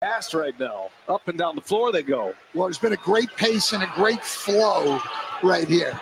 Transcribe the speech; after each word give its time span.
fast 0.00 0.32
right 0.32 0.58
now. 0.58 0.88
Up 1.10 1.28
and 1.28 1.36
down 1.36 1.54
the 1.54 1.60
floor 1.60 1.92
they 1.92 2.02
go. 2.02 2.32
Well, 2.54 2.68
there's 2.68 2.78
been 2.78 2.94
a 2.94 2.96
great 2.96 3.28
pace 3.36 3.74
and 3.74 3.82
a 3.82 3.92
great 3.94 4.24
flow 4.24 4.98
right 5.42 5.68
here. 5.68 5.92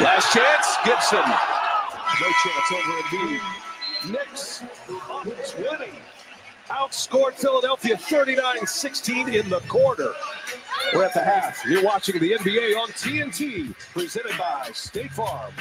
Last 0.00 0.34
chance, 0.34 0.76
Gibson. 0.84 1.18
No 1.18 2.30
chance 2.44 2.72
over 2.72 2.92
Embiid. 3.00 4.10
Knicks 4.10 4.62
on 5.10 5.24
20. 5.24 5.92
Outscored 6.68 7.32
Philadelphia 7.32 7.96
39-16 7.96 9.34
in 9.34 9.48
the 9.48 9.60
quarter. 9.60 10.12
We're 10.92 11.04
at 11.04 11.14
the 11.14 11.24
half. 11.24 11.64
You're 11.64 11.82
watching 11.82 12.20
the 12.20 12.32
NBA 12.32 12.76
on 12.76 12.88
TNT, 12.88 13.74
presented 13.94 14.36
by 14.36 14.68
State 14.74 15.10
Farm. 15.10 15.54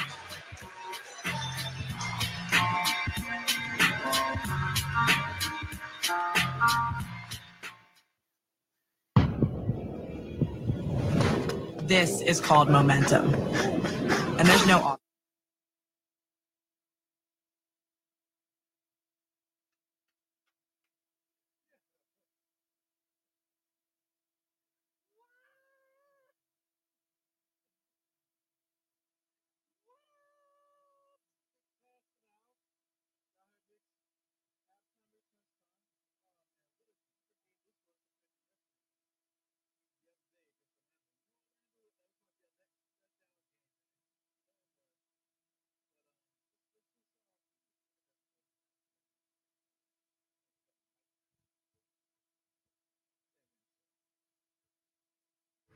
This 11.91 12.21
is 12.21 12.39
called 12.39 12.69
momentum. 12.69 13.33
And 13.33 14.47
there's 14.47 14.65
no 14.65 14.97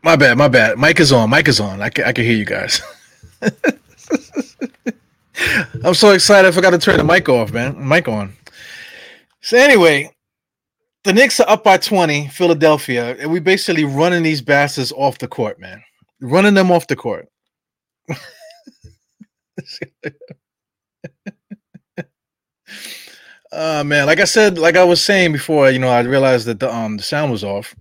My 0.06 0.16
bad, 0.16 0.38
my 0.38 0.48
bad. 0.48 0.78
Mic 0.78 1.00
is 1.00 1.12
on. 1.12 1.32
Mic 1.32 1.48
is 1.48 1.60
on. 1.60 1.82
I 1.82 1.90
can, 1.90 2.06
I 2.06 2.14
can 2.14 2.26
hear 2.26 2.36
you 2.36 2.46
guys. 2.46 2.80
I'm 5.84 5.96
so 5.96 6.12
excited. 6.12 6.48
I 6.48 6.52
forgot 6.52 6.70
to 6.70 6.78
turn 6.78 6.98
the 6.98 7.04
mic 7.04 7.28
off, 7.28 7.52
man. 7.52 7.76
Mic 7.88 8.08
on. 8.08 8.32
So 9.42 9.58
anyway, 9.58 10.12
the 11.06 11.14
Knicks 11.14 11.40
are 11.40 11.50
up 11.50 11.64
by 11.64 11.78
20, 11.78 12.28
Philadelphia, 12.28 13.16
and 13.20 13.32
we 13.32 13.40
basically 13.40 13.84
running 13.84 14.22
these 14.22 14.44
bastards 14.44 14.92
off 14.92 15.18
the 15.18 15.28
court, 15.28 15.60
man. 15.60 15.82
Running 16.22 16.54
them 16.54 16.72
off 16.72 16.86
the 16.86 16.96
court. 16.96 17.28
uh 23.52 23.84
man, 23.84 24.06
like 24.06 24.20
I 24.20 24.26
said, 24.26 24.60
like 24.60 24.76
I 24.76 24.84
was 24.84 25.02
saying 25.02 25.32
before, 25.32 25.72
you 25.72 25.80
know, 25.80 25.90
I 25.90 26.02
realized 26.02 26.46
that 26.46 26.60
the 26.60 26.72
um 26.72 26.98
the 26.98 27.04
sound 27.04 27.32
was 27.32 27.44
off 27.44 27.74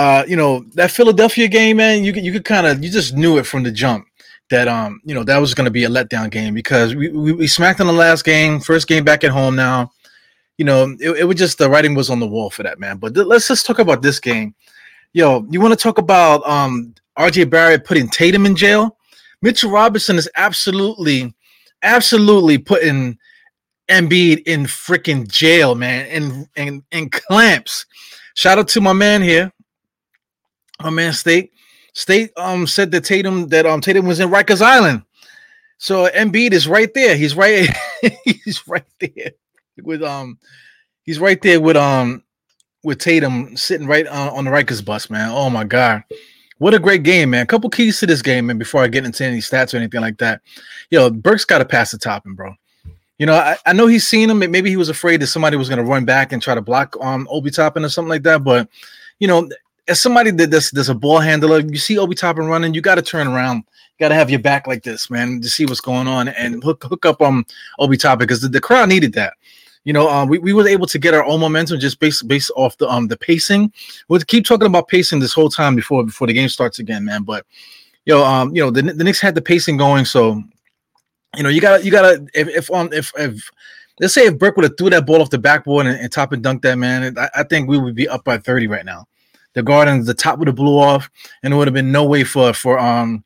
uh, 0.00 0.24
you 0.26 0.34
know, 0.34 0.60
that 0.72 0.90
Philadelphia 0.90 1.46
game, 1.46 1.76
man, 1.76 2.02
you 2.02 2.10
could 2.14 2.24
you 2.24 2.32
could 2.32 2.46
kind 2.46 2.66
of 2.66 2.82
you 2.82 2.90
just 2.90 3.14
knew 3.14 3.36
it 3.36 3.44
from 3.44 3.62
the 3.62 3.70
jump 3.70 4.06
that 4.48 4.66
um, 4.66 4.98
you 5.04 5.14
know, 5.14 5.22
that 5.22 5.36
was 5.36 5.52
going 5.52 5.66
to 5.66 5.70
be 5.70 5.84
a 5.84 5.90
letdown 5.90 6.30
game 6.30 6.54
because 6.54 6.94
we, 6.94 7.10
we, 7.10 7.32
we 7.32 7.46
smacked 7.46 7.80
in 7.80 7.86
the 7.86 7.92
last 7.92 8.24
game, 8.24 8.60
first 8.60 8.88
game 8.88 9.04
back 9.04 9.24
at 9.24 9.30
home 9.30 9.54
now. 9.54 9.92
You 10.56 10.64
know, 10.64 10.96
it, 10.98 11.18
it 11.18 11.24
was 11.24 11.36
just 11.36 11.58
the 11.58 11.68
writing 11.68 11.94
was 11.94 12.08
on 12.08 12.18
the 12.18 12.26
wall 12.26 12.48
for 12.48 12.62
that 12.62 12.80
man. 12.80 12.96
But 12.96 13.14
th- 13.14 13.26
let's 13.26 13.46
just 13.46 13.66
talk 13.66 13.78
about 13.78 14.00
this 14.00 14.18
game. 14.18 14.54
Yo, 15.12 15.46
you 15.50 15.60
want 15.60 15.78
to 15.78 15.82
talk 15.82 15.98
about 15.98 16.48
um 16.48 16.94
RJ 17.18 17.50
Barrett 17.50 17.84
putting 17.84 18.08
Tatum 18.08 18.46
in 18.46 18.56
jail? 18.56 18.96
Mitchell 19.42 19.70
Robinson 19.70 20.16
is 20.16 20.30
absolutely, 20.34 21.34
absolutely 21.82 22.56
putting 22.56 23.18
Embiid 23.90 24.44
in 24.46 24.64
freaking 24.64 25.28
jail, 25.28 25.74
man, 25.74 26.06
and 26.06 26.48
and 26.56 26.82
and 26.90 27.12
clamps. 27.12 27.84
Shout 28.34 28.58
out 28.58 28.68
to 28.68 28.80
my 28.80 28.94
man 28.94 29.20
here, 29.20 29.52
my 30.82 30.90
man 30.90 31.12
State. 31.12 31.52
State 31.92 32.30
um 32.36 32.66
said 32.66 32.90
that 32.92 33.04
Tatum 33.04 33.48
that 33.48 33.66
um 33.66 33.80
Tatum 33.80 34.06
was 34.06 34.20
in 34.20 34.28
Rikers 34.30 34.62
Island. 34.62 35.02
So 35.78 36.08
Embiid 36.10 36.52
is 36.52 36.68
right 36.68 36.92
there. 36.94 37.16
He's 37.16 37.34
right. 37.34 37.68
he's 38.24 38.66
right 38.66 38.84
there 39.00 39.32
with 39.82 40.02
um. 40.02 40.38
He's 41.04 41.18
right 41.18 41.40
there 41.42 41.60
with 41.60 41.76
um 41.76 42.22
with 42.82 42.98
Tatum 42.98 43.56
sitting 43.56 43.86
right 43.86 44.06
on, 44.06 44.28
on 44.30 44.44
the 44.44 44.50
Rikers 44.50 44.84
bus, 44.84 45.10
man. 45.10 45.30
Oh 45.32 45.50
my 45.50 45.64
god, 45.64 46.04
what 46.58 46.74
a 46.74 46.78
great 46.78 47.02
game, 47.02 47.30
man. 47.30 47.42
A 47.42 47.46
couple 47.46 47.70
keys 47.70 47.98
to 48.00 48.06
this 48.06 48.22
game, 48.22 48.46
man. 48.46 48.58
Before 48.58 48.82
I 48.82 48.88
get 48.88 49.04
into 49.04 49.24
any 49.24 49.38
stats 49.38 49.74
or 49.74 49.78
anything 49.78 50.00
like 50.00 50.18
that, 50.18 50.42
yo, 50.90 51.10
Burks 51.10 51.44
got 51.44 51.58
to 51.58 51.64
pass 51.64 51.90
the 51.90 51.98
Toppin, 51.98 52.34
bro. 52.34 52.54
You 53.18 53.26
know, 53.26 53.34
I, 53.34 53.56
I 53.66 53.72
know 53.72 53.86
he's 53.86 54.08
seen 54.08 54.30
him. 54.30 54.38
Maybe 54.38 54.70
he 54.70 54.76
was 54.76 54.88
afraid 54.88 55.20
that 55.20 55.26
somebody 55.26 55.56
was 55.56 55.68
going 55.68 55.78
to 55.78 55.90
run 55.90 56.04
back 56.04 56.32
and 56.32 56.42
try 56.42 56.54
to 56.54 56.62
block 56.62 56.96
um 57.00 57.26
Obi 57.30 57.50
Toppin 57.50 57.84
or 57.84 57.88
something 57.88 58.10
like 58.10 58.22
that. 58.22 58.44
But 58.44 58.68
you 59.18 59.28
know, 59.28 59.48
as 59.90 60.00
somebody 60.00 60.30
that 60.30 60.50
does 60.50 60.70
there's 60.70 60.88
a 60.88 60.94
ball 60.94 61.18
handler, 61.18 61.58
you 61.60 61.76
see 61.76 61.98
Obi 61.98 62.14
Toppin 62.14 62.46
running, 62.46 62.72
you 62.72 62.80
got 62.80 62.94
to 62.94 63.02
turn 63.02 63.26
around. 63.26 63.56
You 63.58 64.04
got 64.04 64.10
to 64.10 64.14
have 64.14 64.30
your 64.30 64.38
back 64.38 64.66
like 64.68 64.84
this, 64.84 65.10
man, 65.10 65.40
to 65.40 65.50
see 65.50 65.66
what's 65.66 65.80
going 65.80 66.06
on 66.06 66.28
and 66.28 66.62
hook 66.62 66.84
hook 66.84 67.04
up 67.04 67.20
um 67.20 67.44
Obi 67.78 67.96
Toppin 67.96 68.26
because 68.26 68.40
the, 68.40 68.48
the 68.48 68.60
crowd 68.60 68.88
needed 68.88 69.12
that. 69.14 69.34
You 69.84 69.92
know, 69.92 70.08
um, 70.08 70.28
we, 70.28 70.38
we 70.38 70.52
were 70.52 70.68
able 70.68 70.86
to 70.86 70.98
get 70.98 71.14
our 71.14 71.24
own 71.24 71.40
momentum 71.40 71.80
just 71.80 71.98
based 71.98 72.28
based 72.28 72.52
off 72.54 72.76
the 72.78 72.88
um 72.88 73.08
the 73.08 73.16
pacing. 73.16 73.72
We'll 74.08 74.20
keep 74.20 74.46
talking 74.46 74.66
about 74.66 74.88
pacing 74.88 75.18
this 75.18 75.34
whole 75.34 75.50
time 75.50 75.74
before 75.74 76.04
before 76.04 76.28
the 76.28 76.34
game 76.34 76.48
starts 76.48 76.78
again, 76.78 77.04
man. 77.04 77.24
But 77.24 77.44
you 78.06 78.14
know, 78.14 78.24
um, 78.24 78.54
you 78.54 78.62
know, 78.62 78.70
the, 78.70 78.82
the 78.82 79.04
Knicks 79.04 79.20
had 79.20 79.34
the 79.34 79.42
pacing 79.42 79.76
going, 79.76 80.04
so 80.04 80.42
you 81.36 81.42
know, 81.42 81.48
you 81.48 81.60
gotta 81.60 81.84
you 81.84 81.90
gotta 81.90 82.24
if 82.32 82.48
if 82.48 82.70
um 82.70 82.90
if 82.92 83.12
if 83.18 83.50
let's 83.98 84.14
say 84.14 84.26
if 84.26 84.38
Burke 84.38 84.56
would 84.56 84.64
have 84.64 84.76
threw 84.78 84.90
that 84.90 85.04
ball 85.04 85.20
off 85.20 85.30
the 85.30 85.38
backboard 85.38 85.86
and, 85.86 85.98
and 85.98 86.12
Toppin 86.12 86.40
dunked 86.40 86.62
that 86.62 86.76
man, 86.76 87.18
I, 87.18 87.30
I 87.36 87.42
think 87.42 87.68
we 87.68 87.78
would 87.78 87.96
be 87.96 88.08
up 88.08 88.22
by 88.24 88.38
30 88.38 88.68
right 88.68 88.84
now 88.84 89.06
the 89.54 89.62
Gardens, 89.62 90.06
the 90.06 90.14
top 90.14 90.38
would 90.38 90.48
have 90.48 90.56
blew 90.56 90.78
off, 90.78 91.10
and 91.42 91.52
it 91.52 91.56
would 91.56 91.66
have 91.66 91.74
been 91.74 91.92
no 91.92 92.04
way 92.04 92.24
for 92.24 92.52
for 92.52 92.78
um. 92.78 93.24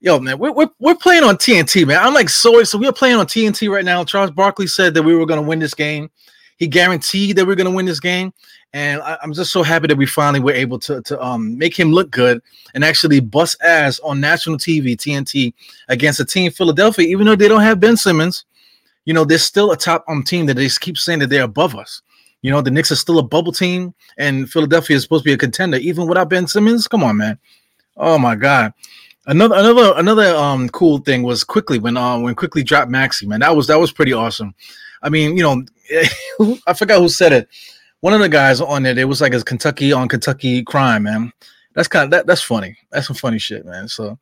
Yo, 0.00 0.20
man, 0.20 0.38
we're, 0.38 0.52
we're, 0.52 0.70
we're 0.78 0.94
playing 0.94 1.24
on 1.24 1.36
TNT, 1.36 1.84
man. 1.84 1.98
I'm 1.98 2.14
like 2.14 2.28
so 2.28 2.62
so 2.62 2.78
we're 2.78 2.92
playing 2.92 3.16
on 3.16 3.26
TNT 3.26 3.68
right 3.68 3.84
now. 3.84 4.04
Charles 4.04 4.30
Barkley 4.30 4.68
said 4.68 4.94
that 4.94 5.02
we 5.02 5.16
were 5.16 5.26
going 5.26 5.42
to 5.42 5.46
win 5.46 5.58
this 5.58 5.74
game. 5.74 6.08
He 6.56 6.68
guaranteed 6.68 7.34
that 7.34 7.44
we 7.44 7.52
are 7.52 7.56
going 7.56 7.68
to 7.68 7.74
win 7.74 7.86
this 7.86 7.98
game, 7.98 8.32
and 8.72 9.00
I, 9.02 9.18
am 9.24 9.32
just 9.32 9.52
so 9.52 9.64
happy 9.64 9.88
that 9.88 9.96
we 9.96 10.06
finally 10.06 10.38
were 10.38 10.52
able 10.52 10.78
to 10.80 11.02
to 11.02 11.20
um 11.20 11.58
make 11.58 11.78
him 11.78 11.90
look 11.90 12.10
good 12.12 12.40
and 12.74 12.84
actually 12.84 13.18
bust 13.18 13.56
ass 13.62 13.98
on 14.00 14.20
national 14.20 14.56
TV 14.58 14.96
TNT 14.96 15.52
against 15.88 16.20
a 16.20 16.24
team 16.24 16.52
Philadelphia, 16.52 17.08
even 17.08 17.26
though 17.26 17.36
they 17.36 17.48
don't 17.48 17.62
have 17.62 17.80
Ben 17.80 17.96
Simmons. 17.96 18.44
You 19.04 19.14
know, 19.14 19.24
they're 19.24 19.38
still 19.38 19.72
a 19.72 19.76
top 19.76 20.04
um 20.06 20.22
team 20.22 20.46
that 20.46 20.54
they 20.54 20.68
keep 20.68 20.96
saying 20.96 21.18
that 21.20 21.28
they're 21.28 21.42
above 21.42 21.74
us. 21.74 22.02
You 22.42 22.50
know, 22.50 22.60
the 22.60 22.70
Knicks 22.70 22.92
are 22.92 22.96
still 22.96 23.18
a 23.18 23.22
bubble 23.22 23.52
team, 23.52 23.94
and 24.16 24.48
Philadelphia 24.48 24.96
is 24.96 25.02
supposed 25.02 25.24
to 25.24 25.28
be 25.28 25.32
a 25.32 25.38
contender, 25.38 25.76
even 25.78 26.06
without 26.06 26.30
Ben 26.30 26.46
Simmons. 26.46 26.86
Come 26.86 27.02
on, 27.02 27.16
man. 27.16 27.38
Oh 27.96 28.18
my 28.18 28.36
God. 28.36 28.72
Another 29.26 29.56
another 29.56 29.92
another 29.96 30.34
um 30.36 30.68
cool 30.70 30.98
thing 30.98 31.22
was 31.22 31.44
quickly 31.44 31.78
when 31.78 31.96
uh 31.96 32.18
when 32.18 32.34
Quickley 32.34 32.62
dropped 32.62 32.90
Maxey, 32.90 33.26
man. 33.26 33.40
That 33.40 33.54
was 33.54 33.66
that 33.66 33.78
was 33.78 33.92
pretty 33.92 34.12
awesome. 34.12 34.54
I 35.02 35.10
mean, 35.10 35.36
you 35.36 35.42
know, 35.42 35.64
I 36.66 36.72
forgot 36.72 37.00
who 37.00 37.08
said 37.08 37.32
it. 37.32 37.48
One 38.00 38.14
of 38.14 38.20
the 38.20 38.28
guys 38.28 38.60
on 38.60 38.86
it, 38.86 38.96
it 38.96 39.04
was 39.04 39.20
like 39.20 39.34
a 39.34 39.42
Kentucky 39.42 39.92
on 39.92 40.08
Kentucky 40.08 40.62
crime, 40.62 41.02
man. 41.02 41.32
That's 41.74 41.88
kind 41.88 42.04
of 42.04 42.10
that, 42.12 42.26
that's 42.26 42.42
funny. 42.42 42.76
That's 42.90 43.08
some 43.08 43.16
funny 43.16 43.38
shit, 43.38 43.66
man. 43.66 43.88
So 43.88 44.18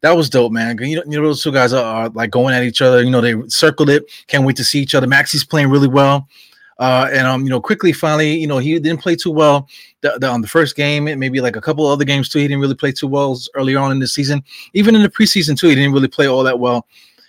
that 0.00 0.16
was 0.16 0.30
dope, 0.30 0.52
man. 0.52 0.78
You 0.78 0.96
know, 0.96 1.02
you 1.06 1.20
know 1.20 1.26
those 1.26 1.42
two 1.42 1.52
guys 1.52 1.72
are, 1.72 1.84
are, 1.84 2.08
like 2.10 2.30
going 2.30 2.54
at 2.54 2.62
each 2.62 2.80
other. 2.80 3.02
You 3.02 3.10
know, 3.10 3.20
they 3.20 3.34
circled 3.48 3.90
it. 3.90 4.04
Can't 4.26 4.44
wait 4.44 4.56
to 4.56 4.64
see 4.64 4.80
each 4.80 4.94
other. 4.94 5.06
Maxey's 5.06 5.44
playing 5.44 5.68
really 5.68 5.88
well. 5.88 6.28
Uh, 6.78 7.08
and 7.10 7.26
um, 7.26 7.42
you 7.44 7.50
know, 7.50 7.60
Quickley 7.60 7.92
finally, 7.92 8.36
you 8.36 8.46
know, 8.46 8.58
he 8.58 8.78
didn't 8.78 9.00
play 9.00 9.16
too 9.16 9.30
well 9.30 9.68
the, 10.02 10.16
the, 10.20 10.28
on 10.28 10.42
the 10.42 10.48
first 10.48 10.76
game. 10.76 11.04
Maybe 11.04 11.40
like 11.40 11.56
a 11.56 11.60
couple 11.60 11.86
other 11.86 12.04
games 12.04 12.28
too. 12.28 12.38
He 12.38 12.48
didn't 12.48 12.60
really 12.60 12.74
play 12.74 12.92
too 12.92 13.06
well 13.06 13.38
earlier 13.54 13.78
on 13.78 13.92
in 13.92 13.98
the 13.98 14.06
season. 14.06 14.42
Even 14.74 14.94
in 14.94 15.02
the 15.02 15.08
preseason 15.08 15.58
too, 15.58 15.68
he 15.68 15.74
didn't 15.74 15.92
really 15.92 16.08
play 16.08 16.26
all 16.26 16.42
that 16.44 16.58
well. 16.58 16.86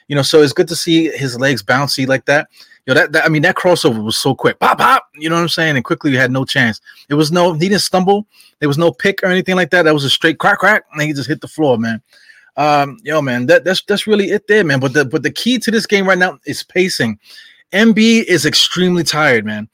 You 0.07 0.15
know, 0.15 0.21
so 0.21 0.41
it's 0.41 0.53
good 0.53 0.67
to 0.69 0.75
see 0.75 1.09
his 1.09 1.39
legs 1.39 1.63
bouncy 1.63 2.07
like 2.07 2.25
that. 2.25 2.49
You 2.85 2.93
know, 2.93 3.01
that, 3.01 3.11
that 3.11 3.25
I 3.25 3.29
mean, 3.29 3.41
that 3.41 3.55
crossover 3.55 4.01
was 4.01 4.17
so 4.17 4.33
quick. 4.33 4.59
Pop, 4.59 4.77
pop. 4.77 5.07
You 5.15 5.29
know 5.29 5.35
what 5.35 5.41
I'm 5.41 5.49
saying? 5.49 5.75
And 5.75 5.83
Quickley 5.83 6.15
had 6.15 6.31
no 6.31 6.45
chance. 6.45 6.79
It 7.09 7.15
was 7.15 7.31
no, 7.31 7.53
he 7.53 7.67
didn't 7.67 7.81
stumble. 7.81 8.25
There 8.59 8.69
was 8.69 8.77
no 8.77 8.91
pick 8.91 9.21
or 9.23 9.27
anything 9.27 9.55
like 9.55 9.69
that. 9.71 9.83
That 9.83 9.93
was 9.93 10.05
a 10.05 10.09
straight 10.09 10.39
crack, 10.39 10.59
crack, 10.59 10.85
and 10.93 11.01
he 11.01 11.13
just 11.13 11.27
hit 11.27 11.41
the 11.41 11.47
floor, 11.47 11.77
man. 11.77 12.01
Um, 12.55 12.97
yo, 13.03 13.21
man, 13.21 13.45
that 13.47 13.63
that's 13.63 13.83
that's 13.83 14.07
really 14.07 14.31
it 14.31 14.47
there, 14.47 14.63
man. 14.63 14.79
But 14.79 14.93
the 14.93 15.05
but 15.05 15.21
the 15.23 15.29
key 15.29 15.59
to 15.59 15.69
this 15.69 15.85
game 15.85 16.07
right 16.07 16.17
now 16.17 16.39
is 16.45 16.63
pacing. 16.63 17.19
Embiid 17.71 18.23
is 18.25 18.45
extremely 18.45 19.03
tired, 19.03 19.45
man. 19.45 19.69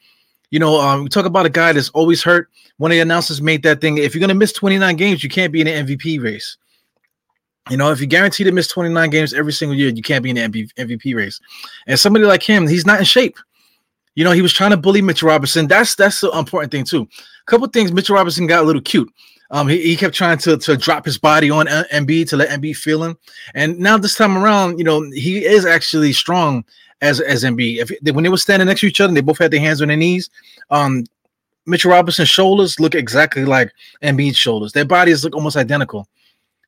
You 0.51 0.59
know, 0.59 0.79
um, 0.79 1.03
we 1.03 1.09
talk 1.09 1.25
about 1.25 1.45
a 1.45 1.49
guy 1.49 1.73
that's 1.73 1.89
always 1.89 2.21
hurt. 2.21 2.49
One 2.77 2.91
of 2.91 2.95
the 2.95 3.01
announcers 3.01 3.41
made 3.41 3.63
that 3.63 3.81
thing. 3.81 3.97
If 3.97 4.13
you're 4.13 4.21
gonna 4.21 4.33
miss 4.33 4.51
29 4.51 4.95
games, 4.95 5.23
you 5.23 5.29
can't 5.29 5.51
be 5.53 5.61
in 5.61 5.67
an 5.67 5.87
MVP 5.87 6.21
race. 6.21 6.57
You 7.69 7.77
know, 7.77 7.91
if 7.91 8.01
you 8.01 8.07
guarantee 8.07 8.43
to 8.43 8.51
miss 8.51 8.67
29 8.67 9.09
games 9.09 9.33
every 9.33 9.53
single 9.53 9.77
year, 9.77 9.89
you 9.89 10.01
can't 10.01 10.23
be 10.23 10.29
in 10.29 10.35
the 10.35 10.61
MVP 10.77 11.15
race. 11.15 11.39
And 11.87 11.97
somebody 11.97 12.25
like 12.25 12.43
him, 12.43 12.67
he's 12.67 12.85
not 12.85 12.99
in 12.99 13.05
shape. 13.05 13.37
You 14.15 14.23
know, 14.23 14.31
he 14.31 14.41
was 14.41 14.53
trying 14.53 14.71
to 14.71 14.77
bully 14.77 15.01
Mitchell 15.01 15.29
Robinson. 15.29 15.67
That's 15.67 15.95
that's 15.95 16.21
the 16.21 16.29
important 16.31 16.71
thing 16.71 16.83
too. 16.83 17.03
A 17.03 17.49
couple 17.49 17.67
things. 17.67 17.91
Mitchell 17.91 18.15
Robinson 18.15 18.47
got 18.47 18.63
a 18.63 18.67
little 18.67 18.81
cute. 18.81 19.11
Um, 19.49 19.67
he, 19.67 19.81
he 19.81 19.95
kept 19.95 20.13
trying 20.13 20.37
to 20.39 20.57
to 20.57 20.77
drop 20.77 21.05
his 21.05 21.17
body 21.17 21.49
on 21.49 21.67
Embiid 21.67 22.29
to 22.29 22.37
let 22.37 22.49
Embiid 22.49 22.75
feel 22.75 23.03
him. 23.03 23.17
And 23.55 23.79
now 23.79 23.97
this 23.97 24.15
time 24.15 24.37
around, 24.37 24.77
you 24.77 24.83
know, 24.83 25.01
he 25.11 25.45
is 25.45 25.65
actually 25.65 26.13
strong 26.13 26.65
as 27.03 27.19
as 27.19 27.43
Embiid. 27.43 27.77
If 27.77 28.15
when 28.15 28.23
they 28.23 28.29
were 28.29 28.37
standing 28.37 28.67
next 28.67 28.81
to 28.81 28.87
each 28.87 29.01
other, 29.01 29.09
and 29.09 29.17
they 29.17 29.21
both 29.21 29.37
had 29.37 29.51
their 29.51 29.59
hands 29.59 29.81
on 29.81 29.89
their 29.89 29.97
knees. 29.97 30.29
Um, 30.71 31.05
Mitchell 31.65 31.91
Robinson's 31.91 32.29
shoulders 32.29 32.79
look 32.79 32.95
exactly 32.95 33.45
like 33.45 33.71
Embiid's 34.01 34.37
shoulders. 34.37 34.73
Their 34.73 34.85
bodies 34.85 35.23
look 35.23 35.35
almost 35.35 35.55
identical. 35.55 36.07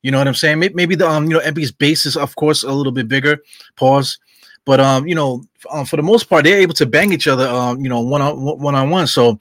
You 0.03 0.11
know 0.11 0.19
what 0.19 0.27
I'm 0.27 0.35
saying? 0.35 0.59
Maybe 0.59 0.95
the 0.95 1.09
um, 1.09 1.25
you 1.25 1.31
know, 1.31 1.39
Embiid's 1.39 1.71
base 1.71 2.05
is 2.05 2.15
of 2.15 2.35
course 2.35 2.63
a 2.63 2.71
little 2.71 2.91
bit 2.91 3.07
bigger. 3.07 3.39
Pause. 3.75 4.19
But 4.65 4.79
um, 4.79 5.07
you 5.07 5.15
know, 5.15 5.43
um, 5.71 5.85
for 5.85 5.95
the 5.95 6.03
most 6.03 6.25
part, 6.25 6.43
they're 6.43 6.59
able 6.59 6.73
to 6.75 6.85
bang 6.85 7.13
each 7.13 7.27
other, 7.27 7.47
um, 7.47 7.79
you 7.81 7.89
know, 7.89 8.01
one 8.01 8.21
on 8.21 8.39
one 8.41 8.75
on 8.75 8.89
one. 8.89 9.07
So 9.07 9.39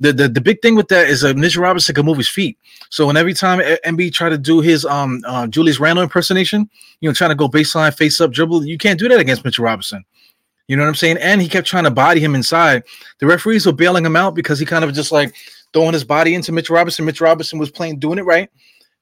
the, 0.00 0.12
the 0.12 0.28
the 0.28 0.40
big 0.40 0.60
thing 0.62 0.74
with 0.74 0.88
that 0.88 1.08
is 1.08 1.20
that 1.20 1.36
Mitchell 1.36 1.62
Robinson 1.62 1.94
can 1.94 2.04
move 2.04 2.18
his 2.18 2.28
feet. 2.28 2.58
So 2.90 3.06
when 3.06 3.16
every 3.16 3.34
time 3.34 3.60
Embiid 3.84 4.12
try 4.12 4.28
to 4.28 4.38
do 4.38 4.60
his 4.60 4.84
um 4.84 5.22
uh, 5.26 5.46
Julius 5.46 5.80
Randle 5.80 6.02
impersonation, 6.02 6.68
you 7.00 7.08
know, 7.08 7.14
trying 7.14 7.30
to 7.30 7.36
go 7.36 7.48
baseline, 7.48 7.96
face 7.96 8.20
up, 8.20 8.32
dribble, 8.32 8.66
you 8.66 8.78
can't 8.78 8.98
do 8.98 9.08
that 9.08 9.20
against 9.20 9.44
Mitchell 9.44 9.64
Robinson. 9.64 10.04
You 10.68 10.76
know 10.76 10.82
what 10.82 10.88
I'm 10.88 10.94
saying? 10.94 11.18
And 11.18 11.42
he 11.42 11.48
kept 11.48 11.66
trying 11.66 11.84
to 11.84 11.90
body 11.90 12.20
him 12.20 12.34
inside. 12.34 12.84
The 13.18 13.26
referees 13.26 13.66
were 13.66 13.72
bailing 13.72 14.04
him 14.04 14.16
out 14.16 14.34
because 14.34 14.58
he 14.58 14.64
kind 14.64 14.84
of 14.84 14.94
just 14.94 15.12
like 15.12 15.34
throwing 15.72 15.92
his 15.92 16.04
body 16.04 16.34
into 16.34 16.52
Mitch 16.52 16.70
Robinson. 16.70 17.04
Mitch 17.04 17.20
Robinson 17.20 17.58
was 17.58 17.70
playing 17.70 17.98
doing 17.98 18.18
it 18.18 18.24
right, 18.24 18.48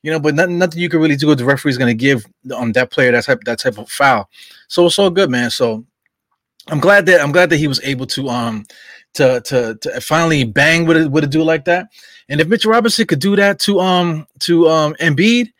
you 0.03 0.11
know, 0.11 0.19
but 0.19 0.35
nothing, 0.35 0.59
nothing 0.59 0.81
you 0.81 0.89
can 0.89 1.01
really 1.01 1.17
do. 1.17 1.33
The 1.35 1.45
referee's 1.45 1.79
going 1.79 1.97
to 1.97 2.01
give 2.01 2.27
um 2.55 2.73
that 2.73 2.91
player 2.91 3.13
that 3.13 3.25
type 3.25 3.41
that 3.45 3.61
type 3.61 3.79
of 3.79 3.89
foul. 3.89 4.29
So 4.69 4.87
it's 4.87 4.99
all 4.99 5.11
good, 5.11 5.31
man. 5.31 5.51
So 5.51 5.85
I'm 6.69 6.81
glad 6.81 7.07
that 7.07 7.21
I'm 7.21 7.33
glad 7.33 7.51
that 7.51 7.59
he 7.59 7.69
was 7.69 7.81
able 7.85 8.07
to 8.07 8.29
um 8.29 8.65
to 9.15 9.41
to 9.43 9.77
to 9.83 10.01
finally 10.01 10.45
bang 10.45 10.87
with 10.87 10.97
a 10.97 11.09
with 11.09 11.25
a 11.25 11.29
dude 11.29 11.47
like 11.47 11.65
that. 11.67 11.89
And 12.29 12.41
if 12.41 12.49
Mitchell 12.49 12.73
Robinson 12.73 13.07
could 13.07 13.21
do 13.21 13.37
that 13.37 13.61
to 13.61 13.79
um 13.79 14.27
to 14.41 14.69
um 14.69 14.95
Embiid, 14.95 15.53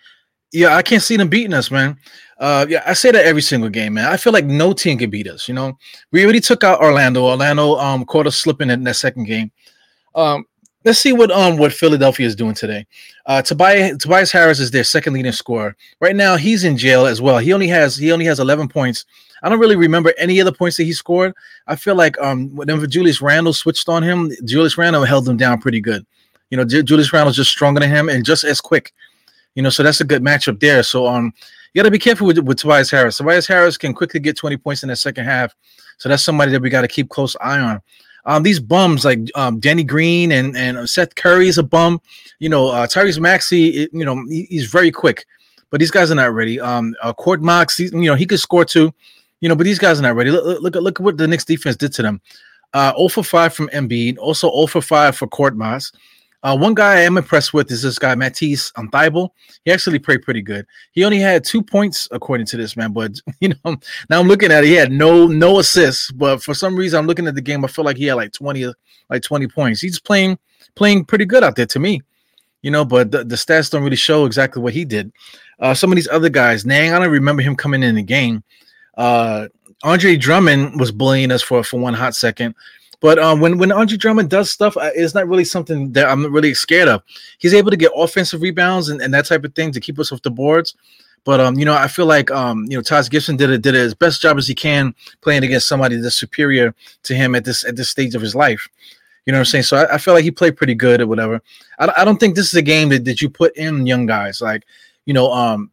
yeah, 0.53 0.77
I 0.77 0.83
can't 0.83 1.03
see 1.03 1.17
them 1.17 1.29
beating 1.29 1.55
us, 1.55 1.71
man. 1.71 1.99
Uh, 2.39 2.67
yeah, 2.69 2.83
I 2.87 2.93
say 2.93 3.11
that 3.11 3.25
every 3.25 3.43
single 3.43 3.71
game, 3.71 3.95
man. 3.95 4.07
I 4.07 4.17
feel 4.17 4.33
like 4.33 4.45
no 4.45 4.73
team 4.73 4.99
can 4.99 5.11
beat 5.11 5.29
us. 5.29 5.49
You 5.49 5.55
know, 5.55 5.79
we 6.11 6.25
already 6.25 6.41
took 6.41 6.65
out 6.65 6.81
Orlando. 6.81 7.25
Orlando 7.25 7.77
um 7.77 8.05
caught 8.05 8.27
us 8.27 8.37
slipping 8.37 8.71
in 8.71 8.85
that 8.85 8.95
second 8.97 9.25
game. 9.25 9.51
Um, 10.15 10.45
let's 10.85 10.99
see 10.99 11.13
what 11.13 11.31
um 11.31 11.57
what 11.57 11.73
Philadelphia 11.73 12.27
is 12.27 12.37
doing 12.37 12.55
today. 12.55 12.87
Uh, 13.27 13.43
Tobias 13.43 13.97
Tobias 13.99 14.33
Harris 14.33 14.61
is 14.61 14.71
their 14.71 14.85
second 14.85 15.15
leading 15.15 15.33
scorer 15.33 15.77
right 16.01 16.17
now. 16.17 16.37
He's 16.37 16.65
in 16.65 16.77
jail 16.77 17.07
as 17.07 17.21
well. 17.21 17.39
He 17.39 17.53
only 17.53 17.69
has 17.69 17.97
he 17.97 18.13
only 18.13 18.25
has 18.27 18.41
11 18.41 18.69
points. 18.69 19.05
I 19.45 19.49
don't 19.49 19.59
really 19.59 19.77
remember 19.77 20.13
any 20.19 20.41
other 20.41 20.53
points 20.53 20.77
that 20.77 20.85
he 20.85 20.93
scored. 20.93 21.35
I 21.67 21.77
feel 21.77 21.95
like 21.95 22.21
um 22.21 22.55
whenever 22.55 22.87
Julius 22.87 23.23
Randle 23.23 23.53
switched 23.53 23.89
on 23.89 24.03
him, 24.03 24.31
Julius 24.45 24.77
Randle 24.77 25.05
held 25.05 25.29
him 25.29 25.37
down 25.37 25.61
pretty 25.61 25.81
good. 25.81 26.05
You 26.51 26.59
know, 26.59 26.65
J- 26.65 26.83
Julius 26.83 27.13
Randle's 27.13 27.37
just 27.37 27.51
stronger 27.51 27.81
than 27.81 27.91
him 27.91 28.09
and 28.09 28.25
just 28.25 28.45
as 28.45 28.61
quick. 28.61 28.93
You 29.55 29.63
know, 29.63 29.71
so 29.71 29.83
that's 29.83 30.01
a 30.01 30.05
good 30.05 30.23
matchup 30.23 30.61
there. 30.61 30.83
So 30.83 31.07
um 31.07 31.33
you 31.73 31.79
got 31.79 31.87
to 31.87 31.91
be 31.91 31.99
careful 31.99 32.27
with, 32.27 32.39
with 32.39 32.59
Tobias 32.59 32.91
Harris. 32.91 33.17
Tobias 33.17 33.47
Harris 33.47 33.79
can 33.79 33.95
quickly 33.95 34.21
get 34.21 34.37
20 34.37 34.59
points 34.59 34.83
in 34.83 34.91
the 34.91 34.97
second 34.97 35.25
half. 35.25 35.55
So 35.97 36.09
that's 36.09 36.23
somebody 36.23 36.53
that 36.53 36.61
we 36.61 36.69
got 36.69 36.83
to 36.83 36.89
keep 36.89 37.09
close 37.09 37.35
eye 37.41 37.59
on. 37.59 37.81
Um, 38.25 38.43
these 38.43 38.61
bums 38.61 39.05
like 39.05 39.21
um, 39.35 39.59
Danny 39.59 39.83
Green 39.83 40.33
and 40.33 40.57
and 40.57 40.89
Seth 40.89 41.15
Curry 41.17 41.49
is 41.49 41.59
a 41.59 41.63
bum. 41.63 42.01
You 42.39 42.49
know, 42.49 42.69
uh, 42.69 42.87
Tyrese 42.87 43.19
Maxey, 43.19 43.89
you 43.93 44.05
know, 44.05 44.25
he, 44.29 44.47
he's 44.49 44.67
very 44.67 44.91
quick, 44.93 45.27
but 45.71 45.81
these 45.81 45.91
guys 45.91 46.11
are 46.11 46.15
not 46.15 46.33
ready. 46.33 46.61
Um, 46.61 46.95
uh, 47.03 47.13
Korkmaz, 47.15 47.77
he, 47.77 47.85
you 47.85 48.09
know, 48.09 48.15
he 48.15 48.27
could 48.27 48.39
score 48.39 48.65
too, 48.65 48.93
you 49.41 49.49
know, 49.49 49.57
but 49.57 49.65
these 49.65 49.79
guys 49.79 49.99
are 49.99 50.03
not 50.03 50.15
ready. 50.15 50.31
Look, 50.31 50.63
look, 50.63 50.75
look 50.75 51.01
at 51.01 51.05
what 51.05 51.17
the 51.17 51.27
Knicks 51.27 51.45
defense 51.45 51.77
did 51.77 51.93
to 51.95 52.03
them. 52.03 52.21
Uh, 52.75 52.93
0 52.97 53.09
for 53.09 53.25
5 53.25 53.55
from 53.55 53.69
Embiid, 53.69 54.19
also 54.19 54.51
0 54.51 54.67
for 54.67 54.81
5 54.81 55.17
for 55.17 55.27
Korkmaz. 55.27 55.93
Uh, 56.43 56.57
one 56.57 56.75
guy 56.75 56.95
I 56.95 57.01
am 57.03 57.17
impressed 57.17 57.55
with 57.55 57.71
is 57.71 57.83
this 57.83 57.99
guy 57.99 58.15
Matisse 58.15 58.73
Thybulle. 58.73 59.31
He 59.65 59.71
actually 59.71 60.01
played 60.01 60.23
pretty 60.23 60.43
good. 60.43 60.67
He 60.91 61.05
only 61.05 61.21
had 61.21 61.45
two 61.45 61.63
points 61.63 62.09
according 62.11 62.47
to 62.47 62.57
this 62.57 62.77
man, 62.77 62.93
but 62.93 63.13
you 63.41 63.51
know 63.51 63.77
now 64.11 64.21
I'm 64.21 64.29
looking 64.29 64.51
at 64.51 64.65
it. 64.65 64.69
He 64.69 64.75
had 64.75 64.91
no 64.91 65.27
no 65.27 65.61
assists, 65.61 66.11
but 66.11 66.43
for 66.43 66.55
some 66.55 66.75
reason 66.75 66.99
I'm 66.99 67.07
looking 67.07 67.27
at 67.29 67.35
the 67.35 67.41
game. 67.41 67.65
I 67.65 67.69
feel 67.69 67.85
like 67.85 67.97
he 67.97 68.07
had 68.07 68.15
like 68.15 68.33
20 68.33 68.73
like 69.09 69.23
20 69.23 69.47
points. 69.49 69.81
He's 69.81 70.01
playing 70.01 70.39
playing 70.75 71.05
pretty 71.05 71.27
good 71.27 71.45
out 71.45 71.57
there 71.57 71.67
to 71.67 71.79
me, 71.79 72.01
you 72.63 72.71
know. 72.71 72.85
But 72.85 73.13
the, 73.13 73.25
the 73.25 73.37
stats 73.37 73.71
don't 73.71 73.85
really 73.85 73.97
show 73.97 74.25
exactly 74.25 74.63
what 74.63 74.73
he 74.73 74.85
did. 74.85 75.13
Uh, 75.61 75.75
some 75.75 75.93
of 75.93 75.97
these 75.97 76.09
other 76.09 76.29
guys, 76.29 76.67
Niang, 76.67 76.93
I 76.93 76.99
don't 76.99 77.11
remember 77.11 77.43
him 77.43 77.55
coming 77.55 77.85
in 77.85 77.95
the 77.95 78.03
game. 78.03 78.43
Uh, 78.97 79.47
Andre 79.85 80.17
Drummond 80.17 80.81
was 80.81 80.91
bullying 80.91 81.31
us 81.31 81.43
for 81.43 81.63
for 81.63 81.79
one 81.79 81.95
hot 81.95 82.17
second. 82.17 82.57
But 83.03 83.19
um, 83.19 83.41
when 83.41 83.59
when 83.59 83.73
Andre 83.73 83.99
Drummond 83.99 84.31
does 84.31 84.51
stuff, 84.51 84.77
it's 84.81 85.13
not 85.13 85.27
really 85.27 85.45
something 85.45 85.91
that 85.93 86.09
I'm 86.09 86.33
really 86.33 86.55
scared 86.55 86.87
of. 86.87 87.03
He's 87.39 87.53
able 87.53 87.73
to 87.73 87.77
get 87.77 87.91
offensive 87.97 88.41
rebounds 88.41 88.89
and, 88.91 89.03
and 89.03 89.13
that 89.13 89.27
type 89.27 89.45
of 89.45 89.55
thing 89.57 89.73
to 89.73 89.81
keep 89.81 89.99
us 89.99 90.13
off 90.13 90.23
the 90.23 90.31
boards. 90.31 90.77
But 91.25 91.41
um, 91.41 91.59
you 91.59 91.65
know, 91.65 91.75
I 91.75 91.89
feel 91.89 92.07
like 92.07 92.31
um, 92.31 92.65
you 92.69 92.79
know, 92.79 92.83
Taj 92.83 93.09
Gibson 93.09 93.37
did 93.37 93.51
it 93.51 93.61
did 93.61 93.75
his 93.75 93.93
best 93.93 94.23
job 94.23 94.39
as 94.39 94.47
he 94.47 94.55
can 94.55 94.95
playing 95.21 95.43
against 95.43 95.67
somebody 95.67 95.97
that's 95.97 96.15
superior 96.15 96.77
to 97.03 97.15
him 97.15 97.35
at 97.35 97.45
this 97.45 97.65
at 97.65 97.75
this 97.75 97.91
stage 97.91 98.15
of 98.15 98.23
his 98.23 98.37
life. 98.37 98.69
You 99.27 99.33
know 99.33 99.39
what 99.39 99.41
I'm 99.41 99.47
saying? 99.47 99.65
So 99.65 99.79
I, 99.79 99.95
I 99.95 99.99
feel 99.99 100.15
like 100.15 100.25
he 100.25 100.31
played 100.31 100.57
pretty 100.57 100.77
good 100.77 101.01
or 101.01 101.09
whatever. 101.09 101.43
I, 101.81 101.93
I 101.99 102.05
don't 102.05 102.21
think 102.21 102.37
this 102.37 102.47
is 102.47 102.55
a 102.55 102.63
game 102.63 102.89
that, 102.91 103.05
that 103.05 103.21
you 103.21 103.29
put 103.29 103.57
in 103.57 103.85
young 103.85 104.07
guys 104.07 104.41
like 104.41 104.65
you 105.07 105.15
know 105.15 105.33
um 105.33 105.72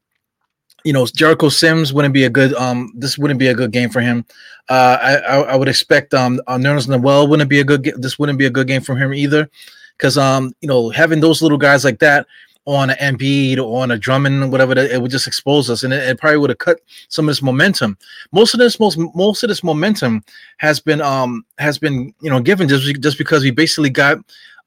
you 0.83 0.93
know 0.93 1.05
Jericho 1.05 1.49
Sims 1.49 1.93
wouldn't 1.93 2.13
be 2.13 2.23
a 2.23 2.29
good 2.29 2.53
um 2.55 2.91
this 2.95 3.17
wouldn't 3.17 3.39
be 3.39 3.47
a 3.47 3.53
good 3.53 3.71
game 3.71 3.89
for 3.89 4.01
him. 4.01 4.25
Uh, 4.69 4.97
I, 5.01 5.15
I, 5.15 5.41
I 5.41 5.55
would 5.55 5.67
expect 5.67 6.13
um 6.13 6.41
uh, 6.47 6.57
Nerlens 6.57 6.87
Noel 6.87 7.27
wouldn't 7.27 7.49
be 7.49 7.59
a 7.59 7.63
good 7.63 7.83
this 7.97 8.19
wouldn't 8.19 8.39
be 8.39 8.45
a 8.45 8.49
good 8.49 8.67
game 8.67 8.81
for 8.81 8.95
him 8.95 9.13
either, 9.13 9.49
because 9.97 10.17
um 10.17 10.53
you 10.61 10.67
know 10.67 10.89
having 10.89 11.19
those 11.19 11.41
little 11.41 11.57
guys 11.57 11.83
like 11.83 11.99
that 11.99 12.27
on 12.65 12.91
an 12.91 12.97
Embiid 12.97 13.57
or 13.57 13.81
on 13.81 13.91
a 13.91 13.97
Drummond 13.97 14.51
whatever 14.51 14.77
it 14.77 15.01
would 15.01 15.09
just 15.09 15.25
expose 15.25 15.69
us 15.69 15.83
and 15.83 15.91
it, 15.91 16.07
it 16.07 16.19
probably 16.19 16.37
would 16.37 16.51
have 16.51 16.59
cut 16.59 16.79
some 17.07 17.25
of 17.25 17.31
this 17.31 17.41
momentum. 17.41 17.97
Most 18.31 18.53
of 18.53 18.59
this 18.59 18.79
most 18.79 18.97
most 19.15 19.43
of 19.43 19.49
this 19.49 19.63
momentum 19.63 20.23
has 20.57 20.79
been 20.79 21.01
um 21.01 21.45
has 21.57 21.79
been 21.79 22.13
you 22.21 22.29
know 22.29 22.39
given 22.39 22.67
just 22.67 23.01
just 23.01 23.17
because 23.17 23.43
we 23.43 23.51
basically 23.51 23.89
got 23.89 24.19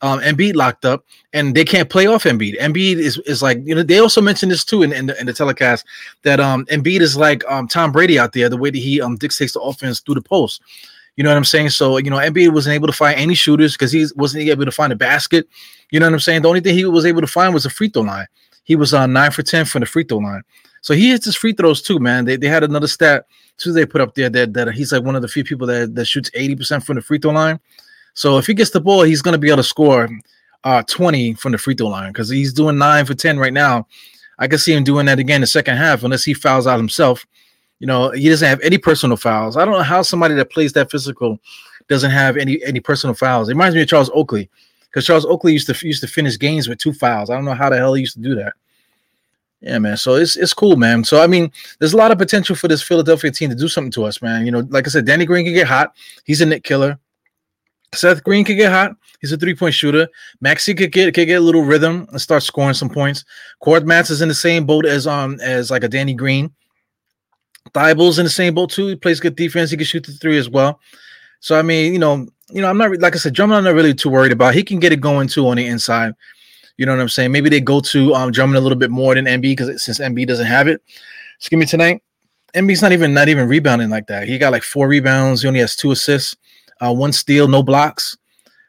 um, 0.03 0.21
Embiid 0.21 0.55
locked 0.55 0.85
up, 0.85 1.05
and 1.33 1.55
they 1.55 1.65
can't 1.65 1.89
play 1.89 2.07
off 2.07 2.25
Embiid. 2.25 2.59
Embiid 2.59 2.97
is 2.97 3.19
is 3.19 3.41
like 3.41 3.59
you 3.65 3.75
know 3.75 3.83
they 3.83 3.99
also 3.99 4.21
mentioned 4.21 4.53
this 4.53 4.65
too 4.65 4.83
in, 4.83 4.93
in 4.93 5.07
the 5.07 5.19
in 5.21 5.27
the 5.27 5.33
telecast 5.33 5.87
that 6.23 6.41
um 6.41 6.67
Embiid 6.67 7.01
is 7.01 7.17
like 7.17 7.45
um 7.49 7.69
Tom 7.69 7.93
Brady 7.93 8.19
out 8.19 8.33
there 8.33 8.49
the 8.49 8.57
way 8.57 8.71
that 8.71 8.79
he 8.79 9.01
um 9.01 9.17
dictates 9.17 9.53
the 9.53 9.61
offense 9.61 10.01
through 10.01 10.17
the 10.17 10.23
post. 10.23 10.61
You 11.17 11.25
know 11.25 11.31
what 11.31 11.37
I'm 11.37 11.45
saying? 11.45 11.71
So 11.71 11.97
you 11.99 12.11
know 12.11 12.17
Embiid 12.17 12.53
wasn't 12.53 12.75
able 12.75 12.89
to 12.89 12.93
find 12.93 13.19
any 13.19 13.35
shooters 13.35 13.73
because 13.73 13.93
he 13.93 14.07
wasn't 14.17 14.49
able 14.49 14.65
to 14.65 14.73
find 14.73 14.93
a 14.93 14.97
basket. 14.97 15.49
You 15.91 16.01
know 16.01 16.07
what 16.07 16.15
I'm 16.15 16.21
saying? 16.21 16.43
The 16.43 16.49
only 16.49 16.61
thing 16.61 16.75
he 16.75 16.85
was 16.85 17.07
able 17.07 17.21
to 17.21 17.27
find 17.27 17.55
was 17.55 17.65
a 17.65 17.71
free 17.71 17.89
throw 17.89 18.03
line. 18.03 18.27
He 18.65 18.77
was 18.77 18.93
on 18.93 19.03
uh, 19.03 19.07
nine 19.07 19.31
for 19.31 19.43
ten 19.43 19.65
from 19.65 19.81
the 19.81 19.87
free 19.87 20.05
throw 20.05 20.19
line. 20.19 20.43
So 20.81 20.95
he 20.95 21.11
hits 21.11 21.27
his 21.27 21.37
free 21.37 21.53
throws 21.53 21.81
too, 21.81 22.01
man. 22.01 22.25
They, 22.25 22.37
they 22.37 22.49
had 22.49 22.65
another 22.65 22.89
stat 22.89 23.27
too 23.57 23.73
they 23.73 23.87
put 23.87 24.01
up 24.01 24.15
there 24.15 24.29
that, 24.31 24.53
that 24.55 24.75
he's 24.75 24.93
like 24.93 25.05
one 25.05 25.15
of 25.15 25.23
the 25.23 25.29
few 25.29 25.45
people 25.45 25.67
that, 25.69 25.95
that 25.95 26.07
shoots 26.07 26.31
80% 26.31 26.83
from 26.85 26.97
the 26.97 27.03
free 27.03 27.19
throw 27.19 27.31
line. 27.31 27.61
So 28.15 28.39
if 28.39 28.47
he 28.47 28.55
gets 28.55 28.71
the 28.71 28.81
ball, 28.81 29.03
he's 29.03 29.23
going 29.23 29.33
to 29.33 29.39
be 29.39 29.49
able 29.49 29.59
to 29.59 29.63
score 29.63 30.09
uh, 30.65 30.83
20 30.83 31.35
from 31.35 31.53
the 31.53 31.59
free 31.59 31.75
throw 31.75 31.89
line 31.89 32.13
because 32.13 32.29
he's 32.29 32.53
doing 32.53 32.79
nine 32.79 33.05
for 33.05 33.15
10 33.15 33.39
right 33.39 33.53
now. 33.53 33.87
I 34.39 34.49
can 34.49 34.59
see 34.59 34.73
him 34.73 34.85
doing 34.85 35.07
that 35.07 35.19
again 35.19 35.37
in 35.37 35.41
the 35.43 35.47
second 35.47 35.77
half 35.77 36.03
unless 36.03 36.25
he 36.25 36.35
fouls 36.35 36.67
out 36.67 36.79
himself. 36.79 37.27
You 37.79 37.87
know, 37.87 38.11
he 38.11 38.29
doesn't 38.29 38.49
have 38.49 38.61
any 38.61 38.79
personal 38.79 39.17
fouls. 39.17 39.57
I 39.57 39.65
don't 39.65 39.75
know 39.75 39.83
how 39.83 40.03
somebody 40.03 40.35
that 40.35 40.51
plays 40.51 40.73
that 40.75 40.91
physical 40.91 41.39
doesn't 41.89 42.11
have 42.11 42.37
any 42.37 42.63
any 42.65 42.81
personal 42.81 43.15
fouls. 43.15 43.49
It 43.49 43.53
reminds 43.53 43.75
me 43.75 43.83
of 43.83 43.89
Charles 43.89 44.11
Oakley 44.15 44.49
because 44.85 45.05
Charles 45.05 45.27
Oakley 45.27 45.53
used 45.53 45.67
to 45.67 45.87
used 45.87 46.01
to 46.03 46.07
finish 46.07 46.39
games 46.39 46.69
with 46.69 46.79
two 46.79 46.93
fouls. 46.93 47.29
I 47.29 47.35
don't 47.35 47.45
know 47.45 47.55
how 47.55 47.71
the 47.71 47.77
hell 47.77 47.95
he 47.95 48.01
used 48.01 48.15
to 48.15 48.23
do 48.23 48.35
that. 48.37 48.55
Yeah, 49.61 49.79
man. 49.79 49.97
So 49.97 50.15
it's 50.15 50.37
it's 50.37 50.55
cool, 50.55 50.77
man. 50.77 51.05
So 51.05 51.23
I 51.23 51.27
mean, 51.27 51.51
there's 51.79 51.93
a 51.93 51.97
lot 51.97 52.11
of 52.11 52.19
potential 52.19 52.55
for 52.55 52.69
this 52.69 52.83
Philadelphia 52.83 53.31
team 53.31 53.51
to 53.51 53.57
do 53.57 53.69
something 53.69 53.93
to 53.93 54.05
us, 54.05 54.23
man. 54.23 54.45
You 54.45 54.53
know, 54.53 54.67
like 54.71 54.87
I 54.87 54.91
said, 54.91 55.07
Danny 55.07 55.25
Green 55.25 55.45
can 55.45 55.55
get 55.55 55.67
hot. 55.67 55.95
He's 56.25 56.41
a 56.41 56.47
Knick 56.47 56.65
killer. 56.65 56.99
Seth 57.95 58.25
Green 58.25 58.45
could 58.45 58.57
get 58.57 58.73
hot. 58.73 58.97
He's 59.21 59.33
a 59.33 59.37
three 59.37 59.55
point 59.55 59.75
shooter. 59.75 60.09
Maxey 60.41 60.75
could 60.75 60.93
get 60.93 61.15
could 61.15 61.27
get 61.27 61.41
a 61.41 61.45
little 61.45 61.63
rhythm 61.63 62.07
and 62.11 62.21
start 62.21 62.43
scoring 62.43 62.75
some 62.75 62.89
points. 62.89 63.25
Korkmaz 63.63 64.11
is 64.11 64.23
in 64.23 64.29
the 64.29 64.35
same 64.35 64.65
boat 64.65 64.87
as 64.87 65.07
um 65.07 65.39
as 65.41 65.71
like 65.71 65.85
a 65.85 65.89
Danny 65.89 66.15
Green. 66.15 66.53
Thybulle's 67.75 68.19
in 68.19 68.25
the 68.25 68.31
same 68.31 68.55
boat 68.55 68.71
too. 68.71 68.89
He 68.89 68.97
plays 68.97 69.21
good 69.21 69.37
defense. 69.37 69.71
He 69.71 69.77
can 69.77 69.87
shoot 69.87 70.05
the 70.05 70.13
three 70.13 70.39
as 70.39 70.49
well. 70.49 70.81
So 71.41 71.59
I 71.59 71.63
mean, 71.63 71.93
you 71.93 71.99
know, 71.99 72.27
you 72.51 72.63
know, 72.63 72.69
I'm 72.69 72.79
not 72.79 72.99
like 72.99 73.15
I 73.15 73.19
said, 73.19 73.35
Drummond. 73.35 73.59
I'm 73.59 73.65
not 73.65 73.75
really 73.75 73.95
too 73.95 74.11
worried 74.11 74.33
about. 74.33 74.55
He 74.55 74.63
can 74.63 74.81
get 74.81 74.93
it 74.93 75.01
going 75.01 75.29
too 75.29 75.47
on 75.49 75.57
the 75.57 75.67
inside. 75.67 76.15
You 76.79 76.87
know 76.87 76.93
what 76.93 77.03
I'm 77.03 77.09
saying? 77.11 77.31
Maybe 77.31 77.51
they 77.51 77.61
go 77.61 77.81
to 77.81 78.15
um 78.15 78.33
Drummond 78.33 78.57
a 78.57 78.61
little 78.61 78.79
bit 78.79 78.91
more 78.91 79.15
than 79.15 79.27
Embiid 79.27 79.57
because 79.57 79.85
since 79.85 79.99
Embiid 79.99 80.27
doesn't 80.27 80.47
have 80.47 80.67
it. 80.67 80.83
Excuse 81.39 81.61
me 81.61 81.67
tonight. 81.67 82.03
Embiid's 82.55 82.83
not 82.83 82.93
even 82.93 83.13
not 83.13 83.29
even 83.29 83.49
rebounding 83.49 83.91
like 83.91 84.07
that. 84.07 84.27
He 84.27 84.39
got 84.39 84.53
like 84.53 84.63
four 84.63 84.89
rebounds. 84.89 85.43
He 85.43 85.49
only 85.49 85.61
has 85.61 85.77
two 85.77 85.91
assists 85.91 86.37
uh, 86.83 86.93
one 86.93 87.13
steal, 87.13 87.49
no 87.49 87.63
blocks. 87.63 88.17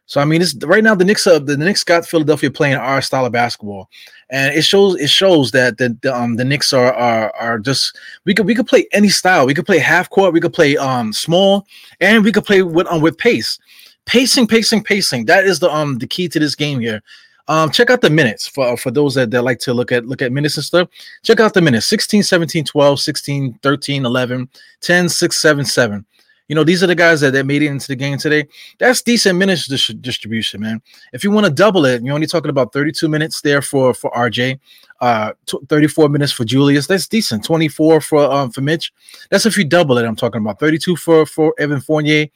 So 0.05 0.19
I 0.21 0.25
mean, 0.25 0.41
it's 0.41 0.53
right 0.65 0.83
now 0.83 0.95
the 0.95 1.05
Knicks 1.05 1.25
uh, 1.25 1.39
the, 1.39 1.57
Knicks 1.57 1.83
got 1.83 2.05
Philadelphia 2.05 2.51
playing 2.51 2.75
our 2.75 3.01
style 3.01 3.25
of 3.25 3.31
basketball, 3.31 3.89
and 4.29 4.53
it 4.53 4.63
shows 4.63 4.99
it 4.99 5.09
shows 5.09 5.51
that 5.51 5.77
the, 5.77 5.97
the 6.01 6.13
um 6.13 6.35
the 6.35 6.43
Knicks 6.43 6.73
are 6.73 6.93
are 6.93 7.33
are 7.35 7.57
just 7.57 7.97
we 8.25 8.33
could 8.33 8.45
we 8.45 8.53
could 8.53 8.67
play 8.67 8.85
any 8.91 9.09
style. 9.09 9.45
We 9.45 9.53
could 9.53 9.65
play 9.65 9.79
half 9.79 10.09
court, 10.09 10.33
we 10.33 10.41
could 10.41 10.53
play 10.53 10.75
um 10.77 11.13
small, 11.13 11.65
and 12.01 12.23
we 12.23 12.31
could 12.31 12.45
play 12.45 12.63
with 12.63 12.87
um 12.87 13.01
with 13.01 13.17
pace. 13.17 13.57
pacing, 14.05 14.47
pacing, 14.47 14.83
pacing. 14.83 15.25
That 15.25 15.45
is 15.45 15.59
the 15.59 15.71
um 15.71 15.97
the 15.97 16.07
key 16.07 16.27
to 16.29 16.39
this 16.39 16.55
game 16.55 16.79
here. 16.81 17.01
Um, 17.47 17.71
check 17.71 17.89
out 17.89 18.01
the 18.01 18.09
minutes 18.09 18.47
for 18.47 18.77
for 18.77 18.91
those 18.91 19.15
that, 19.15 19.31
that 19.31 19.41
like 19.43 19.59
to 19.59 19.73
look 19.73 19.91
at 19.91 20.05
look 20.05 20.21
at 20.21 20.31
minutes 20.31 20.57
and 20.57 20.63
stuff. 20.65 20.89
Check 21.23 21.39
out 21.39 21.53
the 21.53 21.61
minutes 21.61 21.87
16, 21.87 22.23
17, 22.23 22.65
12, 22.65 22.99
16, 22.99 23.59
13, 23.61 24.05
11, 24.05 24.49
10, 24.81 25.09
6, 25.09 25.37
7, 25.37 25.65
7. 25.65 26.05
You 26.53 26.55
know, 26.55 26.63
these 26.63 26.83
are 26.83 26.87
the 26.87 26.93
guys 26.93 27.19
that, 27.21 27.31
that 27.33 27.47
made 27.47 27.63
it 27.63 27.65
into 27.65 27.87
the 27.87 27.95
game 27.95 28.19
today. 28.19 28.47
That's 28.77 29.01
decent 29.01 29.39
minutes 29.39 29.65
dis- 29.65 29.87
distribution, 29.87 30.61
man. 30.61 30.83
If 31.11 31.23
you 31.23 31.31
want 31.31 31.47
to 31.47 31.51
double 31.51 31.83
it, 31.87 32.03
you're 32.03 32.13
only 32.13 32.27
talking 32.27 32.51
about 32.51 32.71
32 32.71 33.09
minutes 33.09 33.41
there 33.41 33.63
for 33.63 33.91
for 33.95 34.11
RJ, 34.11 34.59
uh, 35.01 35.31
t- 35.47 35.57
34 35.67 36.09
minutes 36.09 36.31
for 36.31 36.45
Julius. 36.45 36.85
That's 36.85 37.07
decent. 37.07 37.43
24 37.43 38.01
for 38.01 38.31
um 38.31 38.51
for 38.51 38.61
Mitch. 38.61 38.93
That's 39.31 39.47
if 39.47 39.57
you 39.57 39.65
double 39.65 39.97
it. 39.97 40.05
I'm 40.05 40.15
talking 40.15 40.41
about 40.41 40.59
32 40.59 40.95
for 40.95 41.25
for 41.25 41.55
Evan 41.57 41.81
Fournier. 41.81 42.27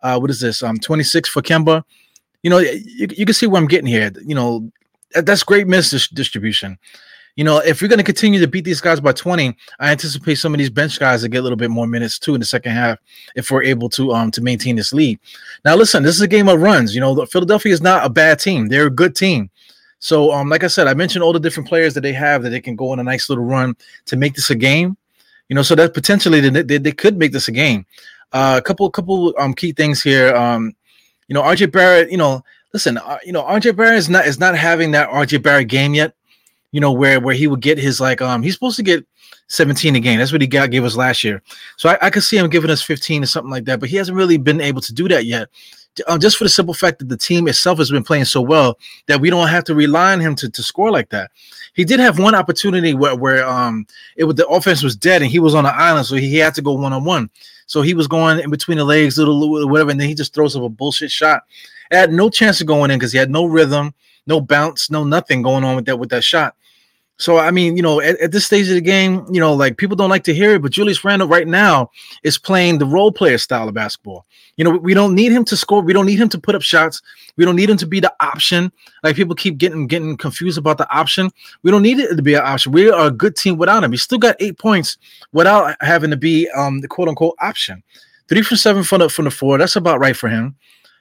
Uh, 0.00 0.20
what 0.20 0.30
is 0.30 0.38
this? 0.38 0.62
Um, 0.62 0.78
26 0.78 1.28
for 1.28 1.42
Kemba. 1.42 1.82
You 2.44 2.50
know, 2.50 2.58
you, 2.58 3.08
you 3.10 3.26
can 3.26 3.34
see 3.34 3.48
where 3.48 3.60
I'm 3.60 3.66
getting 3.66 3.88
here. 3.88 4.12
You 4.24 4.36
know, 4.36 4.70
that's 5.16 5.42
great 5.42 5.66
miss 5.66 5.90
dis- 5.90 6.06
distribution 6.06 6.78
you 7.36 7.42
know, 7.42 7.58
if 7.58 7.82
we're 7.82 7.88
going 7.88 7.98
to 7.98 8.04
continue 8.04 8.38
to 8.40 8.46
beat 8.46 8.64
these 8.64 8.80
guys 8.80 9.00
by 9.00 9.12
20, 9.12 9.56
I 9.80 9.90
anticipate 9.90 10.36
some 10.36 10.54
of 10.54 10.58
these 10.58 10.70
bench 10.70 11.00
guys 11.00 11.22
to 11.22 11.28
get 11.28 11.38
a 11.38 11.42
little 11.42 11.56
bit 11.56 11.70
more 11.70 11.86
minutes 11.86 12.18
too 12.18 12.34
in 12.34 12.40
the 12.40 12.46
second 12.46 12.72
half 12.72 12.98
if 13.34 13.50
we're 13.50 13.64
able 13.64 13.88
to 13.90 14.12
um 14.12 14.30
to 14.32 14.40
maintain 14.40 14.76
this 14.76 14.92
lead. 14.92 15.18
Now, 15.64 15.74
listen, 15.74 16.02
this 16.02 16.14
is 16.14 16.20
a 16.20 16.28
game 16.28 16.48
of 16.48 16.60
runs. 16.60 16.94
You 16.94 17.00
know, 17.00 17.26
Philadelphia 17.26 17.72
is 17.72 17.82
not 17.82 18.06
a 18.06 18.08
bad 18.08 18.38
team; 18.38 18.68
they're 18.68 18.86
a 18.86 18.90
good 18.90 19.16
team. 19.16 19.50
So, 19.98 20.32
um, 20.32 20.48
like 20.48 20.62
I 20.62 20.68
said, 20.68 20.86
I 20.86 20.94
mentioned 20.94 21.24
all 21.24 21.32
the 21.32 21.40
different 21.40 21.68
players 21.68 21.94
that 21.94 22.02
they 22.02 22.12
have 22.12 22.42
that 22.42 22.50
they 22.50 22.60
can 22.60 22.76
go 22.76 22.90
on 22.90 23.00
a 23.00 23.04
nice 23.04 23.28
little 23.28 23.44
run 23.44 23.74
to 24.06 24.16
make 24.16 24.34
this 24.34 24.50
a 24.50 24.54
game. 24.54 24.96
You 25.48 25.56
know, 25.56 25.62
so 25.62 25.74
that 25.74 25.92
potentially 25.92 26.40
they, 26.40 26.62
they, 26.62 26.78
they 26.78 26.92
could 26.92 27.18
make 27.18 27.32
this 27.32 27.48
a 27.48 27.52
game. 27.52 27.84
Uh, 28.32 28.56
a 28.58 28.62
couple 28.62 28.88
couple 28.90 29.34
um 29.38 29.54
key 29.54 29.72
things 29.72 30.02
here. 30.02 30.34
Um, 30.36 30.72
you 31.26 31.34
know, 31.34 31.42
RJ 31.42 31.72
Barrett. 31.72 32.12
You 32.12 32.18
know, 32.18 32.44
listen, 32.72 32.96
uh, 32.96 33.18
you 33.24 33.32
know, 33.32 33.42
RJ 33.42 33.74
Barrett 33.74 33.98
is 33.98 34.08
not 34.08 34.26
is 34.26 34.38
not 34.38 34.56
having 34.56 34.92
that 34.92 35.08
RJ 35.10 35.42
Barrett 35.42 35.66
game 35.66 35.94
yet 35.94 36.14
you 36.74 36.80
know, 36.80 36.90
where 36.90 37.20
where 37.20 37.36
he 37.36 37.46
would 37.46 37.60
get 37.60 37.78
his 37.78 38.00
like 38.00 38.20
um 38.20 38.42
he's 38.42 38.54
supposed 38.54 38.74
to 38.74 38.82
get 38.82 39.06
17 39.46 39.94
a 39.94 40.00
game. 40.00 40.18
That's 40.18 40.32
what 40.32 40.40
he 40.40 40.48
got 40.48 40.72
gave 40.72 40.84
us 40.84 40.96
last 40.96 41.22
year. 41.22 41.40
So 41.76 41.88
I, 41.88 41.98
I 42.02 42.10
could 42.10 42.24
see 42.24 42.36
him 42.36 42.50
giving 42.50 42.68
us 42.68 42.82
15 42.82 43.22
or 43.22 43.26
something 43.26 43.50
like 43.50 43.64
that, 43.66 43.78
but 43.78 43.88
he 43.88 43.96
hasn't 43.96 44.16
really 44.16 44.38
been 44.38 44.60
able 44.60 44.80
to 44.80 44.92
do 44.92 45.06
that 45.06 45.24
yet. 45.24 45.48
Um, 46.08 46.18
just 46.18 46.36
for 46.36 46.42
the 46.42 46.50
simple 46.50 46.74
fact 46.74 46.98
that 46.98 47.08
the 47.08 47.16
team 47.16 47.46
itself 47.46 47.78
has 47.78 47.92
been 47.92 48.02
playing 48.02 48.24
so 48.24 48.40
well 48.40 48.76
that 49.06 49.20
we 49.20 49.30
don't 49.30 49.46
have 49.46 49.62
to 49.64 49.74
rely 49.76 50.14
on 50.14 50.18
him 50.18 50.34
to, 50.34 50.50
to 50.50 50.62
score 50.64 50.90
like 50.90 51.10
that. 51.10 51.30
He 51.74 51.84
did 51.84 52.00
have 52.00 52.18
one 52.18 52.34
opportunity 52.34 52.92
where, 52.92 53.14
where 53.14 53.46
um 53.46 53.86
it 54.16 54.24
was 54.24 54.34
the 54.34 54.48
offense 54.48 54.82
was 54.82 54.96
dead 54.96 55.22
and 55.22 55.30
he 55.30 55.38
was 55.38 55.54
on 55.54 55.62
the 55.62 55.72
island, 55.72 56.06
so 56.06 56.16
he, 56.16 56.38
had 56.38 56.56
to 56.56 56.62
go 56.62 56.72
one 56.72 56.92
on 56.92 57.04
one. 57.04 57.30
So 57.66 57.82
he 57.82 57.94
was 57.94 58.08
going 58.08 58.40
in 58.40 58.50
between 58.50 58.78
the 58.78 58.84
legs, 58.84 59.16
little 59.16 59.68
whatever, 59.68 59.92
and 59.92 60.00
then 60.00 60.08
he 60.08 60.14
just 60.16 60.34
throws 60.34 60.56
up 60.56 60.64
a 60.64 60.68
bullshit 60.68 61.12
shot. 61.12 61.44
It 61.92 61.96
had 61.96 62.12
no 62.12 62.30
chance 62.30 62.60
of 62.60 62.66
going 62.66 62.90
in 62.90 62.98
because 62.98 63.12
he 63.12 63.18
had 63.18 63.30
no 63.30 63.46
rhythm, 63.46 63.94
no 64.26 64.40
bounce, 64.40 64.90
no 64.90 65.04
nothing 65.04 65.42
going 65.42 65.62
on 65.62 65.76
with 65.76 65.84
that 65.84 65.98
with 66.00 66.08
that 66.08 66.24
shot. 66.24 66.56
So 67.18 67.38
I 67.38 67.50
mean, 67.52 67.76
you 67.76 67.82
know, 67.82 68.00
at, 68.00 68.20
at, 68.20 68.32
this 68.32 68.44
stage 68.44 68.68
of 68.68 68.74
the 68.74 68.80
game, 68.80 69.24
you 69.30 69.38
know, 69.38 69.54
like 69.54 69.76
people 69.76 69.96
don't 69.96 70.10
like 70.10 70.24
to 70.24 70.34
hear 70.34 70.54
it, 70.54 70.62
but 70.62 70.72
Julius 70.72 71.04
Randle 71.04 71.28
right 71.28 71.46
now 71.46 71.90
is 72.24 72.38
playing 72.38 72.78
the 72.78 72.86
role 72.86 73.12
player 73.12 73.38
style 73.38 73.68
of 73.68 73.74
basketball. 73.74 74.26
You 74.56 74.64
know, 74.64 74.72
we 74.72 74.94
don't 74.94 75.14
need 75.14 75.30
him 75.30 75.44
to 75.46 75.56
score. 75.56 75.80
We 75.80 75.92
don't 75.92 76.06
need 76.06 76.20
him 76.20 76.28
to 76.30 76.38
put 76.38 76.56
up 76.56 76.62
shots. 76.62 77.02
We 77.36 77.44
don't 77.44 77.54
need 77.54 77.70
him 77.70 77.76
to 77.78 77.86
be 77.86 78.00
the 78.00 78.12
option. 78.20 78.72
Like 79.04 79.14
people 79.14 79.36
keep 79.36 79.58
getting 79.58 79.86
getting 79.86 80.16
confused 80.16 80.58
about 80.58 80.78
the 80.78 80.92
option. 80.92 81.30
We 81.62 81.70
don't 81.70 81.82
need 81.82 82.00
it 82.00 82.16
to 82.16 82.22
be 82.22 82.34
an 82.34 82.42
option. 82.44 82.72
We 82.72 82.90
are 82.90 83.06
a 83.06 83.12
good 83.12 83.36
team 83.36 83.58
without 83.58 83.84
him. 83.84 83.92
He 83.92 83.98
still 83.98 84.18
got 84.18 84.36
eight 84.40 84.58
points 84.58 84.98
without 85.32 85.76
having 85.80 86.10
to 86.10 86.16
be 86.16 86.48
um 86.50 86.80
the 86.80 86.88
quote 86.88 87.08
unquote 87.08 87.36
option. 87.40 87.82
Three 88.28 88.42
from 88.42 88.56
seven 88.56 88.82
from 88.82 89.00
the 89.00 89.08
from 89.08 89.26
the 89.26 89.30
four. 89.30 89.56
That's 89.58 89.76
about 89.76 90.00
right 90.00 90.16
for 90.16 90.28
him 90.28 90.56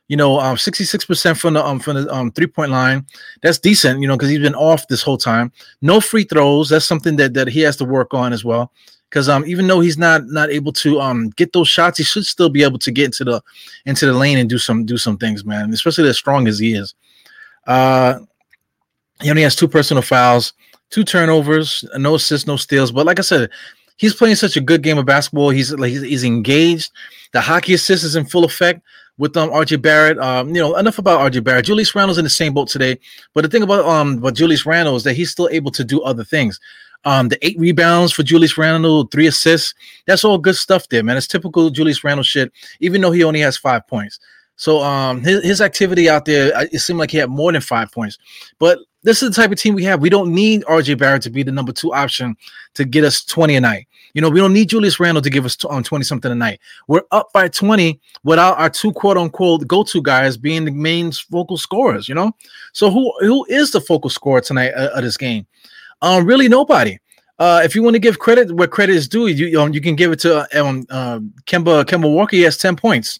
you 0.08 0.18
know, 0.18 0.40
um, 0.40 0.58
66% 0.58 1.38
from 1.38 1.54
the 1.54 1.66
um 1.66 1.80
from 1.80 1.96
the 1.96 2.14
um 2.14 2.32
three 2.32 2.48
point 2.48 2.72
line. 2.72 3.06
That's 3.42 3.60
decent, 3.60 4.02
you 4.02 4.08
know, 4.08 4.16
because 4.16 4.30
he's 4.30 4.40
been 4.40 4.56
off 4.56 4.88
this 4.88 5.02
whole 5.02 5.18
time. 5.18 5.52
No 5.82 6.02
free 6.02 6.24
throws. 6.24 6.70
That's 6.70 6.86
something 6.86 7.16
that 7.18 7.34
that 7.34 7.48
he 7.48 7.62
has 7.62 7.78
to 7.78 7.86
work 7.86 8.14
on 8.14 8.34
as 8.34 8.44
well. 8.44 8.72
Because 9.10 9.30
um, 9.30 9.46
even 9.46 9.68
though 9.68 9.80
he's 9.80 9.98
not 9.98 10.26
not 10.28 10.50
able 10.50 10.74
to 10.74 11.00
um 11.00 11.30
get 11.32 11.54
those 11.54 11.68
shots, 11.68 11.98
he 11.98 12.04
should 12.04 12.26
still 12.26 12.50
be 12.50 12.64
able 12.64 12.80
to 12.80 12.92
get 12.92 13.06
into 13.06 13.24
the 13.24 13.42
into 13.86 14.06
the 14.06 14.14
lane 14.14 14.38
and 14.38 14.50
do 14.50 14.58
some 14.58 14.86
do 14.86 14.98
some 14.98 15.18
things, 15.18 15.46
man. 15.46 15.72
Especially 15.72 16.10
as 16.10 16.18
strong 16.18 16.48
as 16.48 16.60
he 16.60 16.74
is. 16.74 16.96
Uh, 17.66 18.20
he 19.22 19.30
only 19.30 19.44
has 19.44 19.56
two 19.56 19.70
personal 19.70 20.04
fouls, 20.04 20.54
two 20.90 21.06
turnovers, 21.06 21.86
no 21.98 22.16
assists, 22.16 22.46
no 22.46 22.58
steals. 22.58 22.92
But 22.92 23.06
like 23.06 23.20
I 23.20 23.22
said, 23.22 23.50
he's 23.96 24.16
playing 24.16 24.36
such 24.36 24.58
a 24.58 24.62
good 24.62 24.84
game 24.84 24.98
of 24.98 25.06
basketball. 25.06 25.52
He's 25.52 25.72
like 25.72 25.92
he's, 25.92 26.02
he's 26.02 26.24
engaged. 26.26 26.92
The 27.32 27.40
hockey 27.40 27.74
assist 27.74 28.04
is 28.04 28.16
in 28.18 28.26
full 28.26 28.44
effect 28.44 28.82
with 29.18 29.36
um 29.38 29.50
RJ 29.50 29.82
Barrett. 29.82 30.18
Um, 30.20 30.50
you 30.50 30.62
know, 30.62 30.76
enough 30.76 30.98
about 30.98 31.32
RJ 31.32 31.44
Barrett. 31.44 31.66
Julius 31.66 31.94
Randle's 31.96 32.18
in 32.18 32.24
the 32.24 32.30
same 32.30 32.54
boat 32.54 32.68
today. 32.68 33.00
But 33.34 33.42
the 33.42 33.50
thing 33.50 33.64
about 33.64 33.86
um 33.86 34.18
about 34.18 34.36
Julius 34.36 34.66
Randle 34.66 34.96
is 34.96 35.04
that 35.04 35.14
he's 35.14 35.32
still 35.32 35.50
able 35.52 35.72
to 35.72 35.84
do 35.84 36.02
other 36.02 36.24
things. 36.24 36.60
Um, 37.06 37.28
the 37.28 37.46
eight 37.46 37.60
rebounds 37.60 38.14
for 38.14 38.24
Julius 38.24 38.58
Randle, 38.58 39.06
three 39.08 39.28
assists. 39.28 39.74
That's 40.08 40.24
all 40.24 40.38
good 40.38 40.56
stuff 40.56 40.88
there, 40.88 41.04
man. 41.04 41.18
It's 41.18 41.28
typical 41.28 41.70
Julius 41.70 42.04
Randle 42.04 42.24
shit, 42.24 42.52
even 42.80 43.02
though 43.02 43.12
he 43.12 43.24
only 43.24 43.42
has 43.42 43.58
five 43.58 43.86
points. 43.88 44.20
So 44.56 44.82
um 44.82 45.22
his, 45.22 45.44
his 45.44 45.62
activity 45.62 46.10
out 46.10 46.26
there, 46.26 46.52
it 46.72 46.80
seemed 46.80 47.00
like 47.00 47.12
he 47.12 47.18
had 47.18 47.30
more 47.30 47.52
than 47.52 47.62
five 47.62 47.92
points. 47.92 48.18
But 48.60 48.80
this 49.04 49.22
is 49.22 49.30
the 49.30 49.42
type 49.42 49.52
of 49.52 49.58
team 49.58 49.76
we 49.76 49.84
have. 49.84 50.02
We 50.02 50.10
don't 50.10 50.34
need 50.34 50.64
RJ 50.64 50.98
Barrett 50.98 51.22
to 51.24 51.30
be 51.30 51.44
the 51.44 51.52
number 51.52 51.74
two 51.74 51.94
option 51.94 52.38
to 52.76 52.86
get 52.86 53.04
us 53.04 53.24
20 53.26 53.58
a 53.58 53.62
night. 53.62 53.88
You 54.14 54.22
know, 54.22 54.30
we 54.30 54.40
don't 54.40 54.54
need 54.54 54.70
Julius 54.70 55.00
Randle 55.00 55.24
to 55.24 55.30
give 55.30 55.46
us 55.46 55.64
on 55.66 55.78
um, 55.78 55.84
20 55.84 56.04
something 56.04 56.32
a 56.32 56.36
night. 56.36 56.60
We're 56.88 57.02
up 57.12 57.34
by 57.34 57.48
20 57.48 58.00
without 58.24 58.60
our 58.60 58.70
two 58.70 58.92
quote 58.92 59.18
unquote 59.18 59.68
go 59.68 59.84
to 59.84 60.02
guys 60.02 60.38
being 60.38 60.66
the 60.66 60.72
main 60.72 61.12
focal 61.12 61.58
scorers, 61.58 62.08
you 62.08 62.16
know? 62.16 62.32
So 62.74 62.92
who 62.92 63.12
who 63.22 63.46
is 63.50 63.72
the 63.72 63.82
focal 63.82 64.10
scorer 64.10 64.42
tonight 64.42 64.72
uh, 64.72 64.92
of 64.94 65.04
this 65.04 65.18
game? 65.18 65.48
Um, 66.02 66.26
really 66.26 66.48
nobody. 66.48 67.00
Uh, 67.40 67.62
if 67.64 67.76
you 67.76 67.82
want 67.82 67.96
to 67.96 68.00
give 68.00 68.20
credit 68.20 68.52
where 68.52 68.68
credit 68.68 68.96
is 68.96 69.08
due, 69.08 69.28
you 69.28 69.60
um, 69.60 69.74
you 69.74 69.82
can 69.82 69.96
give 69.96 70.12
it 70.12 70.20
to 70.20 70.62
um, 70.62 70.86
uh, 70.90 71.20
Kemba 71.46 71.84
Kemba 71.86 72.14
Walker. 72.14 72.36
He 72.36 72.44
has 72.44 72.58
10 72.58 72.76
points. 72.76 73.20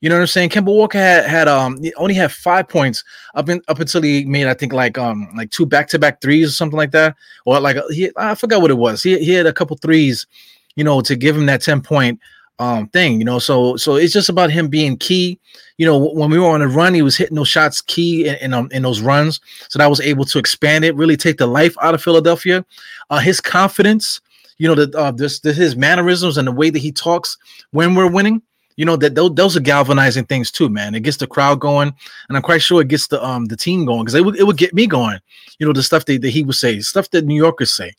You 0.00 0.08
know 0.08 0.14
what 0.14 0.22
I'm 0.22 0.26
saying? 0.28 0.48
Kemba 0.48 0.66
Walker 0.66 0.98
had 0.98 1.26
had 1.26 1.46
um 1.46 1.78
only 1.96 2.14
had 2.14 2.32
five 2.32 2.68
points 2.68 3.04
up 3.34 3.48
in 3.48 3.60
up 3.68 3.80
until 3.80 4.00
he 4.00 4.24
made 4.24 4.46
I 4.46 4.54
think 4.54 4.72
like 4.72 4.96
um 4.96 5.28
like 5.36 5.50
two 5.50 5.66
back 5.66 5.88
to 5.88 5.98
back 5.98 6.22
threes 6.22 6.48
or 6.48 6.52
something 6.52 6.78
like 6.78 6.92
that, 6.92 7.16
or 7.44 7.60
like 7.60 7.76
he 7.90 8.10
I 8.16 8.34
forgot 8.34 8.62
what 8.62 8.70
it 8.70 8.78
was. 8.78 9.02
He 9.02 9.18
he 9.18 9.32
had 9.32 9.46
a 9.46 9.52
couple 9.52 9.76
threes, 9.76 10.26
you 10.74 10.84
know, 10.84 11.02
to 11.02 11.16
give 11.16 11.36
him 11.36 11.46
that 11.46 11.60
ten 11.60 11.82
point 11.82 12.18
um 12.58 12.88
thing. 12.88 13.18
You 13.18 13.26
know, 13.26 13.38
so 13.38 13.76
so 13.76 13.96
it's 13.96 14.14
just 14.14 14.30
about 14.30 14.50
him 14.50 14.68
being 14.68 14.96
key. 14.96 15.38
You 15.76 15.84
know, 15.84 15.98
when 15.98 16.30
we 16.30 16.38
were 16.38 16.48
on 16.48 16.62
a 16.62 16.68
run, 16.68 16.94
he 16.94 17.02
was 17.02 17.18
hitting 17.18 17.36
those 17.36 17.48
shots 17.48 17.82
key 17.82 18.26
in 18.26 18.36
in, 18.36 18.54
um, 18.54 18.68
in 18.72 18.82
those 18.82 19.02
runs, 19.02 19.38
so 19.68 19.78
that 19.78 19.90
was 19.90 20.00
able 20.00 20.24
to 20.24 20.38
expand 20.38 20.86
it, 20.86 20.96
really 20.96 21.16
take 21.16 21.36
the 21.36 21.46
life 21.46 21.74
out 21.82 21.94
of 21.94 22.02
Philadelphia. 22.02 22.64
Uh, 23.10 23.18
his 23.18 23.38
confidence, 23.38 24.22
you 24.56 24.66
know, 24.66 24.74
the 24.74 24.98
uh, 24.98 25.10
this, 25.10 25.40
this 25.40 25.58
his 25.58 25.76
mannerisms 25.76 26.38
and 26.38 26.48
the 26.48 26.52
way 26.52 26.70
that 26.70 26.78
he 26.78 26.90
talks 26.90 27.36
when 27.72 27.94
we're 27.94 28.10
winning 28.10 28.40
you 28.80 28.86
know 28.86 28.96
that 28.96 29.14
those, 29.14 29.34
those 29.34 29.56
are 29.58 29.60
galvanizing 29.60 30.24
things 30.24 30.50
too, 30.50 30.70
man. 30.70 30.94
It 30.94 31.00
gets 31.00 31.18
the 31.18 31.26
crowd 31.26 31.60
going, 31.60 31.94
and 32.28 32.36
I'm 32.36 32.42
quite 32.42 32.62
sure 32.62 32.80
it 32.80 32.88
gets 32.88 33.08
the 33.08 33.22
um 33.22 33.44
the 33.44 33.56
team 33.56 33.84
going 33.84 34.04
because 34.04 34.14
it 34.14 34.24
would 34.24 34.36
it 34.36 34.44
would 34.44 34.56
get 34.56 34.72
me 34.72 34.86
going. 34.86 35.18
You 35.58 35.66
know 35.66 35.74
the 35.74 35.82
stuff 35.82 36.06
that, 36.06 36.22
that 36.22 36.30
he 36.30 36.42
would 36.44 36.54
say, 36.54 36.80
stuff 36.80 37.10
that 37.10 37.26
New 37.26 37.34
Yorkers 37.36 37.74
say. 37.74 37.92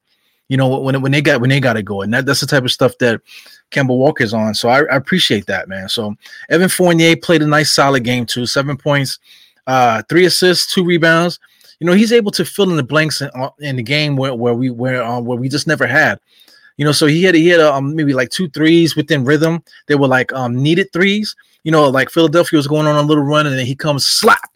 You 0.49 0.57
know 0.57 0.79
when 0.79 0.99
when 1.03 1.11
they 1.11 1.21
got 1.21 1.39
when 1.39 1.51
they 1.51 1.59
got 1.59 1.73
to 1.73 1.83
go, 1.83 2.01
and 2.01 2.11
that, 2.15 2.25
that's 2.25 2.41
the 2.41 2.47
type 2.47 2.63
of 2.63 2.71
stuff 2.71 2.97
that 2.97 3.21
Kemba 3.69 3.95
Walker's 3.95 4.33
on. 4.33 4.55
So 4.55 4.69
I, 4.69 4.79
I 4.85 4.95
appreciate 4.95 5.45
that, 5.45 5.69
man. 5.69 5.87
So 5.87 6.15
Evan 6.49 6.67
Fournier 6.67 7.15
played 7.15 7.43
a 7.43 7.47
nice 7.47 7.71
solid 7.71 8.03
game 8.03 8.25
too, 8.25 8.47
seven 8.47 8.75
points, 8.75 9.19
uh, 9.67 10.01
three 10.09 10.25
assists, 10.25 10.73
two 10.73 10.83
rebounds. 10.83 11.39
You 11.79 11.85
know 11.85 11.93
he's 11.93 12.11
able 12.11 12.31
to 12.31 12.43
fill 12.43 12.71
in 12.71 12.77
the 12.77 12.81
blanks 12.81 13.21
in, 13.21 13.29
uh, 13.35 13.51
in 13.59 13.75
the 13.75 13.83
game 13.83 14.15
where 14.15 14.33
where 14.33 14.55
we 14.55 14.71
where 14.71 15.03
uh, 15.03 15.19
where 15.19 15.37
we 15.37 15.47
just 15.47 15.67
never 15.67 15.85
had. 15.85 16.19
You 16.81 16.85
know, 16.85 16.93
so 16.93 17.05
he 17.05 17.21
had 17.21 17.35
he 17.35 17.47
had 17.47 17.59
um, 17.59 17.95
maybe 17.95 18.15
like 18.15 18.31
two 18.31 18.49
threes 18.49 18.95
within 18.95 19.23
rhythm. 19.23 19.63
They 19.85 19.93
were 19.93 20.07
like 20.07 20.33
um, 20.33 20.63
needed 20.63 20.91
threes. 20.91 21.35
You 21.63 21.71
know, 21.71 21.87
like 21.87 22.09
Philadelphia 22.09 22.57
was 22.57 22.65
going 22.65 22.87
on 22.87 22.95
a 22.95 23.03
little 23.03 23.23
run, 23.23 23.45
and 23.45 23.55
then 23.55 23.67
he 23.67 23.75
comes 23.75 24.07
slap. 24.07 24.49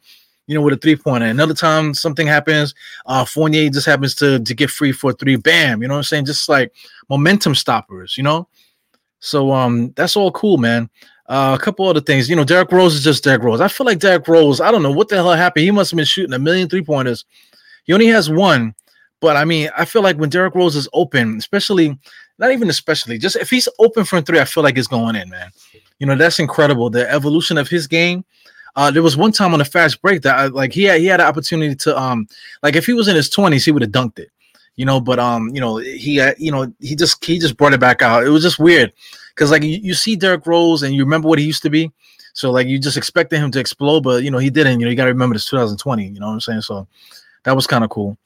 You 0.47 0.55
know, 0.55 0.63
with 0.63 0.73
a 0.73 0.77
three 0.77 0.95
pointer. 0.95 1.27
Another 1.27 1.53
time 1.53 1.93
something 1.93 2.25
happens, 2.25 2.73
uh, 3.05 3.25
Fournier 3.25 3.69
just 3.69 3.85
happens 3.85 4.15
to 4.15 4.39
to 4.39 4.53
get 4.55 4.71
free 4.71 4.91
for 4.91 5.13
three. 5.13 5.35
Bam. 5.35 5.83
You 5.83 5.87
know 5.87 5.93
what 5.93 5.99
I'm 5.99 6.03
saying? 6.05 6.25
Just 6.25 6.49
like 6.49 6.73
momentum 7.11 7.53
stoppers. 7.53 8.17
You 8.17 8.23
know. 8.23 8.47
So 9.19 9.51
um, 9.51 9.93
that's 9.95 10.17
all 10.17 10.31
cool, 10.31 10.57
man. 10.57 10.89
Uh, 11.27 11.55
a 11.59 11.63
couple 11.63 11.87
other 11.87 12.01
things, 12.01 12.27
you 12.27 12.35
know, 12.35 12.43
Derrick 12.43 12.71
Rose 12.71 12.95
is 12.95 13.03
just 13.03 13.23
Derrick 13.23 13.43
Rose. 13.43 13.61
I 13.61 13.67
feel 13.67 13.85
like 13.85 13.99
Derrick 13.99 14.27
Rose. 14.27 14.61
I 14.61 14.71
don't 14.71 14.81
know 14.81 14.91
what 14.91 15.09
the 15.09 15.15
hell 15.15 15.31
happened. 15.31 15.63
He 15.63 15.69
must 15.69 15.91
have 15.91 15.97
been 15.97 16.05
shooting 16.07 16.33
a 16.33 16.39
million 16.39 16.69
three 16.69 16.83
pointers. 16.83 17.23
He 17.83 17.93
only 17.93 18.07
has 18.07 18.31
one, 18.31 18.73
but 19.25 19.35
I 19.35 19.43
mean, 19.43 19.71
I 19.75 19.85
feel 19.85 20.03
like 20.03 20.17
when 20.17 20.29
Derrick 20.29 20.53
Rose 20.53 20.75
is 20.75 20.87
open, 20.93 21.37
especially 21.37 21.97
not 22.37 22.51
even 22.51 22.69
especially, 22.69 23.17
just 23.17 23.35
if 23.35 23.49
he's 23.49 23.67
open 23.79 24.05
from 24.05 24.23
three, 24.23 24.39
I 24.39 24.45
feel 24.45 24.61
like 24.61 24.77
it's 24.77 24.87
going 24.87 25.15
in, 25.15 25.31
man. 25.31 25.49
You 25.97 26.05
know, 26.05 26.15
that's 26.15 26.37
incredible. 26.37 26.91
The 26.91 27.11
evolution 27.11 27.57
of 27.57 27.67
his 27.67 27.87
game. 27.87 28.23
Uh, 28.75 28.91
there 28.91 29.01
was 29.01 29.17
one 29.17 29.31
time 29.31 29.55
on 29.55 29.61
a 29.61 29.65
fast 29.65 29.99
break 30.03 30.21
that 30.21 30.37
I, 30.37 30.45
like 30.45 30.73
he 30.73 30.83
had 30.83 30.99
he 30.99 31.07
had 31.07 31.21
an 31.21 31.25
opportunity 31.25 31.73
to 31.73 31.99
um 31.99 32.27
like 32.61 32.75
if 32.75 32.85
he 32.85 32.93
was 32.93 33.07
in 33.07 33.15
his 33.15 33.31
20s, 33.31 33.65
he 33.65 33.71
would 33.71 33.81
have 33.81 33.89
dunked 33.89 34.19
it. 34.19 34.29
You 34.75 34.85
know, 34.85 35.01
but 35.01 35.17
um, 35.17 35.49
you 35.55 35.59
know, 35.59 35.77
he 35.77 36.19
uh, 36.19 36.35
you 36.37 36.51
know, 36.51 36.71
he 36.79 36.95
just 36.95 37.25
he 37.25 37.39
just 37.39 37.57
brought 37.57 37.73
it 37.73 37.79
back 37.79 38.03
out. 38.03 38.27
It 38.27 38.29
was 38.29 38.43
just 38.43 38.59
weird 38.59 38.93
because 39.33 39.49
like 39.49 39.63
you, 39.63 39.79
you 39.81 39.95
see 39.95 40.15
Derrick 40.15 40.45
Rose 40.45 40.83
and 40.83 40.93
you 40.93 41.03
remember 41.03 41.27
what 41.27 41.39
he 41.39 41.45
used 41.45 41.63
to 41.63 41.71
be. 41.71 41.91
So 42.33 42.51
like 42.51 42.67
you 42.67 42.77
just 42.77 42.97
expected 42.97 43.39
him 43.39 43.49
to 43.53 43.59
explode, 43.59 44.01
but 44.01 44.21
you 44.21 44.29
know 44.29 44.37
he 44.37 44.51
didn't. 44.51 44.79
You 44.79 44.85
know 44.85 44.91
you 44.91 44.95
got 44.95 45.05
to 45.05 45.13
remember 45.13 45.33
this 45.33 45.49
2020. 45.49 46.09
You 46.09 46.19
know 46.19 46.27
what 46.27 46.33
I'm 46.33 46.41
saying? 46.41 46.61
So 46.61 46.87
that 47.45 47.55
was 47.55 47.65
kind 47.65 47.83
of 47.83 47.89
cool. 47.89 48.19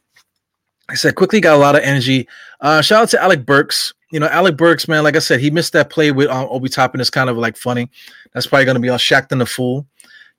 I 0.90 0.96
said 0.96 1.16
Quickley 1.16 1.40
got 1.40 1.56
a 1.56 1.58
lot 1.58 1.76
of 1.76 1.84
energy. 1.84 2.28
Uh, 2.60 2.82
shout 2.82 3.04
out 3.04 3.10
to 3.10 3.22
Alec 3.22 3.46
Burks. 3.46 3.94
You 4.12 4.20
know 4.20 4.28
Alec 4.28 4.58
Burks, 4.58 4.88
man. 4.88 5.04
Like 5.04 5.16
I 5.16 5.20
said, 5.20 5.40
he 5.40 5.52
missed 5.52 5.74
that 5.74 5.90
play 5.90 6.12
with 6.12 6.30
um, 6.30 6.48
Obi 6.50 6.68
Toppin. 6.68 7.00
It's 7.00 7.12
kind 7.12 7.30
of 7.30 7.38
like 7.38 7.56
funny. 7.56 7.90
That's 8.34 8.48
probably 8.48 8.66
gonna 8.66 8.80
be 8.80 8.90
on 8.90 8.98
Shaqtin' 8.98 9.42
a 9.42 9.46
Fool. 9.46 9.86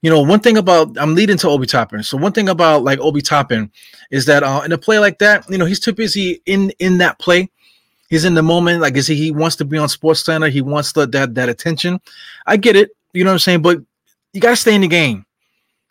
You 0.03 0.11
know, 0.11 0.21
one 0.23 0.41
thing 0.41 0.57
about 0.57 0.99
I'm 0.99 1.15
leading 1.15 1.37
to 1.39 1.49
Obi 1.49 1.67
Toppin. 1.67 2.03
So 2.03 2.17
one 2.17 2.33
thing 2.33 2.49
about 2.49 2.83
like 2.83 2.99
Obi 2.99 3.21
Toppin 3.21 3.71
is 4.11 4.27
that 4.27 4.43
uh, 4.43 4.63
in 4.65 4.73
a 4.73 4.79
play 4.79 4.99
like 4.99 5.19
that, 5.21 5.49
you 5.49 5.57
know, 5.57 5.67
he's 5.67 5.81
too 5.81 5.93
busy 5.93 6.43
in 6.47 6.71
in 6.79 6.99
that 6.99 7.19
play. 7.21 7.49
He's 8.09 8.25
in 8.25 8.35
the 8.35 8.43
moment, 8.43 8.81
like 8.81 8.97
is 8.97 9.07
he, 9.07 9.15
he 9.15 9.31
wants 9.31 9.55
to 9.57 9.65
be 9.65 9.79
on 9.79 9.89
Sports 9.89 10.25
Center. 10.25 10.49
He 10.49 10.63
wants 10.63 10.93
the, 10.93 11.07
that 11.07 11.37
that 11.37 11.49
attention. 11.49 12.01
I 12.47 12.57
get 12.57 12.75
it. 12.75 12.91
You 13.13 13.23
know 13.23 13.31
what 13.31 13.35
I'm 13.35 13.39
saying? 13.41 13.63
But 13.63 13.79
you 14.33 14.41
gotta 14.41 14.57
stay 14.57 14.75
in 14.75 14.81
the 14.81 14.89
game. 14.89 15.27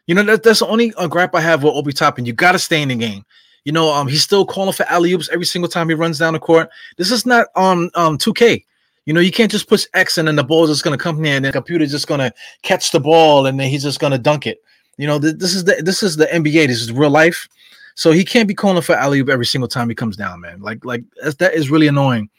You 0.05 0.15
know, 0.15 0.23
that, 0.23 0.43
that's 0.43 0.59
the 0.59 0.67
only 0.67 0.93
uh, 0.95 1.07
gripe 1.07 1.33
I 1.33 1.39
have 1.41 1.63
with 1.63 1.73
Obi 1.73 1.93
Toppin. 1.93 2.25
You 2.25 2.33
gotta 2.33 2.59
stay 2.59 2.81
in 2.81 2.89
the 2.89 2.95
game. 2.95 3.23
You 3.65 3.71
know, 3.71 3.91
um, 3.91 4.07
he's 4.07 4.23
still 4.23 4.45
calling 4.45 4.73
for 4.73 4.83
alley 4.89 5.13
oops 5.13 5.29
every 5.29 5.45
single 5.45 5.69
time 5.69 5.89
he 5.89 5.95
runs 5.95 6.19
down 6.19 6.33
the 6.33 6.39
court. 6.39 6.69
This 6.97 7.11
is 7.11 7.25
not 7.25 7.47
on 7.55 7.89
um, 7.95 8.11
um 8.11 8.17
2K. 8.17 8.63
You 9.05 9.13
know, 9.13 9.21
you 9.21 9.31
can't 9.31 9.51
just 9.51 9.67
push 9.67 9.85
X 9.93 10.17
and 10.17 10.27
then 10.27 10.35
the 10.35 10.43
ball 10.43 10.63
is 10.65 10.69
just 10.69 10.83
gonna 10.83 10.97
come 10.97 11.23
here 11.23 11.35
and 11.35 11.43
the 11.43 11.51
computer's 11.51 11.91
just 11.91 12.07
gonna 12.07 12.31
catch 12.61 12.91
the 12.91 12.99
ball 12.99 13.47
and 13.47 13.59
then 13.59 13.69
he's 13.69 13.83
just 13.83 13.99
gonna 13.99 14.17
dunk 14.17 14.45
it. 14.45 14.61
You 14.97 15.07
know, 15.07 15.19
th- 15.19 15.37
this 15.37 15.55
is 15.55 15.63
the 15.63 15.81
this 15.83 16.03
is 16.03 16.15
the 16.15 16.25
NBA. 16.27 16.67
This 16.67 16.81
is 16.81 16.91
real 16.91 17.09
life. 17.09 17.47
So 17.95 18.11
he 18.11 18.23
can't 18.23 18.47
be 18.47 18.53
calling 18.53 18.81
for 18.81 18.95
alley 18.95 19.19
oop 19.19 19.29
every 19.29 19.45
single 19.45 19.67
time 19.67 19.89
he 19.89 19.95
comes 19.95 20.15
down, 20.15 20.41
man. 20.41 20.61
Like 20.61 20.85
like 20.85 21.03
that 21.21 21.53
is 21.53 21.69
really 21.69 21.87
annoying. 21.87 22.29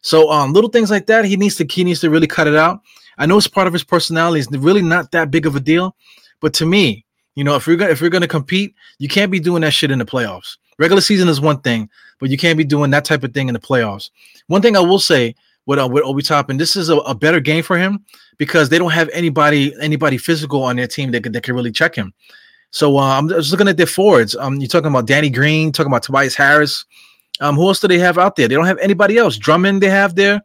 So 0.00 0.30
um, 0.30 0.52
little 0.52 0.70
things 0.70 0.90
like 0.90 1.06
that, 1.06 1.24
he 1.24 1.36
needs 1.36 1.56
to 1.56 1.66
he 1.66 1.84
needs 1.84 2.00
to 2.00 2.10
really 2.10 2.26
cut 2.26 2.46
it 2.46 2.56
out. 2.56 2.80
I 3.18 3.26
know 3.26 3.36
it's 3.36 3.48
part 3.48 3.66
of 3.66 3.72
his 3.72 3.84
personality. 3.84 4.40
It's 4.40 4.50
really 4.50 4.82
not 4.82 5.10
that 5.12 5.30
big 5.30 5.46
of 5.46 5.56
a 5.56 5.60
deal, 5.60 5.96
but 6.40 6.54
to 6.54 6.66
me, 6.66 7.04
you 7.38 7.44
know, 7.44 7.54
if 7.54 7.68
we're 7.68 7.76
gonna 7.76 7.92
if 7.92 8.00
we're 8.00 8.10
gonna 8.10 8.26
compete, 8.26 8.74
you 8.98 9.06
can't 9.06 9.30
be 9.30 9.38
doing 9.38 9.62
that 9.62 9.72
shit 9.72 9.92
in 9.92 10.00
the 10.00 10.04
playoffs. 10.04 10.56
Regular 10.76 11.00
season 11.00 11.28
is 11.28 11.40
one 11.40 11.60
thing, 11.60 11.88
but 12.18 12.30
you 12.30 12.36
can't 12.36 12.58
be 12.58 12.64
doing 12.64 12.90
that 12.90 13.04
type 13.04 13.22
of 13.22 13.32
thing 13.32 13.46
in 13.46 13.52
the 13.52 13.60
playoffs. 13.60 14.10
One 14.48 14.60
thing 14.60 14.76
I 14.76 14.80
will 14.80 14.98
say 14.98 15.36
with 15.64 15.78
uh, 15.78 15.86
with 15.86 16.02
Obi 16.02 16.22
Toppin, 16.22 16.56
this 16.56 16.74
is 16.74 16.88
a, 16.88 16.96
a, 16.96 17.14
better 17.14 17.38
game 17.38 17.62
for 17.62 17.78
him 17.78 18.04
because 18.38 18.70
they 18.70 18.76
don't 18.76 18.90
have 18.90 19.08
anybody 19.10 19.72
anybody 19.80 20.18
physical 20.18 20.64
on 20.64 20.74
their 20.74 20.88
team 20.88 21.12
that, 21.12 21.32
that 21.32 21.44
can 21.44 21.54
really 21.54 21.70
check 21.70 21.94
him. 21.94 22.12
So 22.72 22.98
uh, 22.98 23.16
I'm 23.16 23.28
just 23.28 23.52
looking 23.52 23.68
at 23.68 23.76
their 23.76 23.86
forwards. 23.86 24.34
Um, 24.34 24.56
you're 24.56 24.66
talking 24.66 24.90
about 24.90 25.06
Danny 25.06 25.30
Green, 25.30 25.70
talking 25.70 25.92
about 25.92 26.02
Tobias 26.02 26.34
Harris. 26.34 26.84
Um, 27.40 27.54
who 27.54 27.68
else 27.68 27.78
do 27.78 27.86
they 27.86 28.00
have 28.00 28.18
out 28.18 28.34
there? 28.34 28.48
They 28.48 28.56
don't 28.56 28.66
have 28.66 28.78
anybody 28.78 29.16
else. 29.16 29.36
Drummond 29.36 29.80
they 29.80 29.90
have 29.90 30.16
there. 30.16 30.42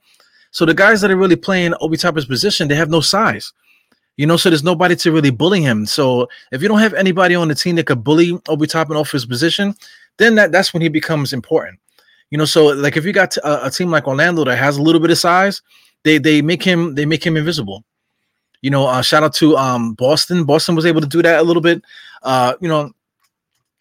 So 0.52 0.64
the 0.64 0.76
guys 0.76 1.02
that 1.02 1.10
are 1.10 1.18
really 1.18 1.38
playing 1.38 1.74
Obi 1.82 1.98
Toppin's 1.98 2.28
position, 2.28 2.68
they 2.68 2.76
have 2.76 2.92
no 2.92 3.02
size. 3.02 3.52
You 4.18 4.28
know, 4.28 4.38
so 4.38 4.50
there's 4.50 4.64
nobody 4.64 4.96
to 4.98 5.12
really 5.12 5.32
bully 5.32 5.62
him. 5.62 5.86
So 5.86 6.30
if 6.52 6.62
you 6.62 6.68
don't 6.68 6.80
have 6.80 6.94
anybody 6.94 7.34
on 7.34 7.48
the 7.48 7.56
team 7.56 7.76
that 7.78 7.88
could 7.88 8.04
bully 8.04 8.40
Obi 8.48 8.68
Toppin 8.68 8.96
off 8.96 9.12
his 9.12 9.26
position, 9.26 9.76
then 10.18 10.36
that, 10.36 10.52
that's 10.52 10.74
when 10.74 10.82
he 10.82 10.90
becomes 10.90 11.34
important. 11.34 11.80
You 12.30 12.38
know, 12.38 12.46
so 12.46 12.68
like 12.68 12.98
if 12.98 13.06
you 13.06 13.14
got 13.14 13.36
a, 13.38 13.68
a 13.68 13.72
team 13.72 13.90
like 13.90 14.08
Orlando 14.08 14.44
that 14.46 14.58
has 14.58 14.78
a 14.78 14.82
little 14.82 15.02
bit 15.02 15.12
of 15.12 15.18
size, 15.18 15.62
they 16.04 16.18
they 16.18 16.42
make 16.42 16.64
him 16.64 16.96
they 16.96 17.06
make 17.06 17.26
him 17.26 17.38
invisible. 17.38 17.84
You 18.62 18.70
know, 18.70 18.88
uh, 18.88 19.02
shout 19.02 19.24
out 19.24 19.34
to 19.36 19.58
um, 19.58 19.94
Boston. 19.94 20.44
Boston 20.44 20.76
was 20.76 20.86
able 20.86 21.02
to 21.02 21.08
do 21.08 21.22
that 21.22 21.40
a 21.40 21.44
little 21.44 21.62
bit. 21.62 21.84
Uh, 22.22 22.54
you 22.62 22.68
know, 22.68 22.92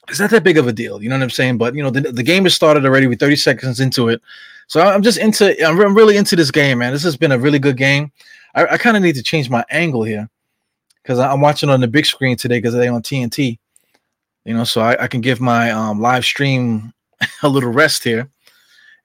it's 0.09 0.19
not 0.19 0.31
that 0.31 0.43
big 0.43 0.59
of 0.59 0.67
a 0.67 0.73
deal. 0.73 1.03
You 1.03 1.09
know 1.09 1.17
what 1.17 1.23
I'm 1.23 1.31
saying? 1.31 1.59
But 1.59 1.75
you 1.75 1.83
know, 1.83 1.91
the, 1.91 2.01
the 2.01 2.23
game 2.23 2.45
has 2.45 2.55
started 2.55 2.85
already. 2.85 3.07
We're 3.07 3.17
30 3.17 3.37
seconds 3.37 3.81
into 3.81 4.09
it, 4.09 4.21
so 4.67 4.81
I'm 4.81 5.03
just 5.03 5.19
into. 5.19 5.55
I'm, 5.67 5.81
I'm 5.81 5.95
really 5.95 6.17
into 6.17 6.37
this 6.37 6.51
game, 6.51 6.79
man. 6.79 6.93
This 6.93 7.05
has 7.05 7.17
been 7.17 7.33
a 7.33 7.39
really 7.39 7.59
good 7.59 7.77
game. 7.77 8.13
I, 8.55 8.67
I 8.67 8.79
kind 8.79 8.97
of 8.97 9.03
need 9.03 9.15
to 9.17 9.23
change 9.23 9.51
my 9.51 9.65
angle 9.71 10.03
here 10.03 10.29
because 11.03 11.19
I'm 11.19 11.41
watching 11.41 11.71
on 11.71 11.81
the 11.81 11.89
big 11.89 12.07
screen 12.07 12.37
today 12.37 12.59
because 12.59 12.75
they 12.75 12.89
on 12.89 13.03
TNT. 13.03 13.59
You 14.45 14.55
know, 14.55 14.65
so 14.65 14.81
I, 14.81 15.05
I 15.05 15.07
can 15.07 15.21
give 15.21 15.41
my 15.41 15.71
um, 15.71 16.01
live 16.01 16.25
stream 16.25 16.93
a 17.43 17.49
little 17.49 17.73
rest 17.73 18.03
here, 18.03 18.29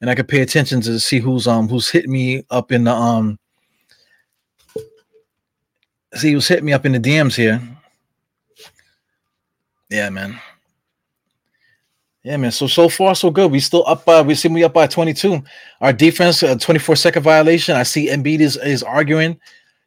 and 0.01 0.09
I 0.09 0.15
can 0.15 0.25
pay 0.25 0.41
attention 0.41 0.81
to 0.81 0.99
see 0.99 1.19
who's 1.19 1.47
um 1.47 1.67
who's 1.67 1.89
hitting 1.89 2.11
me 2.11 2.43
up 2.49 2.71
in 2.71 2.83
the 2.85 2.93
um. 2.93 3.39
See 6.15 6.31
who's 6.31 6.47
hitting 6.47 6.65
me 6.65 6.73
up 6.73 6.85
in 6.85 6.93
the 6.93 6.99
DMs 6.99 7.35
here. 7.35 7.61
Yeah, 9.89 10.09
man. 10.09 10.39
Yeah, 12.27 12.35
man. 12.35 12.51
So 12.51 12.67
so 12.67 12.89
far 12.89 13.15
so 13.15 13.31
good. 13.31 13.53
We 13.53 13.61
still 13.61 13.87
up 13.87 14.03
by 14.03 14.21
we 14.21 14.35
see 14.35 14.49
me 14.49 14.61
up 14.61 14.73
by 14.73 14.85
22. 14.85 15.41
Our 15.79 15.93
defense, 15.93 16.43
a 16.43 16.57
24 16.57 16.97
second 16.97 17.23
violation. 17.23 17.77
I 17.77 17.83
see 17.83 18.09
Embiid 18.09 18.41
is 18.41 18.57
is 18.57 18.83
arguing. 18.83 19.39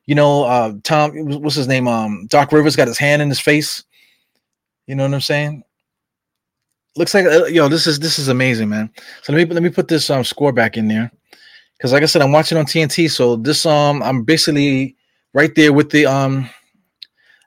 You 0.06 0.14
know, 0.14 0.44
uh 0.44 0.72
Tom, 0.82 1.12
what's 1.42 1.54
his 1.54 1.68
name? 1.68 1.86
Um, 1.86 2.26
Doc 2.28 2.50
Rivers 2.50 2.76
got 2.76 2.88
his 2.88 2.96
hand 2.96 3.20
in 3.20 3.28
his 3.28 3.40
face. 3.40 3.84
You 4.86 4.94
know 4.94 5.02
what 5.02 5.12
I'm 5.12 5.20
saying? 5.20 5.64
Looks 6.96 7.12
like 7.12 7.26
uh, 7.26 7.44
yo, 7.44 7.68
this 7.68 7.86
is 7.86 7.98
this 7.98 8.18
is 8.18 8.28
amazing, 8.28 8.70
man. 8.70 8.88
So 9.20 9.34
let 9.34 9.46
me 9.46 9.54
let 9.54 9.62
me 9.62 9.68
put 9.68 9.88
this 9.88 10.08
um 10.08 10.24
score 10.24 10.50
back 10.50 10.78
in 10.78 10.88
there. 10.88 11.12
Because 11.76 11.92
like 11.92 12.02
I 12.02 12.06
said, 12.06 12.22
I'm 12.22 12.32
watching 12.32 12.56
on 12.56 12.64
TNT. 12.64 13.10
So 13.10 13.36
this 13.36 13.66
um 13.66 14.02
I'm 14.02 14.24
basically 14.24 14.96
right 15.34 15.54
there 15.56 15.74
with 15.74 15.90
the 15.90 16.06
um 16.06 16.48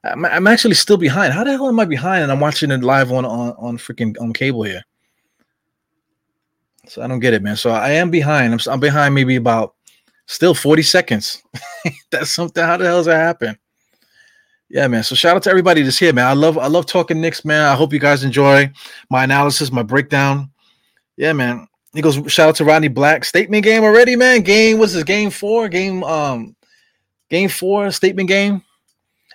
I'm, 0.04 0.26
I'm 0.26 0.48
actually 0.48 0.76
still 0.76 0.98
behind. 0.98 1.34
How 1.34 1.44
the 1.44 1.52
hell 1.52 1.70
am 1.70 1.80
I 1.80 1.86
behind? 1.86 2.24
And 2.24 2.32
I'm 2.32 2.40
watching 2.40 2.72
it 2.72 2.84
live 2.84 3.12
on 3.12 3.26
on 3.26 3.52
on 3.58 3.78
freaking 3.78 4.20
on 4.20 4.34
cable 4.34 4.64
here. 4.64 4.84
So 6.88 7.02
I 7.02 7.08
don't 7.08 7.20
get 7.20 7.34
it, 7.34 7.42
man. 7.42 7.56
So 7.56 7.72
I 7.72 7.92
am 7.92 8.12
behind. 8.12 8.54
I'm, 8.54 8.60
I'm 8.70 8.80
behind 8.80 9.16
maybe 9.16 9.38
about 9.38 9.76
still 10.26 10.54
40 10.54 10.82
seconds. 10.84 11.42
that's 12.12 12.30
something. 12.32 12.64
How 12.64 12.76
the 12.76 12.86
hell 12.86 12.98
does 12.98 13.06
that 13.06 13.16
happen? 13.18 13.58
Yeah, 14.70 14.88
man. 14.88 15.04
So 15.04 15.16
shout 15.16 15.36
out 15.36 15.44
to 15.44 15.50
everybody 15.50 15.84
that's 15.84 16.00
here, 16.00 16.12
man. 16.12 16.26
I 16.26 16.34
love 16.34 16.58
I 16.58 16.68
love 16.68 16.86
talking 16.86 17.22
Knicks, 17.22 17.46
man. 17.46 17.62
I 17.62 17.76
hope 17.76 17.94
you 17.94 18.00
guys 18.00 18.24
enjoy 18.24 18.72
my 19.10 19.24
analysis, 19.24 19.72
my 19.72 19.84
breakdown. 19.84 20.52
Yeah, 21.16 21.34
man. 21.34 21.68
He 21.94 22.02
goes, 22.02 22.20
shout 22.28 22.50
out 22.50 22.56
to 22.56 22.66
Rodney 22.66 22.88
Black. 22.88 23.24
Statement 23.24 23.64
game 23.64 23.84
already, 23.84 24.16
man. 24.16 24.42
Game 24.42 24.80
what's 24.80 24.94
this? 24.94 25.04
Game 25.04 25.30
four? 25.30 25.70
Game 25.70 26.04
um 26.04 26.56
game 27.30 27.50
four, 27.50 27.92
statement 27.92 28.28
game 28.28 28.64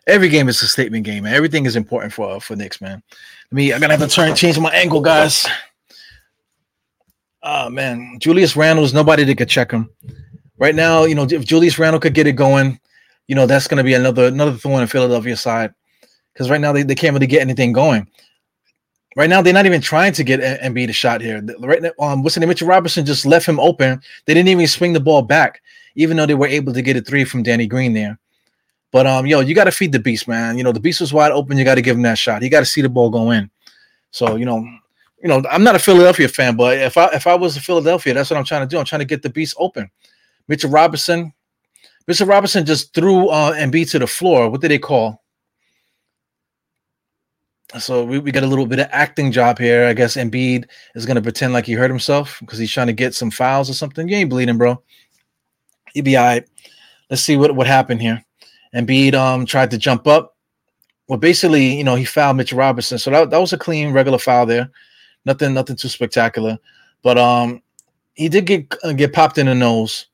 every 0.09 0.29
game 0.29 0.49
is 0.49 0.63
a 0.63 0.67
statement 0.67 1.05
game, 1.05 1.25
man. 1.25 1.35
Everything 1.35 1.67
is 1.67 1.77
important 1.77 2.13
for 2.13 2.41
for 2.41 2.57
Knicks, 2.57 2.81
man. 2.81 3.03
Let 3.51 3.57
me. 3.57 3.73
I'm 3.73 3.81
gonna 3.81 3.97
have 3.97 4.09
to 4.09 4.15
turn 4.15 4.35
change 4.35 4.59
my 4.59 4.71
angle, 4.71 5.01
guys. 5.01 5.47
Oh 7.43 7.71
man, 7.71 8.19
Julius 8.19 8.57
Randle 8.57 8.85
is 8.85 8.95
nobody 8.95 9.25
that 9.25 9.39
could 9.39 9.49
check 9.49 9.71
him 9.71 9.91
right 10.59 10.75
now. 10.75 11.05
You 11.05 11.15
know, 11.15 11.27
if 11.31 11.45
Julius 11.45 11.79
Randle 11.79 12.01
could 12.01 12.15
get 12.15 12.27
it 12.27 12.33
going, 12.33 12.81
you 13.29 13.35
know 13.35 13.47
that's 13.47 13.69
gonna 13.69 13.85
be 13.85 13.95
another 13.95 14.27
another 14.27 14.53
thorn 14.53 14.83
in 14.83 14.89
Philadelphia 14.89 15.37
side 15.37 15.73
because 16.33 16.51
right 16.51 16.61
now 16.61 16.73
they, 16.73 16.83
they 16.83 16.95
can't 16.95 17.15
really 17.15 17.27
get 17.27 17.43
anything 17.43 17.73
going. 17.73 18.09
Right 19.17 19.31
now, 19.31 19.43
they're 19.43 19.53
not 19.55 19.67
even 19.67 19.81
trying 19.81 20.13
to 20.13 20.23
get 20.23 20.41
Embiid 20.61 20.91
a 20.91 20.93
shot 20.93 21.21
here. 21.21 21.43
Right 21.59 21.83
now, 21.83 21.91
um, 21.99 22.23
what's 22.23 22.35
the 22.35 22.41
name? 22.41 22.51
Mitchell 22.51 22.69
Robinson 22.69 23.05
just 23.05 23.27
left 23.27 23.47
him 23.47 23.59
open. 23.59 24.01
They 24.27 24.35
didn't 24.35 24.49
even 24.49 24.67
swing 24.69 24.93
the 24.93 25.01
ball 25.01 25.23
back, 25.23 25.61
even 25.97 26.17
though 26.17 26.27
they 26.27 26.37
were 26.37 26.47
able 26.47 26.73
to 26.73 26.83
get 26.83 26.97
a 26.97 27.01
three 27.01 27.25
from 27.25 27.43
Danny 27.43 27.67
Green 27.67 27.95
there. 27.95 28.17
But 28.91 29.07
um, 29.07 29.27
yo, 29.27 29.41
you 29.41 29.55
got 29.55 29.65
to 29.65 29.73
feed 29.73 29.93
the 29.93 29.99
beast, 29.99 30.27
man. 30.29 30.57
You 30.57 30.65
know, 30.65 30.73
the 30.73 30.81
beast 30.81 31.01
was 31.01 31.13
wide 31.13 31.33
open. 31.33 31.59
You 31.59 31.65
got 31.65 31.75
to 31.75 31.83
give 31.83 31.97
him 31.97 32.03
that 32.03 32.19
shot. 32.19 32.43
He 32.43 32.49
got 32.49 32.61
to 32.61 32.67
see 32.67 32.81
the 32.81 32.89
ball 32.89 33.11
go 33.11 33.31
in. 33.31 33.51
So 34.11 34.37
you 34.37 34.47
know, 34.47 34.67
you 35.23 35.29
know, 35.29 35.43
I'm 35.51 35.65
not 35.65 35.77
a 35.77 35.79
Philadelphia 35.79 36.29
fan, 36.29 36.57
but 36.57 36.79
if 36.79 36.97
I 36.97 37.07
if 37.09 37.27
I 37.27 37.35
was 37.35 37.57
a 37.57 37.61
Philadelphia, 37.61 38.15
that's 38.15 38.31
what 38.31 38.37
I'm 38.37 38.45
trying 38.45 38.63
to 38.63 38.67
do. 38.67 38.79
I'm 38.79 38.85
trying 38.85 39.01
to 39.01 39.05
get 39.05 39.23
the 39.23 39.31
beast 39.31 39.57
open. 39.59 39.91
Mitchell 40.47 40.71
Robinson, 40.71 41.33
Mitchell 42.07 42.27
Robinson 42.27 42.65
just 42.65 42.95
threw 42.95 43.29
uh 43.29 43.53
Embiid 43.55 43.91
to 43.91 43.99
the 43.99 44.07
floor. 44.07 44.49
What 44.49 44.61
did 44.61 44.71
they 44.71 44.79
call? 44.79 45.23
So 47.79 48.03
we, 48.03 48.19
we 48.19 48.33
got 48.33 48.45
a 48.45 48.47
little 48.47 48.65
bit 48.65 48.79
of 48.79 48.89
acting 48.93 49.31
job 49.31 49.59
here. 49.59 49.87
I 49.87 49.93
guess 49.93 50.17
Embiid 50.17 50.65
is 50.95 51.05
gonna 51.05 51.21
pretend 51.21 51.53
like 51.53 51.67
he 51.67 51.75
hurt 51.75 51.91
himself 51.91 52.39
because 52.41 52.59
he's 52.59 52.73
trying 52.73 52.87
to 52.87 52.95
get 52.95 53.15
some 53.15 53.31
fouls 53.31 53.69
or 53.69 53.75
something. 53.75 54.09
You 54.09 54.17
ain't 54.17 54.31
bleeding, 54.31 54.57
bro. 54.57 54.83
You 55.95 56.03
be 56.03 56.17
all 56.17 56.25
right. 56.25 56.49
Let's 57.11 57.23
see 57.23 57.37
what, 57.37 57.55
what 57.55 57.67
happened 57.67 58.01
here. 58.01 58.25
Embiid 58.75 59.15
um 59.15 59.47
tried 59.47 59.71
to 59.71 59.79
jump 59.79 60.07
up. 60.07 60.37
Well, 61.09 61.19
basically, 61.19 61.77
you 61.77 61.85
know, 61.85 61.95
he 61.95 62.05
fouled 62.05 62.37
Mitch 62.37 62.53
Robinson. 62.53 62.99
So 62.99 63.11
that, 63.11 63.31
that 63.31 63.39
was 63.39 63.53
a 63.53 63.59
clean 63.59 63.93
regular 63.93 64.19
foul 64.19 64.45
there. 64.45 64.71
Nothing, 65.25 65.55
nothing 65.55 65.77
too 65.77 65.89
spectacular. 65.89 66.59
But 67.03 67.19
um 67.19 67.63
he 68.15 68.29
did 68.29 68.47
get 68.47 68.75
uh, 68.83 68.93
get 68.93 69.13
popped 69.13 69.39
in 69.39 69.47
the 69.47 69.55
nose. 69.55 70.07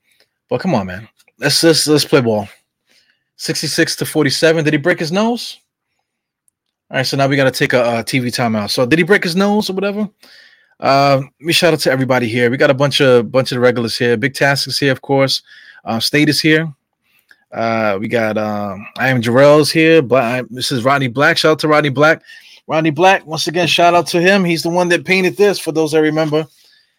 But 0.49 0.61
come 0.61 0.75
on, 0.75 0.87
man. 0.87 1.09
Let's 1.38 1.62
let's 1.62 1.87
let's 1.87 2.05
play 2.05 2.21
ball. 2.21 2.49
66 3.37 3.97
to 3.97 4.07
47. 4.07 4.64
Did 4.64 4.75
he 4.75 4.79
break 4.79 5.01
his 5.01 5.11
nose? 5.11 5.59
All 6.90 6.99
right, 6.99 7.07
so 7.07 7.17
now 7.17 7.27
we 7.27 7.35
got 7.35 7.45
to 7.45 7.51
take 7.51 7.73
a, 7.73 7.81
a, 7.81 8.05
TV 8.05 8.27
timeout. 8.27 8.71
So 8.71 8.87
did 8.87 8.99
he 8.99 9.05
break 9.05 9.25
his 9.25 9.35
nose 9.35 9.69
or 9.69 9.73
whatever? 9.73 10.09
Uh, 10.79 11.23
me 11.40 11.53
shout 11.53 11.73
out 11.73 11.81
to 11.81 11.90
everybody 11.90 12.29
here. 12.29 12.51
We 12.51 12.57
got 12.57 12.71
a 12.71 12.75
bunch 12.75 13.01
of 13.01 13.33
bunch 13.33 13.53
of 13.53 13.61
regulars 13.61 13.97
here. 13.97 14.17
Big 14.17 14.35
Task 14.35 14.69
is 14.69 14.79
here, 14.79 14.93
of 14.93 15.01
course. 15.01 15.43
Uh, 15.85 15.99
State 15.99 16.29
is 16.29 16.40
here. 16.40 16.73
Uh, 17.55 17.97
we 18.01 18.09
got 18.09 18.37
um, 18.37 18.85
I 18.99 19.09
am 19.09 19.23
Jarrell's 19.23 19.71
here. 19.71 20.03
Black, 20.03 20.45
this 20.51 20.73
is 20.73 20.85
Rodney 20.85 21.07
Black. 21.07 21.38
Shout 21.38 21.53
out 21.53 21.59
to 21.61 21.69
Rodney 21.69 21.88
Black. 21.88 22.21
Rodney 22.67 22.90
Black, 22.90 23.25
once 23.27 23.47
again, 23.47 23.69
shout 23.69 23.95
out 23.95 24.09
to 24.09 24.21
him. 24.21 24.45
He's 24.45 24.64
the 24.64 24.71
one 24.71 24.88
that 24.88 25.05
painted 25.05 25.37
this. 25.37 25.61
For 25.61 25.71
those 25.71 25.93
that 25.93 26.01
remember, 26.01 26.47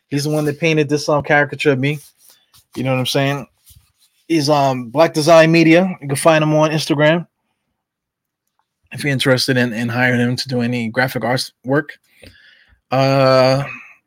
he's 0.08 0.24
the 0.24 0.30
one 0.30 0.46
that 0.46 0.60
painted 0.60 0.88
this 0.88 1.10
um 1.10 1.24
caricature 1.24 1.74
of 1.74 1.80
me. 1.80 2.00
You 2.76 2.84
know 2.84 2.94
what 2.94 3.00
I'm 3.00 3.06
saying? 3.06 3.48
He's 4.30 4.50
um 4.50 4.90
Black 4.90 5.14
Design 5.14 5.52
Media. 5.52 5.94
You 6.02 6.08
can 6.08 6.16
find 6.16 6.42
him 6.42 6.54
on 6.54 6.72
Instagram 6.72 7.28
if 8.94 9.04
you're 9.04 9.12
interested 9.12 9.58
in, 9.58 9.74
in 9.74 9.90
hiring 9.90 10.22
him 10.22 10.38
to 10.38 10.48
do 10.48 10.62
any 10.62 10.88
graphic 10.88 11.26
arts 11.26 11.52
work. 11.66 12.00
Uh 12.92 13.66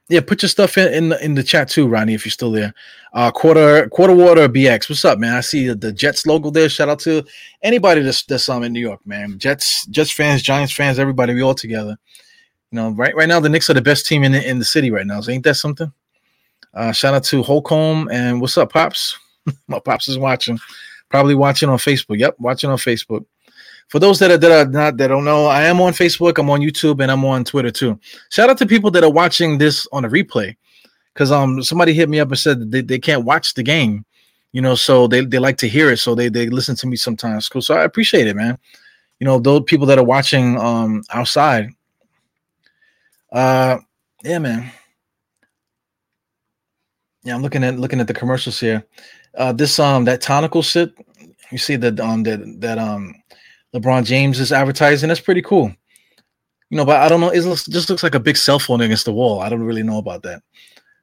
yeah, 0.09 0.21
put 0.21 0.43
your 0.43 0.49
stuff 0.49 0.79
in 0.79 0.93
in 0.93 1.09
the, 1.11 1.25
in 1.25 1.35
the 1.35 1.43
chat 1.43 1.69
too, 1.69 1.87
Ronnie, 1.87 2.15
if 2.15 2.25
you're 2.25 2.31
still 2.31 2.51
there. 2.51 2.73
Uh, 3.13 3.31
quarter 3.31 3.89
quarter 3.91 4.15
water 4.15 4.49
BX. 4.49 4.89
What's 4.89 5.05
up, 5.05 5.19
man? 5.19 5.35
I 5.35 5.41
see 5.41 5.69
the 5.69 5.93
Jets 5.93 6.27
logo 6.27 6.51
there. 6.51 6.69
Shout 6.69 6.89
out 6.89 7.01
to 7.01 7.25
anybody 7.63 8.01
that's 8.01 8.25
that's 8.25 8.49
um 8.49 8.63
in 8.63 8.73
New 8.73 8.81
York, 8.81 9.01
man. 9.07 9.39
Jets 9.39 9.87
Jets 9.87 10.11
fans, 10.11 10.43
Giants 10.43 10.73
fans, 10.73 10.99
everybody. 10.99 11.35
We 11.35 11.43
all 11.43 11.55
together. 11.55 11.99
You 12.71 12.77
know, 12.77 12.91
right 12.91 13.15
right 13.15 13.29
now 13.29 13.41
the 13.41 13.51
Knicks 13.51 13.69
are 13.69 13.75
the 13.75 13.83
best 13.83 14.07
team 14.07 14.25
in 14.25 14.33
the, 14.33 14.49
in 14.49 14.59
the 14.59 14.65
city 14.65 14.91
right 14.91 15.07
now. 15.07 15.21
So 15.21 15.31
ain't 15.31 15.45
that 15.45 15.55
something? 15.55 15.93
Uh, 16.73 16.93
shout 16.93 17.15
out 17.15 17.25
to 17.25 17.43
Holcomb 17.43 18.09
and 18.11 18.41
what's 18.41 18.57
up, 18.57 18.73
pops? 18.73 19.19
My 19.69 19.79
pops 19.79 20.09
is 20.09 20.19
watching, 20.19 20.59
probably 21.11 21.35
watching 21.35 21.69
on 21.69 21.79
Facebook. 21.79 22.19
Yep, 22.19 22.37
watching 22.39 22.71
on 22.71 22.79
Facebook 22.79 23.25
for 23.89 23.99
those 23.99 24.19
that 24.19 24.31
are 24.31 24.39
that 24.39 24.53
are 24.53 24.71
not 24.71 24.97
that 24.99 25.09
don't 25.09 25.25
know, 25.25 25.47
I 25.47 25.65
am 25.65 25.81
on 25.81 25.93
Facebook, 25.93 26.39
I'm 26.39 26.51
on 26.51 26.61
YouTube, 26.61 27.03
and 27.03 27.11
I'm 27.11 27.25
on 27.25 27.45
Twitter 27.45 27.71
too. 27.71 27.99
Shout 28.31 28.51
out 28.51 28.59
to 28.59 28.67
people 28.67 28.91
that 28.93 29.05
are 29.05 29.11
watching 29.11 29.59
this 29.59 29.87
on 29.93 30.05
a 30.05 30.09
replay, 30.09 30.57
because 31.13 31.33
um 31.33 31.63
somebody 31.63 31.95
hit 31.95 32.09
me 32.09 32.21
up 32.21 32.29
and 32.29 32.39
said 32.39 32.71
they, 32.71 32.83
they 32.83 32.99
can't 32.99 33.25
watch 33.25 33.55
the 33.55 33.63
game, 33.63 34.05
you 34.53 34.61
know, 34.61 34.75
so 34.75 35.07
they, 35.07 35.25
they 35.25 35.39
like 35.39 35.57
to 35.59 35.69
hear 35.69 35.91
it, 35.91 35.99
so 35.99 36.15
they 36.15 36.29
they 36.29 36.49
listen 36.49 36.77
to 36.77 36.87
me 36.87 36.97
sometimes. 36.97 37.49
Cool, 37.49 37.63
so 37.63 37.75
I 37.75 37.85
appreciate 37.85 38.27
it, 38.27 38.37
man. 38.37 38.59
You 39.21 39.25
know, 39.25 39.39
those 39.39 39.63
people 39.65 39.87
that 39.87 39.99
are 39.99 40.05
watching 40.05 40.59
um 40.61 41.03
outside. 41.11 41.71
Uh, 43.33 43.79
yeah, 44.23 44.39
man. 44.39 44.71
Yeah, 47.25 47.35
I'm 47.35 47.43
looking 47.43 47.65
at 47.65 47.79
looking 47.79 48.01
at 48.01 48.07
the 48.07 48.15
commercials 48.15 48.61
here. 48.61 48.85
Uh, 49.35 49.53
this 49.53 49.79
um 49.79 50.05
that 50.05 50.21
Tonal 50.21 50.63
shit. 50.63 50.95
You 51.51 51.59
see 51.59 51.77
that 51.77 51.99
um 52.01 52.23
that 52.23 52.41
that 52.61 52.79
um 52.79 53.15
LeBron 53.75 54.05
James 54.05 54.41
is 54.41 54.53
advertising. 54.53 55.09
That's 55.09 55.21
pretty 55.21 55.43
cool. 55.43 55.73
You 56.71 56.77
know, 56.77 56.85
but 56.85 57.01
I 57.01 57.09
don't 57.09 57.21
know. 57.21 57.31
It 57.31 57.41
looks, 57.43 57.67
just 57.67 57.89
looks 57.89 58.03
like 58.03 58.15
a 58.15 58.21
big 58.21 58.37
cell 58.37 58.59
phone 58.59 58.81
against 58.81 59.05
the 59.05 59.13
wall. 59.13 59.41
I 59.41 59.49
don't 59.49 59.63
really 59.63 59.83
know 59.83 59.99
about 59.99 60.23
that. 60.23 60.43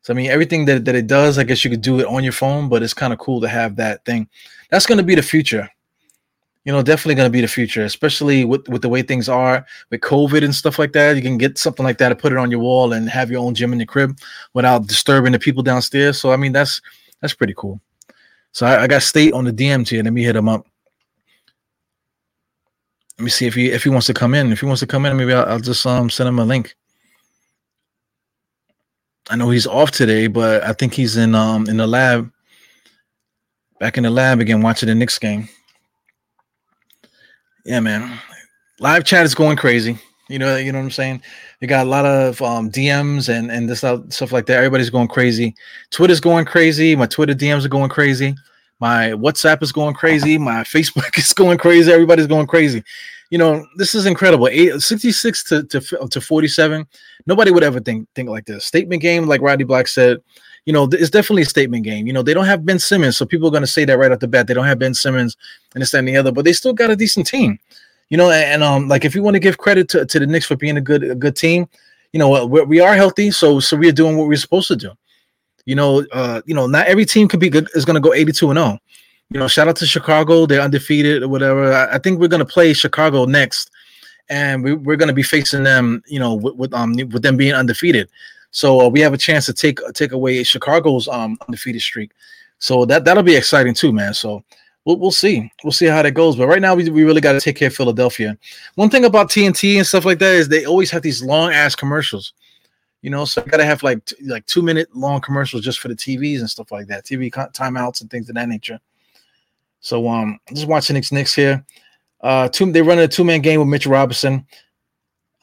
So 0.01 0.13
I 0.13 0.15
mean, 0.15 0.30
everything 0.30 0.65
that, 0.65 0.86
that 0.86 0.93
it 0.93 1.08
does, 1.08 1.39
I 1.39 1.43
guess 1.43 1.63
you 1.63 1.71
could 1.71 1.82
do 1.82 1.99
it 1.99 2.06
on 2.06 2.23
your 2.23 2.34
phone, 2.34 2.69
but 2.69 2.84
it's 2.84 2.93
kind 2.93 3.12
of 3.12 3.17
cool 3.17 3.41
to 3.41 3.47
have 3.47 3.75
that 3.78 4.06
thing. 4.06 4.30
That's 4.69 4.86
going 4.86 4.99
to 4.99 5.04
be 5.04 5.15
the 5.15 5.23
future. 5.23 5.67
You 6.63 6.71
know, 6.71 6.82
definitely 6.82 7.15
going 7.15 7.28
to 7.28 7.34
be 7.34 7.41
the 7.41 7.47
future, 7.47 7.86
especially 7.86 8.43
with 8.43 8.67
with 8.69 8.82
the 8.82 8.89
way 8.89 9.04
things 9.04 9.30
are 9.30 9.65
with 9.91 10.01
COVID 10.01 10.43
and 10.43 10.54
stuff 10.54 10.80
like 10.80 10.93
that. 10.93 11.15
You 11.15 11.21
can 11.21 11.38
get 11.38 11.58
something 11.60 11.84
like 11.84 11.99
that 11.99 12.12
and 12.12 12.19
put 12.19 12.32
it 12.32 12.38
on 12.38 12.49
your 12.49 12.60
wall 12.60 12.93
and 12.93 13.08
have 13.10 13.30
your 13.30 13.39
own 13.39 13.54
gym 13.54 13.71
in 13.73 13.80
your 13.80 13.86
crib 13.86 14.17
without 14.54 14.88
disturbing 14.88 15.32
the 15.32 15.39
people 15.39 15.62
downstairs. 15.62 16.19
So 16.19 16.32
I 16.32 16.38
mean, 16.38 16.51
that's 16.51 16.82
that's 17.21 17.36
pretty 17.36 17.54
cool. 17.56 17.82
So 18.51 18.65
I, 18.65 18.84
I 18.84 18.88
got 18.88 19.04
State 19.04 19.34
on 19.34 19.45
the 19.45 19.54
DMs 19.54 19.89
here. 19.89 20.04
Let 20.04 20.13
me 20.13 20.23
hit 20.23 20.36
him 20.36 20.49
up 20.49 20.65
let 23.17 23.23
me 23.23 23.30
see 23.30 23.45
if 23.45 23.54
he 23.54 23.71
if 23.71 23.84
he 23.84 23.89
wants 23.89 24.08
to 24.08 24.13
come 24.13 24.34
in. 24.34 24.51
If 24.51 24.60
he 24.60 24.65
wants 24.65 24.82
to 24.82 24.88
come 24.88 25.06
in, 25.06 25.15
maybe 25.15 25.34
I'll, 25.34 25.45
I'll 25.45 25.60
just 25.60 25.86
um 25.86 26.10
send 26.10 26.28
him 26.28 26.39
a 26.39 26.45
link. 26.45 26.75
I 29.30 29.36
know 29.36 29.49
he's 29.49 29.65
off 29.65 29.91
today, 29.91 30.28
but 30.28 30.63
I 30.63 30.73
think 30.73 30.93
he's 30.93 31.15
in 31.15 31.34
um 31.34 31.67
in 31.69 31.78
the 31.78 31.88
lab, 31.88 32.32
back 33.80 33.97
in 33.97 34.04
the 34.04 34.10
lab 34.10 34.41
again, 34.41 34.62
watching 34.62 34.88
the 34.88 34.95
Knicks 34.95 35.17
game. 35.17 35.47
Yeah, 37.65 37.80
man, 37.80 38.19
live 38.80 39.06
chat 39.06 39.25
is 39.25 39.34
going 39.34 39.58
crazy. 39.58 39.97
You 40.28 40.39
know, 40.39 40.58
you 40.58 40.71
know 40.71 40.80
what 40.80 40.86
I'm 40.86 40.91
saying. 40.91 41.21
You 41.62 41.67
got 41.67 41.86
a 41.86 41.89
lot 41.89 42.06
of 42.06 42.41
um, 42.41 42.69
DMs 42.69 43.30
and 43.30 43.49
and 43.49 43.69
this 43.69 43.80
stuff 43.80 44.32
like 44.34 44.45
that. 44.47 44.58
Everybody's 44.58 44.89
going 44.89 45.08
crazy. 45.08 45.56
Twitter's 45.91 46.19
going 46.19 46.45
crazy. 46.45 46.95
My 46.95 47.06
Twitter 47.06 47.34
DMs 47.34 47.63
are 47.63 47.69
going 47.69 47.89
crazy. 47.89 48.36
My 48.80 49.12
WhatsApp 49.12 49.64
is 49.64 49.72
going 49.72 49.96
crazy. 49.96 50.38
My 50.38 50.64
Facebook 50.64 51.18
is 51.18 51.34
going 51.34 51.58
crazy. 51.58 51.92
Everybody's 51.92 52.28
going 52.28 52.48
crazy. 52.48 52.84
You 53.32 53.38
know, 53.38 53.66
this 53.78 53.96
is 53.96 54.06
incredible. 54.06 54.48
Eight, 54.48 54.80
66 54.80 55.44
to, 55.46 55.64
to, 55.64 56.08
to 56.10 56.22
47. 56.22 56.86
Nobody 57.26 57.52
would 57.52 57.64
ever 57.64 57.80
think 57.80 58.08
think 58.14 58.30
like 58.30 58.46
this. 58.46 58.66
Statement 58.66 59.02
game, 59.02 59.26
like 59.26 59.42
Roddy 59.42 59.64
Black 59.64 59.88
said, 59.88 60.22
you 60.66 60.74
know, 60.74 60.88
it's 60.92 61.10
definitely 61.10 61.44
a 61.44 61.48
statement 61.48 61.84
game. 61.84 62.08
You 62.08 62.14
know, 62.14 62.24
they 62.24 62.34
don't 62.34 62.46
have 62.46 62.66
Ben 62.66 62.80
Simmons, 62.80 63.18
so 63.18 63.26
people 63.26 63.48
are 63.48 63.52
going 63.52 63.62
to 63.62 63.68
say 63.68 63.86
that 63.86 63.98
right 63.98 64.12
off 64.12 64.20
the 64.20 64.28
bat. 64.28 64.48
They 64.48 64.54
don't 64.54 64.66
have 64.66 64.80
Ben 64.80 64.94
Simmons 64.94 65.38
and 65.74 65.82
this 65.82 65.94
and 65.94 66.08
the 66.08 66.18
other, 66.18 66.32
but 66.32 66.44
they 66.44 66.54
still 66.54 66.74
got 66.74 66.90
a 66.90 66.96
decent 66.96 67.28
team. 67.28 67.60
You 68.10 68.18
know, 68.18 68.30
and, 68.30 68.46
and 68.46 68.64
um, 68.64 68.88
like 68.88 69.06
if 69.06 69.16
you 69.16 69.24
want 69.24 69.36
to 69.36 69.40
give 69.40 69.58
credit 69.58 69.90
to, 69.90 70.06
to 70.06 70.20
the 70.20 70.28
Knicks 70.28 70.46
for 70.46 70.56
being 70.56 70.78
a 70.78 70.82
good 70.82 71.04
a 71.04 71.16
good 71.16 71.36
team, 71.36 71.68
you 72.14 72.20
know, 72.20 72.46
we 72.46 72.80
are 72.80 72.96
healthy, 72.96 73.32
so 73.32 73.60
so 73.60 73.78
we 73.78 73.90
are 73.90 73.94
doing 73.94 74.18
what 74.18 74.28
we're 74.28 74.38
supposed 74.38 74.68
to 74.70 74.76
do. 74.76 74.92
You 75.65 75.75
know, 75.75 76.06
uh, 76.12 76.41
you 76.45 76.54
know, 76.54 76.67
not 76.67 76.88
every 76.88 77.06
team 77.06 77.28
could 77.28 77.39
be 77.39 77.49
good 77.49 77.67
is 77.73 77.86
going 77.86 77.95
to 77.95 77.99
go 78.01 78.13
82 78.13 78.49
and 78.51 78.58
0. 78.58 78.80
You 79.32 79.39
know, 79.39 79.47
shout 79.47 79.67
out 79.67 79.75
to 79.78 79.88
Chicago. 79.88 80.45
They're 80.45 80.62
undefeated 80.62 81.23
or 81.23 81.28
whatever. 81.28 81.73
I, 81.73 81.95
I 81.95 81.97
think 81.97 82.19
we're 82.19 82.28
going 82.28 82.45
to 82.45 82.51
play 82.51 82.73
Chicago 82.73 83.25
next, 83.25 83.71
and 84.30 84.63
we, 84.63 84.73
we're 84.73 84.97
going 84.97 85.08
to 85.08 85.13
be 85.13 85.23
facing 85.23 85.63
them. 85.63 86.04
You 86.08 86.19
know, 86.19 86.36
with, 86.36 86.56
with 86.56 86.73
um 86.73 86.93
with 86.93 87.23
them 87.23 87.38
being 87.38 87.54
undefeated. 87.54 88.10
So 88.51 88.80
uh, 88.80 88.88
we 88.88 89.01
have 89.01 89.13
a 89.13 89.17
chance 89.17 89.45
to 89.47 89.54
take 89.54 89.80
take 89.93 90.12
away 90.12 90.43
Chicago's 90.43 91.08
um 91.08 91.38
undefeated 91.47 91.82
streak. 91.82 92.12
So 92.60 92.86
that 92.86 93.04
that'll 93.04 93.23
be 93.23 93.36
exciting 93.36 93.73
too, 93.73 93.91
man. 93.91 94.13
So 94.13 94.43
we'll 94.86 94.97
we'll 94.97 95.12
see 95.12 95.51
we'll 95.63 95.71
see 95.71 95.88
how 95.88 96.01
that 96.04 96.12
goes. 96.12 96.36
But 96.36 96.47
right 96.47 96.62
now 96.62 96.75
we, 96.75 96.89
we 96.89 97.04
really 97.04 97.21
got 97.21 97.34
to 97.34 97.41
take 97.41 97.58
care 97.58 97.67
of 97.67 97.75
Philadelphia. 97.75 98.38
One 98.75 98.89
thing 98.89 99.06
about 99.06 99.30
TNT 99.30 99.78
and 99.78 99.86
stuff 99.86 100.06
like 100.06 100.19
that 100.19 100.34
is 100.36 100.47
they 100.47 100.65
always 100.65 100.91
have 100.91 101.01
these 101.01 101.23
long 101.23 101.51
ass 101.51 101.75
commercials 101.75 102.34
you 103.06 103.12
know 103.12 103.24
so 103.24 103.39
i 103.39 103.46
gotta 103.46 103.63
have 103.63 103.84
like 103.84 104.04
t- 104.04 104.15
like 104.26 104.44
two 104.48 104.63
minute 104.63 104.89
long 104.96 105.22
commercials 105.22 105.62
just 105.62 105.80
for 105.80 105.89
the 105.89 105.96
tvs 105.96 106.39
and 106.39 106.50
stuff 106.50 106.72
like 106.72 106.88
that 106.88 107.06
tv 107.06 107.32
timeouts 107.32 108.02
and 108.02 108.10
things 108.10 108.28
of 108.30 108.36
that 108.36 108.50
nature. 108.50 108.80
So 109.80 110.10
um 110.10 110.39
just 110.52 110.68
watching 110.68 110.96
Knicks 110.96 111.12
Knicks 111.12 111.36
here. 111.36 111.63
Uh 112.22 112.50
two 112.50 112.72
they 112.72 112.82
run 112.82 112.98
a 112.98 113.08
two-man 113.08 113.41
game 113.41 113.60
with 113.60 113.70
mitch 113.70 113.86
robinson. 113.86 114.48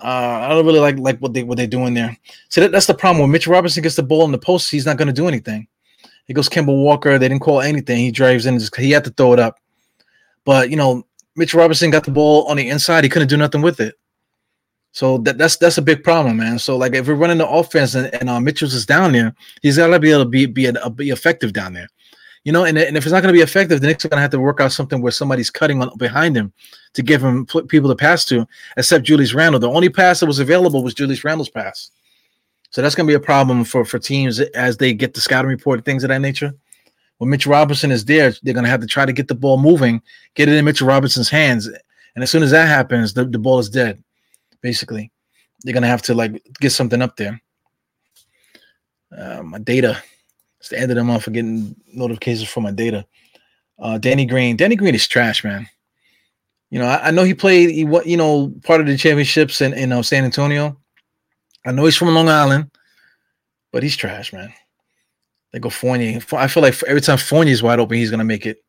Uh 0.01 0.40
i 0.42 0.48
don't 0.48 0.66
really 0.66 0.81
like 0.81 0.98
like 0.98 1.20
what 1.20 1.35
they 1.35 1.44
what 1.44 1.57
they're 1.57 1.68
doing 1.68 1.94
there. 1.94 2.16
So 2.48 2.62
that, 2.62 2.72
that's 2.72 2.87
the 2.87 2.94
problem. 2.94 3.22
When 3.22 3.31
Mitchell 3.31 3.53
robinson 3.53 3.85
gets 3.85 3.94
the 3.94 4.03
ball 4.03 4.25
in 4.25 4.33
the 4.33 4.38
post 4.38 4.68
he's 4.68 4.85
not 4.85 4.96
going 4.96 5.07
to 5.07 5.14
do 5.14 5.29
anything. 5.29 5.68
He 6.27 6.35
goes 6.35 6.48
Kemba 6.48 6.66
Walker. 6.66 7.16
They 7.16 7.29
didn't 7.29 7.42
call 7.42 7.61
anything. 7.61 7.98
He 7.98 8.11
drives 8.11 8.44
in 8.44 8.59
just 8.59 8.75
he 8.75 8.90
had 8.90 9.05
to 9.05 9.11
throw 9.11 9.35
it 9.35 9.38
up. 9.38 9.61
But 10.44 10.68
you 10.68 10.77
know 10.77 11.07
Mitchell 11.37 11.61
robinson 11.61 11.92
got 11.92 12.03
the 12.03 12.11
ball 12.11 12.44
on 12.48 12.57
the 12.57 12.68
inside. 12.68 13.05
He 13.05 13.11
couldn't 13.11 13.29
do 13.29 13.37
nothing 13.37 13.62
with 13.62 13.79
it 13.79 13.94
so 14.92 15.16
that, 15.18 15.38
that's 15.38 15.57
that's 15.57 15.78
a 15.78 15.83
big 15.83 16.05
problem, 16.05 16.37
man. 16.37 16.59
So 16.59 16.76
like 16.76 16.94
if 16.94 17.09
we're 17.09 17.14
running 17.14 17.38
the 17.38 17.48
offense 17.48 17.94
and, 17.94 18.14
and 18.14 18.28
uh, 18.28 18.38
Mitchell's 18.38 18.74
is 18.74 18.85
down 18.85 19.12
there, 19.12 19.35
he's 19.62 19.78
got 19.78 19.88
to 19.88 19.98
be 19.98 20.11
able 20.12 20.24
to 20.24 20.28
be 20.28 20.44
be, 20.44 20.70
be 20.94 21.09
effective 21.09 21.55
down 21.55 21.72
there, 21.72 21.88
you 22.44 22.52
know. 22.52 22.64
And, 22.64 22.76
and 22.76 22.94
if 22.94 23.05
it's 23.05 23.12
not 23.12 23.22
going 23.22 23.33
to 23.33 23.38
be 23.38 23.42
effective, 23.42 23.81
the 23.81 23.87
Knicks 23.87 24.05
are 24.05 24.11
going 24.11 24.18
to 24.18 24.22
have 24.22 24.31
to 24.33 24.38
work 24.40 24.61
out 24.61 24.70
something 24.70 25.00
where 25.00 25.11
somebody's 25.11 25.48
cutting 25.48 25.81
on 25.81 25.96
behind 25.96 26.37
him 26.37 26.52
to 26.92 27.02
give 27.02 27.24
him 27.24 27.46
people 27.68 27.88
to 27.88 27.96
pass 27.96 28.26
to. 28.26 28.46
Except 28.76 29.07
Julius 29.07 29.33
Randle, 29.33 29.61
the 29.61 29.70
only 29.70 29.88
pass 29.88 30.20
that 30.20 30.26
was 30.26 30.40
available 30.40 30.85
was 30.85 30.92
Julius 30.92 31.24
Randle's 31.24 31.48
pass. 31.48 31.90
So 32.68 32.83
that's 32.83 32.94
going 32.94 33.07
to 33.07 33.11
be 33.11 33.16
a 33.16 33.20
problem 33.20 33.64
for 33.64 33.87
for 33.87 33.98
teams 33.98 34.40
as 34.40 34.76
they 34.76 34.92
get 34.92 35.14
the 35.14 35.22
scouting 35.22 35.50
report, 35.50 35.87
things 35.87 36.05
of 36.05 36.09
that 36.09 36.20
nature. 36.20 36.52
When 37.16 37.31
Mitch 37.31 37.46
Robinson 37.46 37.90
is 37.92 38.05
there, 38.05 38.35
they're 38.42 38.52
going 38.52 38.64
to 38.64 38.70
have 38.70 38.81
to 38.83 38.87
try 38.87 39.07
to 39.07 39.12
get 39.12 39.28
the 39.28 39.35
ball 39.35 39.57
moving, 39.57 40.02
get 40.35 40.50
it 40.50 40.55
in 40.55 40.64
Mitchell 40.66 40.88
Robinson's 40.88 41.31
hands, 41.31 41.66
and 41.66 42.22
as 42.22 42.31
soon 42.31 42.42
as 42.42 42.50
that 42.50 42.68
happens, 42.68 43.14
the, 43.14 43.24
the 43.24 43.38
ball 43.38 43.59
is 43.59 43.70
dead 43.70 44.02
basically. 44.62 45.11
They're 45.62 45.75
gonna 45.75 45.87
have 45.87 46.03
to 46.03 46.14
like 46.14 46.42
get 46.61 46.70
something 46.70 47.03
up 47.03 47.16
there. 47.16 47.40
Uh, 49.16 49.42
my 49.42 49.59
data. 49.59 50.03
It's 50.61 50.68
the 50.68 50.79
end 50.79 50.92
of 50.92 50.96
the 50.96 51.05
month 51.05 51.25
for 51.25 51.33
getting 51.33 51.75
notifications 51.92 52.48
from 52.48 52.62
my 52.62 52.70
data. 52.70 53.05
Uh, 53.79 53.98
Danny 53.98 54.25
Green. 54.25 54.57
Danny 54.57 54.77
Green 54.77 54.94
is 54.94 55.09
trash, 55.09 55.42
man. 55.42 55.68
You 56.70 56.79
know, 56.79 56.87
I, 56.87 57.09
I 57.09 57.11
know 57.11 57.25
he 57.25 57.35
played. 57.35 57.70
He 57.70 57.85
what 57.85 58.07
you 58.07 58.16
know 58.16 58.55
part 58.64 58.81
of 58.81 58.87
the 58.87 58.96
championships 58.96 59.61
in 59.61 59.75
in 59.75 59.92
uh, 59.92 60.03
San 60.03 60.25
Antonio. 60.25 60.79
I 61.66 61.72
know 61.72 61.85
he's 61.85 61.96
from 61.96 62.14
Long 62.14 62.29
Island, 62.29 62.70
but 63.72 63.83
he's 63.83 63.96
trash, 63.96 64.33
man. 64.33 64.53
They 65.53 65.59
go 65.59 65.68
Fournier. 65.68 66.20
I 66.33 66.48
feel 66.48 66.62
like 66.62 66.83
every 66.85 67.03
time 67.03 67.18
Fournier 67.18 67.53
is 67.53 67.62
wide 67.62 67.79
open, 67.79 67.98
he's 67.98 68.11
gonna 68.11 68.25
make 68.25 68.46
it. 68.46 68.64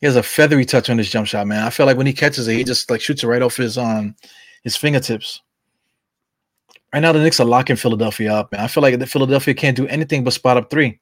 He 0.00 0.06
has 0.06 0.16
a 0.16 0.22
feathery 0.22 0.64
touch 0.64 0.88
on 0.88 0.96
his 0.96 1.10
jump 1.10 1.26
shot, 1.26 1.46
man. 1.46 1.62
I 1.62 1.70
feel 1.70 1.84
like 1.84 1.98
when 1.98 2.06
he 2.06 2.14
catches 2.14 2.48
it, 2.48 2.56
he 2.56 2.64
just 2.64 2.90
like 2.90 3.02
shoots 3.02 3.22
it 3.22 3.26
right 3.26 3.42
off 3.42 3.56
his 3.56 3.76
um 3.76 4.14
his 4.62 4.76
fingertips. 4.76 5.40
Right 6.92 7.00
now, 7.00 7.12
the 7.12 7.20
Knicks 7.20 7.38
are 7.40 7.46
locking 7.46 7.76
Philadelphia 7.76 8.32
up, 8.34 8.52
man. 8.52 8.62
I 8.62 8.66
feel 8.66 8.82
like 8.82 8.98
the 8.98 9.06
Philadelphia 9.06 9.54
can't 9.54 9.76
do 9.76 9.86
anything 9.86 10.24
but 10.24 10.32
spot 10.32 10.56
up 10.56 10.70
three. 10.70 10.98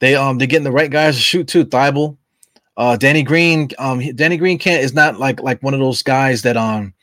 They 0.00 0.14
um 0.14 0.38
they're 0.38 0.46
getting 0.46 0.64
the 0.64 0.72
right 0.72 0.90
guys 0.90 1.16
to 1.16 1.22
shoot 1.22 1.48
too. 1.48 1.64
Thybulle, 1.64 2.16
uh, 2.76 2.96
Danny 2.96 3.22
Green. 3.24 3.68
Um, 3.78 4.00
Danny 4.14 4.36
Green 4.36 4.58
can't 4.58 4.82
is 4.82 4.94
not 4.94 5.18
like 5.18 5.40
like 5.40 5.62
one 5.62 5.74
of 5.74 5.80
those 5.80 6.02
guys 6.02 6.42
that 6.42 6.56
um 6.56 6.94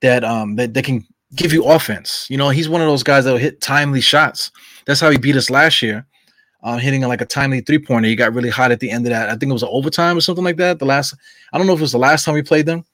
that 0.00 0.22
um 0.22 0.54
that, 0.56 0.84
can 0.84 1.04
give 1.34 1.52
you 1.52 1.64
offense. 1.64 2.26
You 2.30 2.36
know, 2.36 2.50
he's 2.50 2.68
one 2.68 2.80
of 2.80 2.86
those 2.86 3.02
guys 3.02 3.24
that 3.24 3.32
will 3.32 3.38
hit 3.38 3.60
timely 3.60 4.00
shots. 4.00 4.50
That's 4.86 5.00
how 5.00 5.10
he 5.10 5.18
beat 5.18 5.36
us 5.36 5.50
last 5.50 5.82
year. 5.82 6.06
Um, 6.62 6.78
hitting 6.78 7.02
like 7.02 7.20
a 7.20 7.26
timely 7.26 7.60
three 7.60 7.78
pointer. 7.78 8.08
He 8.08 8.16
got 8.16 8.34
really 8.34 8.50
hot 8.50 8.72
at 8.72 8.80
the 8.80 8.90
end 8.90 9.06
of 9.06 9.10
that. 9.10 9.28
I 9.28 9.32
think 9.32 9.50
it 9.50 9.52
was 9.52 9.62
an 9.62 9.68
overtime 9.70 10.16
or 10.16 10.20
something 10.20 10.42
like 10.42 10.56
that. 10.56 10.80
The 10.80 10.86
last, 10.86 11.14
I 11.52 11.58
don't 11.58 11.68
know 11.68 11.72
if 11.72 11.78
it 11.78 11.82
was 11.82 11.92
the 11.92 11.98
last 11.98 12.24
time 12.24 12.34
we 12.34 12.42
played 12.42 12.66
them, 12.66 12.84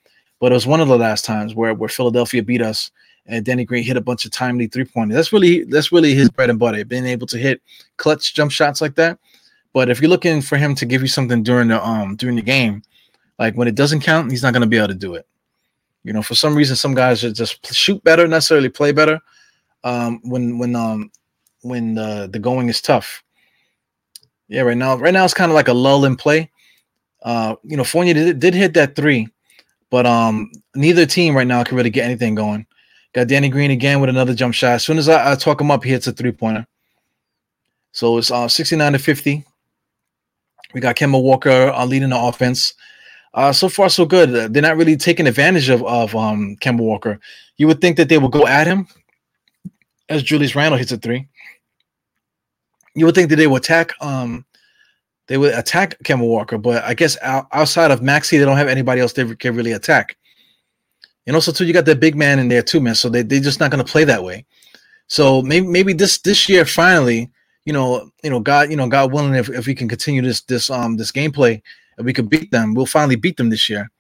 but 0.45 0.53
it 0.53 0.57
was 0.57 0.67
one 0.67 0.83
of 0.83 0.89
the 0.89 0.99
last 0.99 1.25
times 1.25 1.55
where 1.55 1.73
where 1.73 1.89
Philadelphia 1.89 2.43
beat 2.43 2.61
us 2.61 2.91
and 3.25 3.47
Danny 3.47 3.65
Green 3.65 3.83
hit 3.83 3.97
a 3.97 4.03
bunch 4.03 4.27
of 4.27 4.31
timely 4.31 4.67
three 4.67 4.85
pointers. 4.85 5.17
That's 5.17 5.33
really 5.33 5.65
that's 5.65 5.91
really 5.91 6.15
his 6.15 6.29
bread 6.29 6.51
and 6.51 6.59
butter, 6.59 6.85
being 6.85 7.07
able 7.07 7.27
to 7.29 7.39
hit 7.39 7.63
clutch 7.97 8.35
jump 8.35 8.53
shots 8.53 8.83
like 8.83 8.95
that. 8.97 9.19
But 9.73 9.89
if 9.89 10.03
you're 10.03 10.11
looking 10.11 10.43
for 10.43 10.59
him 10.59 10.75
to 10.75 10.85
give 10.85 11.01
you 11.01 11.09
something 11.09 11.43
during 11.43 11.69
the 11.69 11.83
um 11.83 12.17
during 12.17 12.37
the 12.37 12.43
game, 12.43 12.83
like 13.39 13.55
when 13.55 13.69
it 13.69 13.75
doesn't 13.75 14.01
count, 14.03 14.31
he's 14.31 14.43
not 14.43 14.53
going 14.53 14.61
to 14.61 14.69
be 14.69 14.77
able 14.77 14.89
to 14.89 14.95
do 14.95 15.15
it. 15.15 15.27
You 16.03 16.13
know, 16.13 16.21
for 16.21 16.35
some 16.35 16.55
reason, 16.55 16.77
some 16.77 16.95
guys 16.95 17.23
just 17.23 17.75
shoot 17.75 18.05
better, 18.05 18.29
necessarily 18.29 18.69
play 18.69 18.93
better. 18.93 19.21
Um, 19.83 20.21
when 20.25 20.59
when 20.59 20.77
um 20.77 21.11
when 21.63 21.95
the 21.95 22.29
the 22.31 22.39
going 22.39 22.69
is 22.69 22.83
tough. 22.83 23.25
Yeah, 24.49 24.61
right 24.61 24.77
now, 24.77 24.99
right 24.99 25.15
now 25.15 25.25
it's 25.25 25.33
kind 25.33 25.51
of 25.51 25.55
like 25.55 25.69
a 25.69 25.73
lull 25.73 26.05
in 26.05 26.17
play. 26.17 26.51
Uh, 27.23 27.57
you 27.63 27.79
know, 27.79 27.85
Fournier 27.85 28.13
did, 28.13 28.41
did 28.41 28.53
hit 28.53 28.75
that 28.75 28.95
three, 28.95 29.31
but 29.95 30.07
um, 30.07 30.51
neither 30.75 31.07
team 31.07 31.37
right 31.37 31.47
now 31.47 31.63
can 31.63 31.77
really 31.77 31.89
get 31.89 32.05
anything 32.05 32.35
going. 32.35 32.67
Got 33.13 33.29
Danny 33.29 33.49
Green 33.49 33.71
again 33.71 34.01
with 34.01 34.11
another 34.11 34.35
jump 34.35 34.53
shot. 34.53 34.73
As 34.73 34.83
soon 34.83 34.99
as 34.99 35.09
I, 35.09 35.31
I 35.31 35.35
talk 35.37 35.61
him 35.61 35.71
up, 35.71 35.85
he 35.85 35.91
hits 35.91 36.09
a 36.09 36.13
three 36.13 36.33
pointer. 36.33 36.67
So 37.93 38.19
it's 38.19 38.33
uh, 38.33 38.49
69 38.49 38.95
to 38.95 38.99
50. 38.99 39.45
We 40.73 40.81
got 40.81 40.97
Kemba 40.97 41.23
Walker 41.23 41.71
uh, 41.73 41.87
leading 41.87 42.09
the 42.09 42.19
offense. 42.19 42.75
Uh, 43.35 43.53
so 43.53 43.69
far, 43.69 43.89
so 43.89 44.05
good. 44.05 44.53
They're 44.53 44.63
not 44.63 44.77
really 44.77 44.97
taking 44.97 45.29
advantage 45.29 45.69
of, 45.69 45.85
of 45.85 46.17
um, 46.17 46.57
Kemba 46.57 46.81
Walker. 46.81 47.21
You 47.57 47.69
would 47.69 47.81
think 47.81 47.97
that 47.97 48.09
they 48.09 48.19
would 48.19 48.33
go 48.33 48.49
at 48.49 48.67
him 48.67 48.89
as 50.09 50.25
Julius 50.25 50.57
Randle 50.57 50.77
hits 50.77 50.91
a 50.91 50.97
three. 50.97 51.29
You 52.97 53.07
would 53.07 53.15
think 53.15 53.31
that 53.31 53.37
they 53.37 53.47
would 53.47 53.63
attack 53.63 53.93
um, 54.01 54.45
they 55.27 55.39
would 55.39 55.55
attack 55.55 55.99
Kemba 56.05 56.27
Walker, 56.27 56.59
but 56.59 56.85
I 56.85 56.95
guess 56.95 57.17
outside 57.23 57.91
of 57.91 58.03
Maxey, 58.03 58.37
they 58.37 58.45
don't 58.45 58.57
have 58.57 58.69
anybody 58.69 59.01
else 59.01 59.13
they 59.13 59.35
can 59.37 59.57
really 59.57 59.73
attack. 59.73 60.17
And 61.27 61.35
also, 61.35 61.53
too, 61.53 61.65
you 61.65 61.73
got 61.73 61.87
that 61.87 62.01
big 62.01 62.15
man 62.15 62.39
in 62.39 62.49
there 62.49 62.63
too, 62.63 62.81
man. 62.81 62.95
So 62.95 63.09
they 63.09 63.23
they're 63.23 63.41
just 63.41 63.61
not 63.61 63.71
going 63.71 63.85
to 63.85 63.91
play 63.91 64.05
that 64.05 64.23
way. 64.23 64.45
So 65.07 65.43
maybe 65.43 65.67
maybe 65.67 65.93
this 65.93 66.19
this 66.19 66.49
year 66.49 66.65
finally, 66.67 67.31
you 67.65 67.73
know, 67.73 68.11
you 68.23 68.31
know, 68.31 68.41
God, 68.41 68.71
you 68.71 68.77
know, 68.77 68.89
God 68.89 69.13
willing, 69.13 69.35
if, 69.35 69.49
if 69.49 69.67
we 69.67 69.75
can 69.75 69.89
continue 69.89 70.21
this 70.21 70.43
this 70.43 70.69
um 70.69 70.97
this 70.97 71.13
gameplay, 71.13 71.63
we 71.99 72.13
could 72.13 72.29
beat 72.29 72.51
them, 72.51 72.75
we'll 72.75 72.87
finally 72.87 73.17
beat 73.17 73.37
them 73.37 73.49
this 73.49 73.71
year, 73.71 73.91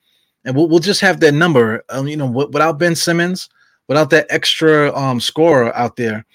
and 0.44 0.54
we'll 0.54 0.68
we'll 0.68 0.80
just 0.80 1.00
have 1.00 1.20
that 1.20 1.32
number. 1.32 1.82
Um, 1.88 2.06
you 2.06 2.16
know, 2.16 2.26
without 2.26 2.78
Ben 2.78 2.94
Simmons, 2.94 3.48
without 3.88 4.10
that 4.10 4.26
extra 4.28 4.94
um 4.94 5.20
scorer 5.20 5.74
out 5.74 5.96
there, 5.96 6.26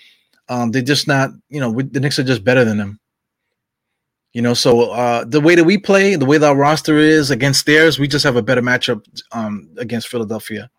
um, 0.49 0.71
they're 0.71 0.81
just 0.81 1.07
not. 1.07 1.29
You 1.49 1.59
know, 1.59 1.69
we, 1.69 1.83
the 1.83 1.99
Knicks 1.99 2.17
are 2.17 2.23
just 2.23 2.43
better 2.43 2.65
than 2.65 2.77
them. 2.77 2.99
You 4.33 4.43
know, 4.43 4.53
so 4.53 4.91
uh, 4.91 5.25
the 5.25 5.41
way 5.41 5.55
that 5.55 5.63
we 5.63 5.77
play, 5.77 6.15
the 6.15 6.25
way 6.25 6.37
that 6.37 6.47
our 6.47 6.55
roster 6.55 6.97
is 6.97 7.31
against 7.31 7.65
theirs, 7.65 7.97
we 7.97 8.07
just 8.07 8.23
have 8.23 8.35
a 8.35 8.43
better 8.43 8.61
matchup 8.61 9.03
um, 9.31 9.69
against 9.77 10.07
Philadelphia. 10.07 10.69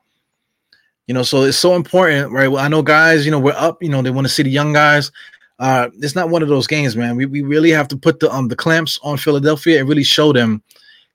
You 1.08 1.14
know, 1.14 1.24
so 1.24 1.42
it's 1.42 1.58
so 1.58 1.74
important, 1.74 2.30
right? 2.30 2.46
Well, 2.46 2.64
I 2.64 2.68
know 2.68 2.82
guys, 2.82 3.24
you 3.24 3.32
know, 3.32 3.40
we're 3.40 3.52
up, 3.56 3.82
you 3.82 3.88
know, 3.88 4.02
they 4.02 4.10
want 4.10 4.28
to 4.28 4.32
see 4.32 4.44
the 4.44 4.50
young 4.50 4.72
guys. 4.72 5.10
Uh, 5.58 5.90
it's 5.98 6.14
not 6.14 6.30
one 6.30 6.42
of 6.42 6.48
those 6.48 6.68
games, 6.68 6.96
man. 6.96 7.16
We, 7.16 7.26
we 7.26 7.42
really 7.42 7.70
have 7.70 7.88
to 7.88 7.96
put 7.96 8.20
the 8.20 8.32
um 8.32 8.48
the 8.48 8.56
clamps 8.56 8.98
on 9.02 9.18
Philadelphia 9.18 9.80
and 9.80 9.88
really 9.88 10.04
show 10.04 10.32
them, 10.32 10.62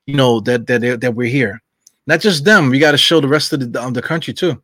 you 0.04 0.14
know, 0.14 0.40
that 0.40 0.66
that 0.66 1.00
that 1.00 1.14
we're 1.14 1.30
here. 1.30 1.62
Not 2.06 2.20
just 2.20 2.44
them, 2.44 2.70
we 2.70 2.78
got 2.78 2.92
to 2.92 2.98
show 2.98 3.20
the 3.20 3.28
rest 3.28 3.52
of 3.54 3.72
the 3.72 3.82
um, 3.82 3.94
the 3.94 4.02
country 4.02 4.34
too. 4.34 4.62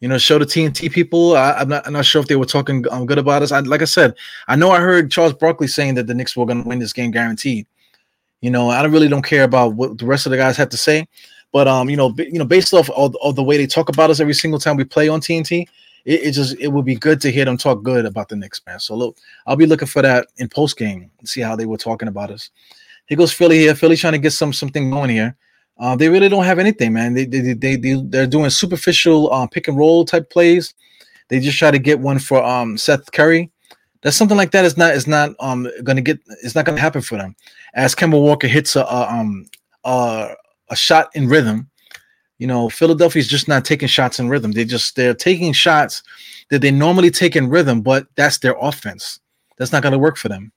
You 0.00 0.08
know, 0.08 0.18
show 0.18 0.38
the 0.38 0.44
TNT 0.44 0.92
people. 0.92 1.36
I, 1.36 1.60
am 1.60 1.68
not, 1.68 1.86
I'm 1.86 1.92
not 1.92 2.06
sure 2.06 2.22
if 2.22 2.28
they 2.28 2.36
were 2.36 2.46
talking 2.46 2.84
um, 2.90 3.04
good 3.04 3.18
about 3.18 3.42
us. 3.42 3.50
I, 3.50 3.60
like 3.60 3.82
I 3.82 3.86
said, 3.86 4.14
I 4.46 4.54
know 4.54 4.70
I 4.70 4.78
heard 4.78 5.10
Charles 5.10 5.32
Barkley 5.32 5.66
saying 5.66 5.94
that 5.94 6.06
the 6.06 6.14
Knicks 6.14 6.36
were 6.36 6.46
going 6.46 6.62
to 6.62 6.68
win 6.68 6.78
this 6.78 6.92
game 6.92 7.10
guaranteed. 7.10 7.66
You 8.40 8.50
know, 8.50 8.70
I 8.70 8.84
really 8.84 9.08
don't 9.08 9.24
care 9.24 9.42
about 9.42 9.74
what 9.74 9.98
the 9.98 10.06
rest 10.06 10.26
of 10.26 10.30
the 10.30 10.36
guys 10.36 10.56
have 10.56 10.68
to 10.68 10.76
say, 10.76 11.08
but 11.52 11.66
um, 11.66 11.90
you 11.90 11.96
know, 11.96 12.10
b- 12.10 12.28
you 12.30 12.38
know, 12.38 12.44
based 12.44 12.72
off 12.72 12.88
of, 12.90 13.34
the 13.34 13.42
way 13.42 13.56
they 13.56 13.66
talk 13.66 13.88
about 13.88 14.10
us 14.10 14.20
every 14.20 14.34
single 14.34 14.60
time 14.60 14.76
we 14.76 14.84
play 14.84 15.08
on 15.08 15.20
TNT, 15.20 15.66
it, 16.04 16.20
it, 16.22 16.32
just 16.32 16.56
it 16.60 16.68
would 16.68 16.84
be 16.84 16.94
good 16.94 17.20
to 17.22 17.32
hear 17.32 17.44
them 17.44 17.56
talk 17.56 17.82
good 17.82 18.06
about 18.06 18.28
the 18.28 18.36
Knicks, 18.36 18.60
man. 18.64 18.78
So 18.78 18.94
look, 18.94 19.16
I'll 19.46 19.56
be 19.56 19.66
looking 19.66 19.88
for 19.88 20.02
that 20.02 20.28
in 20.36 20.48
post 20.48 20.78
game 20.78 21.10
and 21.18 21.28
see 21.28 21.40
how 21.40 21.56
they 21.56 21.66
were 21.66 21.76
talking 21.76 22.06
about 22.06 22.30
us. 22.30 22.50
Here 23.06 23.18
goes 23.18 23.32
Philly 23.32 23.58
here. 23.58 23.74
Philly 23.74 23.96
trying 23.96 24.12
to 24.12 24.18
get 24.18 24.32
some 24.32 24.52
something 24.52 24.90
going 24.90 25.10
here. 25.10 25.34
Uh, 25.78 25.94
they 25.94 26.08
really 26.08 26.28
don't 26.28 26.44
have 26.44 26.58
anything, 26.58 26.92
man. 26.92 27.14
They 27.14 27.24
they 27.24 27.52
they, 27.54 27.76
they 27.76 28.02
they're 28.06 28.26
doing 28.26 28.50
superficial 28.50 29.32
uh, 29.32 29.46
pick 29.46 29.68
and 29.68 29.76
roll 29.76 30.04
type 30.04 30.28
plays. 30.30 30.74
They 31.28 31.40
just 31.40 31.58
try 31.58 31.70
to 31.70 31.78
get 31.78 32.00
one 32.00 32.18
for 32.18 32.42
um 32.42 32.76
Seth 32.76 33.12
Curry. 33.12 33.50
That's 34.02 34.16
something 34.16 34.36
like 34.36 34.50
that 34.52 34.64
is 34.64 34.76
not 34.76 34.94
is 34.94 35.06
not 35.06 35.32
um 35.40 35.68
gonna 35.84 36.00
get 36.00 36.18
it's 36.42 36.54
not 36.54 36.64
gonna 36.64 36.80
happen 36.80 37.02
for 37.02 37.16
them. 37.16 37.36
As 37.74 37.94
Kemba 37.94 38.20
Walker 38.20 38.48
hits 38.48 38.76
a, 38.76 38.80
a 38.82 39.08
um 39.08 39.46
a, 39.84 40.34
a 40.70 40.76
shot 40.76 41.10
in 41.14 41.28
rhythm, 41.28 41.68
you 42.38 42.46
know 42.46 42.68
Philadelphia's 42.68 43.28
just 43.28 43.46
not 43.46 43.64
taking 43.64 43.88
shots 43.88 44.18
in 44.18 44.28
rhythm. 44.28 44.52
They 44.52 44.64
just 44.64 44.96
they're 44.96 45.14
taking 45.14 45.52
shots 45.52 46.02
that 46.50 46.60
they 46.60 46.70
normally 46.72 47.10
take 47.10 47.36
in 47.36 47.48
rhythm, 47.48 47.82
but 47.82 48.06
that's 48.16 48.38
their 48.38 48.56
offense. 48.60 49.20
That's 49.58 49.72
not 49.72 49.82
gonna 49.82 49.98
work 49.98 50.16
for 50.16 50.28
them. 50.28 50.50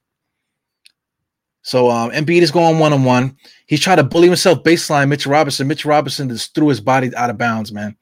So 1.63 1.89
um, 1.89 2.11
Embiid 2.11 2.41
is 2.41 2.51
going 2.51 2.79
one 2.79 2.93
on 2.93 3.03
one. 3.03 3.37
He's 3.67 3.79
trying 3.79 3.97
to 3.97 4.03
bully 4.03 4.27
himself 4.27 4.63
baseline. 4.63 5.09
Mitch 5.09 5.27
Robinson. 5.27 5.67
Mitch 5.67 5.85
Robinson 5.85 6.29
just 6.29 6.55
threw 6.55 6.67
his 6.67 6.81
body 6.81 7.15
out 7.15 7.29
of 7.29 7.37
bounds, 7.37 7.71
man. 7.71 7.95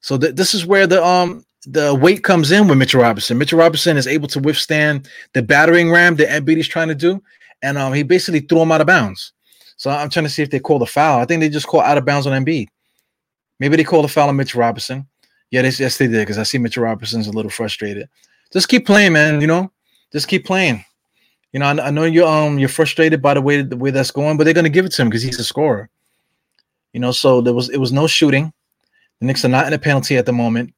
So 0.00 0.18
th- 0.18 0.34
this 0.34 0.54
is 0.54 0.66
where 0.66 0.86
the 0.86 1.04
um 1.04 1.44
the 1.66 1.94
weight 1.94 2.22
comes 2.22 2.52
in 2.52 2.68
with 2.68 2.78
Mitchell 2.78 3.02
Robinson. 3.02 3.38
Mitchell 3.38 3.58
Robinson 3.58 3.96
is 3.96 4.06
able 4.06 4.28
to 4.28 4.38
withstand 4.38 5.08
the 5.32 5.42
battering 5.42 5.90
ram 5.90 6.14
that 6.16 6.28
Embiid 6.28 6.58
is 6.58 6.68
trying 6.68 6.88
to 6.88 6.94
do, 6.94 7.20
and 7.62 7.76
um, 7.76 7.92
he 7.92 8.02
basically 8.02 8.40
threw 8.40 8.60
him 8.60 8.70
out 8.70 8.80
of 8.80 8.86
bounds. 8.86 9.32
So 9.76 9.90
I'm 9.90 10.08
trying 10.08 10.24
to 10.24 10.30
see 10.30 10.42
if 10.42 10.50
they 10.50 10.60
call 10.60 10.78
the 10.78 10.86
foul. 10.86 11.20
I 11.20 11.24
think 11.24 11.40
they 11.40 11.48
just 11.48 11.66
call 11.66 11.80
out 11.80 11.98
of 11.98 12.04
bounds 12.04 12.26
on 12.26 12.44
Embiid. 12.44 12.68
Maybe 13.58 13.76
they 13.76 13.84
call 13.84 14.02
the 14.02 14.08
foul 14.08 14.28
on 14.28 14.36
Mitchell 14.36 14.60
Robinson. 14.60 15.06
Yeah, 15.50 15.62
they, 15.62 15.70
yes, 15.70 15.98
they 15.98 16.06
did 16.06 16.20
because 16.20 16.38
I 16.38 16.44
see 16.44 16.58
Mitchell 16.58 16.84
Robinson's 16.84 17.26
a 17.26 17.32
little 17.32 17.50
frustrated. 17.50 18.08
Just 18.52 18.68
keep 18.68 18.86
playing, 18.86 19.12
man. 19.12 19.40
You 19.40 19.46
know, 19.46 19.72
just 20.12 20.28
keep 20.28 20.44
playing. 20.44 20.84
You 21.52 21.60
know, 21.60 21.66
I, 21.66 21.86
I 21.86 21.90
know 21.90 22.04
you're 22.04 22.26
um 22.26 22.58
you're 22.58 22.68
frustrated 22.68 23.22
by 23.22 23.34
the 23.34 23.42
way 23.42 23.62
the 23.62 23.76
way 23.76 23.90
that's 23.90 24.10
going, 24.10 24.36
but 24.36 24.44
they're 24.44 24.54
gonna 24.54 24.68
give 24.68 24.84
it 24.84 24.92
to 24.92 25.02
him 25.02 25.08
because 25.08 25.22
he's 25.22 25.38
a 25.38 25.44
scorer. 25.44 25.88
You 26.92 27.00
know, 27.00 27.12
so 27.12 27.40
there 27.40 27.54
was 27.54 27.68
it 27.68 27.78
was 27.78 27.92
no 27.92 28.06
shooting. 28.06 28.52
The 29.20 29.26
Knicks 29.26 29.44
are 29.44 29.48
not 29.48 29.66
in 29.66 29.72
a 29.72 29.78
penalty 29.78 30.16
at 30.16 30.26
the 30.26 30.32
moment. 30.32 30.74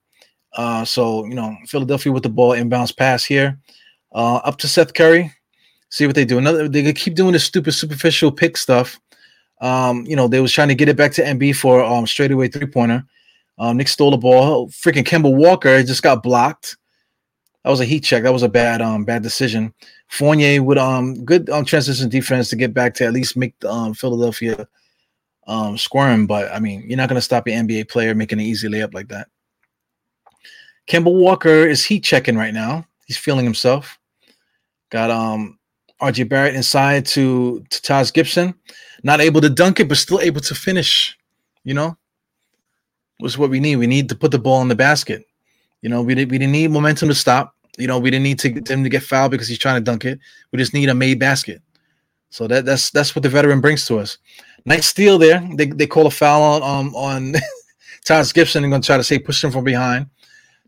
Uh, 0.56 0.84
so 0.84 1.24
you 1.26 1.34
know, 1.34 1.56
Philadelphia 1.66 2.12
with 2.12 2.22
the 2.22 2.28
ball 2.28 2.52
inbounds 2.52 2.96
pass 2.96 3.24
here, 3.24 3.58
uh, 4.12 4.36
up 4.36 4.58
to 4.58 4.68
Seth 4.68 4.94
Curry. 4.94 5.32
See 5.90 6.06
what 6.06 6.14
they 6.14 6.24
do. 6.24 6.38
Another 6.38 6.68
they 6.68 6.92
keep 6.92 7.14
doing 7.14 7.32
this 7.32 7.44
stupid 7.44 7.72
superficial 7.72 8.30
pick 8.30 8.56
stuff. 8.56 9.00
Um, 9.60 10.04
you 10.06 10.14
know, 10.14 10.28
they 10.28 10.40
was 10.40 10.52
trying 10.52 10.68
to 10.68 10.74
get 10.74 10.88
it 10.88 10.96
back 10.96 11.12
to 11.12 11.22
Embiid 11.22 11.56
for 11.56 11.82
um 11.82 12.06
straightaway 12.06 12.48
three 12.48 12.66
pointer. 12.66 13.04
Um, 13.58 13.76
Nick 13.76 13.88
stole 13.88 14.10
the 14.10 14.16
ball. 14.16 14.68
Freaking 14.68 15.04
Kemba 15.04 15.34
Walker 15.34 15.82
just 15.82 16.02
got 16.02 16.22
blocked. 16.22 16.76
That 17.64 17.70
was 17.70 17.80
a 17.80 17.84
heat 17.84 18.00
check. 18.00 18.22
That 18.22 18.32
was 18.32 18.42
a 18.42 18.48
bad 18.48 18.80
um 18.80 19.04
bad 19.04 19.22
decision. 19.22 19.74
Fournier 20.08 20.62
with 20.62 20.78
um 20.78 21.24
good 21.24 21.50
um 21.50 21.64
transition 21.64 22.08
defense 22.08 22.48
to 22.50 22.56
get 22.56 22.72
back 22.72 22.94
to 22.94 23.04
at 23.04 23.12
least 23.12 23.36
make 23.36 23.58
the 23.60 23.70
um 23.70 23.94
Philadelphia 23.94 24.66
um 25.46 25.76
squirm. 25.76 26.26
But 26.26 26.50
I 26.52 26.58
mean, 26.60 26.84
you're 26.86 26.96
not 26.96 27.08
gonna 27.08 27.20
stop 27.20 27.46
an 27.46 27.68
NBA 27.68 27.88
player 27.88 28.14
making 28.14 28.38
an 28.40 28.46
easy 28.46 28.68
layup 28.68 28.94
like 28.94 29.08
that. 29.08 29.28
Kemba 30.88 31.12
Walker 31.12 31.66
is 31.66 31.84
heat 31.84 32.00
checking 32.04 32.36
right 32.36 32.54
now. 32.54 32.86
He's 33.06 33.18
feeling 33.18 33.44
himself. 33.44 33.98
Got 34.90 35.10
um 35.10 35.58
RJ 36.00 36.28
Barrett 36.28 36.54
inside 36.54 37.04
to 37.06 37.64
to 37.68 37.82
Taj 37.82 38.12
Gibson. 38.12 38.54
Not 39.02 39.20
able 39.20 39.40
to 39.42 39.50
dunk 39.50 39.78
it, 39.78 39.88
but 39.88 39.98
still 39.98 40.20
able 40.20 40.40
to 40.40 40.54
finish. 40.54 41.16
You 41.64 41.74
know, 41.74 41.98
was 43.20 43.36
what 43.36 43.50
we 43.50 43.60
need. 43.60 43.76
We 43.76 43.86
need 43.86 44.08
to 44.08 44.14
put 44.14 44.30
the 44.30 44.38
ball 44.38 44.62
in 44.62 44.68
the 44.68 44.74
basket. 44.74 45.26
You 45.82 45.88
know, 45.88 46.02
we, 46.02 46.14
did, 46.14 46.30
we 46.30 46.38
didn't 46.38 46.52
need 46.52 46.70
momentum 46.70 47.08
to 47.08 47.14
stop. 47.14 47.54
You 47.78 47.86
know, 47.86 47.98
we 47.98 48.10
didn't 48.10 48.24
need 48.24 48.38
to 48.40 48.50
get 48.50 48.68
him 48.68 48.82
to 48.82 48.90
get 48.90 49.02
fouled 49.02 49.30
because 49.30 49.48
he's 49.48 49.58
trying 49.58 49.76
to 49.76 49.80
dunk 49.80 50.04
it. 50.04 50.18
We 50.52 50.58
just 50.58 50.74
need 50.74 50.88
a 50.88 50.94
made 50.94 51.18
basket. 51.18 51.62
So 52.30 52.46
that 52.48 52.64
that's 52.64 52.90
that's 52.90 53.14
what 53.14 53.22
the 53.22 53.28
veteran 53.28 53.60
brings 53.60 53.86
to 53.86 53.98
us. 53.98 54.18
Nice 54.64 54.86
steal 54.86 55.16
there. 55.16 55.46
They, 55.54 55.66
they 55.66 55.86
call 55.86 56.06
a 56.06 56.10
foul 56.10 56.42
on 56.42 56.62
um, 56.62 56.94
on 56.94 57.34
Taj 58.04 58.32
Gibson 58.32 58.64
and 58.64 58.72
going 58.72 58.82
to 58.82 58.86
try 58.86 58.96
to 58.96 59.04
say 59.04 59.18
push 59.18 59.42
him 59.42 59.50
from 59.50 59.64
behind. 59.64 60.06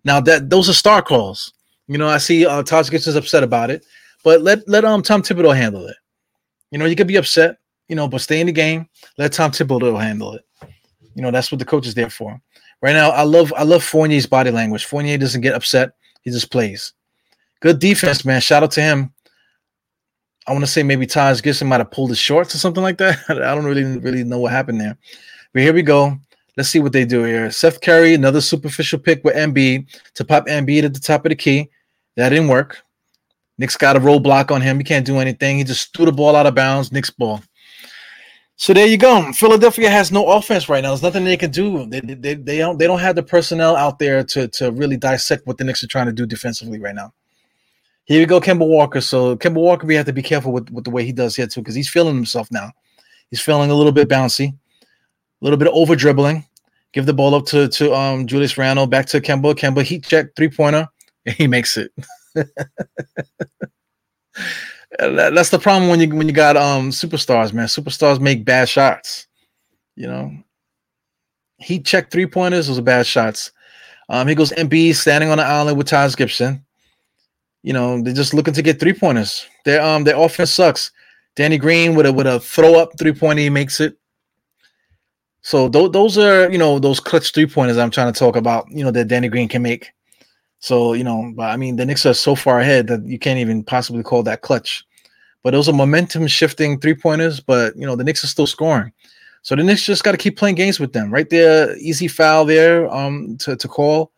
Now 0.04 0.20
that 0.20 0.48
those 0.48 0.68
are 0.70 0.74
star 0.74 1.02
calls. 1.02 1.52
You 1.86 1.98
know, 1.98 2.08
I 2.08 2.18
see 2.18 2.46
uh, 2.46 2.62
Taj 2.62 2.88
Gibson's 2.88 3.16
upset 3.16 3.42
about 3.42 3.70
it, 3.70 3.84
but 4.22 4.42
let 4.42 4.66
let 4.68 4.84
um 4.84 5.02
Tom 5.02 5.22
Thibodeau 5.22 5.54
handle 5.54 5.86
it. 5.86 5.96
You 6.70 6.78
know, 6.78 6.84
you 6.84 6.94
could 6.94 7.08
be 7.08 7.16
upset, 7.16 7.56
you 7.88 7.96
know, 7.96 8.06
but 8.06 8.20
stay 8.20 8.40
in 8.40 8.46
the 8.46 8.52
game. 8.52 8.88
Let 9.18 9.32
Tom 9.32 9.50
Thibodeau 9.50 10.00
handle 10.00 10.34
it. 10.34 10.46
You 11.14 11.22
know, 11.22 11.32
that's 11.32 11.50
what 11.50 11.58
the 11.58 11.64
coach 11.64 11.86
is 11.86 11.94
there 11.94 12.08
for. 12.08 12.40
Right 12.80 12.92
now, 12.92 13.10
I 13.10 13.22
love 13.22 13.52
I 13.56 13.64
love 13.64 13.82
Fournier's 13.82 14.26
body 14.26 14.50
language. 14.50 14.86
Fournier 14.86 15.18
doesn't 15.18 15.40
get 15.40 15.54
upset; 15.54 15.92
he 16.22 16.30
just 16.30 16.50
plays. 16.50 16.94
Good 17.60 17.78
defense, 17.78 18.24
man. 18.24 18.40
Shout 18.40 18.62
out 18.62 18.70
to 18.72 18.82
him. 18.82 19.12
I 20.46 20.52
want 20.52 20.64
to 20.64 20.70
say 20.70 20.82
maybe 20.82 21.06
Taj 21.06 21.42
Gibson 21.42 21.68
might 21.68 21.80
have 21.80 21.90
pulled 21.90 22.10
his 22.10 22.18
shorts 22.18 22.54
or 22.54 22.58
something 22.58 22.82
like 22.82 22.98
that. 22.98 23.18
I 23.28 23.54
don't 23.54 23.64
really 23.64 23.84
really 23.98 24.24
know 24.24 24.38
what 24.38 24.52
happened 24.52 24.80
there. 24.80 24.96
But 25.52 25.62
here 25.62 25.72
we 25.72 25.82
go. 25.82 26.18
Let's 26.56 26.70
see 26.70 26.80
what 26.80 26.92
they 26.92 27.04
do 27.04 27.24
here. 27.24 27.50
Seth 27.50 27.80
Curry, 27.80 28.14
another 28.14 28.40
superficial 28.40 28.98
pick 28.98 29.22
with 29.24 29.34
Embiid 29.34 29.86
to 30.14 30.24
pop 30.24 30.46
Embiid 30.46 30.84
at 30.84 30.94
the 30.94 31.00
top 31.00 31.24
of 31.24 31.30
the 31.30 31.36
key. 31.36 31.70
That 32.16 32.30
didn't 32.30 32.48
work. 32.48 32.82
Knicks 33.58 33.76
got 33.76 33.96
a 33.96 34.00
roadblock 34.00 34.50
on 34.50 34.60
him. 34.60 34.78
He 34.78 34.84
can't 34.84 35.06
do 35.06 35.18
anything. 35.18 35.58
He 35.58 35.64
just 35.64 35.94
threw 35.94 36.06
the 36.06 36.12
ball 36.12 36.34
out 36.34 36.46
of 36.46 36.54
bounds. 36.54 36.90
Knicks 36.90 37.10
ball. 37.10 37.42
So 38.56 38.74
there 38.74 38.86
you 38.86 38.98
go. 38.98 39.32
Philadelphia 39.32 39.88
has 39.88 40.10
no 40.12 40.26
offense 40.32 40.68
right 40.68 40.82
now. 40.82 40.90
There's 40.90 41.02
nothing 41.02 41.24
they 41.24 41.36
can 41.36 41.50
do. 41.50 41.86
They, 41.86 42.00
they, 42.00 42.34
they 42.34 42.58
don't 42.58 42.78
they 42.78 42.86
don't 42.86 42.98
have 42.98 43.16
the 43.16 43.22
personnel 43.22 43.76
out 43.76 43.98
there 43.98 44.24
to 44.24 44.48
to 44.48 44.72
really 44.72 44.96
dissect 44.96 45.46
what 45.46 45.56
the 45.56 45.64
Knicks 45.64 45.82
are 45.82 45.88
trying 45.88 46.06
to 46.06 46.12
do 46.12 46.26
defensively 46.26 46.78
right 46.78 46.94
now. 46.94 47.14
Here 48.10 48.18
we 48.18 48.26
go, 48.26 48.40
Kemba 48.40 48.66
Walker. 48.66 49.00
So 49.00 49.36
Kemba 49.36 49.60
Walker, 49.60 49.86
we 49.86 49.94
have 49.94 50.06
to 50.06 50.12
be 50.12 50.20
careful 50.20 50.50
with, 50.50 50.68
with 50.70 50.82
the 50.82 50.90
way 50.90 51.04
he 51.04 51.12
does 51.12 51.36
here 51.36 51.46
too, 51.46 51.60
because 51.60 51.76
he's 51.76 51.88
feeling 51.88 52.16
himself 52.16 52.48
now. 52.50 52.72
He's 53.30 53.40
feeling 53.40 53.70
a 53.70 53.74
little 53.74 53.92
bit 53.92 54.08
bouncy, 54.08 54.48
a 54.48 54.56
little 55.40 55.56
bit 55.56 55.68
over 55.68 55.94
dribbling. 55.94 56.44
Give 56.92 57.06
the 57.06 57.14
ball 57.14 57.36
up 57.36 57.46
to 57.46 57.68
to 57.68 57.94
um 57.94 58.26
Julius 58.26 58.58
Randle, 58.58 58.88
back 58.88 59.06
to 59.06 59.20
Kemba. 59.20 59.54
Kemba 59.54 59.84
heat 59.84 60.02
check 60.02 60.34
three 60.34 60.48
pointer, 60.48 60.88
and 61.24 61.36
he 61.36 61.46
makes 61.46 61.76
it. 61.76 61.92
that, 62.34 62.50
that's 64.98 65.50
the 65.50 65.60
problem 65.60 65.88
when 65.88 66.00
you 66.00 66.12
when 66.12 66.26
you 66.26 66.34
got 66.34 66.56
um 66.56 66.90
superstars, 66.90 67.52
man. 67.52 67.68
Superstars 67.68 68.18
make 68.18 68.44
bad 68.44 68.68
shots. 68.68 69.28
You 69.94 70.08
know, 70.08 70.36
he 71.58 71.78
checked 71.78 72.10
three 72.10 72.26
pointers, 72.26 72.66
those 72.66 72.80
are 72.80 72.82
bad 72.82 73.06
shots. 73.06 73.52
Um, 74.08 74.26
he 74.26 74.34
goes 74.34 74.50
Embiid 74.50 74.96
standing 74.96 75.30
on 75.30 75.38
the 75.38 75.44
island 75.44 75.78
with 75.78 75.86
Taj 75.86 76.16
Gibson. 76.16 76.66
You 77.62 77.72
know, 77.72 78.02
they're 78.02 78.14
just 78.14 78.34
looking 78.34 78.54
to 78.54 78.62
get 78.62 78.80
three 78.80 78.92
pointers. 78.92 79.46
Their 79.64 79.82
um 79.82 80.04
their 80.04 80.16
offense 80.16 80.50
sucks. 80.50 80.90
Danny 81.36 81.58
Green 81.58 81.94
with 81.94 82.06
a 82.06 82.12
with 82.12 82.26
a 82.26 82.40
throw 82.40 82.78
up 82.78 82.98
three 82.98 83.12
pointer, 83.12 83.50
makes 83.50 83.80
it. 83.80 83.96
So 85.42 85.68
th- 85.68 85.92
those 85.92 86.18
are 86.18 86.50
you 86.50 86.58
know 86.58 86.78
those 86.78 87.00
clutch 87.00 87.32
three 87.32 87.46
pointers 87.46 87.78
I'm 87.78 87.90
trying 87.90 88.12
to 88.12 88.18
talk 88.18 88.36
about. 88.36 88.66
You 88.70 88.84
know 88.84 88.90
that 88.90 89.08
Danny 89.08 89.28
Green 89.28 89.48
can 89.48 89.62
make. 89.62 89.92
So 90.58 90.94
you 90.94 91.04
know, 91.04 91.32
but 91.34 91.50
I 91.50 91.56
mean 91.56 91.76
the 91.76 91.86
Knicks 91.86 92.06
are 92.06 92.14
so 92.14 92.34
far 92.34 92.60
ahead 92.60 92.86
that 92.88 93.06
you 93.06 93.18
can't 93.18 93.38
even 93.38 93.62
possibly 93.62 94.02
call 94.02 94.22
that 94.24 94.42
clutch. 94.42 94.84
But 95.42 95.52
those 95.52 95.68
are 95.68 95.72
momentum 95.72 96.26
shifting 96.26 96.78
three 96.78 96.94
pointers. 96.94 97.40
But 97.40 97.76
you 97.76 97.86
know 97.86 97.96
the 97.96 98.04
Knicks 98.04 98.24
are 98.24 98.28
still 98.28 98.46
scoring. 98.46 98.92
So 99.42 99.56
the 99.56 99.64
Knicks 99.64 99.84
just 99.84 100.04
got 100.04 100.12
to 100.12 100.18
keep 100.18 100.36
playing 100.36 100.56
games 100.56 100.78
with 100.78 100.92
them. 100.92 101.10
Right 101.10 101.28
there, 101.30 101.76
easy 101.78 102.08
foul 102.08 102.44
there 102.44 102.92
um, 102.92 103.38
to, 103.38 103.56
to 103.56 103.68
call 103.68 104.12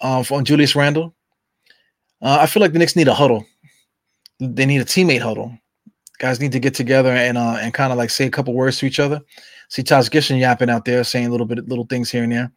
um, 0.00 0.24
on 0.30 0.44
Julius 0.44 0.76
Randle. 0.76 1.14
Uh, 2.22 2.38
I 2.40 2.46
feel 2.46 2.60
like 2.60 2.72
the 2.72 2.78
Knicks 2.78 2.96
need 2.96 3.08
a 3.08 3.14
huddle. 3.14 3.46
They 4.38 4.66
need 4.66 4.80
a 4.80 4.84
teammate 4.84 5.20
huddle. 5.20 5.56
Guys 6.18 6.40
need 6.40 6.52
to 6.52 6.60
get 6.60 6.74
together 6.74 7.10
and 7.10 7.38
uh, 7.38 7.56
and 7.60 7.72
kind 7.72 7.92
of 7.92 7.98
like 7.98 8.10
say 8.10 8.26
a 8.26 8.30
couple 8.30 8.52
words 8.52 8.78
to 8.78 8.86
each 8.86 9.00
other. 9.00 9.20
See 9.68 9.82
Taj 9.82 10.10
Gibson 10.10 10.36
yapping 10.36 10.68
out 10.68 10.84
there, 10.84 11.02
saying 11.04 11.30
little 11.30 11.46
bit 11.46 11.66
little 11.68 11.86
things 11.86 12.10
here 12.10 12.24
and 12.24 12.32
there. 12.32 12.52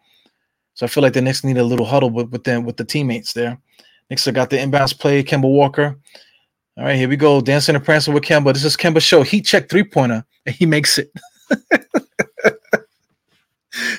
So 0.73 0.86
I 0.86 0.89
feel 0.89 1.04
like 1.04 1.13
the 1.13 1.21
Knicks 1.21 1.43
need 1.43 1.58
a 1.58 1.63
little 1.63 1.86
huddle 1.86 2.10
with, 2.10 2.30
with 2.30 2.43
them 2.43 2.65
with 2.65 2.78
the 2.78 2.84
teammates 2.84 3.34
there. 3.34 3.58
Knicks 4.10 4.26
have 4.26 4.36
got 4.36 4.49
the 4.49 4.58
inbounds 4.58 4.97
play, 4.97 5.23
Kemba 5.23 5.43
Walker. 5.43 5.97
All 6.78 6.86
right, 6.86 6.95
here 6.95 7.08
we 7.08 7.15
go. 7.15 7.39
Dancing 7.39 7.76
and 7.76 7.86
prancing 7.86 8.13
with 8.13 8.23
Kemba. 8.23 8.52
This 8.54 8.65
is 8.65 8.76
Kemba 8.76 8.99
show. 8.99 9.21
He 9.21 9.41
checked 9.41 9.69
three 9.69 9.84
pointer 9.84 10.26
and 10.45 10.56
he 10.56 10.65
makes 10.65 10.97
it. 10.97 11.12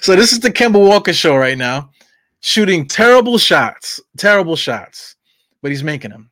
so 0.00 0.16
this 0.16 0.32
is 0.32 0.40
the 0.40 0.50
Kemba 0.50 0.84
Walker 0.84 1.12
show 1.12 1.36
right 1.36 1.56
now, 1.56 1.90
shooting 2.40 2.86
terrible 2.86 3.38
shots, 3.38 4.00
terrible 4.18 4.56
shots, 4.56 5.13
but 5.64 5.72
he's 5.72 5.82
making 5.82 6.10
them. 6.10 6.30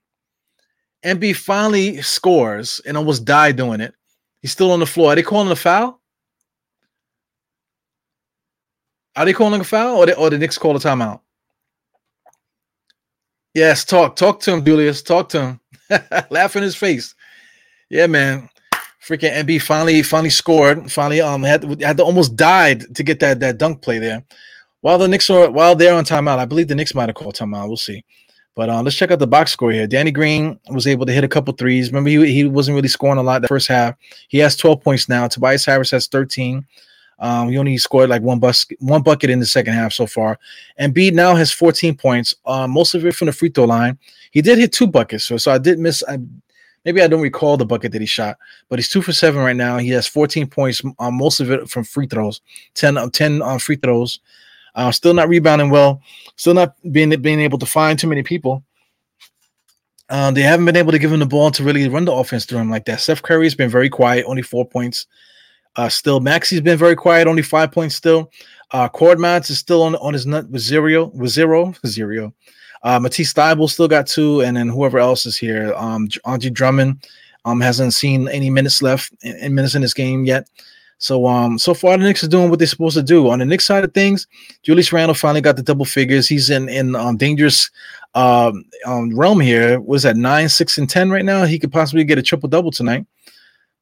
Embiid 1.03 1.37
finally 1.37 2.03
scores 2.03 2.83
and 2.85 2.99
almost 2.99 3.25
died 3.25 3.57
doing 3.57 3.81
it. 3.81 3.95
He's 4.43 4.53
still 4.53 4.71
on 4.73 4.81
the 4.81 4.87
floor. 4.87 5.13
Are 5.13 5.17
they 5.17 5.23
calling 5.23 5.51
a 5.51 5.57
foul? 5.57 5.99
Are 9.17 9.25
they 9.25 9.33
calling 9.33 9.59
a 9.59 9.65
foul 9.65 9.97
or, 9.97 10.05
they, 10.05 10.13
or 10.13 10.29
the 10.29 10.37
Knicks 10.37 10.59
call 10.59 10.77
a 10.77 10.79
timeout? 10.79 11.21
Yes, 13.55 13.87
talk. 13.87 14.17
Talk 14.17 14.41
to 14.41 14.53
him, 14.53 14.63
Julius. 14.67 15.01
Talk 15.01 15.31
to 15.31 15.41
him. 15.41 15.61
Laugh 16.31 16.55
in 16.57 16.63
his 16.63 16.77
face. 16.77 17.15
Yeah, 17.89 18.07
man 18.09 18.51
freaking 19.03 19.33
Embiid 19.33 19.63
finally 19.63 20.03
finally 20.03 20.31
scored. 20.31 20.93
Finally, 20.93 21.23
um, 21.23 21.43
had 21.43 21.83
had 21.83 21.97
to 21.97 22.05
almost 22.05 22.37
died 22.37 22.95
to 22.95 23.03
get 23.03 23.19
that 23.21 23.41
that 23.41 23.59
dunk 23.59 23.83
play 23.83 23.99
there. 23.99 24.23
While 24.81 24.99
the 24.99 25.09
Knicks 25.09 25.31
are 25.31 25.51
while 25.51 25.75
they're 25.75 25.95
on 25.95 26.05
timeout, 26.05 26.39
I 26.39 26.45
believe 26.45 26.69
the 26.69 26.75
Knicks 26.75 26.95
might 26.95 27.09
have 27.09 27.17
called 27.17 27.35
timeout. 27.35 27.69
We'll 27.69 27.77
see. 27.77 28.05
But 28.55 28.69
uh, 28.69 28.83
let's 28.83 28.97
check 28.97 29.11
out 29.11 29.19
the 29.19 29.27
box 29.27 29.53
score 29.53 29.73
here. 29.73 29.87
Danny 29.87 30.11
Green 30.11 30.59
was 30.71 30.87
able 30.87 31.07
to 31.07 31.13
hit 31.13 31.25
a 31.25 31.29
couple 31.29 31.55
threes. 31.55 31.91
Remember, 31.91 32.11
he, 32.11 32.33
he 32.33 32.45
wasn't 32.45 32.75
really 32.75 32.89
scoring 32.89 33.19
a 33.19 33.23
lot 33.23 33.41
the 33.41 33.49
first 33.49 33.69
half. 33.69 33.97
He 34.29 34.39
has 34.39 34.57
12 34.57 34.83
points 34.83 35.09
now. 35.09 35.27
Tobias 35.27 35.65
Harris 35.65 35.91
has 35.93 36.07
13. 36.07 36.67
Um, 37.19 37.49
he 37.49 37.57
only 37.57 37.79
scored 37.79 38.11
like 38.11 38.21
one 38.21 38.41
bus 38.41 38.67
one 38.81 39.03
bucket 39.03 39.31
in 39.31 39.39
the 39.39 39.47
second 39.47 39.75
half 39.75 39.93
so 39.93 40.07
far. 40.07 40.39
And 40.77 40.93
Embiid 40.93 41.15
now 41.15 41.37
has 41.37 41.53
14 41.53 41.97
points, 41.97 42.35
uh, 42.47 42.67
most 42.67 42.95
of 42.95 43.07
it 43.07 43.15
from 43.15 43.27
the 43.27 43.33
free 43.33 43.49
throw 43.49 43.65
line. 43.65 43.97
He 44.33 44.43
did 44.43 44.59
hit 44.59 44.73
two 44.73 44.89
buckets, 44.89 45.25
so 45.25 45.37
so 45.37 45.53
I 45.53 45.59
did 45.59 45.79
miss. 45.79 46.03
I 46.09 46.19
maybe 46.85 47.01
I 47.01 47.07
don't 47.07 47.21
recall 47.21 47.57
the 47.57 47.65
bucket 47.65 47.93
that 47.93 48.01
he 48.01 48.07
shot, 48.07 48.39
but 48.69 48.79
he's 48.79 48.89
two 48.89 49.03
for 49.03 49.13
seven 49.13 49.41
right 49.41 49.55
now. 49.55 49.79
He 49.79 49.91
has 49.91 50.09
14 50.09 50.49
points, 50.49 50.83
uh, 50.99 51.11
most 51.13 51.39
of 51.39 51.51
it 51.53 51.71
from 51.71 51.85
free 51.85 52.09
throws, 52.09 52.41
10 52.75 52.97
uh, 52.97 53.09
10 53.11 53.41
uh, 53.41 53.59
free 53.59 53.77
throws. 53.77 54.19
Uh, 54.75 54.91
still 54.91 55.15
not 55.15 55.29
rebounding 55.29 55.71
well, 55.71 56.01
still 56.37 56.55
not 56.55 56.75
being 56.91 57.11
being 57.21 57.41
able 57.41 57.59
to 57.59 57.67
find 57.67 57.99
too 57.99 58.09
many 58.09 58.23
people. 58.23 58.65
Uh, 60.09 60.31
they 60.31 60.43
haven't 60.43 60.67
been 60.67 60.77
able 60.77 60.93
to 60.93 60.99
give 60.99 61.13
him 61.13 61.21
the 61.21 61.27
ball 61.27 61.51
to 61.51 61.65
really 61.65 61.89
run 61.89 62.05
the 62.05 62.13
offense 62.13 62.45
through 62.45 62.59
him 62.59 62.71
like 62.71 62.85
that. 62.85 63.01
Seth 63.01 63.23
Curry 63.23 63.47
has 63.47 63.55
been 63.55 63.71
very 63.71 63.89
quiet, 63.89 64.25
only 64.27 64.43
four 64.43 64.67
points. 64.67 65.07
Uh, 65.77 65.89
still, 65.89 66.21
Maxey's 66.21 66.61
been 66.61 66.79
very 66.79 66.97
quiet, 66.97 67.27
only 67.27 67.43
five 67.43 67.73
points 67.73 67.95
still. 67.95 68.31
Uh, 68.73 68.89
Korkmaz 68.89 69.51
is 69.51 69.59
still 69.59 69.83
on 69.83 69.95
on 69.97 70.13
his 70.13 70.27
nut 70.27 70.49
with 70.51 70.63
zero, 70.63 71.07
with 71.15 71.31
zero, 71.31 71.75
zero. 71.87 72.35
Uh, 72.83 72.99
Matisse 72.99 73.33
Thybulle 73.33 73.71
still 73.71 73.89
got 73.89 74.07
two, 74.07 74.41
and 74.41 74.57
then 74.57 74.69
whoever 74.69 74.99
else 74.99 75.25
is 75.25 75.37
here. 75.37 75.73
Um, 75.77 76.09
Andre 76.25 76.51
Drummond 76.51 77.07
um, 77.45 77.61
hasn't 77.61 77.95
seen 77.95 78.29
any 78.29 78.51
minutes 78.51 78.83
left 78.83 79.13
in, 79.23 79.37
in, 79.37 79.55
minutes 79.55 79.75
in 79.75 79.83
this 79.83 79.95
game 79.95 80.25
yet. 80.25 80.49
So 81.03 81.27
um, 81.27 81.59
so 81.59 81.75
far 81.75 81.99
the 81.99 82.05
Knicks 82.05 82.23
are 82.23 82.29
doing 82.29 82.49
what 82.49 82.61
they're 82.61 82.69
supposed 82.69 82.97
to 82.97 83.03
do. 83.03 83.29
On 83.29 83.41
the 83.41 83.45
Knicks 83.45 83.65
side 83.65 83.83
of 83.83 83.93
things, 83.93 84.29
Julius 84.63 84.93
Randle 84.93 85.15
finally 85.15 85.41
got 85.41 85.57
the 85.57 85.63
double 85.63 85.85
figures. 85.85 86.29
He's 86.29 86.49
in 86.49 86.69
in 86.69 86.95
um, 86.95 87.17
dangerous 87.17 87.73
um, 88.15 88.65
um, 88.87 89.19
realm 89.19 89.41
here. 89.41 89.81
Was 89.81 90.07
at 90.07 90.17
nine, 90.17 90.49
six, 90.49 90.79
and 90.79 90.89
ten 90.89 91.11
right 91.11 91.25
now? 91.25 91.45
He 91.45 91.59
could 91.59 91.73
possibly 91.73 92.05
get 92.05 92.19
a 92.19 92.23
triple 92.23 92.49
double 92.49 92.71
tonight. 92.71 93.05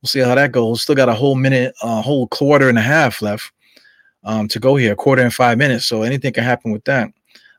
We'll 0.00 0.09
see 0.09 0.20
how 0.20 0.35
that 0.35 0.52
goes. 0.52 0.80
Still 0.80 0.94
got 0.94 1.11
a 1.11 1.14
whole 1.14 1.35
minute, 1.35 1.74
a 1.83 1.87
uh, 1.88 2.00
whole 2.00 2.26
quarter 2.28 2.70
and 2.70 2.78
a 2.78 2.83
half 2.83 3.20
left 3.20 3.52
um, 4.24 4.48
to 4.48 4.59
go 4.59 4.76
here, 4.76 4.94
a 4.94 4.96
quarter 4.96 5.20
and 5.20 5.35
five 5.35 5.59
minutes. 5.59 5.85
So 5.85 6.00
anything 6.00 6.33
can 6.33 6.44
happen 6.44 6.72
with 6.72 6.85
that. 6.85 7.12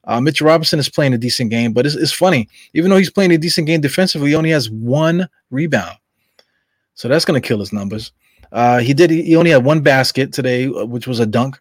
Uh, 0.05 0.19
Mitchell 0.19 0.47
Robinson 0.47 0.79
is 0.79 0.89
playing 0.89 1.13
a 1.13 1.19
decent 1.19 1.51
game, 1.51 1.71
but 1.71 1.85
it's, 1.85 1.93
it's 1.93 2.11
funny. 2.11 2.49
Even 2.73 2.89
though 2.89 2.97
he's 2.97 3.11
playing 3.11 3.31
a 3.31 3.37
decent 3.37 3.67
game 3.67 3.81
defensively, 3.81 4.29
he 4.29 4.35
only 4.35 4.49
has 4.49 4.71
one 4.71 5.29
rebound. 5.51 5.97
So 6.95 7.07
that's 7.07 7.25
going 7.25 7.39
to 7.39 7.47
kill 7.47 7.59
his 7.59 7.71
numbers. 7.71 8.11
Uh, 8.51 8.79
he 8.79 8.93
did. 8.93 9.09
He 9.09 9.35
only 9.35 9.51
had 9.51 9.63
one 9.63 9.81
basket 9.81 10.33
today, 10.33 10.67
uh, 10.67 10.85
which 10.85 11.07
was 11.07 11.19
a 11.19 11.25
dunk. 11.25 11.59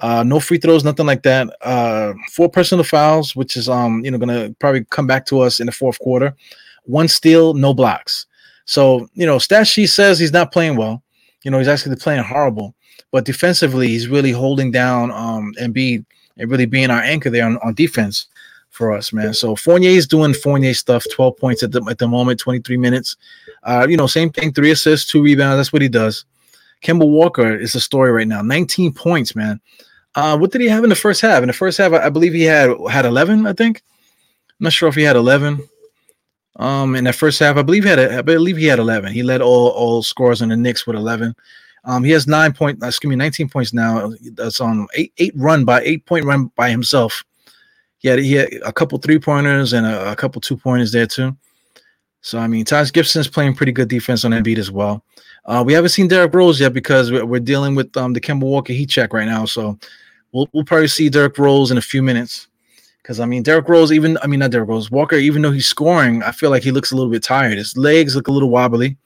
Uh, 0.00 0.24
no 0.24 0.40
free 0.40 0.58
throws, 0.58 0.82
nothing 0.82 1.06
like 1.06 1.22
that. 1.22 1.48
Uh, 1.60 2.12
four 2.32 2.48
personal 2.48 2.84
fouls, 2.84 3.36
which 3.36 3.56
is 3.56 3.68
um, 3.68 4.04
you 4.04 4.10
know, 4.10 4.18
to 4.18 4.54
probably 4.58 4.84
come 4.86 5.06
back 5.06 5.24
to 5.26 5.40
us 5.40 5.60
in 5.60 5.66
the 5.66 5.72
fourth 5.72 5.98
quarter. 6.00 6.34
One 6.84 7.06
steal, 7.06 7.54
no 7.54 7.72
blocks. 7.72 8.26
So 8.64 9.08
you 9.14 9.26
know, 9.26 9.38
stat 9.38 9.66
sheet 9.66 9.86
says 9.86 10.18
he's 10.18 10.32
not 10.32 10.52
playing 10.52 10.76
well. 10.76 11.02
You 11.44 11.50
know, 11.50 11.58
he's 11.58 11.68
actually 11.68 11.96
playing 11.96 12.24
horrible. 12.24 12.74
But 13.10 13.24
defensively, 13.24 13.88
he's 13.88 14.08
really 14.08 14.32
holding 14.32 14.70
down 14.70 15.10
um 15.12 15.54
Embiid 15.60 16.04
and 16.38 16.50
really 16.50 16.66
being 16.66 16.90
our 16.90 17.02
anchor 17.02 17.30
there 17.30 17.44
on, 17.44 17.58
on 17.58 17.74
defense 17.74 18.26
for 18.70 18.92
us, 18.92 19.12
man. 19.12 19.34
So 19.34 19.54
Fournier 19.54 19.90
is 19.90 20.06
doing 20.06 20.32
Fournier 20.34 20.74
stuff, 20.74 21.04
12 21.12 21.36
points 21.36 21.62
at 21.62 21.72
the 21.72 21.84
at 21.88 21.98
the 21.98 22.08
moment, 22.08 22.40
23 22.40 22.76
minutes. 22.76 23.16
Uh, 23.62 23.86
you 23.88 23.96
know, 23.96 24.06
same 24.06 24.30
thing, 24.30 24.52
three 24.52 24.70
assists, 24.70 25.10
two 25.10 25.22
rebounds. 25.22 25.58
That's 25.58 25.72
what 25.72 25.82
he 25.82 25.88
does. 25.88 26.24
Kemba 26.82 27.08
Walker 27.08 27.54
is 27.54 27.72
the 27.72 27.80
story 27.80 28.10
right 28.10 28.28
now. 28.28 28.42
19 28.42 28.92
points, 28.92 29.34
man. 29.36 29.60
Uh, 30.14 30.36
what 30.36 30.50
did 30.50 30.60
he 30.60 30.68
have 30.68 30.84
in 30.84 30.90
the 30.90 30.96
first 30.96 31.20
half? 31.20 31.42
In 31.42 31.46
the 31.46 31.52
first 31.52 31.78
half, 31.78 31.92
I, 31.92 32.06
I 32.06 32.08
believe 32.10 32.34
he 32.34 32.42
had 32.42 32.70
had 32.90 33.06
11, 33.06 33.46
I 33.46 33.52
think. 33.52 33.82
I'm 34.50 34.64
not 34.64 34.72
sure 34.72 34.88
if 34.88 34.94
he 34.94 35.02
had 35.02 35.16
11. 35.16 35.66
Um, 36.56 36.94
in 36.96 37.04
that 37.04 37.14
first 37.14 37.38
half, 37.38 37.56
I 37.56 37.62
believe 37.62 37.84
he 37.84 37.90
had 37.90 37.98
a, 37.98 38.18
I 38.18 38.22
believe 38.22 38.58
he 38.58 38.66
had 38.66 38.78
11. 38.78 39.12
He 39.12 39.22
led 39.22 39.40
all 39.40 39.68
all 39.68 40.02
scores 40.02 40.42
on 40.42 40.50
the 40.50 40.56
Knicks 40.56 40.86
with 40.86 40.96
11. 40.96 41.34
Um, 41.84 42.04
he 42.04 42.10
has 42.12 42.26
nine 42.26 42.52
point, 42.52 42.78
excuse 42.82 43.08
me, 43.08 43.16
19 43.16 43.48
points 43.48 43.72
now. 43.72 44.12
That's 44.34 44.60
on 44.60 44.86
eight 44.94 45.12
eight 45.18 45.32
run 45.34 45.64
by 45.64 45.80
eight 45.82 46.04
point 46.04 46.26
run 46.26 46.50
by 46.54 46.70
himself. 46.70 47.24
He 47.98 48.08
had, 48.08 48.18
he 48.18 48.34
had 48.34 48.48
a 48.64 48.72
couple 48.72 48.98
three 48.98 49.18
pointers 49.18 49.72
and 49.72 49.86
a, 49.86 50.12
a 50.12 50.16
couple 50.16 50.40
two 50.40 50.56
pointers 50.56 50.92
there 50.92 51.06
too. 51.06 51.36
So 52.20 52.38
I 52.38 52.46
mean, 52.46 52.64
Taj 52.64 52.92
Gibson's 52.92 53.28
playing 53.28 53.54
pretty 53.54 53.72
good 53.72 53.88
defense 53.88 54.24
on 54.24 54.32
Embiid 54.32 54.58
as 54.58 54.70
well. 54.70 55.04
Uh, 55.44 55.62
we 55.66 55.72
haven't 55.72 55.90
seen 55.90 56.08
Derrick 56.08 56.34
Rose 56.34 56.60
yet 56.60 56.72
because 56.72 57.10
we're, 57.10 57.26
we're 57.26 57.40
dealing 57.40 57.74
with 57.74 57.96
um, 57.96 58.12
the 58.12 58.20
Kemba 58.20 58.42
Walker 58.42 58.72
heat 58.72 58.88
check 58.88 59.12
right 59.12 59.26
now. 59.26 59.44
So 59.44 59.78
we'll 60.32 60.48
we'll 60.52 60.64
probably 60.64 60.88
see 60.88 61.08
Derrick 61.08 61.38
Rose 61.38 61.70
in 61.70 61.78
a 61.78 61.82
few 61.82 62.02
minutes. 62.02 62.48
Because 63.02 63.18
I 63.18 63.26
mean, 63.26 63.42
Derrick 63.42 63.68
Rose, 63.68 63.90
even 63.90 64.16
I 64.22 64.28
mean 64.28 64.40
not 64.40 64.52
Derrick 64.52 64.68
Rose, 64.68 64.90
Walker, 64.90 65.16
even 65.16 65.42
though 65.42 65.50
he's 65.50 65.66
scoring, 65.66 66.22
I 66.22 66.30
feel 66.30 66.50
like 66.50 66.62
he 66.62 66.70
looks 66.70 66.92
a 66.92 66.96
little 66.96 67.10
bit 67.10 67.22
tired. 67.22 67.58
His 67.58 67.76
legs 67.76 68.14
look 68.14 68.28
a 68.28 68.32
little 68.32 68.50
wobbly. 68.50 68.96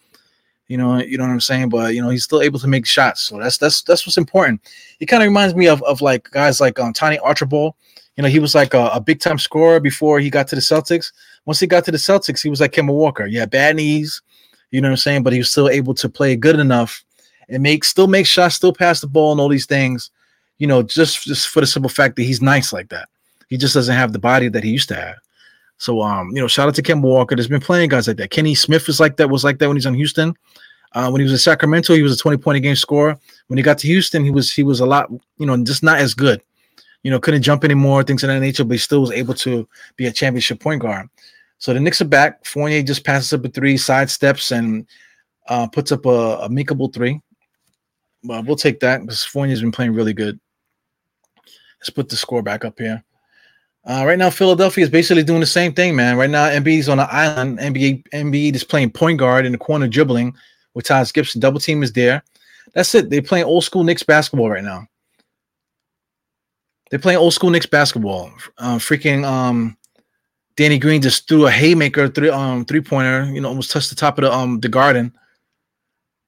You 0.69 0.77
know, 0.77 0.99
you 0.99 1.17
know 1.17 1.25
what 1.25 1.31
I'm 1.31 1.41
saying. 1.41 1.71
But 1.71 1.95
you 1.95 2.03
know, 2.03 2.11
he's 2.11 2.25
still 2.25 2.43
able 2.43 2.59
to 2.59 2.69
make 2.69 2.87
shots. 2.87 3.23
So 3.23 3.39
that's 3.39 3.57
that's 3.57 3.83
that's 3.83 4.07
what's 4.07 4.19
important. 4.19 4.61
He 4.99 5.07
kind 5.07 5.23
of 5.23 5.29
reminds 5.29 5.55
me 5.55 5.69
of 5.69 5.83
of 5.85 6.03
like 6.03 6.31
guys 6.31 6.61
like 6.61 6.79
um, 6.79 6.93
Tiny 6.93 7.19
Archibald. 7.21 7.75
You 8.17 8.23
know, 8.23 8.29
he 8.29 8.39
was 8.39 8.55
like 8.55 8.75
a, 8.75 8.89
a 8.89 9.01
big 9.01 9.21
time 9.21 9.39
scorer 9.39 9.79
before 9.81 10.21
he 10.21 10.31
got 10.31 10.49
to 10.49 10.55
the 10.55 10.61
Celtics. 10.63 11.13
Once 11.45 11.61
he 11.61 11.67
got 11.67 11.85
to 11.85 11.91
the 11.91 11.99
Celtics, 11.99 12.43
he 12.43 12.49
was 12.49 12.61
like 12.61 12.73
Kemba 12.73 12.93
Walker. 12.93 13.27
Yeah, 13.27 13.47
bad 13.47 13.77
knees. 13.77 14.23
You 14.77 14.83
know 14.83 14.89
what 14.89 14.93
I'm 14.93 14.99
saying? 14.99 15.23
But 15.23 15.33
he 15.33 15.39
was 15.39 15.51
still 15.51 15.71
able 15.71 15.95
to 15.95 16.07
play 16.07 16.37
good 16.37 16.61
enough 16.61 17.03
and 17.49 17.63
make 17.63 17.83
still 17.83 18.09
make 18.09 18.27
shots, 18.27 18.57
still 18.57 18.75
pass 18.75 19.01
the 19.01 19.07
ball, 19.07 19.33
and 19.33 19.41
all 19.41 19.49
these 19.49 19.65
things. 19.65 20.11
You 20.59 20.67
know, 20.67 20.83
just 20.83 21.23
just 21.23 21.49
for 21.49 21.63
the 21.63 21.67
simple 21.67 21.89
fact 21.89 22.17
that 22.17 22.25
he's 22.25 22.43
nice 22.43 22.75
like 22.75 22.91
that. 22.91 23.09
He 23.49 23.57
just 23.57 23.73
doesn't 23.73 23.97
have 23.97 24.13
the 24.13 24.19
body 24.19 24.51
that 24.51 24.63
he 24.63 24.69
used 24.69 24.91
to 24.91 24.95
have. 24.95 25.17
So 25.79 26.03
um, 26.03 26.29
you 26.37 26.43
know, 26.43 26.47
shout 26.47 26.69
out 26.69 26.75
to 26.75 26.83
Kemba 26.83 27.05
Walker. 27.05 27.35
There's 27.35 27.49
been 27.49 27.63
of 27.63 27.89
guys 27.89 28.07
like 28.07 28.19
that. 28.19 28.31
Kenny 28.31 28.55
Smith 28.55 28.87
is 28.91 29.01
like 29.01 29.17
that, 29.17 29.31
was 29.31 29.45
like 29.45 29.61
that 29.61 29.69
when 29.69 29.79
he's 29.79 29.87
on 29.87 29.95
Houston. 29.95 30.35
Uh, 30.93 31.09
when 31.09 31.21
he 31.21 31.23
was 31.23 31.33
in 31.33 31.39
Sacramento, 31.39 31.95
he 31.95 32.03
was 32.03 32.13
a 32.13 32.19
20 32.19 32.37
point 32.37 32.59
a 32.59 32.61
game 32.61 32.77
scorer. 32.77 33.19
When 33.47 33.57
he 33.57 33.63
got 33.63 33.79
to 33.79 33.87
Houston, 33.87 34.27
he 34.27 34.31
was 34.31 34.53
he 34.53 34.63
was 34.63 34.81
a 34.81 34.87
lot, 34.87 35.11
you 35.39 35.47
know, 35.47 35.57
just 35.65 35.85
not 35.85 36.01
as 36.01 36.13
good. 36.13 36.43
You 37.03 37.11
know, 37.11 37.19
couldn't 37.19 37.41
jump 37.41 37.65
anymore, 37.65 38.03
things 38.03 38.23
of 38.25 38.29
that 38.29 38.41
nature, 38.41 38.65
but 38.65 38.75
he 38.75 38.79
still 38.79 39.01
was 39.01 39.11
able 39.11 39.33
to 39.37 39.67
be 39.97 40.05
a 40.05 40.13
championship 40.13 40.61
point 40.61 40.83
guard. 40.83 41.09
So 41.59 41.73
the 41.73 41.81
Knicks 41.81 42.01
are 42.01 42.07
back. 42.07 42.45
Fournier 42.45 42.83
just 42.83 43.05
passes 43.05 43.33
up 43.33 43.45
a 43.45 43.49
three, 43.49 43.77
side 43.77 44.11
steps, 44.11 44.53
and 44.53 44.87
uh, 45.49 45.67
puts 45.67 45.93
up 45.93 46.05
a, 46.07 46.39
a 46.39 46.49
makeable 46.49 46.93
three. 46.93 47.21
Well, 48.25 48.43
we'll 48.43 48.57
take 48.57 48.81
that 48.81 49.01
because 49.01 49.25
Fournier's 49.25 49.61
been 49.61 49.73
playing 49.73 49.93
really 49.93 50.13
good. 50.13 50.39
Let's 51.81 51.91
put 51.91 52.09
the 52.09 52.17
score 52.17 52.43
back 52.43 52.65
up 52.65 52.79
here. 52.79 53.03
Uh, 53.85 54.05
right 54.05 54.19
now, 54.19 54.31
Philadelphia 54.31 54.83
is 54.83 54.91
basically 54.91 55.23
doing 55.23 55.41
the 55.41 55.47
same 55.47 55.73
thing, 55.73 55.95
man. 55.95 56.17
Right 56.17 56.29
now, 56.29 56.49
Embiid's 56.49 56.89
on 56.89 56.99
the 56.99 57.05
island. 57.13 57.61
NBA 57.61 58.03
Embiid 58.13 58.57
is 58.57 58.65
playing 58.65 58.91
point 58.91 59.19
guard 59.19 59.47
in 59.47 59.53
the 59.53 59.59
corner, 59.59 59.87
dribbling 59.87 60.35
with 60.75 60.87
Taj 60.87 61.13
Gibson. 61.13 61.41
Double 61.41 61.61
team 61.61 61.85
is 61.85 61.93
there. 61.93 62.25
That's 62.75 62.93
it. 62.97 63.11
They're 63.11 63.23
playing 63.23 63.45
old 63.45 63.63
school 63.63 63.85
Knicks 63.85 64.03
basketball 64.03 64.51
right 64.51 64.65
now. 64.65 64.89
They're 66.91 66.99
playing 66.99 67.19
old 67.19 67.33
school 67.33 67.51
Knicks 67.51 67.67
basketball. 67.67 68.33
Uh, 68.59 68.77
freaking 68.79 69.25
um, 69.25 69.77
Danny 70.57 70.79
Green 70.79 71.03
just 71.03 71.29
threw 71.29 71.47
a 71.47 71.51
haymaker 71.51 72.09
three 72.09 72.31
um 72.31 72.65
three 72.65 72.81
pointer. 72.81 73.25
You 73.33 73.41
know, 73.41 73.49
almost 73.49 73.71
touched 73.71 73.91
the 73.91 73.97
top 73.97 74.19
of 74.19 74.23
the 74.23 74.33
um 74.33 74.61
the 74.61 74.69
garden. 74.69 75.13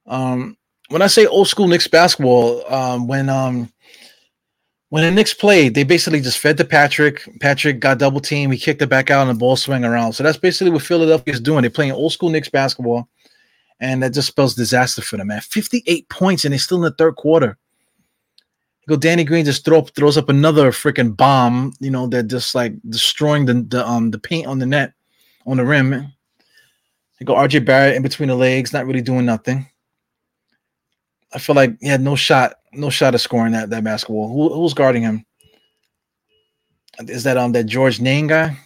Um, 0.05 0.57
when 0.89 1.01
I 1.01 1.07
say 1.07 1.25
old 1.25 1.47
school 1.47 1.67
Knicks 1.67 1.87
basketball, 1.87 2.63
um, 2.71 3.07
when 3.07 3.29
um 3.29 3.71
when 4.89 5.03
the 5.03 5.11
Knicks 5.11 5.33
played, 5.33 5.75
they 5.75 5.83
basically 5.83 6.19
just 6.19 6.39
fed 6.39 6.57
to 6.57 6.65
Patrick. 6.65 7.27
Patrick 7.39 7.79
got 7.79 7.99
double 7.99 8.19
team. 8.19 8.51
He 8.51 8.57
kicked 8.57 8.81
it 8.81 8.89
back 8.89 9.11
out 9.11 9.27
and 9.27 9.29
the 9.29 9.39
ball 9.39 9.55
swing 9.55 9.85
around. 9.85 10.13
So 10.13 10.23
that's 10.23 10.37
basically 10.37 10.71
what 10.71 10.81
Philadelphia 10.81 11.33
is 11.33 11.39
doing. 11.39 11.61
They're 11.61 11.69
playing 11.69 11.91
old 11.91 12.11
school 12.11 12.29
Knicks 12.29 12.49
basketball, 12.49 13.07
and 13.79 14.01
that 14.01 14.13
just 14.13 14.27
spells 14.27 14.55
disaster 14.55 15.01
for 15.01 15.17
them, 15.17 15.27
man. 15.27 15.41
58 15.41 16.09
points, 16.09 16.45
and 16.45 16.51
they're 16.51 16.59
still 16.59 16.77
in 16.77 16.83
the 16.83 16.91
third 16.91 17.15
quarter. 17.15 17.57
Go, 18.89 18.95
Danny 18.95 19.23
Green 19.23 19.45
just 19.45 19.63
throw, 19.63 19.83
throws 19.83 20.17
up 20.17 20.29
another 20.29 20.71
freaking 20.71 21.15
bomb, 21.15 21.73
you 21.79 21.91
know, 21.91 22.07
that 22.07 22.23
just 22.23 22.55
like 22.55 22.73
destroying 22.89 23.45
the, 23.45 23.53
the 23.53 23.87
um 23.87 24.09
the 24.09 24.17
paint 24.17 24.47
on 24.47 24.57
the 24.57 24.65
net, 24.65 24.93
on 25.45 25.57
the 25.57 25.63
rim. 25.63 26.11
You 27.19 27.25
go 27.25 27.35
RJ 27.35 27.65
Barrett 27.65 27.95
in 27.95 28.01
between 28.01 28.29
the 28.29 28.35
legs, 28.35 28.73
not 28.73 28.87
really 28.87 29.03
doing 29.03 29.27
nothing. 29.27 29.67
I 31.31 31.37
feel 31.37 31.55
like 31.55 31.77
he 31.79 31.87
had 31.87 32.01
no 32.01 32.15
shot, 32.15 32.55
no 32.73 32.89
shot 32.89 33.13
of 33.13 33.21
scoring 33.21 33.51
that 33.51 33.69
that 33.69 33.83
basketball. 33.83 34.27
Who, 34.27 34.55
who's 34.55 34.73
guarding 34.73 35.03
him? 35.03 35.23
Is 37.07 37.23
that 37.25 37.37
um 37.37 37.51
that 37.51 37.65
George 37.65 38.01
Niang 38.01 38.25
guy? 38.25 38.57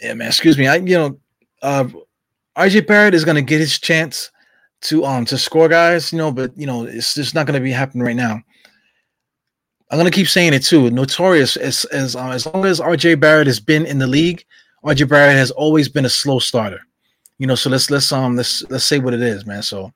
Yeah, 0.00 0.14
man. 0.14 0.28
Excuse 0.28 0.56
me. 0.56 0.66
I 0.66 0.76
you 0.76 0.96
know, 0.96 1.20
uh, 1.60 1.84
RJ 2.56 2.86
Barrett 2.86 3.12
is 3.12 3.26
gonna 3.26 3.42
get 3.42 3.60
his 3.60 3.78
chance 3.78 4.30
to 4.84 5.04
um 5.04 5.24
to 5.24 5.36
score 5.36 5.68
guys, 5.68 6.12
you 6.12 6.18
know, 6.18 6.30
but 6.30 6.56
you 6.56 6.66
know 6.66 6.84
it's 6.84 7.14
just 7.14 7.34
not 7.34 7.46
gonna 7.46 7.60
be 7.60 7.72
happening 7.72 8.04
right 8.04 8.16
now. 8.16 8.40
I'm 9.90 9.98
gonna 9.98 10.10
keep 10.10 10.28
saying 10.28 10.52
it 10.54 10.62
too. 10.62 10.90
Notorious 10.90 11.56
as 11.56 11.84
as 11.86 12.14
um, 12.14 12.32
as 12.32 12.46
long 12.46 12.64
as 12.64 12.80
RJ 12.80 13.18
Barrett 13.18 13.46
has 13.46 13.60
been 13.60 13.86
in 13.86 13.98
the 13.98 14.06
league, 14.06 14.44
RJ 14.84 15.08
Barrett 15.08 15.36
has 15.36 15.50
always 15.50 15.88
been 15.88 16.04
a 16.04 16.10
slow 16.10 16.38
starter. 16.38 16.80
You 17.38 17.46
know, 17.46 17.54
so 17.54 17.70
let's 17.70 17.90
let's 17.90 18.12
um 18.12 18.36
let's 18.36 18.62
let's 18.70 18.84
say 18.84 18.98
what 18.98 19.14
it 19.14 19.22
is, 19.22 19.46
man. 19.46 19.62
So 19.62 19.92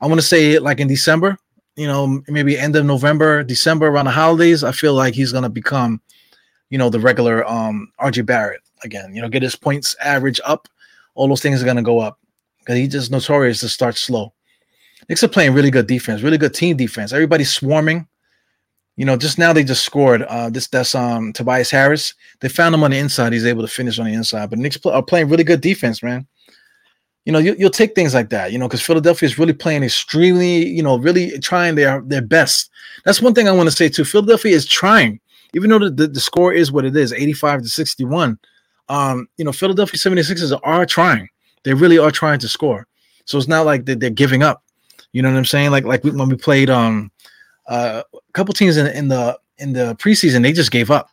I 0.00 0.06
want 0.06 0.20
to 0.20 0.26
say 0.26 0.58
like 0.58 0.80
in 0.80 0.88
December, 0.88 1.36
you 1.76 1.86
know, 1.86 2.22
maybe 2.28 2.56
end 2.56 2.76
of 2.76 2.86
November, 2.86 3.42
December 3.42 3.88
around 3.88 4.04
the 4.04 4.12
holidays, 4.12 4.62
I 4.62 4.72
feel 4.72 4.94
like 4.94 5.14
he's 5.14 5.32
gonna 5.32 5.50
become, 5.50 6.00
you 6.70 6.78
know, 6.78 6.90
the 6.90 7.00
regular 7.00 7.44
um 7.48 7.92
RJ 8.00 8.24
Barrett 8.24 8.62
again. 8.84 9.14
You 9.16 9.22
know, 9.22 9.28
get 9.28 9.42
his 9.42 9.56
points 9.56 9.96
average 10.00 10.40
up. 10.44 10.68
All 11.16 11.26
those 11.26 11.42
things 11.42 11.60
are 11.60 11.66
gonna 11.66 11.82
go 11.82 11.98
up 11.98 12.20
because 12.68 12.78
he's 12.78 12.92
just 12.92 13.10
notorious 13.10 13.60
to 13.60 13.68
start 13.68 13.96
slow. 13.96 14.34
Knicks 15.08 15.24
are 15.24 15.28
playing 15.28 15.54
really 15.54 15.70
good 15.70 15.86
defense, 15.86 16.20
really 16.20 16.36
good 16.36 16.52
team 16.52 16.76
defense. 16.76 17.14
Everybody's 17.14 17.50
swarming. 17.50 18.06
You 18.96 19.06
know, 19.06 19.16
just 19.16 19.38
now 19.38 19.54
they 19.54 19.64
just 19.64 19.86
scored. 19.86 20.20
Uh, 20.22 20.50
this 20.50 20.68
that's 20.68 20.94
um 20.94 21.32
Tobias 21.32 21.70
Harris. 21.70 22.12
They 22.40 22.48
found 22.50 22.74
him 22.74 22.84
on 22.84 22.90
the 22.90 22.98
inside. 22.98 23.32
He's 23.32 23.46
able 23.46 23.62
to 23.62 23.68
finish 23.68 23.98
on 23.98 24.04
the 24.04 24.12
inside. 24.12 24.50
But 24.50 24.58
Knicks 24.58 24.78
are 24.84 25.02
playing 25.02 25.30
really 25.30 25.44
good 25.44 25.62
defense, 25.62 26.02
man 26.02 26.26
you 27.24 27.32
know, 27.32 27.38
you, 27.38 27.54
will 27.58 27.68
take 27.68 27.94
things 27.94 28.14
like 28.14 28.30
that, 28.30 28.52
you 28.52 28.58
know, 28.58 28.66
because 28.66 28.80
Philadelphia 28.80 29.26
is 29.26 29.38
really 29.38 29.52
playing 29.52 29.82
extremely, 29.82 30.66
you 30.66 30.82
know, 30.82 30.96
really 30.98 31.38
trying 31.40 31.74
their 31.74 32.00
their 32.00 32.22
best. 32.22 32.70
That's 33.04 33.20
one 33.20 33.34
thing 33.34 33.46
I 33.46 33.52
want 33.52 33.68
to 33.68 33.76
say 33.76 33.90
too. 33.90 34.06
Philadelphia 34.06 34.56
is 34.56 34.64
trying, 34.64 35.20
even 35.52 35.68
though 35.68 35.78
the, 35.78 35.90
the, 35.90 36.06
the, 36.06 36.20
score 36.20 36.54
is 36.54 36.72
what 36.72 36.86
it 36.86 36.96
is, 36.96 37.12
85 37.12 37.64
to 37.64 37.68
61. 37.68 38.38
Um, 38.88 39.28
you 39.36 39.44
know, 39.44 39.52
Philadelphia 39.52 39.98
76ers 39.98 40.58
are 40.62 40.86
trying. 40.86 41.28
They 41.64 41.74
really 41.74 41.98
are 41.98 42.10
trying 42.10 42.38
to 42.40 42.48
score. 42.48 42.86
So 43.24 43.38
it's 43.38 43.48
not 43.48 43.66
like 43.66 43.84
they're, 43.84 43.96
they're 43.96 44.10
giving 44.10 44.42
up. 44.42 44.62
You 45.12 45.22
know 45.22 45.30
what 45.30 45.38
I'm 45.38 45.44
saying? 45.44 45.70
Like 45.70 45.84
like 45.84 46.04
when 46.04 46.28
we 46.28 46.36
played 46.36 46.70
um 46.70 47.10
uh, 47.66 48.02
a 48.14 48.32
couple 48.32 48.54
teams 48.54 48.76
in, 48.76 48.86
in 48.86 49.08
the 49.08 49.38
in 49.58 49.72
the 49.72 49.94
preseason, 49.96 50.42
they 50.42 50.52
just 50.52 50.70
gave 50.70 50.90
up. 50.90 51.10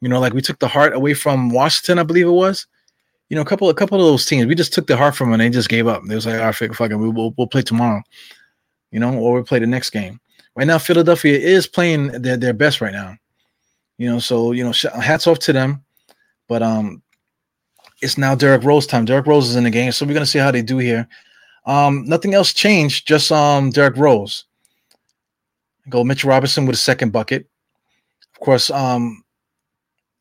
You 0.00 0.08
know, 0.08 0.20
like 0.20 0.32
we 0.32 0.42
took 0.42 0.58
the 0.58 0.68
heart 0.68 0.94
away 0.94 1.14
from 1.14 1.50
Washington, 1.50 1.98
I 1.98 2.04
believe 2.04 2.26
it 2.26 2.30
was 2.30 2.66
you 3.30 3.36
know, 3.36 3.42
a 3.42 3.44
couple, 3.44 3.70
a 3.70 3.74
couple 3.74 3.98
of 3.98 4.04
those 4.04 4.26
teams, 4.26 4.46
we 4.46 4.56
just 4.56 4.72
took 4.72 4.88
the 4.88 4.96
heart 4.96 5.14
from 5.14 5.30
them 5.30 5.40
and 5.40 5.40
they 5.40 5.56
just 5.56 5.68
gave 5.68 5.86
up. 5.86 6.02
They 6.04 6.16
was 6.16 6.26
like, 6.26 6.40
all 6.40 6.46
right, 6.46 6.54
fuck 6.54 6.90
it, 6.90 6.96
we, 6.96 7.08
will 7.08 7.32
we'll 7.38 7.46
play 7.46 7.62
tomorrow, 7.62 8.02
you 8.90 8.98
know, 8.98 9.16
or 9.16 9.34
we'll 9.34 9.44
play 9.44 9.60
the 9.60 9.68
next 9.68 9.90
game. 9.90 10.20
Right 10.56 10.66
now, 10.66 10.78
Philadelphia 10.78 11.38
is 11.38 11.68
playing 11.68 12.08
their, 12.08 12.36
their 12.36 12.52
best 12.52 12.80
right 12.80 12.92
now, 12.92 13.16
you 13.98 14.10
know, 14.10 14.18
so, 14.18 14.50
you 14.50 14.64
know, 14.64 14.72
hats 15.00 15.28
off 15.28 15.38
to 15.40 15.52
them. 15.52 15.84
But 16.48 16.64
um, 16.64 17.02
it's 18.02 18.18
now 18.18 18.34
Derrick 18.34 18.64
Rose 18.64 18.86
time. 18.86 19.04
Derrick 19.04 19.26
Rose 19.26 19.48
is 19.48 19.56
in 19.56 19.64
the 19.64 19.70
game, 19.70 19.92
so 19.92 20.06
we're 20.06 20.14
gonna 20.14 20.26
see 20.26 20.38
how 20.38 20.50
they 20.50 20.62
do 20.62 20.78
here. 20.78 21.08
Um, 21.66 22.04
nothing 22.06 22.34
else 22.34 22.52
changed, 22.52 23.06
just 23.06 23.30
um 23.30 23.70
Derrick 23.70 23.96
Rose. 23.96 24.44
Go 25.88 26.04
Mitch 26.04 26.24
Robinson 26.24 26.66
with 26.66 26.74
a 26.74 26.78
second 26.78 27.12
bucket. 27.12 27.46
Of 28.34 28.40
course, 28.40 28.70
um, 28.70 29.22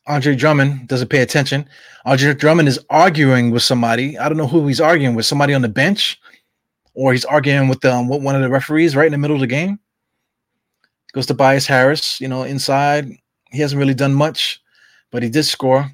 Andre 0.07 0.35
Drummond 0.35 0.87
doesn't 0.87 1.09
pay 1.09 1.21
attention. 1.21 1.67
Andre 2.05 2.33
Drummond 2.33 2.67
is 2.67 2.79
arguing 2.89 3.51
with 3.51 3.63
somebody. 3.63 4.17
I 4.17 4.27
don't 4.27 4.37
know 4.37 4.47
who 4.47 4.67
he's 4.67 4.81
arguing 4.81 5.15
with. 5.15 5.25
Somebody 5.25 5.53
on 5.53 5.61
the 5.61 5.69
bench, 5.69 6.19
or 6.95 7.13
he's 7.13 7.25
arguing 7.25 7.67
with 7.67 7.83
um, 7.85 8.07
one 8.07 8.35
of 8.35 8.41
the 8.41 8.49
referees 8.49 8.95
right 8.95 9.05
in 9.05 9.11
the 9.11 9.17
middle 9.17 9.35
of 9.35 9.41
the 9.41 9.47
game. 9.47 9.79
Goes 11.13 11.25
to 11.27 11.33
Tobias 11.33 11.67
Harris. 11.67 12.19
You 12.19 12.27
know, 12.27 12.43
inside 12.43 13.09
he 13.51 13.59
hasn't 13.59 13.79
really 13.79 13.93
done 13.93 14.13
much, 14.13 14.61
but 15.11 15.23
he 15.23 15.29
did 15.29 15.43
score. 15.43 15.89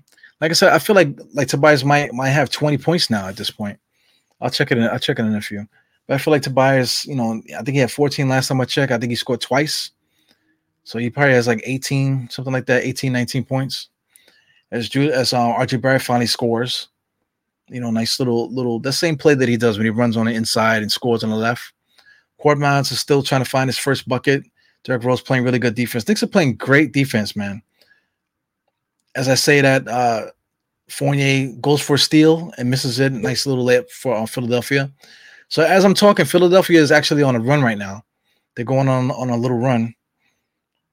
Like 0.45 0.51
I 0.51 0.53
said, 0.53 0.73
I 0.73 0.77
feel 0.77 0.95
like 0.95 1.09
like 1.33 1.47
Tobias 1.47 1.83
might 1.83 2.13
might 2.13 2.29
have 2.29 2.51
20 2.51 2.77
points 2.77 3.09
now 3.09 3.27
at 3.27 3.35
this 3.35 3.49
point. 3.49 3.79
I'll 4.39 4.51
check 4.51 4.71
it 4.71 4.77
in. 4.77 4.83
I'll 4.83 4.99
check 4.99 5.17
it 5.17 5.23
in 5.23 5.33
a 5.33 5.41
few. 5.41 5.67
But 6.05 6.13
I 6.13 6.17
feel 6.19 6.31
like 6.31 6.43
Tobias, 6.43 7.03
you 7.07 7.15
know, 7.15 7.41
I 7.57 7.63
think 7.63 7.69
he 7.69 7.79
had 7.79 7.89
14 7.89 8.29
last 8.29 8.49
time 8.49 8.61
I 8.61 8.65
checked. 8.65 8.91
I 8.91 8.99
think 8.99 9.09
he 9.09 9.15
scored 9.15 9.41
twice. 9.41 9.89
So 10.83 10.99
he 10.99 11.09
probably 11.09 11.33
has 11.33 11.47
like 11.47 11.63
18, 11.65 12.29
something 12.29 12.53
like 12.53 12.67
that, 12.67 12.83
18, 12.83 13.11
19 13.11 13.43
points 13.43 13.89
as 14.69 14.87
Ju- 14.87 15.11
as 15.11 15.33
uh, 15.33 15.39
RJ 15.39 15.81
Barrett 15.81 16.03
finally 16.03 16.27
scores. 16.27 16.89
You 17.67 17.81
know, 17.81 17.89
nice 17.89 18.19
little 18.19 18.53
little 18.53 18.79
the 18.79 18.93
same 18.93 19.17
play 19.17 19.33
that 19.33 19.49
he 19.49 19.57
does 19.57 19.79
when 19.79 19.85
he 19.85 19.89
runs 19.89 20.15
on 20.15 20.27
the 20.27 20.33
inside 20.35 20.83
and 20.83 20.91
scores 20.91 21.23
on 21.23 21.31
the 21.31 21.35
left. 21.35 21.73
Korkmaz 22.39 22.91
is 22.91 22.99
still 22.99 23.23
trying 23.23 23.43
to 23.43 23.49
find 23.49 23.67
his 23.67 23.79
first 23.79 24.07
bucket. 24.07 24.43
Derrick 24.83 25.05
Rose 25.05 25.21
playing 25.21 25.43
really 25.43 25.57
good 25.57 25.73
defense. 25.73 26.07
Knicks 26.07 26.21
are 26.21 26.27
playing 26.27 26.57
great 26.57 26.91
defense, 26.91 27.35
man. 27.35 27.63
As 29.15 29.29
I 29.29 29.35
say 29.35 29.61
that, 29.61 29.87
uh, 29.87 30.31
Fournier 30.89 31.51
goes 31.61 31.81
for 31.81 31.95
a 31.95 31.99
steal 31.99 32.51
and 32.57 32.69
misses 32.69 32.99
it. 32.99 33.11
Nice 33.11 33.45
little 33.45 33.65
layup 33.65 33.89
for 33.89 34.15
uh, 34.15 34.25
Philadelphia. 34.25 34.91
So 35.47 35.63
as 35.63 35.85
I'm 35.85 35.93
talking, 35.93 36.25
Philadelphia 36.25 36.81
is 36.81 36.91
actually 36.91 37.23
on 37.23 37.35
a 37.35 37.39
run 37.39 37.61
right 37.61 37.77
now. 37.77 38.03
They're 38.55 38.65
going 38.65 38.87
on 38.87 39.11
on 39.11 39.29
a 39.29 39.37
little 39.37 39.57
run, 39.57 39.93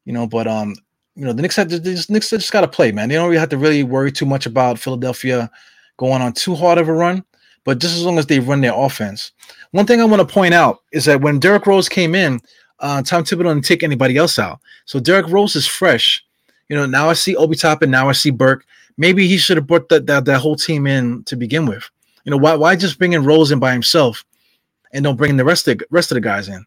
you 0.04 0.12
know. 0.12 0.26
But 0.26 0.46
um, 0.46 0.74
you 1.14 1.24
know, 1.24 1.32
the 1.32 1.42
Knicks 1.42 1.56
have 1.56 1.68
just 1.68 2.10
Knicks 2.10 2.30
just 2.30 2.52
got 2.52 2.62
to 2.62 2.68
play, 2.68 2.92
man. 2.92 3.08
They 3.08 3.14
don't 3.14 3.28
really 3.28 3.40
have 3.40 3.50
to 3.50 3.58
really 3.58 3.84
worry 3.84 4.10
too 4.10 4.26
much 4.26 4.46
about 4.46 4.78
Philadelphia 4.78 5.50
going 5.96 6.22
on 6.22 6.32
too 6.32 6.54
hard 6.54 6.78
of 6.78 6.88
a 6.88 6.92
run, 6.92 7.24
but 7.64 7.78
just 7.78 7.96
as 7.96 8.04
long 8.04 8.18
as 8.18 8.26
they 8.26 8.40
run 8.40 8.60
their 8.60 8.74
offense. 8.74 9.30
One 9.70 9.86
thing 9.86 10.00
I 10.00 10.04
want 10.04 10.26
to 10.26 10.34
point 10.34 10.54
out 10.54 10.80
is 10.92 11.04
that 11.04 11.20
when 11.20 11.38
Derrick 11.38 11.66
Rose 11.66 11.88
came 11.88 12.14
in, 12.14 12.40
uh, 12.80 13.02
Tom 13.02 13.24
Thibodeau 13.24 13.54
didn't 13.54 13.64
take 13.64 13.82
anybody 13.82 14.16
else 14.16 14.38
out. 14.38 14.60
So 14.86 14.98
Derrick 14.98 15.28
Rose 15.28 15.54
is 15.54 15.66
fresh. 15.66 16.24
You 16.72 16.78
know, 16.78 16.86
now 16.86 17.10
I 17.10 17.12
see 17.12 17.36
Obi 17.36 17.54
Toppin, 17.54 17.90
now 17.90 18.08
I 18.08 18.12
see 18.12 18.30
Burke. 18.30 18.64
Maybe 18.96 19.28
he 19.28 19.36
should 19.36 19.58
have 19.58 19.66
brought 19.66 19.88
that, 19.90 20.06
that 20.06 20.24
that 20.24 20.38
whole 20.38 20.56
team 20.56 20.86
in 20.86 21.22
to 21.24 21.36
begin 21.36 21.66
with. 21.66 21.90
You 22.24 22.30
know, 22.30 22.38
why 22.38 22.54
why 22.54 22.76
just 22.76 22.98
bring 22.98 23.12
in 23.12 23.24
Rose 23.24 23.50
in 23.50 23.58
by 23.58 23.72
himself 23.72 24.24
and 24.92 25.04
don't 25.04 25.16
bring 25.16 25.36
the 25.36 25.44
rest 25.44 25.68
of 25.68 25.78
the 25.78 25.86
rest 25.90 26.10
of 26.10 26.14
the 26.14 26.20
guys 26.20 26.48
in? 26.48 26.64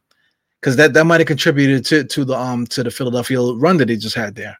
because 0.65 0.77
that 0.77 0.93
that 0.93 1.05
might 1.05 1.19
have 1.19 1.27
contributed 1.27 1.85
to 1.85 2.03
to 2.05 2.25
the 2.25 2.35
um 2.35 2.65
to 2.65 2.81
the 2.81 2.89
Philadelphia 2.89 3.39
run 3.39 3.77
that 3.77 3.87
he 3.87 3.95
just 3.95 4.15
had 4.15 4.33
there. 4.33 4.59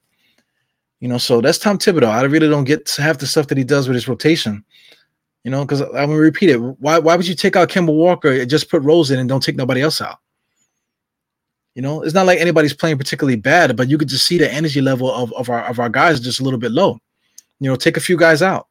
You 0.99 1.07
know, 1.07 1.17
so 1.17 1.41
that's 1.41 1.57
Tom 1.57 1.79
Thibodeau. 1.79 2.07
I 2.07 2.21
really 2.23 2.47
don't 2.47 2.63
get 2.63 2.93
half 2.95 3.17
the 3.17 3.25
stuff 3.25 3.47
that 3.47 3.57
he 3.57 3.63
does 3.63 3.87
with 3.87 3.95
his 3.95 4.07
rotation. 4.07 4.63
You 5.43 5.49
know, 5.49 5.65
because 5.65 5.81
I'm 5.81 5.89
gonna 5.89 6.17
repeat 6.17 6.51
it. 6.51 6.57
Why 6.57 6.99
why 6.99 7.15
would 7.15 7.27
you 7.27 7.33
take 7.33 7.55
out 7.55 7.69
Kemba 7.69 7.91
Walker 7.91 8.31
and 8.31 8.47
just 8.47 8.69
put 8.69 8.83
Rose 8.83 9.09
in 9.09 9.17
and 9.17 9.27
don't 9.27 9.41
take 9.41 9.55
nobody 9.55 9.81
else 9.81 9.99
out? 9.99 10.19
You 11.75 11.81
know, 11.81 12.01
it's 12.01 12.13
not 12.13 12.25
like 12.25 12.39
anybody's 12.39 12.73
playing 12.73 12.97
particularly 12.97 13.35
bad, 13.35 13.75
but 13.75 13.89
you 13.89 13.97
could 13.97 14.07
just 14.07 14.25
see 14.25 14.37
the 14.37 14.51
energy 14.51 14.81
level 14.81 15.13
of, 15.13 15.33
of 15.33 15.49
our 15.49 15.65
of 15.65 15.79
our 15.79 15.89
guys 15.89 16.21
just 16.21 16.39
a 16.39 16.43
little 16.43 16.59
bit 16.59 16.71
low. 16.71 16.99
You 17.59 17.69
know, 17.69 17.75
take 17.75 17.97
a 17.97 18.01
few 18.01 18.17
guys 18.17 18.41
out. 18.41 18.67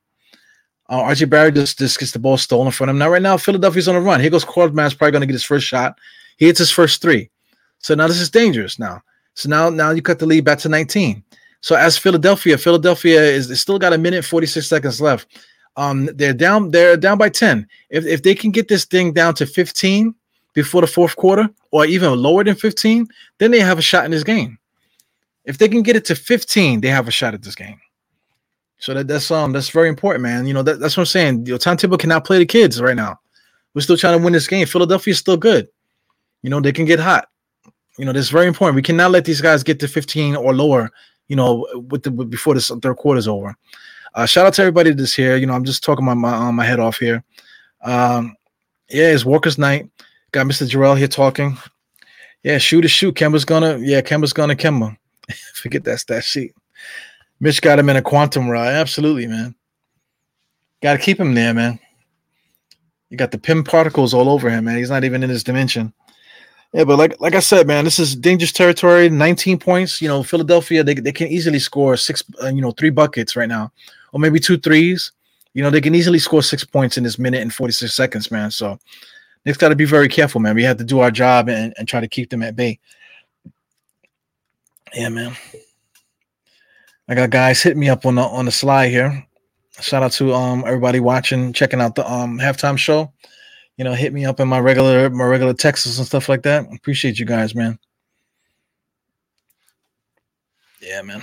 Uh, 0.88 1.02
RJ 1.02 1.30
Barrett 1.30 1.55
just, 1.55 1.78
just 1.78 1.98
gets 1.98 2.12
the 2.12 2.18
ball 2.18 2.36
stolen 2.36 2.70
from 2.70 2.90
him. 2.90 2.98
Now, 2.98 3.09
right 3.09 3.22
now, 3.22 3.36
Philadelphia's 3.36 3.88
on 3.88 3.96
a 3.96 4.00
run. 4.00 4.20
Here 4.20 4.30
goes 4.30 4.44
Korkmaz 4.44 4.96
probably 4.96 5.12
going 5.12 5.20
to 5.20 5.26
get 5.26 5.32
his 5.32 5.44
first 5.44 5.66
shot. 5.66 5.98
He 6.36 6.46
hits 6.46 6.59
his 6.59 6.70
first 6.70 7.00
three. 7.00 7.30
So 7.78 7.94
now 7.94 8.07
this 8.07 8.20
is 8.20 8.30
dangerous 8.30 8.78
now. 8.78 9.02
So 9.34 9.48
now, 9.48 9.70
now 9.70 9.90
you 9.90 10.02
cut 10.02 10.18
the 10.18 10.26
lead 10.26 10.44
back 10.44 10.59
to 10.61 10.68
19. 10.68 11.22
So 11.61 11.74
as 11.74 11.96
Philadelphia, 11.96 12.59
Philadelphia 12.59 13.22
is 13.22 13.61
still 13.61 13.78
got 13.78 13.92
a 13.92 13.98
minute 13.98 14.24
46 14.24 14.66
seconds 14.66 15.00
left. 15.00 15.26
Um, 15.76 16.07
they're 16.14 16.34
down, 16.34 16.70
they're 16.70 16.96
down 16.96 17.18
by 17.18 17.30
10. 17.30 17.66
If 17.90 18.05
if 18.05 18.22
they 18.22 18.34
can 18.34 18.50
get 18.50 18.68
this 18.68 18.84
thing 18.84 19.12
down 19.12 19.34
to 19.36 19.46
15 19.46 20.14
before 20.55 20.80
the 20.80 20.86
fourth 20.86 21.16
quarter, 21.16 21.48
or 21.70 21.84
even 21.84 22.14
lower 22.14 22.44
than 22.44 22.55
15, 22.55 23.07
then 23.38 23.50
they 23.50 23.61
have 23.61 23.78
a 23.78 23.82
shot 23.82 24.05
in 24.05 24.11
this 24.11 24.24
game. 24.24 24.59
If 25.44 25.59
they 25.59 25.68
can 25.68 25.82
get 25.82 25.96
it 25.96 26.07
to 26.07 26.14
15, 26.14 26.80
they 26.80 26.88
have 26.88 27.07
a 27.07 27.11
shot 27.11 27.34
at 27.34 27.42
this 27.42 27.55
game. 27.55 27.78
So 28.78 28.94
that, 28.94 29.09
that's 29.09 29.30
um 29.30 29.52
that's 29.52 29.70
very 29.70 29.88
important, 29.88 30.22
man. 30.22 30.46
You 30.46 30.55
know 30.55 30.62
that, 30.62 30.80
that's 30.80 30.96
what 30.96 31.02
I'm 31.02 31.07
saying. 31.07 31.46
You 31.46 31.52
know, 31.52 31.59
Tom 31.59 31.76
cannot 31.76 32.24
play 32.24 32.38
the 32.38 32.46
kids 32.46 32.80
right 32.80 32.96
now. 32.96 33.18
We're 33.72 33.80
still 33.80 33.96
trying 33.96 34.18
to 34.18 34.24
win 34.24 34.32
this 34.32 34.46
game. 34.46 34.66
Philadelphia's 34.66 35.18
still 35.18 35.36
good. 35.36 35.68
You 36.42 36.50
know 36.50 36.61
they 36.61 36.72
can 36.72 36.84
get 36.84 37.00
hot. 37.00 37.28
You 37.98 38.05
know 38.05 38.12
that's 38.12 38.28
very 38.28 38.46
important. 38.46 38.76
We 38.76 38.82
cannot 38.82 39.11
let 39.11 39.24
these 39.24 39.40
guys 39.40 39.62
get 39.62 39.80
to 39.80 39.88
15 39.88 40.36
or 40.36 40.55
lower. 40.55 40.90
You 41.28 41.36
know, 41.36 41.66
with 41.88 42.02
the 42.02 42.11
before 42.11 42.55
this 42.55 42.70
third 42.82 42.96
quarter 42.96 43.18
is 43.18 43.28
over. 43.28 43.57
Uh, 44.14 44.26
shout 44.26 44.46
out 44.46 44.55
to 44.55 44.62
everybody 44.62 44.92
that's 44.92 45.14
here. 45.14 45.36
You 45.36 45.46
know, 45.46 45.55
I'm 45.55 45.64
just 45.64 45.82
talking 45.82 46.05
my 46.05 46.14
my, 46.14 46.34
uh, 46.34 46.52
my 46.52 46.64
head 46.64 46.80
off 46.80 46.98
here. 46.98 47.24
Um, 47.82 48.36
yeah, 48.90 49.12
it's 49.12 49.24
Walker's 49.24 49.57
night. 49.57 49.88
Got 50.35 50.49
Mr. 50.49 50.68
Jarrell 50.68 50.99
here 50.99 51.07
talking. 51.07 51.57
Yeah, 52.43 52.59
shoot 52.59 52.85
a 52.85 52.89
shoot. 52.89 53.14
Kemba's 53.14 53.45
gonna. 53.45 53.78
Yeah, 53.78 54.01
Kemba's 54.01 54.32
gonna 54.32 54.57
Kemba. 54.57 54.97
Forget 55.55 55.85
that 55.85 56.01
stat 56.01 56.24
sheet. 56.24 56.57
Mitch 57.39 57.62
got 57.62 57.78
him 57.78 57.89
in 57.89 57.95
a 57.95 58.03
quantum 58.03 58.49
ride. 58.49 58.72
Absolutely, 58.72 59.28
man. 59.28 59.55
Got 60.82 60.95
to 60.95 60.99
keep 60.99 61.20
him 61.20 61.35
there, 61.35 61.55
man. 61.55 61.78
You 63.11 63.16
got 63.16 63.30
the 63.30 63.39
Pym 63.39 63.62
particles 63.62 64.12
all 64.12 64.28
over 64.28 64.51
him, 64.51 64.64
man. 64.64 64.76
He's 64.76 64.91
not 64.91 65.05
even 65.05 65.22
in 65.22 65.30
his 65.30 65.45
dimension. 65.45 65.93
Yeah, 66.72 66.82
but 66.82 66.99
like 66.99 67.20
like 67.20 67.37
I 67.37 67.41
said, 67.41 67.68
man, 67.68 67.85
this 67.85 68.01
is 68.01 68.16
dangerous 68.16 68.51
territory. 68.51 69.09
19 69.09 69.61
points. 69.61 70.03
You 70.03 70.09
know, 70.09 70.24
Philadelphia, 70.24 70.82
they, 70.82 70.95
they 70.95 71.12
can 71.12 71.28
easily 71.28 71.61
score 71.61 71.97
six, 71.97 72.24
uh, 72.43 72.49
you 72.49 72.61
know, 72.61 72.72
three 72.72 72.91
buckets 72.91 73.37
right 73.37 73.49
now, 73.49 73.70
or 74.12 74.18
maybe 74.18 74.41
two 74.41 74.59
threes. 74.59 75.12
You 75.53 75.62
know, 75.62 75.70
they 75.70 75.80
can 75.80 75.95
easily 75.95 76.18
score 76.18 76.43
six 76.43 76.64
points 76.64 76.99
in 76.99 77.05
this 77.05 77.20
minute 77.20 77.41
and 77.41 77.55
46 77.55 77.95
seconds, 77.95 78.32
man. 78.32 78.51
So 78.51 78.80
Knicks 79.45 79.59
got 79.59 79.68
to 79.68 79.76
be 79.76 79.84
very 79.84 80.09
careful, 80.09 80.40
man. 80.40 80.55
We 80.55 80.62
have 80.64 80.78
to 80.78 80.84
do 80.84 81.01
our 81.01 81.11
job 81.11 81.49
and, 81.49 81.74
and 81.76 81.86
try 81.86 82.01
to 82.01 82.09
keep 82.09 82.30
them 82.30 82.42
at 82.42 82.57
bay. 82.57 82.78
Yeah, 84.95 85.09
man. 85.09 85.36
I 87.09 87.14
got 87.14 87.30
guys 87.30 87.62
hit 87.62 87.76
me 87.76 87.88
up 87.88 88.07
on 88.07 88.14
the 88.14 88.22
on 88.22 88.47
the 88.47 88.53
slide 88.53 88.88
here. 88.88 89.26
Shout 89.80 90.03
out 90.03 90.12
to 90.12 90.32
um 90.32 90.64
everybody 90.66 91.01
watching, 91.01 91.53
checking 91.53 91.80
out 91.80 91.95
the 91.95 92.11
um 92.11 92.38
halftime 92.38 92.78
show. 92.78 93.12
You 93.76 93.84
know, 93.84 93.92
hit 93.92 94.12
me 94.12 94.24
up 94.24 94.40
in 94.40 94.49
my 94.49 94.61
regular 94.61 95.11
my 95.11 95.24
regular 95.24 95.53
texts 95.53 95.99
and 95.99 96.07
stuff 96.07 96.28
like 96.28 96.42
that. 96.42 96.66
Appreciate 96.72 97.18
you 97.18 97.26
guys, 97.26 97.55
man. 97.55 97.78
Yeah, 100.80 101.03
man. 101.03 101.22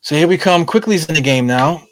So 0.00 0.14
here 0.14 0.28
we 0.28 0.38
come. 0.38 0.64
Quickley's 0.64 1.08
in 1.08 1.14
the 1.14 1.20
game 1.20 1.46
now. 1.46 1.82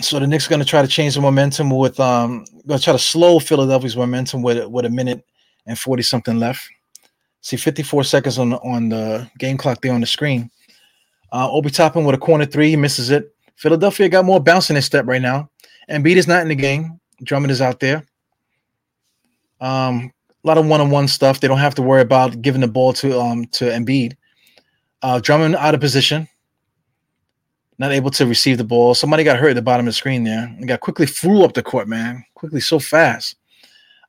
So 0.00 0.18
the 0.18 0.26
Knicks 0.26 0.46
are 0.46 0.50
going 0.50 0.60
to 0.60 0.66
try 0.66 0.82
to 0.82 0.88
change 0.88 1.14
the 1.14 1.20
momentum 1.20 1.70
with 1.70 2.00
um 2.00 2.44
going 2.66 2.78
to 2.78 2.84
try 2.84 2.92
to 2.92 2.98
slow 2.98 3.38
Philadelphia's 3.38 3.96
momentum 3.96 4.42
with 4.42 4.66
with 4.66 4.84
a 4.84 4.90
minute 4.90 5.24
and 5.66 5.78
40 5.78 6.02
something 6.02 6.38
left. 6.38 6.68
See 7.42 7.56
54 7.56 8.04
seconds 8.04 8.38
on 8.38 8.50
the, 8.50 8.58
on 8.58 8.88
the 8.90 9.30
game 9.38 9.56
clock 9.56 9.80
there 9.80 9.94
on 9.94 10.00
the 10.00 10.06
screen. 10.06 10.50
Uh, 11.32 11.50
Obi 11.50 11.70
Toppin 11.70 12.04
with 12.04 12.14
a 12.14 12.18
corner 12.18 12.44
three, 12.44 12.70
he 12.70 12.76
misses 12.76 13.10
it. 13.10 13.34
Philadelphia 13.56 14.08
got 14.08 14.24
more 14.24 14.40
bounce 14.40 14.68
in 14.70 14.76
his 14.76 14.84
step 14.84 15.06
right 15.06 15.22
now. 15.22 15.48
Embiid 15.90 16.16
is 16.16 16.26
not 16.26 16.42
in 16.42 16.48
the 16.48 16.54
game. 16.54 17.00
Drummond 17.22 17.50
is 17.50 17.60
out 17.60 17.80
there. 17.80 18.04
Um, 19.60 20.12
a 20.42 20.48
lot 20.48 20.58
of 20.58 20.66
one-on-one 20.66 21.08
stuff. 21.08 21.40
They 21.40 21.48
don't 21.48 21.58
have 21.58 21.74
to 21.76 21.82
worry 21.82 22.00
about 22.00 22.40
giving 22.40 22.62
the 22.62 22.68
ball 22.68 22.92
to 22.94 23.20
um 23.20 23.46
to 23.52 23.66
Embiid. 23.66 24.16
Uh, 25.02 25.20
Drummond 25.20 25.56
out 25.56 25.74
of 25.74 25.80
position, 25.80 26.28
not 27.80 27.92
able 27.92 28.10
to 28.10 28.26
receive 28.26 28.58
the 28.58 28.64
ball. 28.64 28.94
Somebody 28.94 29.24
got 29.24 29.38
hurt 29.38 29.48
at 29.48 29.54
the 29.54 29.62
bottom 29.62 29.86
of 29.86 29.94
the 29.94 29.96
screen 29.96 30.22
there. 30.22 30.44
And 30.44 30.68
got 30.68 30.80
Quickley 30.80 31.06
flew 31.06 31.42
up 31.44 31.54
the 31.54 31.62
court, 31.62 31.88
man. 31.88 32.22
Quickley, 32.34 32.60
so 32.60 32.78
fast. 32.78 33.36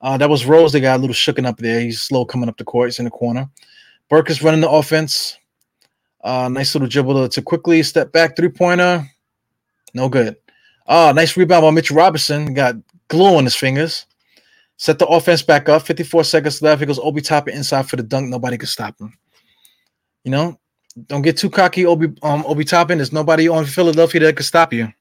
Uh, 0.01 0.17
that 0.17 0.29
was 0.29 0.45
Rose. 0.45 0.73
They 0.73 0.81
got 0.81 0.97
a 0.97 1.01
little 1.01 1.13
shooken 1.13 1.45
up 1.45 1.57
there. 1.57 1.79
He's 1.79 2.01
slow 2.01 2.25
coming 2.25 2.49
up 2.49 2.57
the 2.57 2.65
court. 2.65 2.89
He's 2.89 2.99
in 2.99 3.05
the 3.05 3.11
corner. 3.11 3.49
Burke 4.09 4.29
is 4.29 4.43
running 4.43 4.59
the 4.59 4.69
offense. 4.69 5.37
Uh, 6.21 6.49
nice 6.49 6.75
little 6.75 6.89
dribble 6.89 7.29
to, 7.29 7.29
to 7.29 7.41
Quickley 7.41 7.81
step 7.81 8.11
back 8.11 8.35
three 8.35 8.49
pointer. 8.49 9.09
No 9.93 10.09
good. 10.09 10.35
Oh, 10.85 11.13
nice 11.13 11.37
rebound 11.37 11.61
by 11.61 11.71
Mitchell 11.71 11.95
Robinson. 11.95 12.53
Got 12.53 12.75
glue 13.07 13.37
on 13.37 13.45
his 13.45 13.55
fingers. 13.55 14.05
Set 14.75 14.99
the 14.99 15.07
offense 15.07 15.43
back 15.43 15.69
up. 15.69 15.83
54 15.83 16.25
seconds 16.25 16.61
left. 16.61 16.81
He 16.81 16.87
goes 16.87 16.99
Obi 16.99 17.21
Toppin 17.21 17.55
inside 17.55 17.89
for 17.89 17.95
the 17.95 18.03
dunk. 18.03 18.27
Nobody 18.27 18.57
could 18.57 18.67
stop 18.67 18.99
him. 18.99 19.17
You 20.25 20.31
know, 20.31 20.59
don't 21.07 21.21
get 21.21 21.37
too 21.37 21.49
cocky, 21.49 21.85
Obi 21.85 22.07
um, 22.21 22.43
Obi 22.45 22.65
Toppin. 22.65 22.97
There's 22.97 23.13
nobody 23.13 23.47
on 23.47 23.65
Philadelphia 23.65 24.21
that 24.21 24.35
could 24.35 24.45
stop 24.45 24.73
you. 24.73 24.91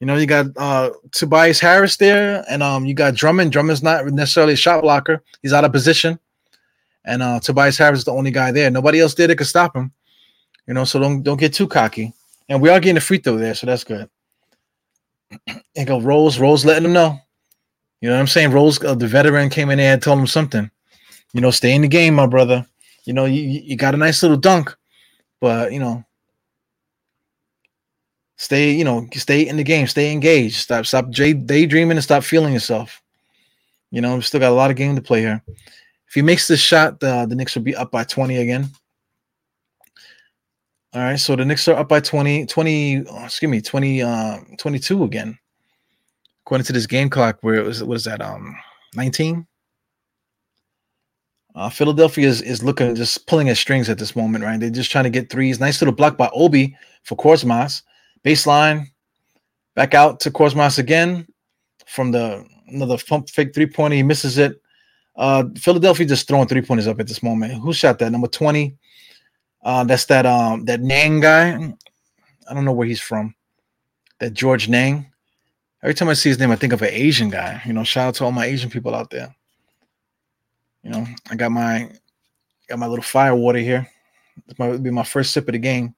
You 0.00 0.06
know, 0.06 0.16
you 0.16 0.26
got 0.26 0.46
uh, 0.56 0.90
Tobias 1.12 1.60
Harris 1.60 1.96
there, 1.96 2.44
and 2.48 2.62
um, 2.62 2.84
you 2.84 2.94
got 2.94 3.14
Drummond. 3.14 3.52
Drummond's 3.52 3.82
not 3.82 4.06
necessarily 4.06 4.54
a 4.54 4.56
shot 4.56 4.82
blocker. 4.82 5.22
He's 5.42 5.52
out 5.52 5.64
of 5.64 5.72
position. 5.72 6.18
And 7.04 7.22
uh, 7.22 7.40
Tobias 7.40 7.78
Harris 7.78 8.00
is 8.00 8.04
the 8.04 8.12
only 8.12 8.30
guy 8.30 8.52
there. 8.52 8.70
Nobody 8.70 9.00
else 9.00 9.14
there 9.14 9.26
that 9.26 9.36
could 9.36 9.46
stop 9.46 9.76
him. 9.76 9.92
You 10.66 10.74
know, 10.74 10.84
so 10.84 10.98
don't 10.98 11.22
don't 11.22 11.38
get 11.38 11.52
too 11.52 11.68
cocky. 11.68 12.12
And 12.48 12.60
we 12.60 12.68
are 12.68 12.80
getting 12.80 12.96
a 12.96 13.00
free 13.00 13.18
throw 13.18 13.36
there, 13.36 13.54
so 13.54 13.66
that's 13.66 13.84
good. 13.84 14.08
And 15.74 15.86
go 15.86 16.00
Rose, 16.00 16.38
Rose 16.38 16.66
letting 16.66 16.82
them 16.82 16.92
know. 16.92 17.18
You 18.02 18.08
know 18.08 18.16
what 18.16 18.20
I'm 18.20 18.26
saying? 18.26 18.50
Rose, 18.50 18.82
uh, 18.84 18.94
the 18.94 19.06
veteran, 19.06 19.48
came 19.48 19.70
in 19.70 19.78
there 19.78 19.94
and 19.94 20.02
told 20.02 20.18
him 20.18 20.26
something. 20.26 20.70
You 21.32 21.40
know, 21.40 21.50
stay 21.50 21.74
in 21.74 21.80
the 21.80 21.88
game, 21.88 22.14
my 22.14 22.26
brother. 22.26 22.66
You 23.06 23.14
know, 23.14 23.24
you, 23.24 23.42
you 23.42 23.76
got 23.76 23.94
a 23.94 23.96
nice 23.96 24.22
little 24.22 24.36
dunk, 24.36 24.76
but 25.42 25.72
you 25.72 25.80
know, 25.80 26.04
stay, 28.36 28.70
you 28.70 28.84
know, 28.84 29.06
stay 29.12 29.46
in 29.46 29.56
the 29.56 29.64
game, 29.64 29.88
stay 29.88 30.12
engaged. 30.12 30.54
Stop, 30.54 30.86
stop 30.86 31.10
daydreaming 31.10 31.96
and 31.96 32.04
stop 32.04 32.22
feeling 32.22 32.54
yourself. 32.54 33.02
You 33.90 34.00
know, 34.00 34.14
we 34.14 34.22
still 34.22 34.38
got 34.38 34.52
a 34.52 34.54
lot 34.54 34.70
of 34.70 34.76
game 34.76 34.94
to 34.94 35.02
play 35.02 35.20
here. 35.20 35.42
If 36.06 36.14
he 36.14 36.22
makes 36.22 36.46
this 36.46 36.60
shot, 36.60 37.00
the, 37.00 37.26
the 37.28 37.34
Knicks 37.34 37.56
will 37.56 37.62
be 37.62 37.74
up 37.74 37.90
by 37.90 38.04
20 38.04 38.36
again. 38.36 38.70
All 40.94 41.02
right, 41.02 41.18
so 41.18 41.34
the 41.34 41.44
Knicks 41.44 41.66
are 41.66 41.76
up 41.76 41.88
by 41.88 41.98
20, 41.98 42.46
20, 42.46 43.04
oh, 43.08 43.24
excuse 43.24 43.50
me, 43.50 43.60
20, 43.60 44.02
uh, 44.02 44.38
22 44.58 45.04
again. 45.04 45.38
According 46.46 46.66
to 46.66 46.72
this 46.72 46.86
game 46.86 47.10
clock, 47.10 47.38
where 47.40 47.56
it 47.56 47.64
was, 47.64 47.82
what 47.82 47.96
is 47.96 48.04
that, 48.04 48.22
um, 48.22 48.56
19? 48.94 49.44
Uh, 51.54 51.68
Philadelphia 51.68 52.26
is, 52.26 52.40
is 52.40 52.62
looking, 52.62 52.94
just 52.94 53.26
pulling 53.26 53.48
at 53.48 53.56
strings 53.56 53.90
at 53.90 53.98
this 53.98 54.16
moment, 54.16 54.42
right? 54.42 54.58
They're 54.58 54.70
just 54.70 54.90
trying 54.90 55.04
to 55.04 55.10
get 55.10 55.30
threes. 55.30 55.60
Nice 55.60 55.80
little 55.80 55.94
block 55.94 56.16
by 56.16 56.30
Obi 56.32 56.76
for 57.02 57.16
Korkmaz. 57.16 57.82
Baseline, 58.24 58.86
back 59.74 59.94
out 59.94 60.20
to 60.20 60.30
Korkmaz 60.30 60.78
again 60.78 61.26
from 61.86 62.10
the 62.10 62.46
another 62.68 62.96
pump 62.96 63.28
fake 63.28 63.54
three 63.54 63.66
pointer. 63.66 63.96
He 63.96 64.02
misses 64.02 64.38
it. 64.38 64.60
Uh, 65.16 65.44
Philadelphia 65.56 66.06
just 66.06 66.26
throwing 66.26 66.48
three 66.48 66.62
pointers 66.62 66.86
up 66.86 67.00
at 67.00 67.06
this 67.06 67.22
moment. 67.22 67.54
Who 67.54 67.72
shot 67.72 67.98
that? 67.98 68.10
Number 68.10 68.28
20. 68.28 68.74
Uh, 69.62 69.84
that's 69.84 70.06
that 70.06 70.26
um 70.26 70.64
that 70.64 70.80
Niang 70.80 71.20
guy. 71.20 71.74
I 72.48 72.54
don't 72.54 72.64
know 72.64 72.72
where 72.72 72.86
he's 72.86 73.00
from. 73.00 73.34
That 74.18 74.32
George 74.32 74.68
Niang. 74.68 75.06
Every 75.82 75.94
time 75.94 76.08
I 76.08 76.14
see 76.14 76.28
his 76.28 76.38
name, 76.38 76.50
I 76.50 76.56
think 76.56 76.72
of 76.72 76.82
an 76.82 76.90
Asian 76.90 77.28
guy. 77.28 77.60
You 77.66 77.72
know, 77.72 77.84
shout 77.84 78.08
out 78.08 78.14
to 78.16 78.24
all 78.24 78.32
my 78.32 78.46
Asian 78.46 78.70
people 78.70 78.94
out 78.94 79.10
there. 79.10 79.34
You 80.82 80.90
know, 80.90 81.06
I 81.30 81.36
got 81.36 81.52
my 81.52 81.90
got 82.68 82.78
my 82.78 82.86
little 82.86 83.04
fire 83.04 83.34
water 83.34 83.58
here. 83.58 83.88
This 84.46 84.58
might 84.58 84.82
be 84.82 84.90
my 84.90 85.04
first 85.04 85.32
sip 85.32 85.48
of 85.48 85.52
the 85.52 85.58
game. 85.58 85.94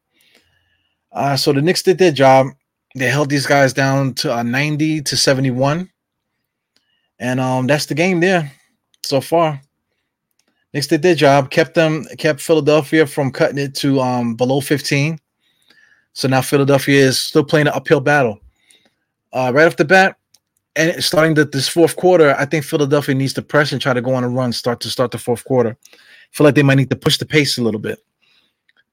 Uh, 1.12 1.37
so 1.37 1.53
the 1.53 1.62
Knicks 1.62 1.82
did 1.82 1.99
their 1.99 2.12
job. 2.12 2.49
They 2.97 3.09
held 3.09 3.30
these 3.30 3.47
guys 3.47 3.72
down 3.72 4.14
to 4.14 4.35
uh, 4.35 4.43
90 4.43 5.03
to 5.03 5.16
71. 5.16 5.89
And 7.18 7.41
um, 7.41 7.66
that's 7.66 7.87
the 7.87 7.95
game 7.95 8.20
there 8.20 8.53
so 9.05 9.20
far. 9.20 9.61
Knicks 10.72 10.89
did 10.89 11.03
their 11.03 11.14
job, 11.14 11.51
kept 11.51 11.74
them, 11.74 12.05
kept 12.18 12.41
Philadelphia 12.41 13.07
from 13.07 13.30
cutting 13.30 13.59
it 13.59 13.74
to 13.76 14.01
um, 14.01 14.35
below 14.35 14.61
15. 14.61 15.18
So 16.12 16.28
now 16.28 16.43
Philadelphia 16.43 17.01
is 17.01 17.18
still 17.18 17.45
playing 17.45 17.68
an 17.68 17.72
uphill 17.74 18.01
battle. 18.01 18.41
Uh, 19.32 19.53
right 19.55 19.66
off 19.66 19.76
the 19.76 19.85
bat, 19.85 20.16
and 20.77 21.03
starting 21.03 21.35
the, 21.35 21.45
this 21.45 21.68
fourth 21.68 21.97
quarter, 21.97 22.35
I 22.37 22.45
think 22.47 22.64
Philadelphia 22.64 23.14
needs 23.14 23.33
to 23.35 23.43
press 23.43 23.72
and 23.72 23.81
try 23.81 23.93
to 23.93 24.03
go 24.03 24.14
on 24.14 24.25
a 24.25 24.29
run, 24.29 24.53
start 24.53 24.81
to 24.81 24.91
start 24.91 25.12
the 25.12 25.18
fourth 25.18 25.45
quarter. 25.45 25.77
I 25.93 25.97
feel 26.33 26.45
like 26.45 26.57
they 26.57 26.62
might 26.62 26.77
need 26.77 26.91
to 26.91 26.97
push 26.97 27.18
the 27.18 27.27
pace 27.27 27.59
a 27.59 27.62
little 27.62 27.81
bit. 27.81 28.01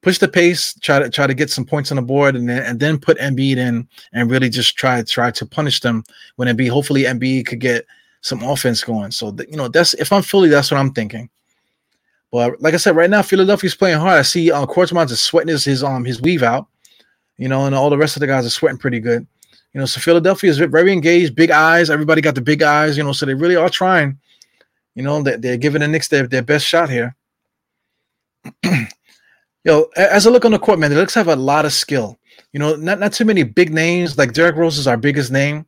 Push 0.01 0.19
the 0.19 0.27
pace, 0.27 0.73
try 0.81 0.99
to 0.99 1.09
try 1.09 1.27
to 1.27 1.33
get 1.33 1.49
some 1.49 1.65
points 1.65 1.91
on 1.91 1.95
the 1.97 2.01
board, 2.01 2.35
and 2.35 2.49
then 2.49 2.63
and 2.63 2.79
then 2.79 2.99
put 2.99 3.19
Embiid 3.19 3.57
in 3.57 3.87
and 4.13 4.31
really 4.31 4.49
just 4.49 4.75
try 4.75 5.01
try 5.03 5.29
to 5.29 5.45
punish 5.45 5.79
them 5.79 6.03
when 6.37 6.47
Embiid. 6.47 6.69
Hopefully, 6.69 7.03
Embiid 7.03 7.45
could 7.45 7.59
get 7.59 7.85
some 8.21 8.41
offense 8.41 8.83
going. 8.83 9.11
So 9.11 9.35
you 9.47 9.57
know 9.57 9.67
that's 9.67 9.93
if 9.95 10.11
I'm 10.11 10.23
Philly, 10.23 10.49
that's 10.49 10.71
what 10.71 10.79
I'm 10.79 10.91
thinking. 10.91 11.29
But 12.31 12.59
like 12.61 12.73
I 12.73 12.77
said, 12.77 12.95
right 12.95 13.09
now 13.11 13.21
Philadelphia's 13.21 13.75
playing 13.75 13.99
hard. 13.99 14.17
I 14.17 14.21
see 14.23 14.51
uh, 14.51 14.65
Korkmaz 14.65 15.11
is 15.11 15.21
sweating 15.21 15.49
his, 15.49 15.65
his 15.65 15.83
um 15.83 16.03
his 16.03 16.19
weave 16.19 16.41
out. 16.41 16.67
You 17.37 17.47
know, 17.47 17.65
and 17.65 17.75
all 17.75 17.89
the 17.91 17.97
rest 17.97 18.15
of 18.15 18.21
the 18.21 18.27
guys 18.27 18.45
are 18.45 18.51
sweating 18.51 18.79
pretty 18.79 18.99
good. 18.99 19.27
You 19.73 19.79
know, 19.79 19.85
so 19.85 20.01
Philadelphia 20.01 20.49
is 20.49 20.57
very 20.57 20.91
engaged, 20.91 21.35
big 21.35 21.51
eyes. 21.51 21.89
Everybody 21.89 22.21
got 22.21 22.35
the 22.35 22.41
big 22.41 22.61
eyes, 22.61 22.97
you 22.97 23.03
know, 23.03 23.13
so 23.13 23.25
they 23.25 23.33
really 23.33 23.55
are 23.55 23.69
trying. 23.69 24.19
You 24.95 25.03
know, 25.03 25.21
they're, 25.21 25.37
they're 25.37 25.57
giving 25.57 25.81
the 25.81 25.87
Knicks 25.87 26.09
their, 26.09 26.27
their 26.27 26.41
best 26.41 26.65
shot 26.65 26.89
here. 26.89 27.15
Yo, 29.63 29.85
as 29.95 30.27
I 30.27 30.29
look 30.29 30.43
on 30.43 30.51
the 30.51 30.59
court, 30.59 30.79
man, 30.79 30.89
the 30.89 30.97
Knicks 30.97 31.13
have 31.13 31.29
a 31.29 31.35
lot 31.35 31.65
of 31.65 31.71
skill. 31.71 32.19
You 32.51 32.59
know, 32.59 32.75
not, 32.75 32.99
not 32.99 33.13
too 33.13 33.23
many 33.23 33.43
big 33.43 33.73
names. 33.73 34.17
Like 34.17 34.33
Derrick 34.33 34.55
Rose 34.55 34.77
is 34.77 34.87
our 34.87 34.97
biggest 34.97 35.31
name. 35.31 35.65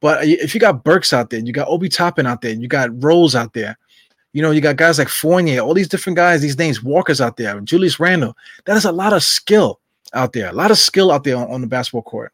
But 0.00 0.26
if 0.26 0.54
you 0.54 0.60
got 0.60 0.84
Burks 0.84 1.12
out 1.12 1.30
there, 1.30 1.40
you 1.40 1.52
got 1.52 1.68
Obi 1.68 1.88
Toppin 1.88 2.26
out 2.26 2.42
there, 2.42 2.52
you 2.52 2.68
got 2.68 3.02
Rose 3.02 3.34
out 3.34 3.54
there, 3.54 3.78
you 4.32 4.42
know, 4.42 4.50
you 4.50 4.60
got 4.60 4.76
guys 4.76 4.98
like 4.98 5.08
Fournier, 5.08 5.60
all 5.60 5.72
these 5.72 5.88
different 5.88 6.16
guys, 6.16 6.42
these 6.42 6.58
names, 6.58 6.82
Walker's 6.82 7.22
out 7.22 7.38
there, 7.38 7.58
Julius 7.60 7.98
Randle. 7.98 8.36
That 8.66 8.76
is 8.76 8.84
a 8.84 8.92
lot 8.92 9.14
of 9.14 9.22
skill 9.22 9.80
out 10.12 10.34
there, 10.34 10.50
a 10.50 10.52
lot 10.52 10.70
of 10.70 10.78
skill 10.78 11.10
out 11.10 11.24
there 11.24 11.36
on, 11.36 11.50
on 11.50 11.60
the 11.62 11.66
basketball 11.66 12.02
court. 12.02 12.32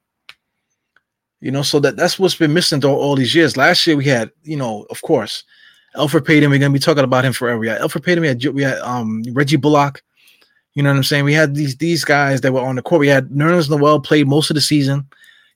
You 1.43 1.51
know, 1.51 1.63
so 1.63 1.81
that 1.81 1.97
that's 1.97 2.21
what's 2.21 2.37
been 2.37 2.55
missing 2.55 2.85
all, 2.85 2.95
all 2.95 3.17
these 3.17 3.35
years. 3.35 3.57
Last 3.57 3.85
year 3.85 3.97
we 3.97 4.05
had, 4.05 4.31
you 4.45 4.57
know, 4.57 4.87
of 4.91 5.03
course, 5.03 5.43
Elfrid 5.97 6.25
Payton. 6.25 6.49
We're 6.49 6.61
gonna 6.61 6.73
be 6.73 6.79
talking 6.79 7.03
about 7.03 7.25
him 7.25 7.33
forever. 7.33 7.59
We 7.59 7.67
had 7.67 7.81
Elfrid 7.81 8.05
Payton. 8.05 8.21
We 8.21 8.29
had 8.29 8.45
we 8.47 8.63
had 8.63 8.79
um, 8.79 9.25
Reggie 9.33 9.57
Bullock. 9.57 10.05
You 10.75 10.85
know 10.85 10.91
what 10.91 10.99
I'm 10.99 11.03
saying? 11.03 11.25
We 11.25 11.35
had 11.35 11.57
these 11.57 11.77
these 11.77 12.05
guys 12.05 12.43
that 12.43 12.53
were 12.53 12.61
on 12.61 12.77
the 12.77 12.83
court. 12.83 13.01
We 13.01 13.09
had 13.09 13.29
Nerlens 13.31 13.69
Noel 13.69 13.99
played 13.99 14.29
most 14.29 14.51
of 14.51 14.55
the 14.55 14.61
season. 14.61 15.05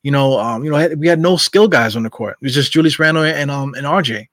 You 0.02 0.10
know, 0.10 0.40
um, 0.40 0.64
you 0.64 0.72
know, 0.72 0.88
we 0.96 1.06
had 1.06 1.20
no 1.20 1.36
skill 1.36 1.68
guys 1.68 1.94
on 1.94 2.02
the 2.02 2.10
court. 2.10 2.36
It 2.42 2.46
was 2.46 2.54
just 2.54 2.72
Julius 2.72 2.98
Randle 2.98 3.22
and 3.22 3.48
um 3.48 3.72
and 3.74 3.86
RJ. 3.86 4.26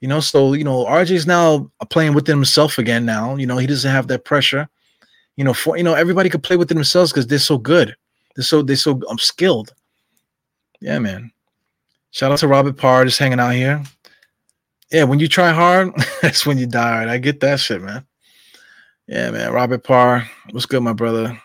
You 0.00 0.08
know, 0.08 0.20
so 0.20 0.54
you 0.54 0.64
know, 0.64 0.86
RJ's 0.86 1.26
now 1.26 1.70
playing 1.90 2.14
within 2.14 2.36
himself 2.36 2.78
again. 2.78 3.04
Now, 3.04 3.36
you 3.36 3.46
know, 3.46 3.58
he 3.58 3.66
doesn't 3.66 3.90
have 3.90 4.08
that 4.08 4.24
pressure. 4.24 4.66
You 5.36 5.44
know, 5.44 5.52
for 5.52 5.76
you 5.76 5.84
know, 5.84 5.92
everybody 5.92 6.30
could 6.30 6.42
play 6.42 6.56
within 6.56 6.78
themselves 6.78 7.12
because 7.12 7.26
they're 7.26 7.38
so 7.38 7.58
good. 7.58 7.94
They're 8.34 8.44
so 8.44 8.62
they're 8.62 8.76
so 8.76 8.98
um, 9.10 9.18
skilled. 9.18 9.74
Yeah, 10.80 10.98
man. 10.98 11.32
Shout 12.10 12.32
out 12.32 12.38
to 12.38 12.48
Robert 12.48 12.76
Parr 12.76 13.04
just 13.04 13.18
hanging 13.18 13.40
out 13.40 13.54
here. 13.54 13.82
Yeah, 14.90 15.04
when 15.04 15.18
you 15.18 15.28
try 15.28 15.52
hard, 15.52 15.92
that's 16.22 16.46
when 16.46 16.58
you 16.58 16.66
die. 16.66 17.12
I 17.12 17.18
get 17.18 17.40
that 17.40 17.60
shit, 17.60 17.82
man. 17.82 18.06
Yeah, 19.06 19.30
man. 19.30 19.52
Robert 19.52 19.84
Parr, 19.84 20.28
what's 20.50 20.66
good, 20.66 20.82
my 20.82 20.92
brother? 20.92 21.40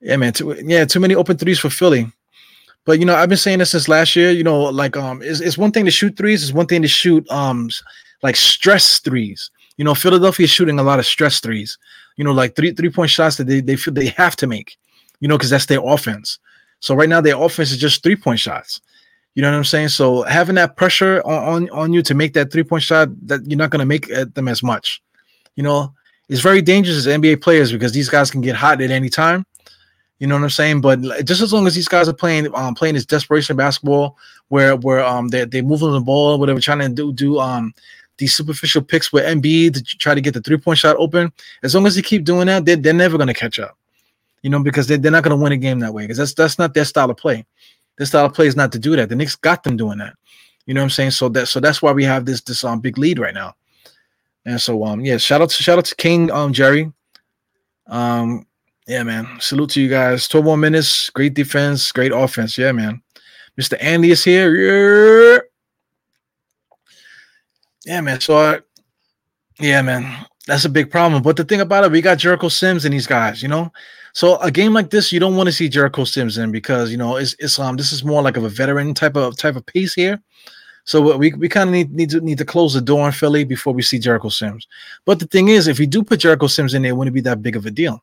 Yeah, 0.00 0.16
man. 0.16 0.32
Too, 0.32 0.56
yeah, 0.64 0.84
too 0.84 1.00
many 1.00 1.14
open 1.14 1.36
threes 1.36 1.58
for 1.58 1.70
Philly. 1.70 2.10
But 2.84 2.98
you 2.98 3.04
know, 3.04 3.14
I've 3.14 3.28
been 3.28 3.38
saying 3.38 3.58
this 3.58 3.70
since 3.70 3.88
last 3.88 4.16
year. 4.16 4.30
You 4.30 4.42
know, 4.42 4.62
like 4.64 4.96
um, 4.96 5.22
it's, 5.22 5.40
it's 5.40 5.58
one 5.58 5.72
thing 5.72 5.84
to 5.84 5.90
shoot 5.90 6.16
threes. 6.16 6.42
It's 6.42 6.52
one 6.52 6.66
thing 6.66 6.82
to 6.82 6.88
shoot 6.88 7.28
um, 7.30 7.68
like 8.22 8.36
stress 8.36 8.98
threes. 9.00 9.50
You 9.76 9.84
know, 9.84 9.94
Philadelphia 9.94 10.44
is 10.44 10.50
shooting 10.50 10.78
a 10.78 10.82
lot 10.82 10.98
of 10.98 11.06
stress 11.06 11.40
threes. 11.40 11.78
You 12.16 12.24
know, 12.24 12.32
like 12.32 12.56
three 12.56 12.72
three 12.72 12.90
point 12.90 13.10
shots 13.10 13.36
that 13.36 13.46
they 13.46 13.60
they 13.60 13.76
feel 13.76 13.94
they 13.94 14.08
have 14.08 14.36
to 14.36 14.46
make. 14.46 14.76
You 15.20 15.28
know, 15.28 15.36
because 15.36 15.50
that's 15.50 15.66
their 15.66 15.84
offense. 15.84 16.38
So 16.80 16.94
right 16.94 17.08
now 17.08 17.20
their 17.20 17.40
offense 17.40 17.70
is 17.70 17.78
just 17.78 18.02
three 18.02 18.16
point 18.16 18.40
shots. 18.40 18.80
You 19.34 19.42
know 19.42 19.50
what 19.50 19.56
I'm 19.56 19.64
saying? 19.64 19.88
So 19.88 20.22
having 20.22 20.56
that 20.56 20.76
pressure 20.76 21.22
on, 21.24 21.44
on, 21.44 21.70
on 21.70 21.92
you 21.92 22.02
to 22.02 22.14
make 22.14 22.32
that 22.34 22.50
three 22.50 22.64
point 22.64 22.82
shot 22.82 23.08
that 23.26 23.46
you're 23.46 23.58
not 23.58 23.70
going 23.70 23.80
to 23.80 23.86
make 23.86 24.08
them 24.34 24.48
as 24.48 24.62
much. 24.62 25.02
You 25.54 25.62
know, 25.62 25.94
it's 26.28 26.40
very 26.40 26.62
dangerous 26.62 26.96
as 26.96 27.06
NBA 27.06 27.40
players 27.42 27.70
because 27.70 27.92
these 27.92 28.08
guys 28.08 28.30
can 28.30 28.40
get 28.40 28.56
hot 28.56 28.80
at 28.80 28.90
any 28.90 29.08
time. 29.08 29.46
You 30.18 30.26
know 30.26 30.34
what 30.34 30.44
I'm 30.44 30.50
saying? 30.50 30.80
But 30.80 31.00
just 31.24 31.40
as 31.40 31.52
long 31.52 31.66
as 31.66 31.74
these 31.74 31.88
guys 31.88 32.08
are 32.08 32.14
playing 32.14 32.54
um 32.54 32.74
playing 32.74 32.94
this 32.94 33.06
desperation 33.06 33.56
basketball 33.56 34.18
where 34.48 34.76
where 34.76 35.04
um 35.04 35.28
they 35.28 35.44
they 35.44 35.62
moving 35.62 35.92
the 35.92 36.00
ball, 36.00 36.38
whatever, 36.38 36.60
trying 36.60 36.80
to 36.80 36.88
do 36.88 37.12
do 37.12 37.38
um 37.38 37.72
these 38.18 38.34
superficial 38.34 38.82
picks 38.82 39.12
with 39.12 39.24
Embiid 39.24 39.74
to 39.74 39.82
try 39.82 40.14
to 40.14 40.20
get 40.20 40.34
the 40.34 40.42
three 40.42 40.58
point 40.58 40.78
shot 40.78 40.96
open. 40.98 41.32
As 41.62 41.74
long 41.74 41.86
as 41.86 41.94
they 41.94 42.02
keep 42.02 42.24
doing 42.24 42.48
that, 42.48 42.66
they're, 42.66 42.76
they're 42.76 42.92
never 42.92 43.16
going 43.16 43.28
to 43.28 43.34
catch 43.34 43.58
up 43.58 43.78
you 44.42 44.50
know, 44.50 44.62
because 44.62 44.86
they, 44.86 44.96
they're 44.96 45.12
not 45.12 45.22
going 45.22 45.36
to 45.36 45.42
win 45.42 45.52
a 45.52 45.56
game 45.56 45.80
that 45.80 45.92
way 45.92 46.04
because 46.04 46.18
that's 46.18 46.34
that's 46.34 46.58
not 46.58 46.74
their 46.74 46.84
style 46.84 47.10
of 47.10 47.16
play. 47.16 47.44
Their 47.98 48.06
style 48.06 48.26
of 48.26 48.34
play 48.34 48.46
is 48.46 48.56
not 48.56 48.72
to 48.72 48.78
do 48.78 48.96
that. 48.96 49.08
The 49.08 49.16
Knicks 49.16 49.36
got 49.36 49.62
them 49.62 49.76
doing 49.76 49.98
that. 49.98 50.14
You 50.66 50.74
know 50.74 50.80
what 50.80 50.84
I'm 50.86 50.90
saying? 50.90 51.12
So 51.12 51.28
that 51.30 51.46
so 51.46 51.60
that's 51.60 51.82
why 51.82 51.92
we 51.92 52.04
have 52.04 52.24
this 52.24 52.40
this 52.40 52.64
um 52.64 52.80
big 52.80 52.98
lead 52.98 53.18
right 53.18 53.34
now. 53.34 53.54
And 54.46 54.60
so 54.60 54.84
um 54.84 55.04
yeah, 55.04 55.16
shout 55.18 55.42
out 55.42 55.50
to 55.50 55.62
shout 55.62 55.78
out 55.78 55.84
to 55.86 55.96
King 55.96 56.30
um 56.30 56.52
Jerry. 56.52 56.92
Um 57.86 58.46
yeah, 58.86 59.02
man. 59.02 59.28
Salute 59.40 59.70
to 59.70 59.80
you 59.80 59.88
guys. 59.88 60.26
12 60.28 60.44
more 60.44 60.56
minutes. 60.56 61.10
Great 61.10 61.34
defense, 61.34 61.92
great 61.92 62.12
offense. 62.12 62.56
Yeah, 62.56 62.72
man. 62.72 63.02
Mr. 63.60 63.76
Andy 63.80 64.10
is 64.10 64.24
here. 64.24 65.44
Yeah, 67.84 68.00
man. 68.00 68.20
So 68.20 68.36
uh, 68.36 68.60
yeah, 69.58 69.82
man. 69.82 70.26
That's 70.46 70.64
a 70.64 70.70
big 70.70 70.90
problem. 70.90 71.22
But 71.22 71.36
the 71.36 71.44
thing 71.44 71.60
about 71.60 71.84
it, 71.84 71.92
we 71.92 72.00
got 72.00 72.18
Jericho 72.18 72.48
Sims 72.48 72.84
and 72.84 72.94
these 72.94 73.06
guys, 73.06 73.42
you 73.42 73.48
know. 73.48 73.70
So 74.12 74.38
a 74.38 74.50
game 74.50 74.72
like 74.72 74.90
this, 74.90 75.12
you 75.12 75.20
don't 75.20 75.36
want 75.36 75.48
to 75.48 75.52
see 75.52 75.68
Jericho 75.68 76.04
Sims 76.04 76.38
in 76.38 76.50
because 76.50 76.90
you 76.90 76.96
know 76.96 77.16
it's 77.16 77.34
Islam. 77.38 77.70
Um, 77.70 77.76
this 77.76 77.92
is 77.92 78.04
more 78.04 78.22
like 78.22 78.36
of 78.36 78.44
a 78.44 78.48
veteran 78.48 78.94
type 78.94 79.16
of 79.16 79.36
type 79.36 79.56
of 79.56 79.66
piece 79.66 79.94
here. 79.94 80.20
So 80.84 81.16
we, 81.16 81.32
we 81.34 81.48
kind 81.48 81.68
of 81.68 81.72
need, 81.72 81.92
need 81.92 82.10
to 82.10 82.20
need 82.20 82.38
to 82.38 82.44
close 82.44 82.74
the 82.74 82.80
door 82.80 83.06
in 83.06 83.12
Philly 83.12 83.44
before 83.44 83.72
we 83.72 83.82
see 83.82 83.98
Jericho 83.98 84.28
Sims. 84.28 84.66
But 85.04 85.20
the 85.20 85.26
thing 85.26 85.48
is, 85.48 85.68
if 85.68 85.78
we 85.78 85.86
do 85.86 86.02
put 86.02 86.20
Jericho 86.20 86.46
Sims 86.46 86.74
in 86.74 86.82
there, 86.82 86.90
it 86.92 86.94
wouldn't 86.94 87.14
be 87.14 87.20
that 87.22 87.42
big 87.42 87.56
of 87.56 87.66
a 87.66 87.70
deal. 87.70 88.02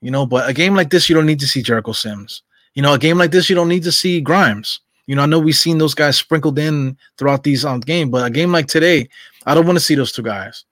You 0.00 0.10
know, 0.10 0.26
but 0.26 0.48
a 0.48 0.52
game 0.52 0.74
like 0.74 0.90
this, 0.90 1.08
you 1.08 1.14
don't 1.14 1.26
need 1.26 1.40
to 1.40 1.46
see 1.46 1.62
Jericho 1.62 1.92
Sims. 1.92 2.42
You 2.74 2.82
know, 2.82 2.92
a 2.92 2.98
game 2.98 3.18
like 3.18 3.30
this, 3.30 3.48
you 3.48 3.56
don't 3.56 3.68
need 3.68 3.84
to 3.84 3.92
see 3.92 4.20
Grimes. 4.20 4.80
You 5.06 5.16
know, 5.16 5.22
I 5.22 5.26
know 5.26 5.38
we've 5.38 5.56
seen 5.56 5.78
those 5.78 5.94
guys 5.94 6.18
sprinkled 6.18 6.58
in 6.58 6.96
throughout 7.16 7.42
these 7.42 7.64
um 7.64 7.80
game, 7.80 8.10
but 8.10 8.26
a 8.26 8.30
game 8.30 8.52
like 8.52 8.66
today, 8.66 9.08
I 9.46 9.54
don't 9.54 9.66
want 9.66 9.78
to 9.78 9.84
see 9.84 9.94
those 9.94 10.12
two 10.12 10.22
guys. 10.22 10.64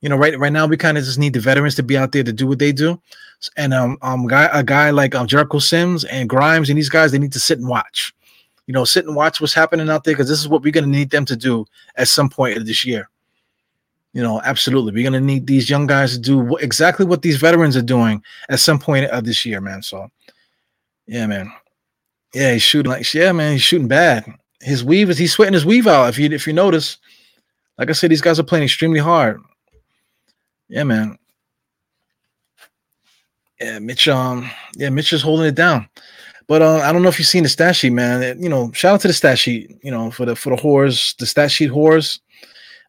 You 0.00 0.08
know, 0.08 0.16
right 0.16 0.38
right 0.38 0.52
now 0.52 0.66
we 0.66 0.76
kind 0.76 0.98
of 0.98 1.04
just 1.04 1.18
need 1.18 1.32
the 1.32 1.40
veterans 1.40 1.74
to 1.76 1.82
be 1.82 1.96
out 1.96 2.12
there 2.12 2.22
to 2.22 2.32
do 2.32 2.46
what 2.46 2.58
they 2.58 2.72
do 2.72 3.00
and 3.56 3.72
um, 3.72 3.98
um 4.02 4.26
guy 4.26 4.48
a 4.52 4.62
guy 4.62 4.90
like 4.90 5.14
um, 5.14 5.26
Jericho 5.26 5.58
Sims 5.58 6.04
and 6.04 6.28
Grimes 6.28 6.68
and 6.68 6.78
these 6.78 6.88
guys 6.88 7.12
they 7.12 7.18
need 7.18 7.32
to 7.32 7.40
sit 7.40 7.58
and 7.58 7.68
watch. 7.68 8.14
You 8.66 8.74
know, 8.74 8.84
sit 8.84 9.06
and 9.06 9.16
watch 9.16 9.40
what's 9.40 9.54
happening 9.54 9.88
out 9.88 10.04
there 10.04 10.12
because 10.12 10.28
this 10.28 10.40
is 10.40 10.48
what 10.48 10.62
we're 10.62 10.72
gonna 10.72 10.86
need 10.86 11.10
them 11.10 11.24
to 11.26 11.36
do 11.36 11.64
at 11.96 12.08
some 12.08 12.28
point 12.28 12.56
of 12.56 12.66
this 12.66 12.84
year. 12.84 13.08
You 14.12 14.22
know, 14.22 14.40
absolutely, 14.42 14.92
we're 14.92 15.04
gonna 15.04 15.20
need 15.20 15.46
these 15.46 15.70
young 15.70 15.86
guys 15.86 16.12
to 16.12 16.18
do 16.18 16.56
exactly 16.56 17.06
what 17.06 17.22
these 17.22 17.36
veterans 17.36 17.76
are 17.76 17.82
doing 17.82 18.22
at 18.48 18.60
some 18.60 18.78
point 18.78 19.06
of 19.06 19.24
this 19.24 19.44
year, 19.46 19.60
man. 19.60 19.82
So, 19.82 20.10
yeah, 21.06 21.26
man, 21.26 21.52
yeah, 22.34 22.52
he's 22.52 22.62
shooting 22.62 22.90
like 22.90 23.12
yeah, 23.14 23.32
man, 23.32 23.52
he's 23.52 23.62
shooting 23.62 23.88
bad. 23.88 24.26
His 24.60 24.84
weave 24.84 25.08
is 25.08 25.18
he's 25.18 25.32
sweating 25.32 25.54
his 25.54 25.64
weave 25.64 25.86
out. 25.86 26.08
If 26.08 26.18
you 26.18 26.28
if 26.30 26.46
you 26.46 26.52
notice, 26.52 26.98
like 27.78 27.88
I 27.88 27.92
said, 27.92 28.10
these 28.10 28.20
guys 28.20 28.38
are 28.38 28.44
playing 28.44 28.64
extremely 28.64 29.00
hard. 29.00 29.40
Yeah, 30.68 30.84
man 30.84 31.18
yeah, 33.60 33.78
Mitch. 33.78 34.08
Um, 34.08 34.50
yeah, 34.76 34.90
Mitch 34.90 35.12
is 35.12 35.22
holding 35.22 35.46
it 35.46 35.54
down. 35.54 35.88
But 36.46 36.62
uh, 36.62 36.78
I 36.78 36.92
don't 36.92 37.02
know 37.02 37.10
if 37.10 37.18
you've 37.18 37.28
seen 37.28 37.42
the 37.42 37.48
stat 37.48 37.76
sheet, 37.76 37.90
man. 37.90 38.40
You 38.42 38.48
know, 38.48 38.72
shout 38.72 38.94
out 38.94 39.00
to 39.02 39.08
the 39.08 39.14
stat 39.14 39.38
sheet. 39.38 39.76
You 39.82 39.90
know, 39.90 40.10
for 40.10 40.24
the 40.24 40.34
for 40.34 40.54
the 40.54 40.62
whores, 40.62 41.16
the 41.16 41.26
stat 41.26 41.50
sheet 41.50 41.70
whores 41.70 42.20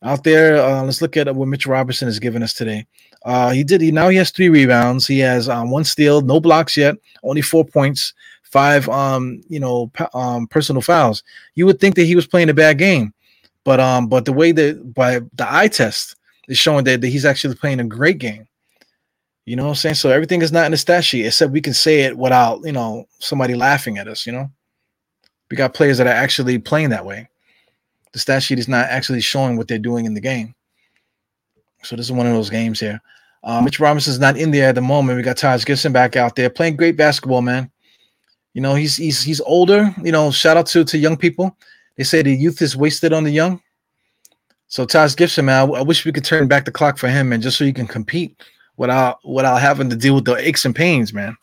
out 0.03 0.23
there. 0.23 0.61
Uh, 0.61 0.83
let's 0.83 1.01
look 1.01 1.17
at 1.17 1.33
what 1.35 1.47
Mitch 1.47 1.67
Robertson 1.67 2.07
has 2.07 2.19
given 2.19 2.41
us 2.41 2.53
today. 2.53 2.85
Uh, 3.25 3.49
he 3.49 3.63
did. 3.63 3.81
He 3.81 3.91
now 3.91 4.07
he 4.09 4.17
has 4.17 4.31
three 4.31 4.49
rebounds. 4.49 5.05
He 5.05 5.19
has 5.19 5.49
um, 5.49 5.71
one 5.71 5.83
steal, 5.83 6.21
no 6.21 6.39
blocks 6.39 6.77
yet, 6.77 6.95
only 7.23 7.41
four 7.41 7.65
points, 7.65 8.13
five 8.43 8.87
um, 8.87 9.41
you 9.49 9.59
know, 9.59 9.91
um, 10.13 10.47
personal 10.47 10.81
fouls. 10.81 11.23
You 11.55 11.65
would 11.65 11.81
think 11.81 11.95
that 11.95 12.05
he 12.05 12.15
was 12.15 12.27
playing 12.27 12.49
a 12.49 12.53
bad 12.53 12.77
game, 12.77 13.13
but 13.65 13.81
um, 13.81 14.07
but 14.07 14.23
the 14.23 14.33
way 14.33 14.53
that 14.53 14.93
by 14.93 15.19
the 15.33 15.47
eye 15.53 15.67
test 15.67 16.15
is 16.47 16.57
showing 16.57 16.85
that, 16.85 17.01
that 17.01 17.07
he's 17.07 17.25
actually 17.25 17.55
playing 17.55 17.81
a 17.81 17.83
great 17.83 18.19
game. 18.19 18.47
You 19.49 19.55
know 19.55 19.63
what 19.63 19.69
I'm 19.69 19.75
saying? 19.77 19.95
So 19.95 20.11
everything 20.11 20.43
is 20.43 20.51
not 20.51 20.65
in 20.65 20.71
the 20.73 20.77
stat 20.77 21.03
sheet, 21.03 21.25
except 21.25 21.51
we 21.51 21.59
can 21.59 21.73
say 21.73 22.01
it 22.01 22.15
without, 22.15 22.61
you 22.63 22.71
know, 22.71 23.05
somebody 23.17 23.55
laughing 23.55 23.97
at 23.97 24.07
us, 24.07 24.27
you 24.27 24.31
know? 24.31 24.51
We 25.49 25.57
got 25.57 25.73
players 25.73 25.97
that 25.97 26.05
are 26.05 26.13
actually 26.13 26.59
playing 26.59 26.91
that 26.91 27.03
way. 27.03 27.27
The 28.11 28.19
stat 28.19 28.43
sheet 28.43 28.59
is 28.59 28.67
not 28.67 28.85
actually 28.89 29.21
showing 29.21 29.57
what 29.57 29.67
they're 29.67 29.79
doing 29.79 30.05
in 30.05 30.13
the 30.13 30.21
game. 30.21 30.53
So 31.81 31.95
this 31.95 32.05
is 32.05 32.11
one 32.11 32.27
of 32.27 32.33
those 32.33 32.51
games 32.51 32.79
here. 32.79 33.01
Uh, 33.43 33.59
Mitch 33.59 33.79
Robinson's 33.79 34.19
not 34.19 34.37
in 34.37 34.51
there 34.51 34.69
at 34.69 34.75
the 34.75 34.81
moment. 34.81 35.17
We 35.17 35.23
got 35.23 35.37
Taj 35.37 35.65
Gibson 35.65 35.91
back 35.91 36.15
out 36.15 36.35
there 36.35 36.51
playing 36.51 36.75
great 36.75 36.95
basketball, 36.95 37.41
man. 37.41 37.71
You 38.53 38.61
know, 38.61 38.75
he's 38.75 38.97
he's 38.97 39.23
he's 39.23 39.41
older. 39.41 39.95
You 40.03 40.11
know, 40.11 40.29
shout 40.29 40.57
out 40.57 40.67
to 40.67 40.83
to 40.83 40.97
young 40.99 41.17
people. 41.17 41.57
They 41.97 42.03
say 42.03 42.21
the 42.21 42.35
youth 42.35 42.61
is 42.61 42.77
wasted 42.77 43.13
on 43.13 43.23
the 43.23 43.31
young. 43.31 43.63
So 44.67 44.85
Taj 44.85 45.15
Gibson, 45.15 45.45
man, 45.45 45.71
I, 45.71 45.79
I 45.79 45.81
wish 45.81 46.05
we 46.05 46.11
could 46.11 46.25
turn 46.25 46.47
back 46.47 46.65
the 46.65 46.71
clock 46.71 46.99
for 46.99 47.07
him, 47.07 47.33
and 47.33 47.41
just 47.41 47.57
so 47.57 47.65
he 47.65 47.73
can 47.73 47.87
compete 47.87 48.39
without 48.79 49.19
without 49.27 49.61
having 49.61 49.89
to 49.89 49.95
deal 49.95 50.15
with 50.15 50.25
the 50.25 50.35
aches 50.35 50.63
and 50.65 50.75
pains, 50.75 51.13
man. 51.13 51.35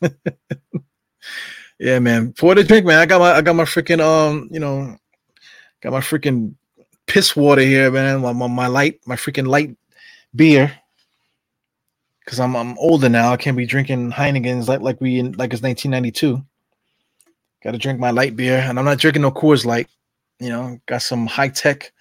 yeah, 1.78 1.98
man. 1.98 2.32
For 2.32 2.54
the 2.54 2.64
drink, 2.64 2.86
man. 2.86 2.98
I 2.98 3.06
got 3.06 3.20
my 3.20 3.32
I 3.32 3.42
got 3.42 3.54
my 3.54 3.64
freaking 3.64 4.00
um, 4.00 4.48
you 4.50 4.58
know, 4.58 4.96
got 5.82 5.92
my 5.92 6.00
freaking 6.00 6.54
piss 7.06 7.36
water 7.36 7.60
here, 7.60 7.90
man. 7.90 8.22
My, 8.22 8.32
my, 8.32 8.46
my 8.46 8.66
light, 8.66 9.00
my 9.06 9.16
freaking 9.16 9.46
light 9.46 9.76
beer. 10.34 10.72
Cause 12.24 12.40
I'm 12.40 12.56
I'm 12.56 12.78
older 12.78 13.08
now. 13.08 13.32
I 13.32 13.36
can't 13.36 13.56
be 13.56 13.66
drinking 13.66 14.12
Heinekens 14.12 14.66
like 14.66 14.80
like 14.80 15.00
we 15.00 15.18
in 15.18 15.32
like 15.32 15.52
it's 15.52 15.62
1992. 15.62 16.42
Got 17.62 17.72
to 17.72 17.78
drink 17.78 18.00
my 18.00 18.10
light 18.10 18.34
beer, 18.34 18.58
and 18.58 18.78
I'm 18.78 18.84
not 18.84 18.98
drinking 18.98 19.22
no 19.22 19.30
Coors 19.30 19.64
Light. 19.64 19.88
You 20.40 20.48
know, 20.48 20.80
got 20.86 21.02
some 21.02 21.26
high 21.26 21.48
tech 21.48 21.92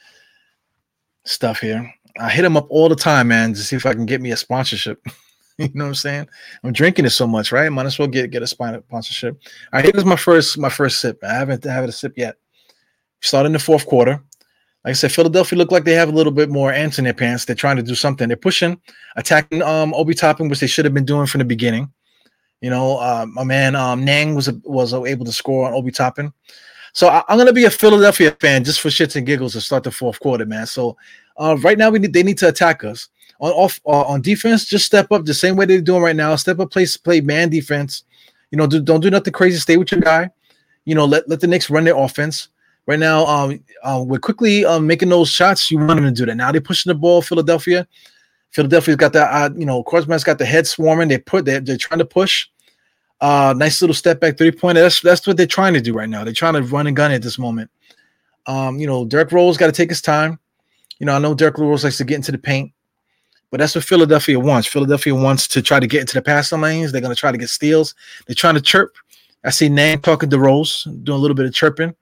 stuff 1.25 1.59
here. 1.59 1.93
I 2.19 2.29
hit 2.29 2.45
him 2.45 2.57
up 2.57 2.67
all 2.69 2.89
the 2.89 2.95
time, 2.95 3.29
man, 3.29 3.53
to 3.53 3.59
see 3.59 3.75
if 3.75 3.85
I 3.85 3.93
can 3.93 4.05
get 4.05 4.21
me 4.21 4.31
a 4.31 4.37
sponsorship. 4.37 5.05
you 5.57 5.69
know 5.73 5.85
what 5.85 5.89
I'm 5.89 5.95
saying? 5.95 6.27
I'm 6.63 6.73
drinking 6.73 7.05
it 7.05 7.11
so 7.11 7.27
much, 7.27 7.51
right? 7.51 7.71
Might 7.71 7.85
as 7.85 7.99
well 7.99 8.07
get 8.07 8.31
get 8.31 8.43
a 8.43 8.47
sponsorship. 8.47 9.39
All 9.71 9.81
right, 9.81 9.85
here's 9.85 10.05
my 10.05 10.15
first 10.15 10.57
my 10.57 10.69
first 10.69 11.01
sip. 11.01 11.23
I 11.23 11.33
haven't 11.33 11.63
had 11.63 11.87
a 11.87 11.91
sip 11.91 12.13
yet. 12.17 12.37
Starting 13.21 13.47
in 13.47 13.53
the 13.53 13.59
fourth 13.59 13.85
quarter. 13.85 14.23
Like 14.83 14.91
I 14.91 14.93
said, 14.93 15.11
Philadelphia 15.11 15.59
look 15.59 15.71
like 15.71 15.83
they 15.83 15.93
have 15.93 16.09
a 16.09 16.11
little 16.11 16.31
bit 16.31 16.49
more 16.49 16.73
ants 16.73 16.97
in 16.97 17.03
their 17.03 17.13
pants. 17.13 17.45
They're 17.45 17.55
trying 17.55 17.75
to 17.77 17.83
do 17.83 17.93
something. 17.93 18.27
They're 18.27 18.37
pushing, 18.37 18.81
attacking 19.15 19.61
um 19.61 19.93
Obi 19.93 20.13
Toppin, 20.13 20.49
which 20.49 20.59
they 20.59 20.67
should 20.67 20.85
have 20.85 20.93
been 20.93 21.05
doing 21.05 21.27
from 21.27 21.39
the 21.39 21.45
beginning. 21.45 21.91
You 22.61 22.69
know, 22.69 22.97
uh, 22.97 23.25
my 23.27 23.43
man 23.43 23.75
um 23.75 24.03
Niang 24.03 24.35
was 24.35 24.51
was 24.63 24.93
able 24.93 25.25
to 25.25 25.31
score 25.31 25.67
on 25.67 25.73
Obi 25.73 25.91
Toppin. 25.91 26.33
So 26.93 27.07
I, 27.07 27.23
am 27.29 27.37
gonna 27.37 27.53
be 27.53 27.65
a 27.65 27.69
Philadelphia 27.69 28.35
fan 28.39 28.63
just 28.63 28.81
for 28.81 28.89
shits 28.89 29.15
and 29.15 29.25
giggles 29.25 29.53
to 29.53 29.61
start 29.61 29.83
the 29.83 29.91
fourth 29.91 30.19
quarter, 30.19 30.45
man. 30.45 30.65
So 30.65 30.97
uh, 31.41 31.57
right 31.57 31.77
now 31.77 31.89
we 31.89 31.97
need 31.97 32.13
they 32.13 32.21
need 32.21 32.37
to 32.37 32.47
attack 32.47 32.83
us 32.83 33.09
on 33.39 33.51
off 33.51 33.81
uh, 33.85 34.03
on 34.03 34.21
defense. 34.21 34.65
Just 34.65 34.85
step 34.85 35.11
up 35.11 35.25
the 35.25 35.33
same 35.33 35.55
way 35.55 35.65
they're 35.65 35.81
doing 35.81 36.03
right 36.03 36.15
now. 36.15 36.35
Step 36.35 36.59
up, 36.59 36.71
play 36.71 36.85
play 37.03 37.19
man 37.19 37.49
defense. 37.49 38.03
You 38.51 38.57
know, 38.57 38.67
do, 38.67 38.81
don't 38.81 39.01
do 39.01 39.09
nothing 39.09 39.33
crazy. 39.33 39.57
Stay 39.57 39.77
with 39.77 39.91
your 39.91 40.01
guy. 40.01 40.29
You 40.85 40.93
know, 40.93 41.05
let 41.05 41.27
let 41.27 41.39
the 41.39 41.47
Knicks 41.47 41.69
run 41.69 41.83
their 41.83 41.97
offense. 41.97 42.49
Right 42.87 42.99
now, 42.99 43.25
um, 43.25 43.63
uh, 43.83 44.03
we're 44.05 44.19
quickly 44.19 44.65
um, 44.65 44.87
making 44.87 45.09
those 45.09 45.29
shots. 45.29 45.69
You 45.69 45.77
want 45.77 45.89
them 45.89 46.03
to 46.03 46.11
do 46.11 46.25
that. 46.25 46.35
Now 46.35 46.51
they're 46.51 46.61
pushing 46.61 46.91
the 46.91 46.95
ball. 46.95 47.21
Philadelphia, 47.21 47.87
Philadelphia's 48.51 48.97
got 48.97 49.13
that. 49.13 49.31
Uh, 49.31 49.53
you 49.55 49.65
know, 49.65 49.83
Korkmaz's 49.83 50.23
got 50.23 50.37
the 50.37 50.45
head 50.45 50.67
swarming. 50.67 51.07
They 51.07 51.17
put 51.17 51.45
they're, 51.45 51.59
they're 51.59 51.77
trying 51.77 51.99
to 51.99 52.05
push. 52.05 52.47
Uh, 53.19 53.53
nice 53.55 53.81
little 53.81 53.93
step 53.93 54.19
back 54.19 54.37
three 54.37 54.51
pointer. 54.51 54.81
That's 54.81 55.01
that's 55.01 55.25
what 55.25 55.37
they're 55.37 55.47
trying 55.47 55.73
to 55.73 55.81
do 55.81 55.93
right 55.93 56.09
now. 56.09 56.23
They're 56.23 56.33
trying 56.33 56.53
to 56.53 56.63
run 56.63 56.87
and 56.87 56.95
gun 56.95 57.11
at 57.11 57.21
this 57.21 57.39
moment. 57.39 57.71
Um, 58.47 58.79
you 58.79 58.87
know, 58.87 59.05
Derrick 59.05 59.31
Rose 59.31 59.57
got 59.57 59.67
to 59.67 59.71
take 59.71 59.89
his 59.89 60.01
time. 60.01 60.39
You 61.01 61.07
know, 61.07 61.15
I 61.15 61.17
know 61.17 61.33
Derrick 61.33 61.57
Rose 61.57 61.83
likes 61.83 61.97
to 61.97 62.03
get 62.03 62.17
into 62.17 62.31
the 62.31 62.37
paint, 62.37 62.71
but 63.49 63.59
that's 63.59 63.73
what 63.73 63.83
Philadelphia 63.83 64.39
wants. 64.39 64.67
Philadelphia 64.67 65.15
wants 65.15 65.47
to 65.47 65.59
try 65.59 65.79
to 65.79 65.87
get 65.87 66.01
into 66.01 66.13
the 66.13 66.21
passing 66.21 66.61
lanes. 66.61 66.91
They're 66.91 67.01
going 67.01 67.13
to 67.13 67.19
try 67.19 67.31
to 67.31 67.39
get 67.39 67.49
steals. 67.49 67.95
They're 68.27 68.35
trying 68.35 68.53
to 68.53 68.61
chirp. 68.61 68.93
I 69.43 69.49
see 69.49 69.67
Niang 69.67 70.01
talking 70.01 70.29
to 70.29 70.37
Rose, 70.37 70.83
doing 71.01 71.17
a 71.17 71.19
little 71.19 71.33
bit 71.33 71.47
of 71.47 71.55
chirping. 71.55 71.95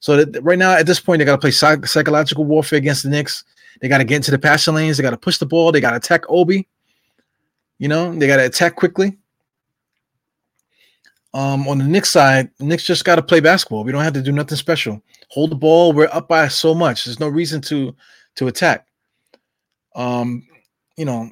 So 0.00 0.22
that 0.22 0.42
right 0.42 0.58
now, 0.58 0.74
at 0.74 0.84
this 0.84 1.00
point, 1.00 1.20
they 1.20 1.24
got 1.24 1.36
to 1.36 1.40
play 1.40 1.50
psych- 1.50 1.86
psychological 1.86 2.44
warfare 2.44 2.76
against 2.76 3.04
the 3.04 3.08
Knicks. 3.08 3.42
They 3.80 3.88
got 3.88 3.98
to 3.98 4.04
get 4.04 4.16
into 4.16 4.30
the 4.30 4.38
passing 4.38 4.74
lanes. 4.74 4.98
They 4.98 5.02
got 5.02 5.10
to 5.10 5.16
push 5.16 5.38
the 5.38 5.46
ball. 5.46 5.72
They 5.72 5.80
got 5.80 5.92
to 5.92 5.96
attack 5.96 6.24
Obi. 6.28 6.68
You 7.78 7.88
know, 7.88 8.14
they 8.14 8.26
got 8.26 8.36
to 8.36 8.44
attack 8.44 8.76
Quickley. 8.76 9.16
Um, 11.32 11.66
on 11.66 11.78
the 11.78 11.84
Knicks 11.84 12.10
side, 12.10 12.50
Knicks 12.60 12.84
just 12.84 13.06
got 13.06 13.16
to 13.16 13.22
play 13.22 13.40
basketball. 13.40 13.82
We 13.82 13.92
don't 13.92 14.04
have 14.04 14.12
to 14.12 14.20
do 14.20 14.30
nothing 14.30 14.58
special. 14.58 15.00
Hold 15.30 15.52
the 15.52 15.56
ball. 15.56 15.94
We're 15.94 16.10
up 16.12 16.28
by 16.28 16.48
so 16.48 16.74
much. 16.74 17.06
There's 17.06 17.18
no 17.18 17.28
reason 17.28 17.62
to 17.62 17.96
to 18.36 18.48
attack. 18.48 18.86
Um, 19.94 20.46
you 20.96 21.04
know, 21.04 21.30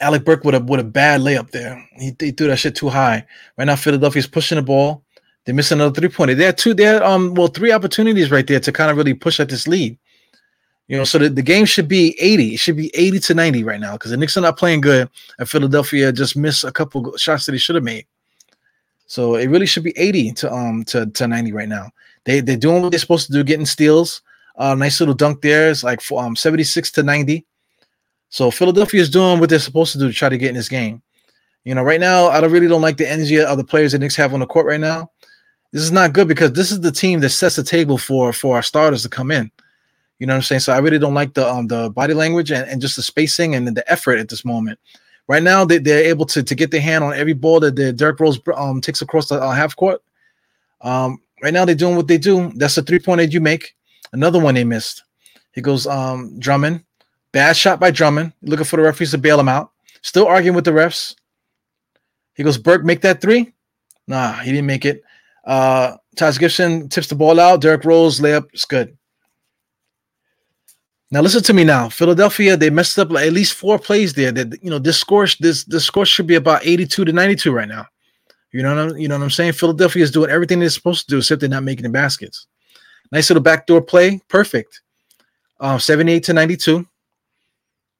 Alec 0.00 0.24
Burks 0.24 0.44
with 0.44 0.54
a 0.54 0.60
with 0.60 0.80
a 0.80 0.84
bad 0.84 1.20
layup 1.20 1.50
there. 1.50 1.82
He, 1.96 2.14
he 2.18 2.30
threw 2.30 2.48
that 2.48 2.58
shit 2.58 2.76
too 2.76 2.88
high. 2.88 3.24
Right 3.56 3.64
now, 3.64 3.76
Philadelphia's 3.76 4.26
pushing 4.26 4.56
the 4.56 4.62
ball. 4.62 5.02
They're 5.44 5.54
missing 5.54 5.78
another 5.78 5.98
three 5.98 6.08
pointer. 6.08 6.34
They 6.34 6.44
had 6.44 6.58
two. 6.58 6.74
They 6.74 6.84
had 6.84 7.02
um 7.02 7.34
well 7.34 7.48
three 7.48 7.72
opportunities 7.72 8.30
right 8.30 8.46
there 8.46 8.60
to 8.60 8.72
kind 8.72 8.90
of 8.90 8.96
really 8.96 9.14
push 9.14 9.40
at 9.40 9.48
this 9.48 9.66
lead. 9.66 9.98
You 10.88 10.98
know, 10.98 11.04
so 11.04 11.18
the, 11.18 11.30
the 11.30 11.42
game 11.42 11.64
should 11.64 11.88
be 11.88 12.14
80. 12.20 12.54
It 12.54 12.56
should 12.58 12.76
be 12.76 12.90
80 12.94 13.18
to 13.20 13.34
90 13.34 13.64
right 13.64 13.80
now 13.80 13.92
because 13.92 14.10
the 14.10 14.18
Knicks 14.18 14.36
are 14.36 14.42
not 14.42 14.58
playing 14.58 14.82
good, 14.82 15.08
and 15.38 15.48
Philadelphia 15.48 16.12
just 16.12 16.36
missed 16.36 16.64
a 16.64 16.72
couple 16.72 17.16
shots 17.16 17.46
that 17.46 17.52
he 17.52 17.58
should 17.58 17.76
have 17.76 17.84
made. 17.84 18.04
So 19.06 19.36
it 19.36 19.46
really 19.46 19.64
should 19.64 19.84
be 19.84 19.96
80 19.96 20.32
to 20.32 20.52
um 20.52 20.84
to, 20.84 21.06
to 21.06 21.26
90 21.26 21.52
right 21.52 21.68
now. 21.68 21.90
They 22.24 22.40
they're 22.40 22.56
doing 22.56 22.82
what 22.82 22.90
they're 22.90 22.98
supposed 22.98 23.26
to 23.28 23.32
do, 23.32 23.44
getting 23.44 23.66
steals. 23.66 24.22
Uh, 24.56 24.74
nice 24.74 25.00
little 25.00 25.14
dunk 25.14 25.42
there. 25.42 25.70
It's 25.70 25.84
like 25.84 26.00
um 26.12 26.36
76 26.36 26.90
to 26.92 27.02
90. 27.02 27.44
So 28.28 28.50
Philadelphia 28.50 29.00
is 29.00 29.10
doing 29.10 29.40
what 29.40 29.50
they're 29.50 29.58
supposed 29.58 29.92
to 29.92 29.98
do 29.98 30.08
to 30.08 30.14
try 30.14 30.28
to 30.28 30.38
get 30.38 30.50
in 30.50 30.54
this 30.54 30.68
game. 30.68 31.02
You 31.64 31.74
know, 31.74 31.82
right 31.82 32.00
now 32.00 32.28
I 32.28 32.40
don't 32.40 32.52
really 32.52 32.68
don't 32.68 32.82
like 32.82 32.96
the 32.96 33.10
energy 33.10 33.40
of 33.40 33.56
the 33.56 33.64
players 33.64 33.92
that 33.92 33.98
Knicks 33.98 34.16
have 34.16 34.34
on 34.34 34.40
the 34.40 34.46
court 34.46 34.66
right 34.66 34.80
now. 34.80 35.10
This 35.72 35.82
is 35.82 35.92
not 35.92 36.12
good 36.12 36.28
because 36.28 36.52
this 36.52 36.70
is 36.70 36.80
the 36.80 36.92
team 36.92 37.20
that 37.20 37.30
sets 37.30 37.56
the 37.56 37.64
table 37.64 37.98
for 37.98 38.32
for 38.32 38.56
our 38.56 38.62
starters 38.62 39.02
to 39.02 39.08
come 39.08 39.30
in. 39.30 39.50
You 40.18 40.26
know 40.26 40.34
what 40.34 40.38
I'm 40.38 40.42
saying? 40.42 40.60
So 40.60 40.72
I 40.72 40.78
really 40.78 40.98
don't 40.98 41.14
like 41.14 41.34
the 41.34 41.48
um 41.48 41.66
the 41.66 41.90
body 41.90 42.14
language 42.14 42.52
and, 42.52 42.68
and 42.68 42.80
just 42.80 42.96
the 42.96 43.02
spacing 43.02 43.54
and 43.54 43.66
the 43.66 43.90
effort 43.90 44.18
at 44.18 44.28
this 44.28 44.44
moment. 44.44 44.78
Right 45.26 45.42
now, 45.42 45.64
they, 45.64 45.78
they're 45.78 46.04
able 46.04 46.26
to, 46.26 46.42
to 46.42 46.54
get 46.54 46.70
their 46.70 46.82
hand 46.82 47.02
on 47.02 47.14
every 47.14 47.32
ball 47.32 47.58
that 47.60 47.76
the 47.76 47.92
Derrick 47.92 48.20
Rose 48.20 48.38
um, 48.56 48.82
takes 48.82 49.00
across 49.00 49.28
the 49.28 49.40
uh, 49.40 49.52
half 49.52 49.74
court. 49.74 50.02
Um, 50.82 51.18
right 51.42 51.52
now, 51.52 51.64
they're 51.64 51.74
doing 51.74 51.96
what 51.96 52.08
they 52.08 52.18
do. 52.18 52.52
That's 52.56 52.76
a 52.76 52.82
three 52.82 52.98
pointer 52.98 53.24
you 53.24 53.40
make. 53.40 53.74
Another 54.14 54.38
one 54.38 54.54
they 54.54 54.62
missed. 54.62 55.02
He 55.52 55.60
goes 55.60 55.86
um, 55.88 56.38
Drummond. 56.38 56.84
Bad 57.32 57.56
shot 57.56 57.80
by 57.80 57.90
Drummond. 57.90 58.32
Looking 58.42 58.64
for 58.64 58.76
the 58.76 58.82
referees 58.84 59.10
to 59.10 59.18
bail 59.18 59.40
him 59.40 59.48
out. 59.48 59.72
Still 60.02 60.26
arguing 60.28 60.54
with 60.54 60.64
the 60.64 60.70
refs. 60.70 61.16
He 62.34 62.44
goes, 62.44 62.56
Burke, 62.56 62.84
make 62.84 63.00
that 63.00 63.20
three. 63.20 63.52
Nah, 64.06 64.34
he 64.34 64.52
didn't 64.52 64.66
make 64.66 64.84
it. 64.84 65.02
Uh, 65.44 65.96
Taj 66.14 66.38
Gibson 66.38 66.88
tips 66.88 67.08
the 67.08 67.16
ball 67.16 67.40
out. 67.40 67.60
Derrick 67.60 67.84
Rose 67.84 68.20
layup. 68.20 68.46
It's 68.52 68.64
good. 68.64 68.96
Now 71.10 71.20
listen 71.20 71.42
to 71.42 71.52
me 71.52 71.64
now. 71.64 71.88
Philadelphia, 71.88 72.56
they 72.56 72.70
messed 72.70 72.98
up 73.00 73.10
at 73.10 73.32
least 73.32 73.54
four 73.54 73.80
plays 73.80 74.12
there. 74.12 74.30
That 74.30 74.62
you 74.62 74.70
know, 74.70 74.78
this 74.78 74.98
score 74.98 75.26
this 75.40 75.64
this 75.64 75.84
score 75.84 76.06
should 76.06 76.26
be 76.26 76.36
about 76.36 76.64
82 76.64 77.04
to 77.04 77.12
92 77.12 77.52
right 77.52 77.68
now. 77.68 77.86
You 78.52 78.62
know 78.62 78.74
what 78.74 78.92
I'm, 78.92 78.98
you 78.98 79.08
know 79.08 79.18
what 79.18 79.24
I'm 79.24 79.30
saying? 79.30 79.52
Philadelphia 79.52 80.04
is 80.04 80.12
doing 80.12 80.30
everything 80.30 80.60
they're 80.60 80.68
supposed 80.70 81.08
to 81.08 81.14
do, 81.14 81.18
except 81.18 81.40
they're 81.40 81.50
not 81.50 81.64
making 81.64 81.82
the 81.82 81.88
baskets. 81.88 82.46
Nice 83.12 83.30
little 83.30 83.42
backdoor 83.42 83.82
play, 83.82 84.20
perfect. 84.28 84.80
Uh, 85.60 85.78
78 85.78 86.24
to 86.24 86.32
92. 86.32 86.86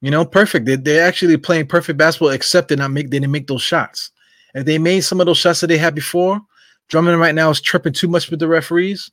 You 0.01 0.11
know, 0.11 0.25
perfect. 0.25 0.67
They, 0.67 0.77
they're 0.77 1.07
actually 1.07 1.37
playing 1.37 1.67
perfect 1.67 1.99
basketball, 1.99 2.31
except 2.31 2.69
they're 2.69 2.77
not 2.77 2.91
make 2.91 3.11
they 3.11 3.19
didn't 3.19 3.33
make 3.33 3.47
those 3.47 3.63
shots. 3.63 4.11
If 4.55 4.67
they 4.67 4.79
made 4.79 5.01
some 5.01 5.21
of 5.21 5.27
those 5.27 5.39
shots 5.39 5.61
that 5.61 5.69
they 5.69 5.79
had 5.79 5.95
before, 5.95 6.41
Drummond 6.89 7.19
right 7.19 7.35
now 7.35 7.51
is 7.51 7.61
tripping 7.61 7.93
too 7.93 8.09
much 8.09 8.31
with 8.31 8.41
the 8.41 8.49
referees. 8.49 9.11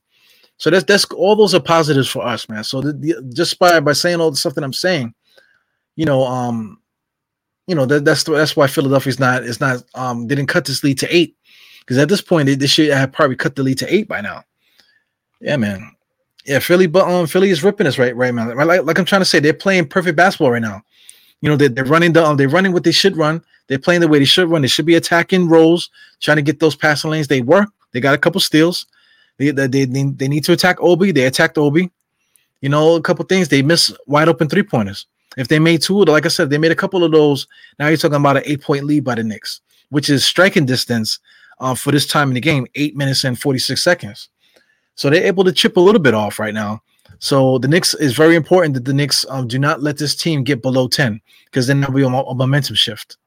So 0.58 0.70
that's 0.70 0.84
that's 0.84 1.06
all 1.06 1.36
those 1.36 1.56
are 1.56 1.62
positives 1.62 2.10
for 2.10 2.26
us, 2.26 2.48
man. 2.50 2.64
So 2.64 2.82
the, 2.82 2.94
the, 2.94 3.32
just 3.34 3.58
by 3.58 3.80
by 3.80 3.94
saying 3.94 4.20
all 4.20 4.32
the 4.32 4.38
stuff 4.38 4.54
that 4.56 4.64
I'm 4.64 4.74
saying, 4.74 5.14
you 5.96 6.06
know, 6.06 6.24
um, 6.24 6.82
you 7.68 7.76
know 7.76 7.86
that, 7.86 8.06
that's 8.06 8.24
that's 8.24 8.56
why 8.56 8.68
Philadelphia's 8.68 9.20
not 9.20 9.44
is 9.44 9.60
not 9.60 9.84
um 9.96 10.28
didn't 10.28 10.48
cut 10.48 10.66
this 10.66 10.84
lead 10.84 11.00
to 11.00 11.16
eight 11.16 11.36
because 11.80 11.98
at 11.98 12.10
this 12.10 12.22
point 12.22 12.48
they, 12.48 12.56
they 12.56 12.68
should 12.68 12.90
have 12.90 13.12
probably 13.12 13.36
cut 13.36 13.56
the 13.56 13.64
lead 13.64 13.78
to 13.80 13.94
eight 13.94 14.08
by 14.08 14.22
now. 14.22 14.44
Yeah, 15.42 15.58
man. 15.58 15.96
Yeah, 16.46 16.60
Philly, 16.60 16.88
but 16.88 17.08
um, 17.08 17.28
Philly 17.28 17.50
is 17.50 17.64
ripping 17.64 17.88
us 17.88 18.00
right, 18.00 18.16
right, 18.16 18.34
man. 18.34 18.56
Like, 18.56 18.84
like 18.84 18.98
I'm 18.98 19.06
trying 19.06 19.22
to 19.22 19.26
say, 19.26 19.40
they're 19.40 19.54
playing 19.54 19.88
perfect 19.88 20.16
basketball 20.16 20.52
right 20.52 20.62
now. 20.62 20.82
You 21.42 21.50
know, 21.50 21.56
they're, 21.56 21.70
they're 21.70 21.86
running 21.86 22.14
the 22.14 22.24
um, 22.24 22.38
they're 22.38 22.50
running 22.50 22.72
what 22.72 22.84
they 22.84 22.92
should 22.92 23.18
run. 23.18 23.44
They're 23.68 23.80
playing 23.80 24.02
the 24.02 24.08
way 24.08 24.20
they 24.20 24.26
should 24.26 24.50
run. 24.50 24.62
They 24.62 24.68
should 24.68 24.86
be 24.86 24.96
attacking 24.96 25.50
roles, 25.50 25.90
trying 26.20 26.38
to 26.38 26.44
get 26.44 26.60
those 26.60 26.76
passing 26.76 27.12
lanes. 27.12 27.28
They 27.28 27.42
were. 27.42 27.66
They 27.92 28.00
got 28.00 28.14
a 28.14 28.18
couple 28.18 28.42
steals. 28.42 28.86
They, 29.38 29.52
they, 29.52 29.68
they, 29.68 29.86
they 29.86 30.28
need 30.28 30.44
to 30.46 30.54
attack 30.54 30.78
Obi. 30.80 31.12
They 31.12 31.26
attacked 31.26 31.58
Obi. 31.58 31.92
You 32.62 32.70
know, 32.70 32.96
a 32.96 33.02
couple 33.02 33.26
things. 33.26 33.48
They 33.48 33.62
miss 33.62 33.94
wide 34.06 34.28
open 34.28 34.50
three 34.50 34.64
pointers. 34.64 35.08
If 35.38 35.48
they 35.48 35.60
made 35.60 35.82
two, 35.82 36.04
like 36.04 36.26
I 36.26 36.30
said, 36.30 36.50
they 36.50 36.58
made 36.58 36.72
a 36.72 36.76
couple 36.76 37.04
of 37.04 37.12
those. 37.12 37.48
Now 37.80 37.88
you're 37.88 37.98
talking 37.98 38.18
about 38.18 38.38
an 38.38 38.44
eight 38.46 38.62
point 38.62 38.84
lead 38.84 39.04
by 39.04 39.16
the 39.16 39.24
Knicks, 39.24 39.62
which 39.90 40.10
is 40.10 40.26
striking 40.26 40.66
distance 40.66 41.20
uh, 41.60 41.74
for 41.74 41.92
this 41.92 42.06
time 42.06 42.30
in 42.30 42.36
the 42.36 42.42
game, 42.42 42.68
eight 42.76 42.96
minutes 42.96 43.24
and 43.24 43.40
46 43.40 43.82
seconds. 43.82 44.30
So 44.96 45.10
they're 45.10 45.26
able 45.26 45.44
to 45.44 45.52
chip 45.52 45.78
a 45.78 45.80
little 45.80 46.02
bit 46.02 46.14
off 46.14 46.40
right 46.40 46.54
now. 46.54 46.82
So 47.20 47.60
the 47.60 47.68
Knicks 47.68 47.94
is 47.94 48.14
very 48.16 48.36
important 48.36 48.74
that 48.74 48.86
the 48.86 48.94
Knicks 48.94 49.26
um, 49.30 49.48
do 49.48 49.60
not 49.60 49.82
let 49.82 49.98
this 49.98 50.16
team 50.16 50.44
get 50.44 50.62
below 50.62 50.88
10 50.88 51.22
because 51.46 51.68
then 51.68 51.80
there'll 51.80 51.96
be 51.96 52.02
a, 52.02 52.08
a, 52.08 52.36
momentum 52.36 52.76
shift. 52.76 53.18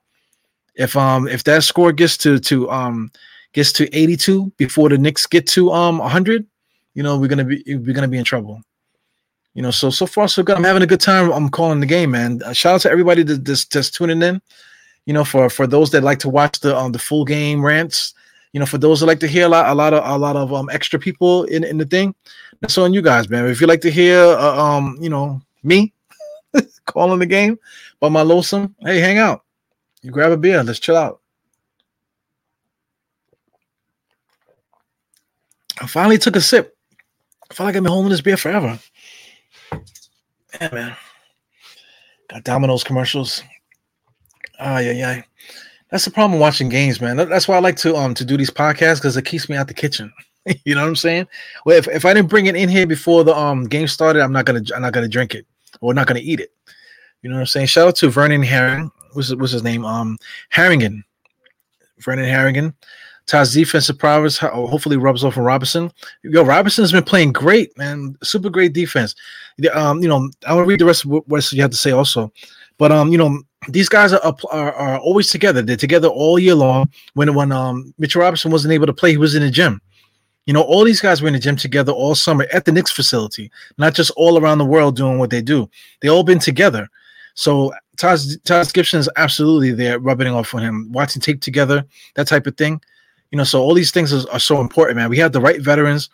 If 0.74 0.96
um 0.96 1.28
if 1.28 1.44
that 1.44 1.62
score 1.62 1.92
gets 1.92 2.16
to 2.18 2.40
to 2.40 2.68
um 2.70 3.12
gets 3.52 3.72
to 3.74 3.96
82 3.96 4.52
before 4.56 4.88
the 4.88 4.98
Knicks 4.98 5.26
get 5.26 5.46
to 5.48 5.70
um 5.70 5.98
100, 5.98 6.44
you 6.94 7.02
know, 7.04 7.16
we're 7.16 7.28
gonna 7.28 7.44
be 7.44 7.62
we're 7.68 7.94
gonna 7.94 8.08
be 8.08 8.18
in 8.18 8.24
trouble. 8.24 8.60
You 9.54 9.62
know, 9.62 9.70
so 9.70 9.90
so 9.90 10.06
far 10.06 10.26
so 10.26 10.42
good. 10.42 10.56
I'm 10.56 10.64
having 10.64 10.82
a 10.82 10.86
good 10.86 11.00
time. 11.00 11.30
I'm 11.30 11.48
calling 11.48 11.78
the 11.78 11.86
game, 11.86 12.10
man. 12.10 12.42
Uh, 12.44 12.52
shout 12.52 12.74
out 12.74 12.80
to 12.82 12.90
everybody 12.90 13.22
that 13.22 13.44
just 13.44 13.70
just 13.70 13.94
tuning 13.94 14.20
in. 14.22 14.42
You 15.06 15.14
know, 15.14 15.24
for 15.24 15.48
for 15.48 15.68
those 15.68 15.92
that 15.92 16.02
like 16.02 16.18
to 16.20 16.28
watch 16.28 16.58
the 16.58 16.76
um 16.76 16.90
the 16.90 16.98
full 16.98 17.24
game 17.24 17.64
rants. 17.64 18.14
You 18.54 18.60
know, 18.60 18.66
for 18.66 18.78
those 18.78 19.00
that 19.00 19.06
like 19.06 19.18
to 19.18 19.26
hear 19.26 19.46
a 19.46 19.48
lot 19.48 19.68
a 19.68 19.74
lot 19.74 19.92
of 19.92 20.06
a 20.06 20.16
lot 20.16 20.36
of 20.36 20.54
um 20.54 20.70
extra 20.70 20.96
people 20.96 21.42
in 21.44 21.64
in 21.64 21.76
the 21.76 21.84
thing, 21.84 22.14
that's 22.60 22.78
on 22.78 22.94
you 22.94 23.02
guys, 23.02 23.28
man. 23.28 23.48
If 23.48 23.60
you 23.60 23.66
like 23.66 23.80
to 23.80 23.90
hear 23.90 24.16
uh, 24.16 24.56
um 24.56 24.96
you 25.00 25.10
know 25.10 25.42
me 25.64 25.92
calling 26.86 27.18
the 27.18 27.26
game 27.26 27.58
by 27.98 28.08
my 28.08 28.22
lonesome, 28.22 28.76
hey, 28.78 29.00
hang 29.00 29.18
out. 29.18 29.42
You 30.02 30.12
grab 30.12 30.30
a 30.30 30.36
beer. 30.36 30.62
Let's 30.62 30.78
chill 30.78 30.96
out. 30.96 31.20
I 35.80 35.88
finally 35.88 36.18
took 36.18 36.36
a 36.36 36.40
sip. 36.40 36.76
I 37.50 37.54
feel 37.54 37.66
like 37.66 37.74
I've 37.74 37.82
been 37.82 37.90
holding 37.90 38.10
this 38.10 38.20
beer 38.20 38.36
forever. 38.36 38.78
Yeah, 40.60 40.68
man. 40.72 40.96
Got 42.28 42.44
Domino's 42.44 42.84
commercials. 42.84 43.42
Ah, 44.60 44.78
yeah, 44.78 44.92
yeah. 44.92 45.22
That's 45.94 46.06
the 46.06 46.10
problem 46.10 46.40
watching 46.40 46.68
games, 46.68 47.00
man. 47.00 47.16
That's 47.16 47.46
why 47.46 47.54
I 47.54 47.60
like 47.60 47.76
to 47.76 47.94
um 47.94 48.14
to 48.14 48.24
do 48.24 48.36
these 48.36 48.50
podcasts 48.50 48.96
because 48.96 49.16
it 49.16 49.24
keeps 49.24 49.48
me 49.48 49.54
out 49.56 49.68
the 49.68 49.74
kitchen. 49.74 50.12
you 50.64 50.74
know 50.74 50.80
what 50.80 50.88
I'm 50.88 50.96
saying? 50.96 51.28
Well, 51.64 51.78
if, 51.78 51.86
if 51.86 52.04
I 52.04 52.12
didn't 52.12 52.30
bring 52.30 52.46
it 52.46 52.56
in 52.56 52.68
here 52.68 52.84
before 52.84 53.22
the 53.22 53.32
um 53.32 53.68
game 53.68 53.86
started, 53.86 54.20
I'm 54.20 54.32
not 54.32 54.44
gonna 54.44 54.62
I'm 54.74 54.82
not 54.82 54.92
gonna 54.92 55.06
drink 55.06 55.36
it 55.36 55.46
or 55.80 55.94
not 55.94 56.08
gonna 56.08 56.18
eat 56.18 56.40
it. 56.40 56.50
You 57.22 57.30
know 57.30 57.36
what 57.36 57.42
I'm 57.42 57.46
saying? 57.46 57.66
Shout 57.68 57.86
out 57.86 57.94
to 57.98 58.08
Vernon 58.08 58.42
Herring. 58.42 58.90
what's 59.12 59.28
his, 59.28 59.36
what's 59.36 59.52
his 59.52 59.62
name? 59.62 59.84
Um, 59.84 60.18
Harrigan, 60.48 61.04
Vernon 62.00 62.24
Harrigan. 62.24 62.74
Todd's 63.26 63.54
defensive 63.54 63.96
prowess 63.96 64.36
hopefully 64.36 64.96
rubs 64.96 65.22
off 65.22 65.38
on 65.38 65.44
Robinson. 65.44 65.92
Yo, 66.24 66.42
Robinson's 66.42 66.90
been 66.90 67.04
playing 67.04 67.32
great, 67.32 67.78
man. 67.78 68.16
Super 68.24 68.50
great 68.50 68.72
defense. 68.72 69.14
Um, 69.72 70.02
you 70.02 70.08
know, 70.08 70.28
I 70.44 70.54
want 70.54 70.64
to 70.64 70.68
read 70.68 70.80
the 70.80 70.86
rest 70.86 71.04
of 71.04 71.12
what 71.28 71.52
you 71.52 71.62
have 71.62 71.70
to 71.70 71.76
say 71.76 71.92
also. 71.92 72.32
But 72.78 72.90
um, 72.90 73.10
you 73.10 73.18
know, 73.18 73.40
these 73.68 73.88
guys 73.88 74.12
are, 74.12 74.34
are, 74.50 74.72
are 74.72 74.98
always 74.98 75.30
together. 75.30 75.62
They're 75.62 75.76
together 75.76 76.08
all 76.08 76.38
year 76.38 76.54
long. 76.54 76.90
When 77.14 77.34
when 77.34 77.52
um 77.52 77.94
Mitchell 77.98 78.22
Robinson 78.22 78.50
wasn't 78.50 78.72
able 78.72 78.86
to 78.86 78.92
play, 78.92 79.10
he 79.10 79.16
was 79.16 79.34
in 79.34 79.42
the 79.42 79.50
gym. 79.50 79.80
You 80.46 80.52
know, 80.52 80.62
all 80.62 80.84
these 80.84 81.00
guys 81.00 81.22
were 81.22 81.28
in 81.28 81.34
the 81.34 81.40
gym 81.40 81.56
together 81.56 81.92
all 81.92 82.14
summer 82.14 82.46
at 82.52 82.66
the 82.66 82.72
Knicks 82.72 82.92
facility, 82.92 83.50
not 83.78 83.94
just 83.94 84.10
all 84.16 84.38
around 84.38 84.58
the 84.58 84.64
world 84.64 84.96
doing 84.96 85.18
what 85.18 85.30
they 85.30 85.40
do. 85.40 85.70
They 86.00 86.08
all 86.08 86.22
been 86.22 86.38
together. 86.38 86.88
So 87.34 87.72
Todd, 87.96 88.18
Todd 88.44 88.72
Gibson 88.72 89.00
is 89.00 89.08
absolutely 89.16 89.72
there 89.72 89.98
rubbing 89.98 90.28
off 90.28 90.54
on 90.54 90.62
him, 90.62 90.92
watching 90.92 91.22
tape 91.22 91.40
together, 91.40 91.84
that 92.14 92.26
type 92.26 92.46
of 92.46 92.56
thing. 92.56 92.80
You 93.30 93.38
know, 93.38 93.44
so 93.44 93.60
all 93.60 93.74
these 93.74 93.90
things 93.90 94.12
are, 94.12 94.30
are 94.30 94.38
so 94.38 94.60
important, 94.60 94.96
man. 94.96 95.10
We 95.10 95.18
have 95.18 95.32
the 95.32 95.40
right 95.40 95.60
veterans. 95.60 96.10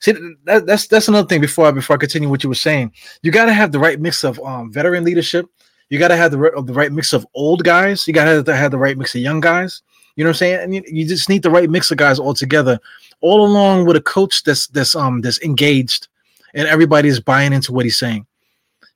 See, 0.00 0.12
that, 0.44 0.66
that's 0.66 0.86
that's 0.86 1.08
another 1.08 1.28
thing. 1.28 1.40
Before 1.40 1.66
I 1.66 1.70
before 1.70 1.94
I 1.94 1.98
continue 1.98 2.28
what 2.28 2.42
you 2.42 2.48
were 2.48 2.54
saying, 2.54 2.92
you 3.22 3.30
got 3.30 3.46
to 3.46 3.52
have 3.52 3.72
the 3.72 3.78
right 3.78 4.00
mix 4.00 4.24
of 4.24 4.40
um, 4.40 4.72
veteran 4.72 5.04
leadership. 5.04 5.46
You 5.92 5.98
got 5.98 6.08
to 6.08 6.16
have 6.16 6.30
the 6.30 6.38
the 6.64 6.72
right 6.72 6.90
mix 6.90 7.12
of 7.12 7.26
old 7.34 7.64
guys. 7.64 8.08
You 8.08 8.14
got 8.14 8.46
to 8.46 8.56
have 8.56 8.70
the 8.70 8.78
right 8.78 8.96
mix 8.96 9.14
of 9.14 9.20
young 9.20 9.40
guys. 9.40 9.82
You 10.16 10.24
know 10.24 10.30
what 10.30 10.36
I'm 10.36 10.38
saying? 10.38 10.60
And 10.60 10.74
you, 10.74 10.82
you 10.86 11.06
just 11.06 11.28
need 11.28 11.42
the 11.42 11.50
right 11.50 11.68
mix 11.68 11.90
of 11.90 11.98
guys 11.98 12.18
all 12.18 12.32
together, 12.32 12.80
all 13.20 13.44
along 13.44 13.84
with 13.84 13.96
a 13.96 14.00
coach 14.00 14.42
that's 14.42 14.68
that's 14.68 14.96
um 14.96 15.20
that's 15.20 15.38
engaged, 15.42 16.08
and 16.54 16.66
everybody's 16.66 17.20
buying 17.20 17.52
into 17.52 17.74
what 17.74 17.84
he's 17.84 17.98
saying. 17.98 18.24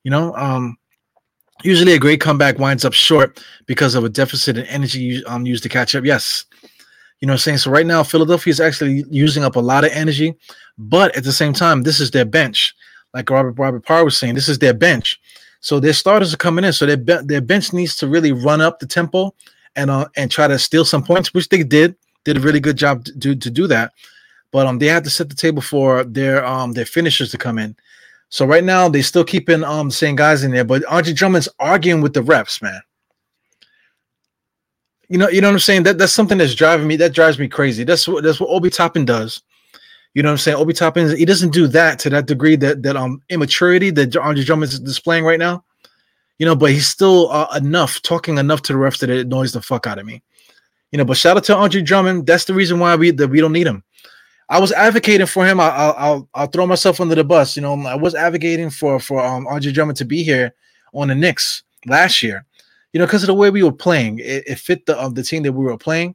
You 0.04 0.10
know, 0.10 0.34
um, 0.36 0.78
usually 1.62 1.92
a 1.92 1.98
great 1.98 2.22
comeback 2.22 2.58
winds 2.58 2.86
up 2.86 2.94
short 2.94 3.44
because 3.66 3.94
of 3.94 4.04
a 4.04 4.08
deficit 4.08 4.56
in 4.56 4.64
energy 4.64 5.22
um 5.26 5.44
used 5.44 5.64
to 5.64 5.68
catch 5.68 5.94
up. 5.94 6.06
Yes, 6.06 6.46
you 7.20 7.26
know 7.26 7.32
what 7.32 7.40
I'm 7.40 7.40
saying? 7.40 7.58
So 7.58 7.70
right 7.70 7.84
now, 7.84 8.04
Philadelphia 8.04 8.52
is 8.52 8.60
actually 8.60 9.04
using 9.10 9.44
up 9.44 9.56
a 9.56 9.60
lot 9.60 9.84
of 9.84 9.90
energy, 9.92 10.34
but 10.78 11.14
at 11.14 11.24
the 11.24 11.32
same 11.32 11.52
time, 11.52 11.82
this 11.82 12.00
is 12.00 12.10
their 12.10 12.24
bench. 12.24 12.74
Like 13.12 13.28
Robert 13.28 13.58
Robert 13.58 13.84
Parr 13.84 14.02
was 14.02 14.16
saying, 14.16 14.34
this 14.34 14.48
is 14.48 14.60
their 14.60 14.72
bench. 14.72 15.20
So 15.66 15.80
their 15.80 15.94
starters 15.94 16.32
are 16.32 16.36
coming 16.36 16.64
in. 16.64 16.72
So 16.72 16.86
their 16.86 17.22
their 17.24 17.40
bench 17.40 17.72
needs 17.72 17.96
to 17.96 18.06
really 18.06 18.30
run 18.30 18.60
up 18.60 18.78
the 18.78 18.86
tempo 18.86 19.34
and 19.74 19.90
uh, 19.90 20.06
and 20.14 20.30
try 20.30 20.46
to 20.46 20.60
steal 20.60 20.84
some 20.84 21.02
points, 21.02 21.34
which 21.34 21.48
they 21.48 21.64
did. 21.64 21.96
Did 22.22 22.36
a 22.36 22.40
really 22.40 22.60
good 22.60 22.76
job 22.76 23.04
to 23.04 23.12
do 23.12 23.34
to 23.34 23.50
do 23.50 23.66
that. 23.66 23.92
But 24.52 24.68
um, 24.68 24.78
they 24.78 24.86
had 24.86 25.02
to 25.02 25.10
set 25.10 25.28
the 25.28 25.34
table 25.34 25.60
for 25.60 26.04
their 26.04 26.46
um 26.46 26.70
their 26.74 26.84
finishers 26.86 27.32
to 27.32 27.36
come 27.36 27.58
in. 27.58 27.74
So 28.28 28.46
right 28.46 28.62
now 28.62 28.88
they 28.88 29.02
still 29.02 29.24
keeping 29.24 29.64
um 29.64 29.90
same 29.90 30.14
guys 30.14 30.44
in 30.44 30.52
there, 30.52 30.64
but 30.64 30.84
Andre 30.84 31.12
Drummond's 31.12 31.48
arguing 31.58 32.00
with 32.00 32.14
the 32.14 32.22
reps, 32.22 32.62
man. 32.62 32.80
You 35.08 35.18
know, 35.18 35.28
you 35.28 35.40
know 35.40 35.48
what 35.48 35.54
I'm 35.54 35.58
saying? 35.58 35.82
That 35.82 35.98
that's 35.98 36.12
something 36.12 36.38
that's 36.38 36.54
driving 36.54 36.86
me. 36.86 36.94
That 36.94 37.12
drives 37.12 37.40
me 37.40 37.48
crazy. 37.48 37.82
That's 37.82 38.06
what 38.06 38.22
that's 38.22 38.38
what 38.38 38.50
Obi 38.50 38.70
Toppin 38.70 39.04
does. 39.04 39.42
You 40.16 40.22
know 40.22 40.30
what 40.30 40.34
I'm 40.34 40.38
saying? 40.38 40.56
Obi 40.56 40.72
Toppin, 40.72 41.14
he 41.14 41.26
doesn't 41.26 41.52
do 41.52 41.66
that 41.66 41.98
to 41.98 42.08
that 42.08 42.24
degree 42.24 42.56
that 42.56 42.82
that 42.82 42.96
um 42.96 43.20
immaturity 43.28 43.90
that 43.90 44.16
Andre 44.16 44.44
Drummond 44.44 44.72
is 44.72 44.80
displaying 44.80 45.24
right 45.24 45.38
now. 45.38 45.62
You 46.38 46.46
know, 46.46 46.56
but 46.56 46.70
he's 46.70 46.86
still 46.86 47.30
uh, 47.30 47.54
enough 47.54 48.00
talking 48.00 48.38
enough 48.38 48.62
to 48.62 48.72
the 48.72 48.78
refs 48.78 49.00
that 49.00 49.10
it 49.10 49.26
annoys 49.26 49.52
the 49.52 49.60
fuck 49.60 49.86
out 49.86 49.98
of 49.98 50.06
me. 50.06 50.22
You 50.90 50.96
know, 50.96 51.04
but 51.04 51.18
shout 51.18 51.36
out 51.36 51.44
to 51.44 51.56
Andre 51.56 51.82
Drummond. 51.82 52.26
That's 52.26 52.46
the 52.46 52.54
reason 52.54 52.78
why 52.78 52.96
we 52.96 53.10
that 53.10 53.28
we 53.28 53.40
don't 53.40 53.52
need 53.52 53.66
him. 53.66 53.84
I 54.48 54.58
was 54.58 54.72
advocating 54.72 55.26
for 55.26 55.44
him. 55.44 55.60
I, 55.60 55.66
will 55.66 55.94
I'll 55.98 56.28
I'll 56.32 56.46
throw 56.46 56.66
myself 56.66 56.98
under 56.98 57.14
the 57.14 57.24
bus. 57.24 57.54
You 57.54 57.60
know, 57.60 57.74
I 57.86 57.94
was 57.94 58.14
advocating 58.14 58.70
for 58.70 58.98
for 58.98 59.22
um 59.22 59.46
Andre 59.46 59.70
Drummond 59.70 59.98
to 59.98 60.06
be 60.06 60.22
here 60.22 60.54
on 60.94 61.08
the 61.08 61.14
Knicks 61.14 61.62
last 61.86 62.22
year 62.22 62.46
you 62.96 62.98
know, 62.98 63.04
because 63.04 63.22
of 63.22 63.26
the 63.26 63.34
way 63.34 63.50
we 63.50 63.62
were 63.62 63.70
playing. 63.70 64.20
It, 64.20 64.44
it 64.46 64.58
fit 64.58 64.86
the 64.86 64.98
uh, 64.98 65.10
the 65.10 65.22
team 65.22 65.42
that 65.42 65.52
we 65.52 65.66
were 65.66 65.76
playing, 65.76 66.14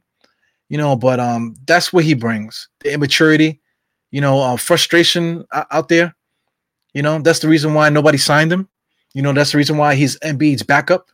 you 0.68 0.76
know. 0.76 0.96
But 0.96 1.20
um, 1.20 1.54
that's 1.64 1.92
what 1.92 2.02
he 2.02 2.12
brings: 2.12 2.68
the 2.80 2.92
immaturity, 2.92 3.60
you 4.12 4.20
know, 4.20 4.40
uh, 4.40 4.56
frustration 4.56 5.44
out 5.52 5.88
there. 5.88 6.14
You 6.94 7.02
know, 7.02 7.18
that's 7.18 7.40
the 7.40 7.48
reason 7.48 7.74
why 7.74 7.88
nobody 7.88 8.18
signed 8.18 8.52
him. 8.52 8.68
You 9.14 9.22
know, 9.22 9.32
that's 9.32 9.52
the 9.52 9.58
reason 9.58 9.76
why 9.76 9.96
he's 9.96 10.18
Embiid's 10.20 10.62
backup. 10.62 11.08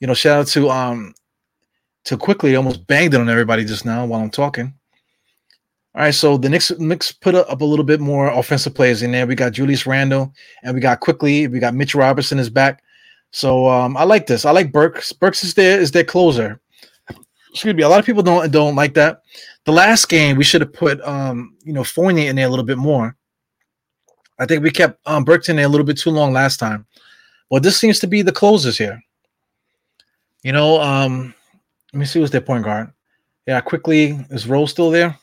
You 0.00 0.06
know, 0.06 0.14
shout 0.14 0.40
out 0.40 0.46
to 0.48 0.70
um 0.70 1.14
to 2.04 2.16
Quickley 2.16 2.56
almost 2.56 2.86
banged 2.86 3.14
it 3.14 3.20
on 3.20 3.28
everybody 3.28 3.64
just 3.64 3.84
now 3.84 4.06
while 4.06 4.20
I'm 4.20 4.30
talking. 4.30 4.72
All 5.94 6.02
right, 6.02 6.14
so 6.14 6.36
the 6.36 6.48
Knicks, 6.48 6.72
Knicks 6.78 7.12
put 7.12 7.36
up 7.36 7.60
a 7.60 7.64
little 7.64 7.84
bit 7.84 8.00
more 8.00 8.26
offensive 8.26 8.74
players 8.74 9.02
in 9.02 9.12
there. 9.12 9.28
We 9.28 9.36
got 9.36 9.52
Julius 9.52 9.86
Randle 9.86 10.32
and 10.62 10.74
we 10.74 10.80
got 10.80 10.98
Quickley. 10.98 11.46
We 11.46 11.60
got 11.60 11.74
Mitch 11.74 11.94
Robertson 11.94 12.40
is 12.40 12.50
back. 12.50 12.82
So 13.30 13.68
um, 13.68 13.96
I 13.96 14.02
like 14.02 14.26
this. 14.26 14.44
I 14.44 14.50
like 14.50 14.72
Burks. 14.72 15.12
Burks 15.12 15.44
is 15.44 15.54
there 15.54 15.80
is 15.80 15.92
their 15.92 16.04
closer. 16.04 16.60
Excuse 17.50 17.74
me. 17.74 17.84
A 17.84 17.88
lot 17.88 18.00
of 18.00 18.06
people 18.06 18.22
don't 18.22 18.50
don't 18.50 18.74
like 18.74 18.94
that. 18.94 19.22
The 19.64 19.72
last 19.72 20.08
game 20.08 20.36
we 20.36 20.44
should 20.44 20.60
have 20.60 20.72
put 20.72 21.00
um, 21.02 21.56
you 21.64 21.72
know 21.72 21.84
Fournier 21.84 22.28
in 22.28 22.36
there 22.36 22.46
a 22.46 22.50
little 22.50 22.64
bit 22.64 22.78
more. 22.78 23.16
I 24.38 24.46
think 24.46 24.62
we 24.62 24.70
kept 24.70 25.00
um, 25.06 25.24
in 25.28 25.56
there 25.56 25.64
a 25.64 25.68
little 25.68 25.86
bit 25.86 25.98
too 25.98 26.10
long 26.10 26.32
last 26.32 26.58
time. 26.58 26.86
Well, 27.50 27.60
this 27.60 27.78
seems 27.78 27.98
to 28.00 28.06
be 28.06 28.22
the 28.22 28.32
closers 28.32 28.76
here. 28.76 29.00
You 30.42 30.52
know, 30.52 30.80
um, 30.80 31.34
let 31.92 32.00
me 32.00 32.06
see 32.06 32.20
who's 32.20 32.30
their 32.30 32.40
point 32.40 32.64
guard. 32.64 32.92
Yeah, 33.46 33.60
Quickley 33.60 34.18
is 34.30 34.46
Rose 34.46 34.70
still 34.70 34.90
there? 34.90 35.16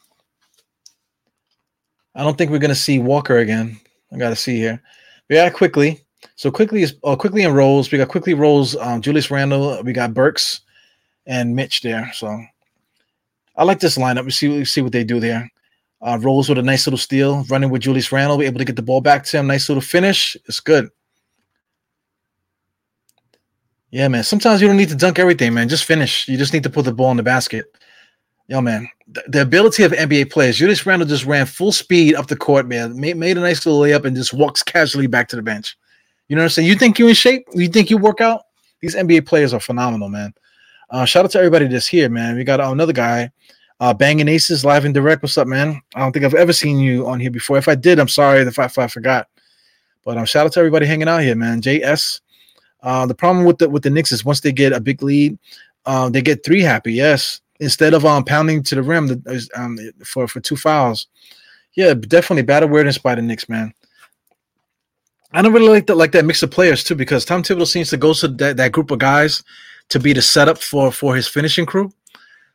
I 2.15 2.23
don't 2.23 2.37
think 2.37 2.51
we're 2.51 2.59
gonna 2.59 2.75
see 2.75 2.99
Walker 2.99 3.37
again. 3.37 3.79
I 4.11 4.17
gotta 4.17 4.35
see 4.35 4.57
here. 4.57 4.81
Yeah, 5.29 5.49
Quickley. 5.49 6.01
So 6.35 6.51
quickly 6.51 6.83
is 6.83 6.95
uh, 7.03 7.15
Quickley 7.15 7.43
and 7.43 7.55
Rose. 7.55 7.91
We 7.91 7.97
got 7.97 8.09
Quickley 8.09 8.33
Rose, 8.33 8.75
um, 8.77 9.01
Julius 9.01 9.31
Randle. 9.31 9.81
We 9.83 9.93
got 9.93 10.13
Burks 10.13 10.61
and 11.25 11.55
Mitch 11.55 11.81
there. 11.81 12.11
So 12.13 12.43
I 13.61 13.63
like 13.63 13.79
this 13.79 13.95
lineup. 13.95 14.25
We 14.25 14.31
see 14.31 14.65
see 14.65 14.81
what 14.81 14.91
they 14.91 15.03
do 15.03 15.19
there. 15.19 15.47
Uh, 16.01 16.17
Rose 16.19 16.49
with 16.49 16.57
a 16.57 16.63
nice 16.63 16.87
little 16.87 16.97
steal, 16.97 17.43
running 17.43 17.69
with 17.69 17.83
Julius 17.83 18.11
Randle, 18.11 18.39
be 18.39 18.47
able 18.47 18.57
to 18.57 18.65
get 18.65 18.75
the 18.75 18.81
ball 18.81 19.01
back 19.01 19.23
to 19.25 19.37
him. 19.37 19.45
Nice 19.45 19.69
little 19.69 19.83
finish. 19.83 20.35
It's 20.47 20.59
good. 20.59 20.89
Yeah, 23.91 24.07
man. 24.07 24.23
Sometimes 24.23 24.63
you 24.63 24.67
don't 24.67 24.77
need 24.77 24.89
to 24.89 24.95
dunk 24.95 25.19
everything, 25.19 25.53
man. 25.53 25.69
Just 25.69 25.83
finish. 25.83 26.27
You 26.27 26.37
just 26.37 26.53
need 26.53 26.63
to 26.63 26.71
put 26.71 26.85
the 26.85 26.91
ball 26.91 27.11
in 27.11 27.17
the 27.17 27.23
basket. 27.23 27.65
Yo, 28.47 28.61
man. 28.61 28.89
The, 29.07 29.23
the 29.27 29.41
ability 29.43 29.83
of 29.83 29.91
NBA 29.91 30.31
players. 30.31 30.57
Julius 30.57 30.83
Randle 30.87 31.07
just 31.07 31.27
ran 31.27 31.45
full 31.45 31.71
speed 31.71 32.15
up 32.15 32.25
the 32.25 32.35
court, 32.35 32.65
man. 32.65 32.99
Made, 32.99 33.17
made 33.17 33.37
a 33.37 33.41
nice 33.41 33.63
little 33.63 33.81
layup 33.81 34.05
and 34.05 34.15
just 34.15 34.33
walks 34.33 34.63
casually 34.63 35.05
back 35.05 35.27
to 35.27 35.35
the 35.35 35.43
bench. 35.43 35.77
You 36.29 36.35
know 36.35 36.41
what 36.41 36.45
I'm 36.45 36.49
saying? 36.49 36.67
You 36.67 36.75
think 36.75 36.97
you're 36.97 37.09
in 37.09 37.15
shape? 37.15 37.45
You 37.53 37.67
think 37.67 37.91
you 37.91 37.99
work 37.99 38.21
out? 38.21 38.41
These 38.79 38.95
NBA 38.95 39.27
players 39.27 39.53
are 39.53 39.59
phenomenal, 39.59 40.09
man. 40.09 40.33
Uh, 40.91 41.05
shout 41.05 41.23
out 41.23 41.31
to 41.31 41.37
everybody 41.37 41.67
that's 41.67 41.87
here, 41.87 42.09
man. 42.09 42.35
We 42.35 42.43
got 42.43 42.59
another 42.59 42.91
guy, 42.91 43.31
uh, 43.79 43.93
Banging 43.93 44.27
Aces, 44.27 44.65
live 44.65 44.83
and 44.83 44.93
direct. 44.93 45.23
What's 45.23 45.37
up, 45.37 45.47
man? 45.47 45.81
I 45.95 45.99
don't 45.99 46.11
think 46.11 46.25
I've 46.25 46.33
ever 46.33 46.51
seen 46.51 46.79
you 46.79 47.07
on 47.07 47.17
here 47.17 47.31
before. 47.31 47.57
If 47.57 47.69
I 47.69 47.75
did, 47.75 47.97
I'm 47.97 48.09
sorry 48.09 48.41
if 48.41 48.59
I, 48.59 48.65
if 48.65 48.77
I 48.77 48.87
forgot. 48.87 49.27
But 50.03 50.17
um, 50.17 50.25
shout 50.25 50.45
out 50.45 50.51
to 50.53 50.59
everybody 50.59 50.85
hanging 50.85 51.07
out 51.07 51.21
here, 51.21 51.35
man. 51.35 51.61
JS. 51.61 52.19
Uh, 52.83 53.05
the 53.05 53.15
problem 53.15 53.45
with 53.45 53.59
the 53.59 53.69
with 53.69 53.83
the 53.83 53.89
Knicks 53.89 54.11
is 54.11 54.25
once 54.25 54.41
they 54.41 54.51
get 54.51 54.73
a 54.73 54.81
big 54.81 55.01
lead, 55.01 55.37
uh, 55.85 56.09
they 56.09 56.21
get 56.21 56.43
three 56.43 56.61
happy. 56.61 56.91
Yes, 56.91 57.39
instead 57.61 57.93
of 57.93 58.05
um 58.05 58.25
pounding 58.25 58.61
to 58.63 58.75
the 58.75 58.83
rim 58.83 59.07
the, 59.07 59.49
um, 59.55 59.79
for 60.03 60.27
for 60.27 60.41
two 60.41 60.57
fouls. 60.57 61.07
Yeah, 61.73 61.93
definitely 61.93 62.43
bad 62.43 62.63
awareness 62.63 62.97
by 62.97 63.15
the 63.15 63.21
Knicks, 63.21 63.47
man. 63.47 63.73
I 65.31 65.41
don't 65.41 65.53
really 65.53 65.69
like 65.69 65.87
that 65.87 65.95
like 65.95 66.11
that 66.11 66.25
mix 66.25 66.43
of 66.43 66.51
players 66.51 66.83
too 66.83 66.95
because 66.95 67.23
Tom 67.23 67.43
Thibodeau 67.43 67.67
seems 67.67 67.89
to 67.91 67.97
go 67.97 68.13
to 68.15 68.27
that, 68.27 68.57
that 68.57 68.73
group 68.73 68.91
of 68.91 68.99
guys 68.99 69.41
to 69.91 69.99
be 69.99 70.13
the 70.13 70.21
setup 70.21 70.57
for 70.57 70.91
for 70.91 71.15
his 71.15 71.27
finishing 71.27 71.65
crew. 71.65 71.91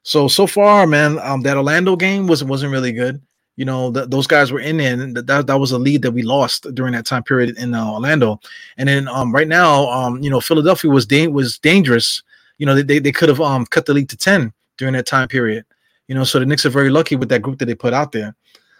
So 0.02 0.28
so 0.28 0.46
far, 0.46 0.86
man, 0.86 1.18
um, 1.20 1.42
that 1.42 1.56
Orlando 1.56 1.96
game 1.96 2.26
was 2.26 2.42
wasn't 2.42 2.72
really 2.72 2.92
good. 2.92 3.20
You 3.56 3.64
know, 3.64 3.90
th- 3.90 4.10
those 4.10 4.26
guys 4.26 4.52
were 4.52 4.60
in 4.60 4.76
there, 4.76 4.92
and 4.92 5.16
that, 5.16 5.46
that 5.46 5.60
was 5.60 5.72
a 5.72 5.78
lead 5.78 6.02
that 6.02 6.10
we 6.10 6.22
lost 6.22 6.74
during 6.74 6.92
that 6.92 7.06
time 7.06 7.22
period 7.22 7.56
in 7.56 7.72
uh, 7.74 7.90
Orlando. 7.90 8.38
And 8.76 8.86
then 8.86 9.08
um, 9.08 9.32
right 9.32 9.48
now, 9.48 9.88
um, 9.90 10.22
you 10.22 10.28
know, 10.28 10.40
Philadelphia 10.40 10.90
was 10.90 11.06
da- 11.06 11.28
was 11.28 11.58
dangerous. 11.58 12.22
You 12.58 12.66
know, 12.66 12.74
they 12.74 12.82
they, 12.82 12.98
they 12.98 13.12
could 13.12 13.28
have 13.28 13.40
um 13.40 13.64
cut 13.66 13.86
the 13.86 13.94
lead 13.94 14.08
to 14.10 14.16
ten 14.16 14.52
during 14.76 14.94
that 14.94 15.06
time 15.06 15.28
period. 15.28 15.64
You 16.08 16.14
know, 16.14 16.24
so 16.24 16.38
the 16.38 16.46
Knicks 16.46 16.66
are 16.66 16.70
very 16.70 16.90
lucky 16.90 17.16
with 17.16 17.28
that 17.30 17.42
group 17.42 17.58
that 17.58 17.66
they 17.66 17.74
put 17.74 17.92
out 17.94 18.12
there. 18.12 18.34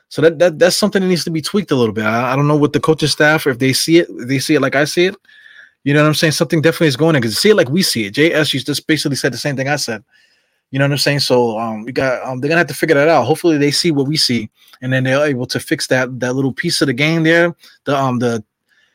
So 0.08 0.22
that, 0.22 0.38
that 0.38 0.58
that's 0.58 0.76
something 0.76 1.02
that 1.02 1.08
needs 1.08 1.24
to 1.24 1.30
be 1.30 1.42
tweaked 1.42 1.72
a 1.72 1.74
little 1.74 1.94
bit. 1.94 2.04
I, 2.04 2.32
I 2.32 2.36
don't 2.36 2.46
know 2.46 2.56
what 2.56 2.72
the 2.72 2.80
coaching 2.80 3.08
staff, 3.08 3.46
if 3.46 3.58
they 3.58 3.72
see 3.72 3.98
it, 3.98 4.08
they 4.28 4.38
see 4.38 4.54
it 4.54 4.60
like 4.60 4.76
I 4.76 4.84
see 4.84 5.06
it. 5.06 5.16
You 5.86 5.94
know 5.94 6.02
what 6.02 6.08
I'm 6.08 6.14
saying? 6.14 6.32
Something 6.32 6.60
definitely 6.60 6.88
is 6.88 6.96
going 6.96 7.14
in 7.14 7.22
because 7.22 7.38
see 7.38 7.50
it 7.50 7.54
like 7.54 7.68
we 7.68 7.80
see 7.80 8.06
it. 8.06 8.14
JS 8.14 8.64
just 8.64 8.84
basically 8.88 9.14
said 9.14 9.32
the 9.32 9.36
same 9.36 9.54
thing 9.54 9.68
I 9.68 9.76
said. 9.76 10.02
You 10.72 10.80
know 10.80 10.84
what 10.84 10.90
I'm 10.90 10.98
saying? 10.98 11.20
So 11.20 11.56
um, 11.60 11.84
we 11.84 11.92
got 11.92 12.20
um, 12.24 12.40
they're 12.40 12.48
gonna 12.48 12.58
have 12.58 12.66
to 12.66 12.74
figure 12.74 12.96
that 12.96 13.06
out. 13.06 13.22
Hopefully 13.22 13.56
they 13.56 13.70
see 13.70 13.92
what 13.92 14.08
we 14.08 14.16
see, 14.16 14.50
and 14.82 14.92
then 14.92 15.04
they're 15.04 15.24
able 15.24 15.46
to 15.46 15.60
fix 15.60 15.86
that 15.86 16.18
that 16.18 16.32
little 16.32 16.52
piece 16.52 16.80
of 16.80 16.88
the 16.88 16.92
game 16.92 17.22
there. 17.22 17.54
The 17.84 17.96
um 17.96 18.18
the 18.18 18.42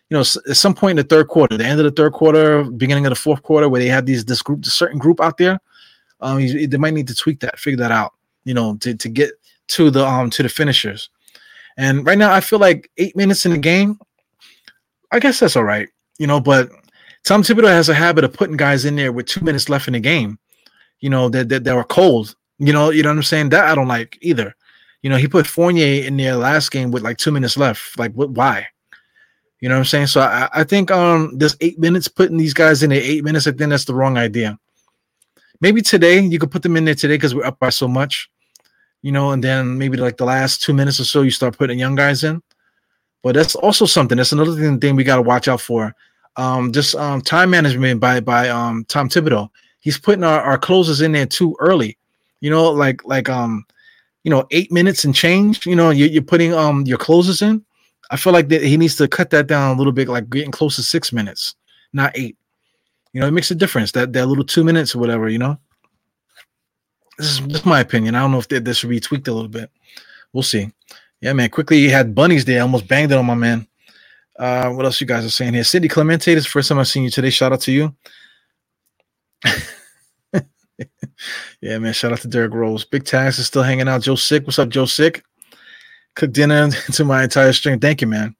you 0.10 0.18
know 0.18 0.20
at 0.20 0.58
some 0.58 0.74
point 0.74 1.00
in 1.00 1.08
the 1.08 1.16
third 1.16 1.30
quarter, 1.30 1.56
the 1.56 1.66
end 1.66 1.80
of 1.80 1.86
the 1.86 1.92
third 1.92 2.12
quarter, 2.12 2.66
beginning 2.66 3.06
of 3.06 3.12
the 3.12 3.16
fourth 3.16 3.42
quarter, 3.42 3.70
where 3.70 3.80
they 3.80 3.88
have 3.88 4.06
these 4.06 4.26
this 4.26 4.42
group, 4.42 4.62
this 4.62 4.74
certain 4.74 5.00
group 5.00 5.22
out 5.22 5.38
there, 5.38 5.62
um, 6.20 6.46
they 6.46 6.78
might 6.78 6.94
need 6.94 7.08
to 7.08 7.16
tweak 7.16 7.39
that, 7.39 7.58
figure 7.58 7.78
that 7.78 7.92
out. 7.92 8.12
You 8.44 8.54
know, 8.54 8.76
to 8.82 8.96
to 8.96 9.08
get 9.08 9.32
to 9.70 9.89
the 9.89 10.06
um 10.06 10.30
to 10.32 10.44
the 10.44 10.50
finishers. 10.50 11.10
And 11.78 12.06
right 12.06 12.18
now, 12.18 12.34
I 12.34 12.42
feel 12.42 12.60
like 12.60 12.92
eight 12.98 13.16
minutes 13.16 13.46
in 13.46 13.54
the 13.54 13.58
game, 13.58 13.98
I 15.14 15.20
guess 15.20 15.39
that's 15.39 15.56
all 15.56 15.64
right, 15.64 15.88
you 16.18 16.28
know. 16.28 16.42
But 16.42 16.70
Tom 17.24 17.44
Thibodeau 17.44 17.68
has 17.68 17.90
a 17.90 17.94
habit 17.94 18.24
of 18.24 18.34
putting 18.34 18.58
guys 18.58 18.86
in 18.86 18.96
there 18.96 19.12
with 19.12 19.28
two 19.28 19.42
minutes 19.42 19.70
left 19.70 19.88
in 19.88 19.94
the 19.94 20.00
game. 20.00 20.40
You 21.00 21.10
know 21.10 21.30
that 21.30 21.50
that, 21.50 21.64
that 21.64 21.76
were 21.76 21.84
cold. 21.84 22.36
You 22.58 22.74
know, 22.74 22.90
you 22.90 23.04
know 23.04 23.10
what 23.10 23.18
I'm 23.18 23.24
saying. 23.24 23.50
That 23.50 23.68
I 23.68 23.76
don't 23.76 23.88
like 23.88 24.18
either. 24.22 24.56
You 25.02 25.10
know, 25.10 25.18
he 25.18 25.28
put 25.28 25.48
Fournier 25.48 26.04
in 26.04 26.18
there 26.18 26.36
last 26.36 26.72
game 26.72 26.92
with 26.92 27.04
like 27.04 27.18
two 27.18 27.32
minutes 27.32 27.58
left. 27.58 27.98
Like, 27.98 28.14
what? 28.14 28.32
Why? 28.32 28.68
You 29.60 29.70
know 29.70 29.76
what 29.76 29.80
I'm 29.80 29.86
saying? 29.86 30.08
So 30.08 30.22
I, 30.22 30.50
I 30.54 30.64
think 30.64 30.90
um 30.92 31.38
this 31.38 31.56
eight 31.62 31.80
minutes 31.80 32.08
putting 32.08 32.38
these 32.38 32.54
guys 32.54 32.82
in 32.84 32.90
there 32.90 33.02
eight 33.02 33.24
minutes, 33.24 33.48
I 33.48 33.52
think 33.52 33.70
that's 33.70 33.86
the 33.86 33.94
wrong 33.94 34.18
idea. 34.18 34.60
Maybe 35.60 35.82
today 35.82 36.20
you 36.20 36.40
could 36.40 36.50
put 36.50 36.64
them 36.64 36.76
in 36.76 36.86
there 36.86 36.96
today 36.96 37.16
because 37.16 37.36
we're 37.36 37.46
up 37.46 37.60
by 37.60 37.70
so 37.70 37.88
much, 37.88 38.30
you 39.04 39.12
know, 39.12 39.32
and 39.32 39.44
then 39.44 39.78
maybe 39.78 39.98
like 39.98 40.18
the 40.18 40.26
last 40.26 40.64
two 40.64 40.74
minutes 40.74 41.00
or 41.00 41.04
so 41.04 41.22
you 41.22 41.30
start 41.30 41.58
putting 41.58 41.78
young 41.78 41.94
guys 41.94 42.24
in. 42.24 42.42
But 43.22 43.36
that's 43.36 43.54
also 43.54 43.86
something. 43.86 44.18
That's 44.18 44.32
another 44.32 44.56
thing, 44.56 44.80
thing 44.80 44.96
we 44.96 45.04
got 45.04 45.18
to 45.18 45.22
watch 45.22 45.48
out 45.48 45.62
for. 45.62 45.96
Um, 46.38 46.72
just 46.72 46.96
um, 46.96 47.22
time 47.22 47.50
management 47.50 48.00
by 48.00 48.20
by 48.20 48.50
um, 48.50 48.86
Tom 48.88 49.10
Thibodeau. 49.10 49.50
He's 49.80 49.98
putting 49.98 50.24
our, 50.24 50.42
our 50.42 50.58
closers 50.58 51.02
in 51.02 51.12
there 51.12 51.26
too 51.26 51.56
early. 51.60 51.98
You 52.40 52.50
know, 52.50 52.72
like 52.72 53.04
like 53.06 53.30
um, 53.30 53.66
you 54.24 54.32
know, 54.32 54.46
eight 54.52 54.72
minutes 54.72 55.04
and 55.04 55.14
change. 55.16 55.66
You 55.66 55.76
know, 55.76 55.90
you, 55.90 56.06
you're 56.06 56.24
putting 56.24 56.54
um 56.54 56.86
your 56.86 56.98
closers 56.98 57.42
in. 57.42 57.64
I 58.12 58.18
feel 58.18 58.34
like 58.34 58.50
that 58.50 58.62
he 58.62 58.78
needs 58.78 58.96
to 58.98 59.08
cut 59.08 59.30
that 59.32 59.48
down 59.48 59.76
a 59.76 59.78
little 59.78 59.94
bit, 59.94 60.10
like 60.10 60.30
getting 60.30 60.52
close 60.52 60.76
to 60.76 60.84
six 60.84 61.14
minutes, 61.14 61.56
not 61.94 62.12
eight. 62.16 62.38
You 63.14 63.22
know, 63.22 63.28
it 63.28 63.32
makes 63.32 63.52
a 63.52 63.56
difference. 63.56 63.92
That 63.92 64.14
that 64.14 64.28
little 64.28 64.44
two 64.44 64.64
minutes 64.64 64.96
or 64.96 65.00
whatever. 65.00 65.30
You 65.30 65.40
know, 65.40 65.58
this 67.18 67.28
is 67.28 67.40
just 67.40 67.66
my 67.66 67.80
opinion. 67.80 68.16
I 68.16 68.20
don't 68.20 68.32
know 68.32 68.40
if 68.40 68.48
this 68.48 68.78
should 68.78 68.90
be 68.90 69.00
tweaked 69.00 69.28
a 69.28 69.34
little 69.34 69.50
bit. 69.50 69.70
We'll 70.34 70.44
see. 70.44 70.72
Yeah, 71.20 71.34
man. 71.34 71.50
Quickley, 71.50 71.78
you 71.78 71.92
had 71.92 72.16
bunnies 72.16 72.46
there. 72.46 72.62
Almost 72.62 72.88
banged 72.88 73.12
it 73.12 73.18
on 73.18 73.26
my 73.26 73.36
man. 73.36 73.68
Uh, 74.42 74.72
what 74.72 74.86
else 74.86 75.00
you 75.00 75.06
guys 75.06 75.24
are 75.24 75.30
saying 75.30 75.54
here? 75.54 75.64
Cindy 75.64 75.88
Clemente, 75.88 76.34
this 76.34 76.46
is 76.46 76.48
the 76.48 76.50
first 76.50 76.68
time 76.68 76.80
I've 76.80 76.88
seen 76.88 77.04
you 77.04 77.12
today. 77.12 77.30
Shout 77.30 77.54
out 77.54 77.62
to 77.62 77.72
you. 77.72 77.96
yeah, 81.62 81.78
man. 81.78 81.94
Shout 81.94 82.12
out 82.12 82.22
to 82.22 82.28
Derrick 82.28 82.52
Rose. 82.52 82.84
Big 82.84 83.06
Tags 83.06 83.38
is 83.38 83.46
still 83.46 83.62
hanging 83.62 83.88
out. 83.88 84.02
Joe 84.02 84.16
Sick. 84.16 84.48
What's 84.48 84.58
up, 84.58 84.70
Joe 84.70 84.86
Sick? 84.86 85.24
Cook 86.16 86.32
dinner 86.32 86.72
to 86.94 87.06
my 87.06 87.24
entire 87.24 87.54
stream. 87.54 87.80
Thank 87.80 88.02
you, 88.02 88.08
man. 88.08 88.36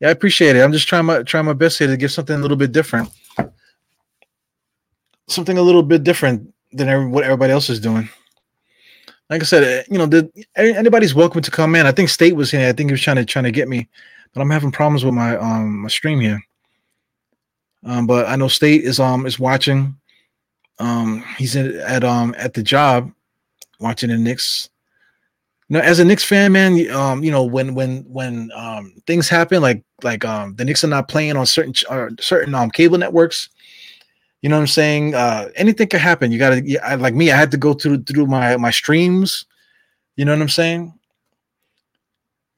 Yeah, 0.00 0.08
I 0.08 0.10
appreciate 0.10 0.56
it. 0.56 0.60
I'm 0.60 0.72
just 0.72 0.88
trying 0.88 1.04
my 1.04 1.22
trying 1.22 1.44
my 1.44 1.52
best 1.52 1.78
here 1.78 1.86
to 1.86 1.96
give 1.96 2.10
something 2.10 2.34
a 2.34 2.40
little 2.40 2.56
bit 2.56 2.72
different. 2.72 3.08
Something 5.28 5.56
a 5.56 5.62
little 5.62 5.84
bit 5.84 6.02
different 6.02 6.52
than 6.72 6.88
every, 6.88 7.06
what 7.06 7.22
everybody 7.22 7.52
else 7.52 7.70
is 7.70 7.78
doing. 7.78 8.08
Like 9.30 9.42
I 9.42 9.44
said, 9.44 9.62
eh, 9.62 9.84
you 9.88 9.98
know, 9.98 10.06
the, 10.06 10.28
anybody's 10.56 11.14
welcome 11.14 11.42
to 11.42 11.50
come 11.52 11.76
in. 11.76 11.86
I 11.86 11.92
think 11.92 12.08
State 12.08 12.34
was 12.34 12.50
here. 12.50 12.68
I 12.68 12.72
think 12.72 12.90
he 12.90 12.92
was 12.92 13.00
trying 13.00 13.18
to 13.18 13.24
trying 13.24 13.44
to 13.44 13.52
get 13.52 13.68
me, 13.68 13.88
but 14.34 14.40
I'm 14.40 14.50
having 14.50 14.72
problems 14.72 15.04
with 15.04 15.14
my 15.14 15.36
um 15.36 15.82
my 15.82 15.88
stream 15.88 16.20
here. 16.20 16.42
Um, 17.84 18.06
but 18.06 18.28
I 18.28 18.36
know 18.36 18.48
State 18.48 18.82
is 18.82 19.00
um 19.00 19.26
is 19.26 19.38
watching. 19.38 19.96
Um, 20.78 21.24
he's 21.36 21.56
in, 21.56 21.76
at 21.80 22.04
um 22.04 22.34
at 22.38 22.54
the 22.54 22.62
job 22.62 23.10
watching 23.80 24.10
the 24.10 24.18
Knicks. 24.18 24.70
You 25.68 25.78
know, 25.78 25.80
as 25.80 25.98
a 25.98 26.04
Knicks 26.04 26.24
fan, 26.24 26.52
man, 26.52 26.90
um, 26.90 27.24
you 27.24 27.30
know 27.30 27.44
when 27.44 27.74
when 27.74 28.04
when 28.08 28.50
um 28.54 28.94
things 29.06 29.28
happen 29.28 29.62
like 29.62 29.82
like 30.02 30.24
um 30.24 30.54
the 30.56 30.64
Knicks 30.64 30.84
are 30.84 30.88
not 30.88 31.08
playing 31.08 31.36
on 31.36 31.46
certain 31.46 31.74
uh, 31.88 32.10
certain 32.20 32.54
um 32.54 32.70
cable 32.70 32.98
networks. 32.98 33.48
You 34.42 34.48
know 34.48 34.56
what 34.56 34.62
I'm 34.62 34.68
saying? 34.68 35.14
Uh, 35.14 35.48
anything 35.54 35.88
could 35.88 36.00
happen. 36.00 36.32
You 36.32 36.38
gotta 36.38 36.62
I, 36.84 36.96
like 36.96 37.14
me. 37.14 37.30
I 37.30 37.36
had 37.36 37.52
to 37.52 37.56
go 37.56 37.74
through 37.74 38.02
through 38.04 38.26
my 38.26 38.56
my 38.56 38.70
streams. 38.70 39.46
You 40.16 40.24
know 40.24 40.32
what 40.32 40.42
I'm 40.42 40.48
saying? 40.48 40.92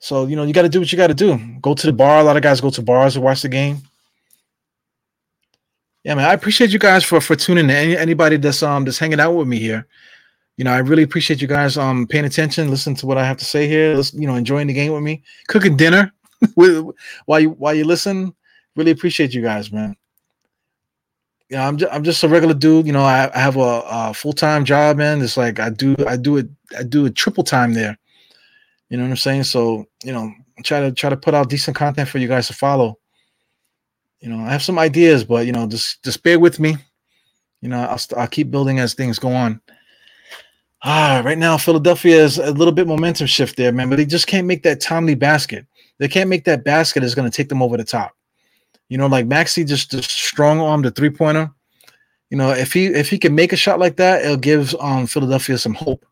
So 0.05 0.27
you 0.27 0.37
know 0.37 0.45
you 0.45 0.53
got 0.53 0.63
to 0.63 0.69
do 0.69 0.81
what 0.81 0.93
you 0.93 0.99
got 0.99 1.07
to 1.07 1.15
do. 1.15 1.39
Go 1.61 1.75
to 1.75 1.87
the 1.87 1.93
bar. 1.93 2.19
A 2.19 2.23
lot 2.23 2.37
of 2.37 2.43
guys 2.43 2.61
go 2.61 2.71
to 2.71 2.83
bars 2.83 3.15
to 3.15 3.21
watch 3.21 3.43
the 3.43 3.49
game 3.49 3.83
yeah, 6.05 6.15
man, 6.15 6.29
I 6.29 6.35
appreciate 6.35 6.71
you 6.71 6.79
guys 6.79 7.03
for 7.03 7.21
for 7.21 7.35
tuning 7.35 7.65
in. 7.65 7.71
Any, 7.71 7.97
anybody 7.97 8.37
that's 8.37 8.63
um 8.63 8.85
that's 8.85 8.99
hanging 8.99 9.21
out 9.21 9.33
with 9.33 9.49
me 9.49 9.59
here, 9.59 9.87
you 10.59 10.65
know, 10.65 10.73
I 10.73 10.79
really 10.79 11.03
appreciate 11.03 11.41
you 11.41 11.49
guys 11.49 11.79
um 11.79 12.07
paying 12.07 12.27
attention, 12.27 12.71
listening 12.71 12.97
to 12.97 13.07
what 13.07 13.17
I 13.17 13.27
have 13.27 13.39
to 13.39 13.45
say 13.45 13.67
here. 13.67 13.97
Listen, 13.97 14.21
you 14.21 14.29
know, 14.29 14.35
enjoying 14.35 14.67
the 14.67 14.75
game 14.75 14.93
with 14.93 15.03
me, 15.03 15.23
cooking 15.49 15.77
dinner 15.77 16.13
with 16.57 16.87
while 17.25 17.41
you 17.41 17.51
while 17.51 17.75
you 17.75 17.85
listen. 17.85 18.35
Really 18.77 18.91
appreciate 18.91 19.33
you 19.33 19.41
guys, 19.41 19.73
man. 19.73 19.97
Yeah, 21.49 21.57
you 21.59 21.63
know, 21.63 21.69
I'm 21.69 21.77
just, 21.79 21.93
I'm 21.95 22.05
just 22.05 22.25
a 22.25 22.29
regular 22.29 22.55
dude. 22.55 22.87
You 22.87 22.93
know, 22.93 23.05
I, 23.05 23.31
I 23.35 23.39
have 23.39 23.57
a, 23.57 23.83
a 23.87 24.15
full 24.15 24.33
time 24.35 24.67
job, 24.67 24.99
man. 24.99 25.23
It's 25.23 25.39
like 25.39 25.59
I 25.59 25.71
do 25.71 25.97
I 26.07 26.19
do 26.19 26.37
it 26.37 26.49
I 26.79 26.83
do 26.83 27.07
a 27.07 27.11
triple 27.11 27.45
time 27.45 27.73
there. 27.73 27.97
You 28.89 28.97
know 28.97 29.05
what 29.05 29.11
I'm 29.11 29.17
saying? 29.17 29.45
So 29.45 29.87
you 30.03 30.13
know, 30.13 30.33
try 30.63 30.81
to 30.81 30.93
try 30.93 31.11
to 31.11 31.17
put 31.17 31.35
out 31.35 31.49
decent 31.49 31.77
content 31.77 32.09
for 32.09 32.19
you 32.19 32.29
guys 32.29 32.47
to 32.49 32.53
follow 32.53 32.99
you 34.25 34.31
know, 34.31 34.43
I 34.43 34.51
have 34.53 34.63
some 34.63 34.79
ideas, 34.79 35.23
but 35.23 35.45
you 35.45 35.53
know, 35.53 35.67
just 35.67 36.03
just 36.03 36.23
bear 36.23 36.41
with 36.41 36.59
me. 36.59 36.79
You 37.61 37.69
know, 37.69 37.81
I'll 37.81 38.01
I'll 38.17 38.27
keep 38.27 38.51
building 38.51 38.79
as 38.79 38.95
things 38.95 39.19
go 39.19 39.31
on. 39.31 39.61
Ah, 40.83 41.21
right 41.23 41.37
now 41.37 41.59
Philadelphia 41.59 42.25
is 42.25 42.39
a 42.39 42.51
little 42.53 42.73
bit 42.73 42.87
momentum 42.87 43.27
shift 43.27 43.59
there, 43.59 43.71
man, 43.71 43.91
but 43.91 43.97
they 43.97 44.07
just 44.07 44.27
can't 44.27 44.47
make 44.47 44.63
that 44.63 44.81
timely 44.81 45.15
basket. 45.15 45.67
They 45.99 46.09
can't 46.09 46.31
make 46.31 46.45
that 46.45 46.65
basket 46.65 47.01
that's 47.01 47.15
going 47.15 47.31
to 47.31 47.37
take 47.37 47.51
them 47.51 47.63
over 47.63 47.77
the 47.77 47.85
top. 47.85 48.13
You 48.89 48.97
know, 48.97 49.09
like 49.09 49.27
Maxey 49.27 49.63
just, 49.63 49.91
just 49.91 50.11
strong 50.11 50.59
arm 50.59 50.81
the 50.81 50.91
three 50.91 51.11
pointer. 51.11 51.51
You 52.31 52.39
know, 52.39 52.51
if 52.51 52.73
he 52.73 52.87
if 52.87 53.11
he 53.11 53.19
can 53.19 53.35
make 53.35 53.53
a 53.53 53.57
shot 53.57 53.79
like 53.79 53.97
that, 53.97 54.25
it'll 54.25 54.39
give 54.39 54.75
um 54.77 55.07
Philadelphia 55.07 55.59
some 55.59 55.75
hope. 55.75 56.07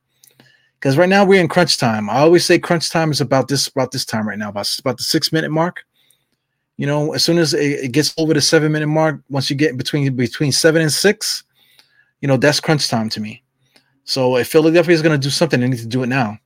Because 0.82 0.98
right 0.98 1.08
now 1.08 1.24
we're 1.24 1.40
in 1.40 1.46
crunch 1.46 1.78
time. 1.78 2.10
I 2.10 2.14
always 2.14 2.44
say 2.44 2.58
crunch 2.58 2.90
time 2.90 3.12
is 3.12 3.20
about 3.20 3.46
this 3.46 3.68
about 3.68 3.92
this 3.92 4.04
time 4.04 4.26
right 4.26 4.36
now, 4.36 4.48
about 4.48 4.68
about 4.80 4.96
the 4.96 5.04
six 5.04 5.32
minute 5.32 5.52
mark. 5.52 5.84
You 6.76 6.88
know, 6.88 7.12
as 7.12 7.22
soon 7.22 7.38
as 7.38 7.54
it, 7.54 7.84
it 7.84 7.92
gets 7.92 8.12
over 8.18 8.34
the 8.34 8.40
seven 8.40 8.72
minute 8.72 8.88
mark, 8.88 9.20
once 9.30 9.48
you 9.48 9.54
get 9.54 9.76
between 9.76 10.16
between 10.16 10.50
seven 10.50 10.82
and 10.82 10.92
six, 10.92 11.44
you 12.20 12.26
know 12.26 12.36
that's 12.36 12.58
crunch 12.58 12.88
time 12.88 13.08
to 13.10 13.20
me. 13.20 13.44
So 14.02 14.36
if 14.38 14.48
Philadelphia 14.48 14.92
is 14.92 15.02
going 15.02 15.18
to 15.18 15.24
do 15.24 15.30
something, 15.30 15.60
they 15.60 15.68
need 15.68 15.78
to 15.78 15.86
do 15.86 16.02
it 16.02 16.08
now. 16.08 16.36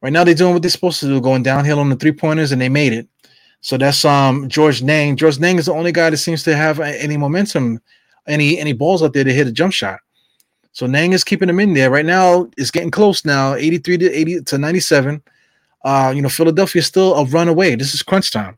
Right 0.00 0.12
now, 0.12 0.22
they're 0.22 0.32
doing 0.32 0.52
what 0.52 0.62
they're 0.62 0.70
supposed 0.70 1.00
to 1.00 1.06
do, 1.06 1.20
going 1.20 1.42
downhill 1.42 1.80
on 1.80 1.88
the 1.88 1.96
three 1.96 2.12
pointers, 2.12 2.52
and 2.52 2.62
they 2.62 2.68
made 2.68 2.92
it. 2.92 3.08
So 3.62 3.76
that's 3.76 4.04
um 4.04 4.48
George 4.48 4.80
Niang. 4.80 5.16
George 5.16 5.40
Niang 5.40 5.58
is 5.58 5.66
the 5.66 5.72
only 5.72 5.90
guy 5.90 6.08
that 6.10 6.18
seems 6.18 6.44
to 6.44 6.54
have 6.54 6.78
any 6.78 7.16
momentum, 7.16 7.80
any 8.28 8.60
any 8.60 8.74
balls 8.74 9.02
out 9.02 9.12
there 9.12 9.24
to 9.24 9.32
hit 9.32 9.48
a 9.48 9.52
jump 9.52 9.72
shot. 9.72 9.98
So 10.72 10.86
Niang 10.86 11.12
is 11.12 11.24
keeping 11.24 11.48
them 11.48 11.60
in 11.60 11.74
there 11.74 11.90
right 11.90 12.06
now. 12.06 12.48
It's 12.56 12.70
getting 12.70 12.90
close 12.90 13.24
now, 13.24 13.54
83 13.54 13.98
to 13.98 14.12
80 14.12 14.42
to 14.42 14.58
97. 14.58 15.22
Uh, 15.84 16.12
you 16.14 16.22
know, 16.22 16.28
Philadelphia 16.28 16.80
is 16.80 16.86
still 16.86 17.14
a 17.14 17.24
run 17.24 17.48
away. 17.48 17.74
This 17.74 17.94
is 17.94 18.02
crunch 18.02 18.30
time. 18.30 18.56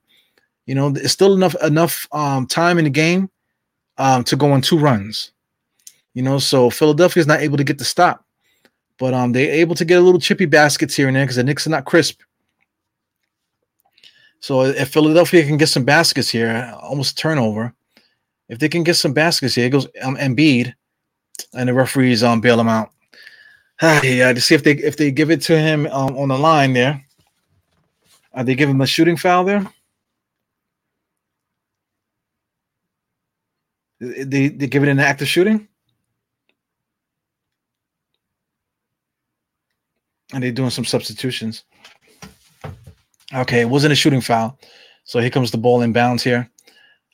You 0.67 0.75
know, 0.75 0.89
it's 0.89 1.13
still 1.13 1.35
enough 1.35 1.55
enough 1.63 2.07
um, 2.13 2.47
time 2.47 2.79
in 2.79 2.85
the 2.85 2.91
game 2.91 3.31
um, 3.99 4.25
to 4.25 4.37
go 4.37 4.53
on 4.53 4.61
two 4.61 4.79
runs. 4.79 5.33
You 6.15 6.23
know, 6.23 6.39
so 6.39 6.71
Philadelphia 6.71 7.21
is 7.21 7.27
not 7.27 7.41
able 7.41 7.57
to 7.57 7.65
get 7.65 7.79
the 7.79 7.85
stop, 7.85 8.25
but 8.99 9.15
um, 9.15 9.33
they're 9.33 9.53
able 9.53 9.75
to 9.77 9.85
get 9.85 9.99
a 9.99 10.03
little 10.03 10.21
chippy 10.21 10.47
baskets 10.47 10.95
here 10.95 11.09
and 11.09 11.17
there 11.17 11.25
because 11.25 11.37
the 11.37 11.45
Knicks 11.45 11.67
are 11.67 11.71
not 11.71 11.87
crisp. 11.87 12.21
So 14.41 14.63
if 14.63 14.91
Philadelphia 14.91 15.47
can 15.47 15.57
get 15.57 15.69
some 15.69 15.85
baskets 15.85 16.29
here, 16.29 16.73
almost 16.81 17.17
turnover. 17.17 17.73
If 18.49 18.59
they 18.59 18.69
can 18.69 18.83
get 18.83 18.97
some 18.97 19.13
baskets 19.13 19.55
here, 19.55 19.67
it 19.67 19.71
goes 19.71 19.87
um, 20.03 20.17
Embiid, 20.17 20.75
and 21.55 21.69
the 21.69 21.75
referees 21.75 22.23
um 22.23 22.41
bail 22.41 22.61
him 22.61 22.69
out. 22.69 22.91
Ah, 23.85 24.01
yeah, 24.05 24.33
to 24.33 24.41
see 24.41 24.55
if 24.55 24.63
they 24.63 24.73
if 24.73 24.97
they 24.97 25.11
give 25.11 25.31
it 25.33 25.41
to 25.43 25.59
him 25.59 25.87
um, 25.87 26.17
on 26.17 26.29
the 26.29 26.39
line 26.39 26.73
there. 26.73 27.05
Are 28.33 28.45
they 28.45 28.55
give 28.55 28.69
him 28.69 28.81
a 28.81 28.87
shooting 28.87 29.17
foul 29.17 29.45
there? 29.45 29.67
They 33.99 34.49
they 34.49 34.67
give 34.69 34.85
it 34.85 34.89
an 34.89 35.01
active 35.01 35.27
shooting, 35.27 35.67
and 40.33 40.43
they're 40.43 40.53
doing 40.53 40.71
some 40.71 40.85
substitutions. 40.85 41.65
Okay, 43.35 43.61
it 43.63 43.69
wasn't 43.69 43.93
a 43.93 43.97
shooting 43.97 44.21
foul, 44.21 44.59
so 45.05 45.19
here 45.19 45.31
comes 45.31 45.51
the 45.51 45.59
ball 45.59 45.81
inbounds 45.81 46.23
here. 46.23 46.51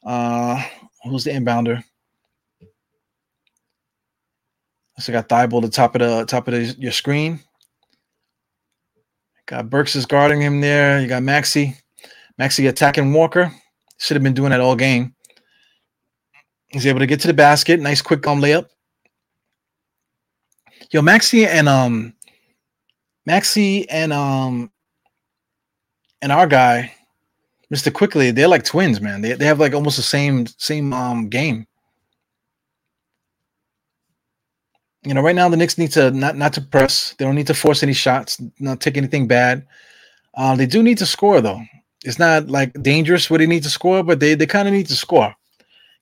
Uh, 0.05 0.63
who's 1.05 1.25
the 1.25 1.31
inbounder? 1.31 1.83
So 4.99 5.13
I 5.13 5.15
got 5.15 5.29
Thybulle 5.29 5.59
at 5.59 5.63
the 5.63 5.69
top 5.69 5.95
of 5.95 6.01
the 6.01 6.25
top 6.27 6.49
of 6.49 6.55
the, 6.55 6.75
your 6.79 6.93
screen. 6.93 7.41
Got 9.47 9.71
Burks 9.71 9.97
is 9.97 10.07
guarding 10.07 10.41
him 10.41 10.61
there. 10.61 11.01
You 11.01 11.07
got 11.07 11.23
Maxey. 11.23 11.77
Maxey 12.37 12.67
attacking 12.67 13.13
Walker. 13.13 13.53
Should 13.99 14.17
have 14.17 14.23
been 14.23 14.35
doing 14.35 14.51
that 14.51 14.61
all 14.61 14.77
game. 14.77 15.15
He's 16.69 16.87
able 16.87 17.01
to 17.01 17.07
get 17.07 17.21
to 17.21 17.29
the 17.29 17.35
basket. 17.35 17.81
Nice 17.81 18.03
quick 18.03 18.27
um 18.27 18.41
layup. 18.41 18.67
Yo, 20.91 21.01
Maxey 21.01 21.47
and 21.47 21.69
um 21.69 22.15
Maxey 23.25 23.89
and 23.89 24.13
um 24.13 24.71
and 26.21 26.33
our 26.33 26.47
guy, 26.47 26.93
Mr. 27.73 27.93
Quickley, 27.93 28.33
they're 28.33 28.49
like 28.49 28.65
twins, 28.65 29.01
man. 29.01 29.23
They 29.23 29.33
they 29.35 29.47
have 29.47 29.61
like 29.61 29.75
almost 29.75 29.97
the 29.97 30.03
same 30.03 30.47
same 30.59 30.93
um 30.93 31.29
game. 31.29 31.67
You 35.09 35.15
know, 35.15 35.23
right 35.23 35.35
now 35.35 35.49
the 35.49 35.57
Knicks 35.57 35.79
need 35.79 35.93
to 35.93 36.11
not 36.11 36.37
not 36.37 36.53
to 36.53 36.61
press. 36.61 37.15
They 37.15 37.25
don't 37.25 37.35
need 37.35 37.47
to 37.47 37.55
force 37.55 37.83
any 37.83 37.95
shots, 37.95 38.43
not 38.61 38.83
take 38.83 38.99
anything 38.99 39.27
bad. 39.27 39.67
Uh, 40.35 40.55
they 40.55 40.67
do 40.67 40.83
need 40.83 40.99
to 40.99 41.07
score 41.07 41.41
though. 41.41 41.63
It's 42.05 42.19
not 42.19 42.49
like 42.49 42.75
dangerous 42.83 43.31
where 43.31 43.39
they 43.39 43.47
need 43.47 43.63
to 43.63 43.71
score, 43.71 44.03
but 44.03 44.21
they 44.21 44.35
they 44.35 44.45
kind 44.45 44.69
of 44.69 44.75
need 44.75 44.87
to 44.89 44.97
score 44.97 45.35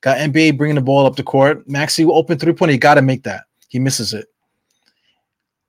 Got 0.01 0.19
NBA 0.19 0.59
bringing 0.59 0.75
the 0.75 0.83
ball 0.83 1.07
up 1.07 1.15
the 1.15 1.23
court. 1.23 1.69
Maxey 1.69 2.05
open 2.05 2.37
three 2.37 2.53
pointer. 2.53 2.73
He 2.73 2.79
got 2.79 2.95
to 2.95 3.03
make 3.03 3.23
that. 3.23 3.45
He 3.69 3.79
misses 3.79 4.13
it. 4.13 4.27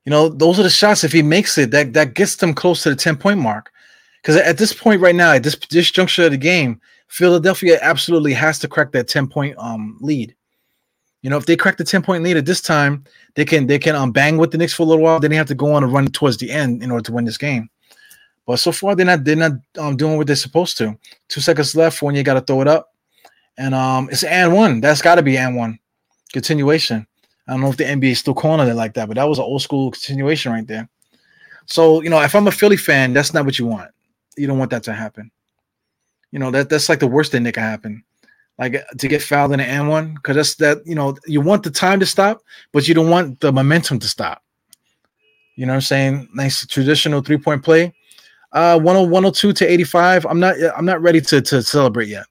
You 0.06 0.10
know, 0.10 0.30
those 0.30 0.60
are 0.60 0.64
the 0.64 0.70
shots. 0.70 1.04
If 1.04 1.12
he 1.12 1.22
makes 1.22 1.60
it, 1.60 1.70
that 1.72 1.94
that 1.94 2.16
gets 2.16 2.38
them 2.38 2.56
close 2.56 2.82
to 2.84 2.90
the 2.90 2.96
ten 2.96 3.18
point 3.18 3.40
mark. 3.40 3.72
Because 4.22 4.36
at 4.36 4.58
this 4.58 4.74
point 4.74 5.00
right 5.00 5.16
now, 5.16 5.34
at 5.34 5.44
this 5.44 5.56
this 5.70 5.92
juncture 5.92 6.26
of 6.26 6.32
the 6.32 6.38
game, 6.38 6.82
Philadelphia 7.08 7.78
absolutely 7.84 8.34
has 8.34 8.58
to 8.60 8.68
crack 8.68 8.92
that 8.94 9.08
ten 9.08 9.28
point 9.28 9.56
um 9.60 10.00
lead. 10.02 10.34
You 11.28 11.32
know, 11.32 11.38
if 11.38 11.46
they 11.46 11.58
crack 11.58 11.76
the 11.76 11.84
ten 11.84 12.02
point 12.02 12.24
lead 12.24 12.38
at 12.38 12.46
this 12.46 12.62
time, 12.62 13.04
they 13.36 13.44
can 13.44 13.68
they 13.68 13.80
can 13.80 13.98
um 13.98 14.14
bang 14.14 14.38
with 14.38 14.52
the 14.52 14.58
Knicks 14.58 14.74
for 14.74 14.84
a 14.84 14.86
little 14.86 15.04
while. 15.04 15.20
Then 15.20 15.30
they 15.30 15.36
have 15.36 15.48
to 15.48 15.56
go 15.56 15.74
on 15.74 15.84
a 15.84 15.86
run 15.86 16.08
towards 16.08 16.38
the 16.38 16.50
end 16.50 16.82
in 16.82 16.90
order 16.90 17.04
to 17.04 17.12
win 17.12 17.26
this 17.26 17.38
game. 17.38 17.70
But 18.46 18.60
so 18.60 18.72
far, 18.72 18.96
they're 18.96 19.06
not 19.06 19.26
they're 19.26 19.36
not 19.36 19.52
um, 19.78 19.98
doing 19.98 20.16
what 20.16 20.28
they're 20.28 20.38
supposed 20.38 20.78
to. 20.78 20.98
Two 21.28 21.42
seconds 21.42 21.76
left 21.76 22.02
when 22.02 22.16
you 22.16 22.24
got 22.24 22.36
to 22.36 22.40
throw 22.40 22.62
it 22.62 22.70
up, 22.70 22.94
and 23.58 23.76
um, 23.76 24.08
it's 24.10 24.24
and 24.24 24.54
one. 24.54 24.80
That's 24.80 25.02
got 25.02 25.16
to 25.16 25.22
be 25.22 25.36
and 25.36 25.58
one 25.58 25.78
continuation. 26.32 27.06
I 27.46 27.52
don't 27.52 27.60
know 27.60 27.72
if 27.72 27.76
the 27.76 27.84
NBA 27.84 28.12
is 28.12 28.20
still 28.20 28.34
calling 28.34 28.66
it 28.66 28.74
like 28.76 28.94
that, 28.94 29.10
but 29.10 29.16
that 29.16 29.28
was 29.28 29.38
an 29.38 29.44
old 29.44 29.62
school 29.62 29.92
continuation 29.92 30.54
right 30.54 30.66
there. 30.66 30.88
So 31.66 32.02
you 32.04 32.10
know, 32.10 32.22
if 32.22 32.34
I'm 32.36 32.48
a 32.48 32.52
Philly 32.52 32.78
fan, 32.78 33.12
that's 33.12 33.34
not 33.34 33.44
what 33.44 33.60
you 33.60 33.66
want. 33.66 33.92
You 34.38 34.48
don't 34.48 34.60
want 34.60 34.72
that 34.72 34.84
to 34.84 34.94
happen. 34.94 35.30
You 36.32 36.40
know 36.40 36.52
that 36.52 36.70
that's 36.70 36.88
like 36.88 37.00
the 37.00 37.08
worst 37.08 37.34
thing 37.34 37.44
that 37.44 37.54
can 37.54 37.64
happen, 37.64 38.06
like 38.60 38.84
to 38.98 39.08
get 39.08 39.22
fouled 39.22 39.54
in 39.54 39.60
an 39.60 39.70
and 39.70 39.88
one, 39.88 40.16
because 40.16 40.36
that's 40.36 40.56
that. 40.56 40.80
You 40.86 40.96
know, 40.96 41.16
you 41.26 41.42
want 41.42 41.64
the 41.64 41.72
time 41.72 42.00
to 42.00 42.06
stop, 42.06 42.42
but 42.72 42.88
you 42.88 42.94
don't 42.94 43.10
want 43.10 43.40
the 43.40 43.52
momentum 43.52 44.00
to 44.00 44.08
stop. 44.08 44.44
You 45.56 45.66
know 45.66 45.74
what 45.74 45.78
I'm 45.78 45.82
saying? 45.82 46.30
Nice 46.34 46.66
traditional 46.66 47.22
three 47.22 47.38
point 47.38 47.64
play. 47.64 47.94
Uh, 48.54 48.80
102 48.80 49.54
to 49.54 49.66
85. 49.66 50.26
I'm 50.26 50.40
not. 50.40 50.56
I'm 50.76 50.86
not 50.86 51.02
ready 51.02 51.22
to 51.22 51.42
to 51.42 51.62
celebrate 51.62 52.08
yet. 52.08 52.26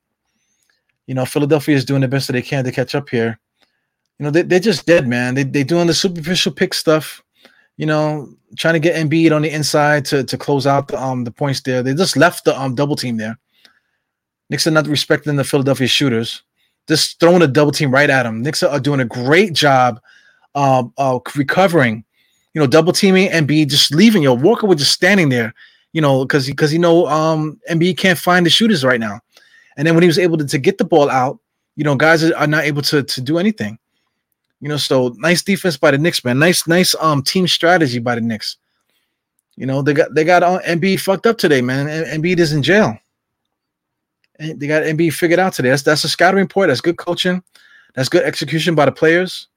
You 1.06 1.14
know, 1.14 1.24
Philadelphia 1.24 1.76
is 1.76 1.84
doing 1.84 2.00
the 2.00 2.08
best 2.08 2.26
that 2.26 2.32
they 2.32 2.42
can 2.42 2.64
to 2.64 2.72
catch 2.72 2.94
up 2.94 3.08
here. 3.08 3.38
You 4.18 4.24
know, 4.24 4.30
they, 4.30 4.42
they're 4.42 4.60
just 4.60 4.86
dead, 4.86 5.06
man. 5.06 5.34
They 5.34 5.44
they 5.44 5.62
doing 5.62 5.86
the 5.86 5.94
superficial 5.94 6.52
pick 6.52 6.74
stuff. 6.74 7.22
You 7.76 7.86
know, 7.86 8.28
trying 8.56 8.74
to 8.74 8.80
get 8.80 8.96
Embiid 8.96 9.34
on 9.34 9.42
the 9.42 9.50
inside 9.50 10.04
to 10.06 10.24
to 10.24 10.38
close 10.38 10.66
out 10.66 10.88
the 10.88 11.00
um 11.00 11.24
the 11.24 11.30
points 11.30 11.60
there. 11.60 11.82
They 11.82 11.94
just 11.94 12.16
left 12.16 12.44
the 12.44 12.58
um 12.58 12.74
double 12.74 12.96
team 12.96 13.16
there. 13.16 13.38
Knicks 14.50 14.66
are 14.66 14.72
not 14.72 14.86
respecting 14.86 15.36
the 15.36 15.44
Philadelphia 15.44 15.88
shooters. 15.88 16.42
Just 16.88 17.18
throwing 17.18 17.42
a 17.42 17.48
double 17.48 17.72
team 17.72 17.90
right 17.90 18.08
at 18.08 18.22
them. 18.22 18.42
Knicks 18.42 18.62
are 18.62 18.78
doing 18.80 19.00
a 19.00 19.04
great 19.04 19.52
job 19.52 20.00
um, 20.54 20.92
uh, 20.98 21.18
recovering. 21.34 22.04
You 22.54 22.60
know, 22.60 22.66
double 22.66 22.92
teaming 22.92 23.28
Embiid, 23.30 23.68
just 23.68 23.94
leaving. 23.94 24.22
Yo, 24.22 24.34
Walker 24.34 24.66
was 24.66 24.78
just 24.78 24.92
standing 24.92 25.28
there 25.28 25.52
you 25.96 26.02
know, 26.02 26.26
because 26.26 26.46
because 26.46 26.74
you 26.74 26.78
know 26.78 27.06
um 27.06 27.58
Embiid 27.70 27.96
can't 27.96 28.18
find 28.18 28.44
the 28.44 28.50
shooters 28.50 28.84
right 28.84 29.00
now. 29.00 29.18
And 29.78 29.86
then 29.86 29.94
when 29.94 30.02
he 30.02 30.06
was 30.06 30.18
able 30.18 30.36
to, 30.36 30.44
to 30.44 30.58
get 30.58 30.76
the 30.76 30.84
ball 30.84 31.08
out, 31.08 31.38
you 31.74 31.84
know, 31.84 31.96
guys 31.96 32.22
are, 32.22 32.46
not 32.46 32.64
able 32.64 32.82
to 32.82 33.02
to 33.02 33.20
do 33.22 33.38
anything. 33.38 33.78
You 34.60 34.68
know, 34.68 34.76
so 34.76 35.14
nice 35.16 35.42
defense 35.42 35.78
by 35.78 35.92
the 35.92 35.96
Knicks, 35.96 36.22
man. 36.22 36.38
Nice, 36.38 36.66
nice 36.68 36.94
um 37.00 37.22
team 37.22 37.48
strategy 37.48 37.98
by 37.98 38.14
the 38.14 38.20
Knicks. 38.20 38.58
You 39.56 39.64
know, 39.64 39.80
they 39.80 39.94
got 39.94 40.14
they 40.14 40.22
got 40.22 40.42
uh, 40.42 40.60
Embiid 40.66 41.00
fucked 41.00 41.24
up 41.24 41.38
today, 41.38 41.62
man. 41.62 41.86
Embiid 41.86 42.40
is 42.40 42.52
in 42.52 42.62
jail. 42.62 42.98
They 44.38 44.66
got 44.66 44.82
Embiid 44.82 45.14
figured 45.14 45.38
out 45.38 45.52
today. 45.52 45.70
That's 45.70 45.82
that's 45.82 46.04
a 46.04 46.08
scouting 46.08 46.40
report. 46.40 46.68
That's 46.68 46.80
good 46.80 46.98
coaching. 46.98 47.42
That's 47.94 48.08
good 48.08 48.24
execution 48.24 48.74
by 48.74 48.84
the 48.84 48.92
players. 48.92 49.48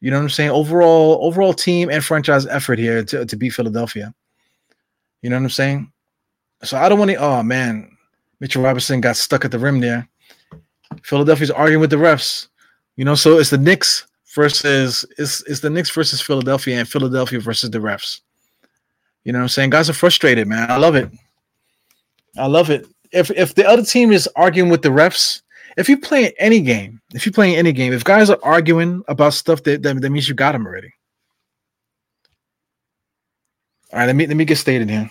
You 0.00 0.10
know 0.10 0.18
what 0.18 0.24
I'm 0.24 0.30
saying? 0.30 0.50
Overall, 0.50 1.18
overall 1.22 1.54
team 1.54 1.88
and 1.88 2.04
franchise 2.04 2.46
effort 2.46 2.78
here 2.78 3.02
to, 3.04 3.24
to 3.24 3.36
beat 3.36 3.50
Philadelphia. 3.50 4.14
You 5.22 5.30
know 5.30 5.36
what 5.36 5.44
I'm 5.44 5.50
saying? 5.50 5.90
So 6.62 6.76
I 6.76 6.88
don't 6.88 6.98
want 6.98 7.12
to. 7.12 7.16
Oh 7.16 7.42
man, 7.42 7.90
Mitchell 8.40 8.62
Robinson 8.62 9.00
got 9.00 9.16
stuck 9.16 9.44
at 9.44 9.50
the 9.50 9.58
rim 9.58 9.80
there. 9.80 10.06
Philadelphia's 11.02 11.50
arguing 11.50 11.80
with 11.80 11.90
the 11.90 11.96
refs. 11.96 12.48
You 12.96 13.04
know, 13.04 13.14
so 13.14 13.38
it's 13.38 13.50
the 13.50 13.58
Knicks 13.58 14.06
versus 14.34 15.06
it's 15.16 15.42
it's 15.46 15.60
the 15.60 15.70
Knicks 15.70 15.90
versus 15.90 16.20
Philadelphia 16.20 16.78
and 16.78 16.88
Philadelphia 16.88 17.40
versus 17.40 17.70
the 17.70 17.78
refs. 17.78 18.20
You 19.24 19.32
know 19.32 19.38
what 19.38 19.44
I'm 19.44 19.48
saying? 19.48 19.70
Guys 19.70 19.88
are 19.88 19.94
frustrated, 19.94 20.46
man. 20.46 20.70
I 20.70 20.76
love 20.76 20.94
it. 20.96 21.10
I 22.36 22.46
love 22.46 22.68
it. 22.68 22.86
If 23.14 23.30
if 23.30 23.54
the 23.54 23.66
other 23.66 23.84
team 23.84 24.12
is 24.12 24.28
arguing 24.34 24.70
with 24.70 24.82
the 24.82 24.88
refs, 24.88 25.42
if 25.76 25.88
you 25.88 25.98
play 25.98 26.34
any 26.38 26.60
game, 26.60 27.00
if 27.14 27.26
you 27.26 27.32
play 27.32 27.56
any 27.56 27.72
game, 27.72 27.92
if 27.92 28.04
guys 28.04 28.28
are 28.30 28.38
arguing 28.42 29.02
about 29.08 29.34
stuff 29.34 29.62
that, 29.64 29.82
that, 29.82 30.00
that 30.00 30.10
means 30.10 30.28
you 30.28 30.34
got 30.34 30.52
them 30.52 30.66
already. 30.66 30.92
All 33.92 34.00
right, 34.00 34.06
let 34.06 34.16
me 34.16 34.26
let 34.26 34.36
me 34.36 34.44
get 34.44 34.58
stated 34.58 34.90
here. 34.90 35.10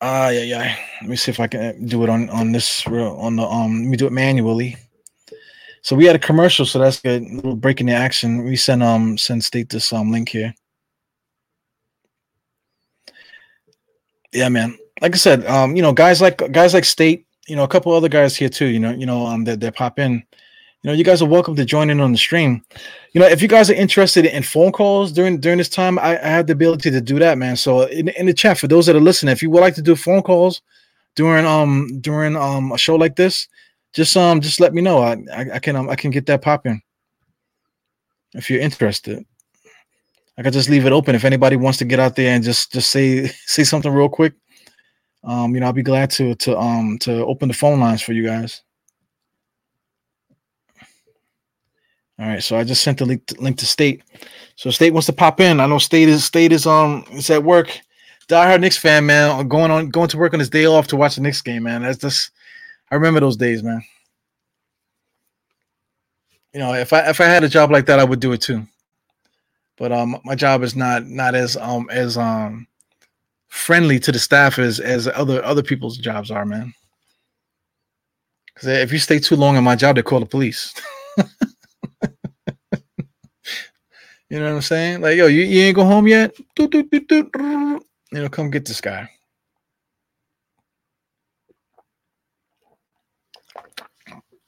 Ah, 0.00 0.26
uh, 0.26 0.30
yeah, 0.30 0.42
yeah. 0.42 0.76
Let 1.00 1.10
me 1.10 1.16
see 1.16 1.30
if 1.30 1.40
I 1.40 1.46
can 1.46 1.86
do 1.86 2.02
it 2.04 2.08
on 2.10 2.30
on 2.30 2.52
this 2.52 2.86
on 2.86 3.36
the 3.36 3.42
um. 3.42 3.82
Let 3.82 3.88
me 3.88 3.96
do 3.96 4.06
it 4.06 4.12
manually. 4.12 4.76
So 5.82 5.96
we 5.96 6.06
had 6.06 6.14
a 6.14 6.20
commercial, 6.20 6.64
so 6.64 6.78
that's 6.78 7.00
good. 7.00 7.22
A 7.22 7.34
little 7.34 7.56
breaking 7.56 7.88
the 7.88 7.94
action. 7.94 8.44
We 8.44 8.54
sent 8.54 8.82
um 8.82 9.18
send 9.18 9.42
state 9.42 9.68
this 9.68 9.92
um 9.92 10.12
link 10.12 10.28
here. 10.28 10.54
Yeah, 14.32 14.48
man. 14.48 14.78
Like 15.02 15.14
I 15.14 15.18
said, 15.18 15.44
um, 15.46 15.76
you 15.76 15.82
know, 15.82 15.92
guys 15.92 16.22
like 16.22 16.38
guys 16.52 16.72
like 16.72 16.86
State, 16.86 17.26
you 17.46 17.56
know, 17.56 17.64
a 17.64 17.68
couple 17.68 17.92
other 17.92 18.08
guys 18.08 18.34
here 18.34 18.48
too. 18.48 18.66
You 18.66 18.80
know, 18.80 18.92
you 18.92 19.04
know, 19.04 19.26
um, 19.26 19.44
that 19.44 19.60
that 19.60 19.76
pop 19.76 19.98
in 19.98 20.22
you 20.82 20.90
know, 20.90 20.94
you 20.94 21.04
guys 21.04 21.22
are 21.22 21.28
welcome 21.28 21.54
to 21.54 21.64
join 21.64 21.90
in 21.90 22.00
on 22.00 22.10
the 22.10 22.18
stream. 22.18 22.64
You 23.12 23.20
know, 23.20 23.26
if 23.28 23.40
you 23.40 23.46
guys 23.46 23.70
are 23.70 23.74
interested 23.74 24.26
in 24.26 24.42
phone 24.42 24.72
calls 24.72 25.12
during 25.12 25.38
during 25.38 25.58
this 25.58 25.68
time, 25.68 25.98
I, 25.98 26.18
I 26.18 26.28
have 26.28 26.48
the 26.48 26.54
ability 26.54 26.90
to 26.90 27.00
do 27.00 27.20
that, 27.20 27.38
man. 27.38 27.56
So 27.56 27.82
in, 27.82 28.08
in 28.08 28.26
the 28.26 28.34
chat 28.34 28.58
for 28.58 28.66
those 28.66 28.86
that 28.86 28.96
are 28.96 29.00
listening, 29.00 29.32
if 29.32 29.42
you 29.42 29.50
would 29.50 29.60
like 29.60 29.76
to 29.76 29.82
do 29.82 29.94
phone 29.94 30.22
calls 30.22 30.60
during 31.14 31.46
um 31.46 32.00
during 32.00 32.36
um 32.36 32.72
a 32.72 32.78
show 32.78 32.96
like 32.96 33.14
this, 33.14 33.46
just 33.92 34.16
um 34.16 34.40
just 34.40 34.58
let 34.58 34.74
me 34.74 34.82
know. 34.82 34.98
I 34.98 35.12
I, 35.32 35.46
I 35.54 35.58
can 35.60 35.76
um, 35.76 35.88
I 35.88 35.94
can 35.94 36.10
get 36.10 36.26
that 36.26 36.42
popping 36.42 36.82
if 38.34 38.50
you're 38.50 38.60
interested. 38.60 39.24
I 40.36 40.42
could 40.42 40.52
just 40.52 40.68
leave 40.68 40.86
it 40.86 40.92
open 40.92 41.14
if 41.14 41.24
anybody 41.24 41.54
wants 41.54 41.78
to 41.78 41.84
get 41.84 42.00
out 42.00 42.16
there 42.16 42.34
and 42.34 42.42
just 42.42 42.72
just 42.72 42.90
say 42.90 43.26
say 43.46 43.62
something 43.62 43.92
real 43.92 44.08
quick. 44.08 44.32
Um, 45.24 45.54
you 45.54 45.60
know, 45.60 45.66
I'll 45.66 45.72
be 45.72 45.82
glad 45.82 46.10
to 46.12 46.34
to 46.36 46.58
um 46.58 46.98
to 47.00 47.24
open 47.24 47.48
the 47.48 47.54
phone 47.54 47.80
lines 47.80 48.02
for 48.02 48.12
you 48.12 48.24
guys. 48.24 48.62
All 52.18 52.28
right, 52.28 52.42
so 52.42 52.56
I 52.56 52.64
just 52.64 52.82
sent 52.82 52.98
the 52.98 53.06
link 53.06 53.26
to, 53.26 53.40
link 53.40 53.58
to 53.58 53.66
State. 53.66 54.02
So 54.56 54.70
State 54.70 54.92
wants 54.92 55.06
to 55.06 55.12
pop 55.12 55.40
in. 55.40 55.60
I 55.60 55.66
know 55.66 55.78
State 55.78 56.08
is 56.08 56.24
State 56.24 56.52
is 56.52 56.66
um 56.66 57.04
is 57.12 57.30
at 57.30 57.42
work. 57.42 57.80
Diehard 58.28 58.60
Knicks 58.60 58.76
fan, 58.78 59.06
man. 59.06 59.48
Going 59.48 59.70
on 59.70 59.90
going 59.90 60.08
to 60.08 60.18
work 60.18 60.32
on 60.32 60.40
his 60.40 60.50
day 60.50 60.66
off 60.66 60.86
to 60.88 60.96
watch 60.96 61.16
the 61.16 61.20
Knicks 61.20 61.42
game, 61.42 61.64
man. 61.64 61.82
That's 61.82 61.98
just 61.98 62.30
I 62.90 62.94
remember 62.96 63.20
those 63.20 63.36
days, 63.36 63.62
man. 63.62 63.82
You 66.52 66.60
know, 66.60 66.74
if 66.74 66.92
I 66.92 67.08
if 67.08 67.20
I 67.20 67.24
had 67.24 67.44
a 67.44 67.48
job 67.48 67.70
like 67.70 67.86
that, 67.86 67.98
I 67.98 68.04
would 68.04 68.20
do 68.20 68.32
it 68.32 68.40
too. 68.40 68.66
But 69.76 69.90
um 69.90 70.20
my 70.24 70.34
job 70.34 70.62
is 70.62 70.76
not 70.76 71.06
not 71.06 71.34
as 71.34 71.56
um 71.56 71.88
as 71.90 72.16
um 72.18 72.66
friendly 73.52 74.00
to 74.00 74.10
the 74.10 74.18
staff 74.18 74.58
as 74.58 74.80
as 74.80 75.06
other 75.08 75.44
other 75.44 75.62
people's 75.62 75.98
jobs 75.98 76.30
are, 76.30 76.46
man. 76.46 76.72
Because 78.46 78.68
if 78.68 78.92
you 78.92 78.98
stay 78.98 79.18
too 79.18 79.36
long 79.36 79.56
in 79.56 79.64
my 79.64 79.76
job, 79.76 79.96
they 79.96 80.02
call 80.02 80.20
the 80.20 80.26
police. 80.26 80.74
You 84.32 84.38
know 84.38 84.46
what 84.46 84.54
I'm 84.54 84.62
saying? 84.62 85.02
Like, 85.02 85.18
yo, 85.18 85.26
you, 85.26 85.42
you 85.42 85.64
ain't 85.64 85.76
go 85.76 85.84
home 85.84 86.08
yet? 86.08 86.34
You 86.58 87.80
know, 88.12 88.28
come 88.30 88.50
get 88.50 88.64
this 88.64 88.80
guy. 88.80 89.10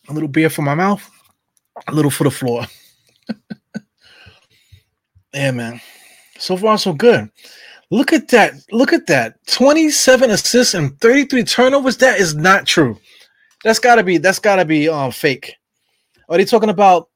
A 0.08 0.12
little 0.14 0.30
beer 0.30 0.48
for 0.48 0.62
my 0.62 0.74
mouth, 0.74 1.06
a 1.86 1.92
little 1.92 2.10
for 2.10 2.24
the 2.24 2.30
floor. 2.30 2.64
yeah, 5.34 5.50
man. 5.50 5.82
So 6.38 6.56
far, 6.56 6.78
so 6.78 6.94
good. 6.94 7.28
Look 7.94 8.12
at 8.12 8.26
that. 8.28 8.54
Look 8.72 8.92
at 8.92 9.06
that. 9.06 9.36
27 9.46 10.30
assists 10.30 10.74
and 10.74 11.00
33 11.00 11.44
turnovers. 11.44 11.96
That 11.98 12.18
is 12.18 12.34
not 12.34 12.66
true. 12.66 12.98
That's 13.62 13.78
gotta 13.78 14.02
be 14.02 14.18
that's 14.18 14.40
gotta 14.40 14.64
be 14.64 14.88
um 14.88 15.12
fake. 15.12 15.54
Are 16.28 16.36
they 16.36 16.44
talking 16.44 16.70
about 16.70 17.08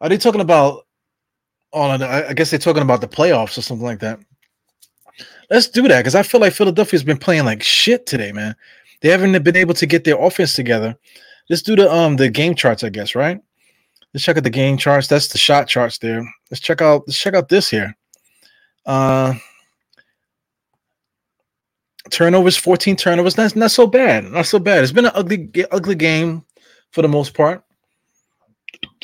are 0.00 0.08
they 0.08 0.16
talking 0.16 0.40
about? 0.40 0.86
on 1.74 2.02
Oh, 2.02 2.06
I 2.06 2.32
guess 2.32 2.48
they're 2.48 2.58
talking 2.58 2.82
about 2.82 3.02
the 3.02 3.08
playoffs 3.08 3.58
or 3.58 3.60
something 3.60 3.84
like 3.84 3.98
that. 4.00 4.20
Let's 5.50 5.68
do 5.68 5.86
that 5.86 5.98
because 5.98 6.14
I 6.14 6.22
feel 6.22 6.40
like 6.40 6.54
Philadelphia's 6.54 7.04
been 7.04 7.18
playing 7.18 7.44
like 7.44 7.62
shit 7.62 8.06
today, 8.06 8.32
man. 8.32 8.56
They 9.02 9.10
haven't 9.10 9.42
been 9.42 9.56
able 9.56 9.74
to 9.74 9.84
get 9.86 10.04
their 10.04 10.18
offense 10.18 10.54
together. 10.54 10.96
Let's 11.50 11.60
do 11.60 11.76
the 11.76 11.92
um 11.92 12.16
the 12.16 12.30
game 12.30 12.54
charts, 12.54 12.82
I 12.84 12.88
guess, 12.88 13.14
right? 13.14 13.38
Let's 14.14 14.24
check 14.24 14.38
out 14.38 14.44
the 14.44 14.50
game 14.50 14.78
charts. 14.78 15.08
That's 15.08 15.28
the 15.28 15.36
shot 15.36 15.68
charts 15.68 15.98
there. 15.98 16.26
Let's 16.50 16.60
check 16.62 16.80
out 16.80 17.02
let's 17.06 17.18
check 17.18 17.34
out 17.34 17.50
this 17.50 17.68
here. 17.68 17.94
Uh 18.88 19.34
turnovers, 22.10 22.56
14 22.56 22.96
turnovers. 22.96 23.34
That's 23.34 23.54
not 23.54 23.70
so 23.70 23.86
bad. 23.86 24.24
Not 24.24 24.46
so 24.46 24.58
bad. 24.58 24.82
It's 24.82 24.90
been 24.90 25.06
an 25.06 25.12
ugly 25.14 25.50
ugly 25.70 25.94
game 25.94 26.44
for 26.90 27.02
the 27.02 27.08
most 27.08 27.34
part 27.34 27.62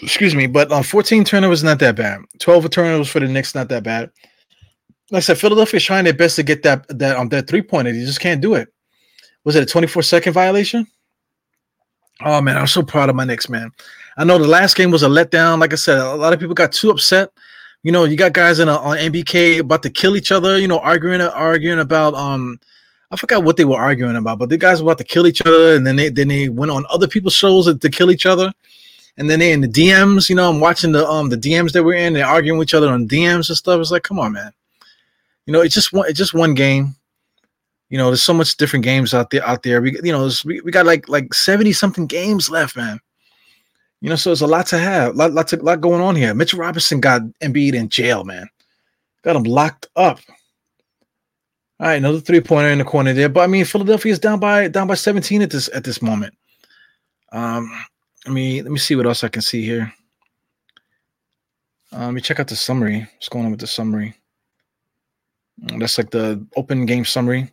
excuse 0.02 0.34
me, 0.34 0.46
but 0.46 0.70
um, 0.72 0.82
14 0.82 1.24
turnovers 1.24 1.64
not 1.64 1.78
that 1.80 1.96
bad. 1.96 2.20
12 2.38 2.70
turnovers 2.70 3.08
for 3.08 3.20
the 3.20 3.28
Knicks 3.28 3.54
not 3.54 3.68
that 3.68 3.82
bad. 3.82 4.10
Like 5.10 5.18
I 5.18 5.20
said, 5.20 5.38
Philadelphia's 5.38 5.84
trying 5.84 6.04
their 6.04 6.14
best 6.14 6.36
to 6.36 6.42
get 6.42 6.62
that 6.62 6.86
that 6.98 7.16
um 7.16 7.28
that 7.28 7.46
three 7.46 7.62
pointer. 7.62 7.92
You 7.92 8.06
just 8.06 8.20
can't 8.20 8.40
do 8.40 8.54
it. 8.54 8.68
Was 9.44 9.56
it 9.56 9.62
a 9.62 9.66
24 9.66 10.02
second 10.02 10.32
violation? 10.32 10.86
Oh 12.24 12.40
man, 12.40 12.56
I'm 12.56 12.66
so 12.66 12.82
proud 12.82 13.10
of 13.10 13.16
my 13.16 13.24
Knicks, 13.24 13.48
man. 13.48 13.70
I 14.16 14.24
know 14.24 14.38
the 14.38 14.46
last 14.46 14.76
game 14.76 14.90
was 14.90 15.02
a 15.02 15.08
letdown. 15.08 15.58
Like 15.58 15.72
I 15.72 15.76
said, 15.76 15.98
a 15.98 16.14
lot 16.14 16.32
of 16.32 16.40
people 16.40 16.54
got 16.54 16.72
too 16.72 16.90
upset. 16.90 17.30
You 17.84 17.92
know, 17.92 18.04
you 18.04 18.16
got 18.16 18.32
guys 18.32 18.60
in 18.60 18.68
a, 18.68 18.76
on 18.76 18.96
NBK 18.96 19.58
about 19.60 19.82
to 19.82 19.90
kill 19.90 20.16
each 20.16 20.32
other. 20.32 20.58
You 20.58 20.66
know, 20.66 20.78
arguing 20.78 21.20
arguing 21.20 21.78
about 21.78 22.14
um, 22.14 22.58
I 23.10 23.16
forgot 23.16 23.44
what 23.44 23.58
they 23.58 23.66
were 23.66 23.76
arguing 23.76 24.16
about, 24.16 24.38
but 24.38 24.48
the 24.48 24.56
guys 24.56 24.82
were 24.82 24.90
about 24.90 24.98
to 24.98 25.04
kill 25.04 25.26
each 25.26 25.42
other, 25.42 25.76
and 25.76 25.86
then 25.86 25.96
they 25.96 26.08
then 26.08 26.28
they 26.28 26.48
went 26.48 26.72
on 26.72 26.86
other 26.88 27.06
people's 27.06 27.34
shows 27.34 27.66
to 27.66 27.90
kill 27.90 28.10
each 28.10 28.24
other, 28.24 28.50
and 29.18 29.28
then 29.28 29.38
they 29.38 29.52
in 29.52 29.60
the 29.60 29.68
DMs. 29.68 30.30
You 30.30 30.34
know, 30.34 30.48
I'm 30.48 30.60
watching 30.60 30.92
the 30.92 31.06
um 31.06 31.28
the 31.28 31.36
DMs 31.36 31.72
that 31.72 31.84
we're 31.84 31.94
in. 31.96 32.14
They're 32.14 32.26
arguing 32.26 32.58
with 32.58 32.68
each 32.68 32.74
other 32.74 32.88
on 32.88 33.06
DMs 33.06 33.50
and 33.50 33.56
stuff. 33.58 33.78
It's 33.78 33.90
like, 33.90 34.02
come 34.02 34.18
on, 34.18 34.32
man. 34.32 34.52
You 35.44 35.52
know, 35.52 35.60
it's 35.60 35.74
just 35.74 35.92
one. 35.92 36.08
It's 36.08 36.18
just 36.18 36.32
one 36.32 36.54
game. 36.54 36.96
You 37.90 37.98
know, 37.98 38.06
there's 38.06 38.22
so 38.22 38.32
much 38.32 38.56
different 38.56 38.86
games 38.86 39.12
out 39.12 39.28
there. 39.28 39.46
Out 39.46 39.62
there, 39.62 39.82
we 39.82 40.00
you 40.02 40.10
know, 40.10 40.30
we, 40.46 40.62
we 40.62 40.72
got 40.72 40.86
like 40.86 41.06
like 41.06 41.34
seventy 41.34 41.74
something 41.74 42.06
games 42.06 42.48
left, 42.48 42.76
man. 42.76 42.98
You 44.00 44.10
know, 44.10 44.16
so 44.16 44.30
there's 44.30 44.42
a 44.42 44.46
lot 44.46 44.66
to 44.66 44.78
have, 44.78 45.16
lot, 45.16 45.32
lots 45.32 45.52
of 45.52 45.62
lot 45.62 45.80
going 45.80 46.00
on 46.00 46.14
here. 46.14 46.34
Mitchell 46.34 46.58
Robinson 46.58 47.00
got 47.00 47.22
Embiid 47.42 47.74
in 47.74 47.88
jail, 47.88 48.24
man. 48.24 48.48
Got 49.22 49.36
him 49.36 49.44
locked 49.44 49.86
up. 49.96 50.20
All 51.80 51.88
right, 51.88 51.94
another 51.94 52.20
three 52.20 52.40
pointer 52.40 52.68
in 52.68 52.78
the 52.78 52.84
corner 52.84 53.12
there. 53.12 53.28
But 53.28 53.40
I 53.40 53.46
mean, 53.46 53.64
Philadelphia 53.64 54.12
is 54.12 54.18
down 54.18 54.38
by 54.38 54.68
down 54.68 54.86
by 54.86 54.94
17 54.94 55.42
at 55.42 55.50
this 55.50 55.68
at 55.74 55.84
this 55.84 56.02
moment. 56.02 56.34
Um, 57.32 57.70
I 58.26 58.30
mean, 58.30 58.62
let 58.62 58.72
me 58.72 58.78
see 58.78 58.94
what 58.94 59.06
else 59.06 59.24
I 59.24 59.28
can 59.28 59.42
see 59.42 59.64
here. 59.64 59.92
Uh, 61.92 62.06
let 62.06 62.14
me 62.14 62.20
check 62.20 62.40
out 62.40 62.48
the 62.48 62.56
summary. 62.56 63.00
What's 63.00 63.28
going 63.28 63.44
on 63.44 63.50
with 63.50 63.60
the 63.60 63.66
summary? 63.66 64.14
That's 65.58 65.98
like 65.98 66.10
the 66.10 66.44
open 66.56 66.86
game 66.86 67.04
summary 67.04 67.50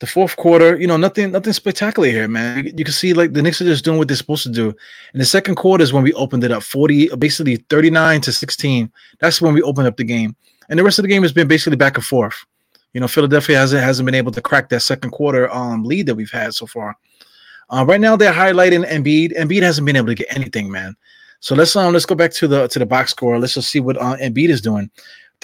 the 0.00 0.06
fourth 0.06 0.36
quarter, 0.36 0.76
you 0.76 0.86
know, 0.86 0.96
nothing, 0.96 1.32
nothing 1.32 1.52
spectacular 1.52 2.08
here, 2.08 2.28
man. 2.28 2.66
You, 2.76 2.84
can 2.84 2.92
see 2.92 3.14
like 3.14 3.32
the 3.32 3.42
Knicks 3.42 3.60
are 3.60 3.64
just 3.64 3.84
doing 3.84 3.98
what 3.98 4.08
they're 4.08 4.16
supposed 4.16 4.42
to 4.42 4.50
do. 4.50 4.74
And 5.12 5.20
the 5.20 5.24
second 5.24 5.54
quarter 5.54 5.84
is 5.84 5.92
when 5.92 6.02
we 6.02 6.12
opened 6.14 6.44
it 6.44 6.50
up, 6.50 6.62
forty, 6.62 7.08
basically 7.16 7.56
thirty-nine 7.56 8.20
to 8.22 8.32
sixteen. 8.32 8.90
That's 9.20 9.40
when 9.40 9.54
we 9.54 9.62
opened 9.62 9.86
up 9.86 9.96
the 9.96 10.04
game, 10.04 10.34
and 10.68 10.78
the 10.78 10.84
rest 10.84 10.98
of 10.98 11.04
the 11.04 11.08
game 11.08 11.22
has 11.22 11.32
been 11.32 11.48
basically 11.48 11.76
back 11.76 11.96
and 11.96 12.04
forth. 12.04 12.44
You 12.92 13.00
know, 13.00 13.08
Philadelphia 13.08 13.56
hasn't 13.56 13.82
hasn't 13.82 14.06
been 14.06 14.14
able 14.14 14.32
to 14.32 14.42
crack 14.42 14.68
that 14.70 14.80
second 14.80 15.10
quarter 15.10 15.52
um 15.52 15.84
lead 15.84 16.06
that 16.06 16.14
we've 16.14 16.30
had 16.30 16.54
so 16.54 16.66
far. 16.66 16.96
Uh, 17.70 17.84
right 17.86 18.00
now, 18.00 18.16
they're 18.16 18.32
highlighting 18.32 18.88
Embiid. 18.88 19.36
Embiid 19.38 19.62
hasn't 19.62 19.86
been 19.86 19.96
able 19.96 20.08
to 20.08 20.14
get 20.14 20.34
anything, 20.36 20.70
man. 20.70 20.96
So 21.40 21.54
let's 21.54 21.76
um 21.76 21.92
let's 21.92 22.06
go 22.06 22.14
back 22.14 22.32
to 22.32 22.48
the 22.48 22.68
to 22.68 22.78
the 22.78 22.86
box 22.86 23.10
score. 23.10 23.38
Let's 23.38 23.54
just 23.54 23.70
see 23.70 23.80
what 23.80 23.96
uh, 23.98 24.16
Embiid 24.16 24.48
is 24.48 24.60
doing. 24.60 24.90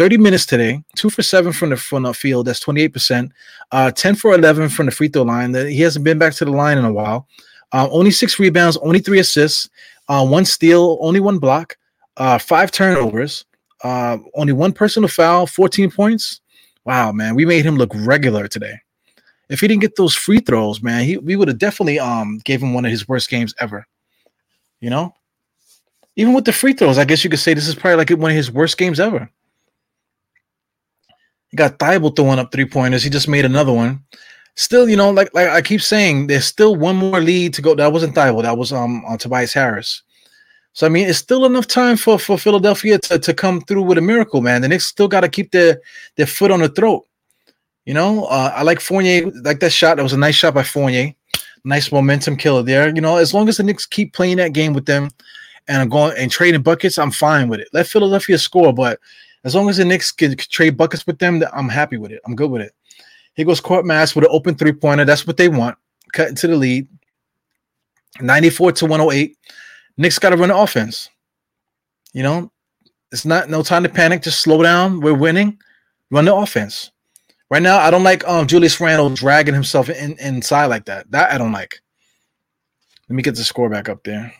30 0.01 0.17
minutes 0.17 0.47
today, 0.47 0.83
two 0.97 1.11
for 1.11 1.23
seven 1.23 1.53
from 1.53 1.69
the 1.69 1.77
from 1.77 2.05
the 2.05 2.15
field. 2.15 2.47
That's 2.47 2.65
28%. 2.65 3.31
Uh, 3.71 3.91
10 3.91 4.15
for 4.15 4.33
11 4.33 4.71
from 4.71 4.87
the 4.87 4.93
free 4.93 5.09
throw 5.09 5.25
line. 5.25 5.53
He 5.53 5.83
hasn't 5.83 6.07
been 6.07 6.17
back 6.17 6.33
to 6.37 6.47
the 6.47 6.51
line 6.51 6.79
in 6.79 6.87
a 6.87 6.93
while. 6.93 7.29
Uh, 7.71 7.87
only 7.91 8.11
six 8.11 8.39
rebounds, 8.39 8.79
only 8.79 9.01
three 9.01 9.19
assists, 9.19 9.69
uh, 10.09 10.27
one 10.27 10.47
steal, 10.47 10.97
only 11.03 11.21
one 11.21 11.39
block, 11.39 11.77
uh, 12.17 12.39
five 12.39 12.73
turnovers, 12.73 13.45
uh, 13.85 14.17
only 14.37 14.55
one 14.55 14.73
personal 14.73 15.07
foul, 15.07 15.47
14 15.47 15.91
points. 15.91 16.41
Wow, 16.87 17.13
man, 17.13 17.35
we 17.35 17.45
made 17.45 17.67
him 17.67 17.77
look 17.77 17.91
regular 17.95 18.49
today. 18.49 18.77
If 19.51 19.61
he 19.61 19.69
didn't 19.69 19.83
get 19.83 19.97
those 19.97 20.15
free 20.15 20.41
throws, 20.41 20.83
man, 20.83 21.05
he 21.05 21.19
we 21.19 21.37
would 21.37 21.49
have 21.49 21.59
definitely 21.59 21.99
um 21.99 22.41
gave 22.47 22.63
him 22.63 22.73
one 22.73 22.87
of 22.87 22.91
his 22.91 23.07
worst 23.07 23.29
games 23.29 23.55
ever. 23.61 23.87
You 24.81 24.89
know, 24.89 25.13
even 26.17 26.33
with 26.33 26.47
the 26.47 26.55
free 26.55 26.73
throws, 26.73 26.97
I 26.97 27.05
guess 27.05 27.23
you 27.23 27.29
could 27.29 27.39
say 27.39 27.53
this 27.53 27.69
is 27.69 27.75
probably 27.75 27.99
like 27.99 28.11
one 28.19 28.31
of 28.31 28.37
his 28.39 28.51
worst 28.51 28.79
games 28.79 28.99
ever. 28.99 29.31
He 31.51 31.57
got 31.57 31.79
Thybulle 31.79 32.15
throwing 32.15 32.39
up 32.39 32.53
three 32.53 32.65
pointers. 32.65 33.03
He 33.03 33.11
just 33.11 33.29
made 33.29 33.45
another 33.45 33.73
one. 33.73 34.05
Still, 34.55 34.89
you 34.89 34.97
know, 34.97 35.11
like 35.11 35.33
like 35.35 35.49
I 35.49 35.63
keep 35.63 35.81
saying, 35.81 36.27
there's 36.27 36.45
still 36.45 36.77
one 36.77 36.97
more 36.97 37.21
lead 37.21 37.55
to 37.55 37.63
go. 37.63 37.75
That 37.75 37.93
wasn't 37.93 38.15
Thybulle. 38.15 38.43
That 38.43 38.59
was 38.59 38.73
um 38.73 39.05
on 39.05 39.19
Tobias 39.19 39.53
Harris. 39.53 40.03
So 40.73 40.87
I 40.87 40.91
mean, 40.91 41.09
it's 41.09 41.19
still 41.19 41.45
enough 41.45 41.67
time 41.67 41.97
for 41.97 42.19
for 42.19 42.39
Philadelphia 42.39 42.99
to, 42.99 43.19
to 43.19 43.35
come 43.35 43.61
through 43.63 43.83
with 43.83 43.99
a 43.99 44.03
miracle, 44.03 44.41
man. 44.41 44.63
The 44.63 44.69
Knicks 44.69 44.87
still 44.87 45.09
got 45.09 45.23
to 45.23 45.29
keep 45.29 45.51
their 45.51 45.81
their 46.17 46.27
foot 46.27 46.51
on 46.51 46.61
the 46.61 46.69
throat. 46.69 47.07
You 47.87 47.95
know, 47.95 48.25
uh, 48.27 48.53
I 48.55 48.63
like 48.63 48.79
Fournier, 48.81 49.31
like 49.43 49.61
that 49.61 49.73
shot. 49.73 49.97
That 49.97 50.03
was 50.03 50.13
a 50.13 50.19
nice 50.19 50.37
shot 50.37 50.55
by 50.55 50.63
Fournier. 50.63 51.15
Nice 51.65 51.91
momentum 51.91 52.37
killer 52.37 52.63
there. 52.63 52.95
You 52.95 53.01
know, 53.01 53.17
as 53.17 53.35
long 53.35 53.49
as 53.49 53.57
the 53.57 53.63
Knicks 53.63 53.87
keep 53.87 54.13
playing 54.13 54.37
that 54.37 54.53
game 54.53 54.75
with 54.75 54.87
them 54.87 55.11
and 55.67 55.83
I'm 55.83 55.89
going 55.89 56.17
and 56.17 56.31
trading 56.31 56.63
buckets, 56.63 56.99
I'm 56.99 57.11
fine 57.11 57.49
with 57.49 57.61
it. 57.61 57.69
Let 57.73 57.87
Philadelphia 57.87 58.39
score, 58.39 58.73
but 58.73 59.01
as 59.45 59.55
long 59.55 59.69
as 59.69 59.79
the 59.79 59.85
Knicks 59.85 60.13
can 60.13 60.37
trade 60.37 60.77
buckets 60.77 61.07
with 61.07 61.19
them, 61.19 61.43
I'm 61.53 61.69
happy 61.69 61.97
with 61.97 62.13
it. 62.13 62.21
I'm 62.27 62.37
good 62.37 62.51
with 62.51 62.63
it. 62.63 62.75
He 63.35 63.45
goes 63.45 63.61
Korkmaz 63.61 64.15
with 64.15 64.25
an 64.25 64.31
open 64.33 64.55
three 64.55 64.73
pointer. 64.73 65.05
That's 65.05 65.27
what 65.27 65.37
they 65.37 65.49
want. 65.49 65.79
Cut 66.13 66.29
into 66.29 66.47
the 66.47 66.57
lead. 66.57 66.89
94 68.21 68.73
to 68.73 68.87
108. 68.87 69.37
Knicks 69.97 70.19
got 70.19 70.31
to 70.31 70.37
run 70.37 70.49
the 70.49 70.57
offense. 70.57 71.09
You 72.13 72.23
know, 72.23 72.53
it's 73.13 73.25
not 73.25 73.49
no 73.49 73.63
time 73.63 73.83
to 73.85 73.89
panic. 73.89 74.23
Just 74.23 74.41
slow 74.41 74.63
down. 74.63 75.01
We're 75.01 75.15
winning. 75.15 75.59
Run 76.11 76.25
the 76.25 76.35
offense. 76.35 76.91
Right 77.51 77.63
now, 77.63 77.79
I 77.79 77.91
don't 77.91 78.05
like 78.05 78.27
um 78.29 78.47
Julius 78.47 78.81
Randle 78.81 79.11
dragging 79.11 79.55
himself 79.55 79.89
in, 79.89 80.17
inside 80.19 80.67
like 80.67 80.85
that. 80.87 81.11
That 81.11 81.33
I 81.33 81.39
don't 81.39 81.53
like. 81.53 81.81
Let 83.09 83.17
me 83.17 83.23
get 83.23 83.35
the 83.35 83.45
score 83.45 83.69
back 83.69 83.89
up 83.89 84.05
there. 84.05 84.33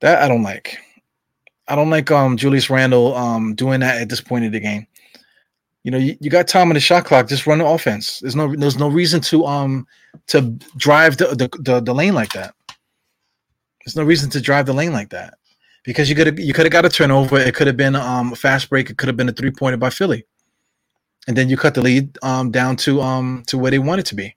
That 0.00 0.22
I 0.22 0.28
don't 0.28 0.42
like. 0.42 0.78
I 1.68 1.74
don't 1.74 1.90
like 1.90 2.10
um 2.10 2.36
Julius 2.36 2.70
Randle 2.70 3.14
um 3.14 3.54
doing 3.54 3.80
that 3.80 4.00
at 4.00 4.08
this 4.08 4.20
point 4.20 4.44
of 4.44 4.52
the 4.52 4.60
game. 4.60 4.86
You 5.82 5.92
know, 5.92 5.98
you, 5.98 6.16
you 6.20 6.30
got 6.30 6.48
time 6.48 6.68
on 6.68 6.74
the 6.74 6.80
shot 6.80 7.04
clock. 7.04 7.28
Just 7.28 7.46
run 7.46 7.58
the 7.58 7.66
offense. 7.66 8.20
There's 8.20 8.36
no 8.36 8.54
there's 8.56 8.78
no 8.78 8.88
reason 8.88 9.20
to 9.22 9.46
um 9.46 9.86
to 10.28 10.42
drive 10.76 11.16
the 11.16 11.26
the, 11.28 11.48
the, 11.60 11.80
the 11.80 11.94
lane 11.94 12.14
like 12.14 12.32
that. 12.32 12.54
There's 13.84 13.96
no 13.96 14.02
reason 14.04 14.30
to 14.30 14.40
drive 14.40 14.66
the 14.66 14.72
lane 14.72 14.92
like 14.92 15.10
that 15.10 15.34
because 15.84 16.10
you 16.10 16.16
could 16.16 16.26
have 16.26 16.38
you 16.38 16.52
could 16.52 16.66
have 16.66 16.72
got 16.72 16.84
a 16.84 16.88
turnover. 16.88 17.38
It 17.38 17.54
could 17.54 17.68
have 17.68 17.76
been 17.76 17.94
um 17.94 18.32
a 18.32 18.36
fast 18.36 18.68
break. 18.68 18.90
It 18.90 18.98
could 18.98 19.06
have 19.08 19.16
been 19.16 19.28
a 19.28 19.32
three 19.32 19.52
pointer 19.52 19.76
by 19.76 19.90
Philly, 19.90 20.26
and 21.28 21.36
then 21.36 21.48
you 21.48 21.56
cut 21.56 21.74
the 21.74 21.82
lead 21.82 22.18
um 22.22 22.50
down 22.50 22.76
to 22.78 23.00
um 23.00 23.44
to 23.46 23.56
where 23.56 23.70
they 23.70 23.78
want 23.78 24.00
it 24.00 24.06
to 24.06 24.14
be. 24.14 24.36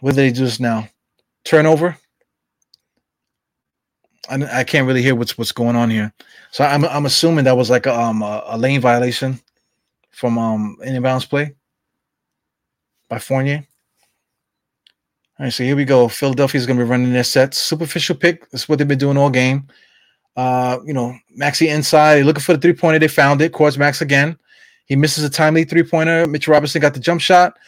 What 0.00 0.14
did 0.14 0.22
they 0.22 0.32
just 0.32 0.60
now? 0.60 0.88
Turnover. 1.44 1.96
I, 4.28 4.60
I 4.60 4.64
can't 4.64 4.86
really 4.86 5.02
hear 5.02 5.14
what's 5.14 5.36
what's 5.36 5.52
going 5.52 5.76
on 5.76 5.90
here. 5.90 6.12
So 6.50 6.64
I'm 6.64 6.84
I'm 6.84 7.06
assuming 7.06 7.44
that 7.44 7.56
was 7.56 7.70
like 7.70 7.86
a, 7.86 7.98
um 7.98 8.22
a, 8.22 8.42
a 8.46 8.58
lane 8.58 8.80
violation 8.80 9.40
from 10.10 10.38
um 10.38 10.76
an 10.82 10.94
inbounds 10.94 11.28
play 11.28 11.54
by 13.08 13.18
Fournier. 13.18 13.66
All 15.38 15.46
right, 15.46 15.52
so 15.52 15.64
here 15.64 15.76
we 15.76 15.84
go. 15.84 16.08
Philadelphia's 16.08 16.66
gonna 16.66 16.84
be 16.84 16.88
running 16.88 17.12
their 17.12 17.24
sets. 17.24 17.58
Superficial 17.58 18.14
pick. 18.14 18.48
That's 18.50 18.68
what 18.68 18.78
they've 18.78 18.86
been 18.86 18.98
doing 18.98 19.16
all 19.16 19.30
game. 19.30 19.66
Uh, 20.36 20.78
you 20.84 20.92
know, 20.92 21.14
Maxey 21.30 21.68
inside, 21.68 22.24
looking 22.24 22.42
for 22.42 22.54
the 22.54 22.60
three 22.60 22.72
pointer. 22.72 22.98
They 22.98 23.08
found 23.08 23.42
it. 23.42 23.52
Korkmaz 23.52 24.00
again. 24.00 24.38
He 24.86 24.96
misses 24.96 25.24
a 25.24 25.30
timely 25.30 25.64
three 25.64 25.82
pointer. 25.82 26.26
Mitch 26.26 26.48
Robinson 26.48 26.80
got 26.80 26.94
the 26.94 27.00
jump 27.00 27.20
shot. 27.20 27.58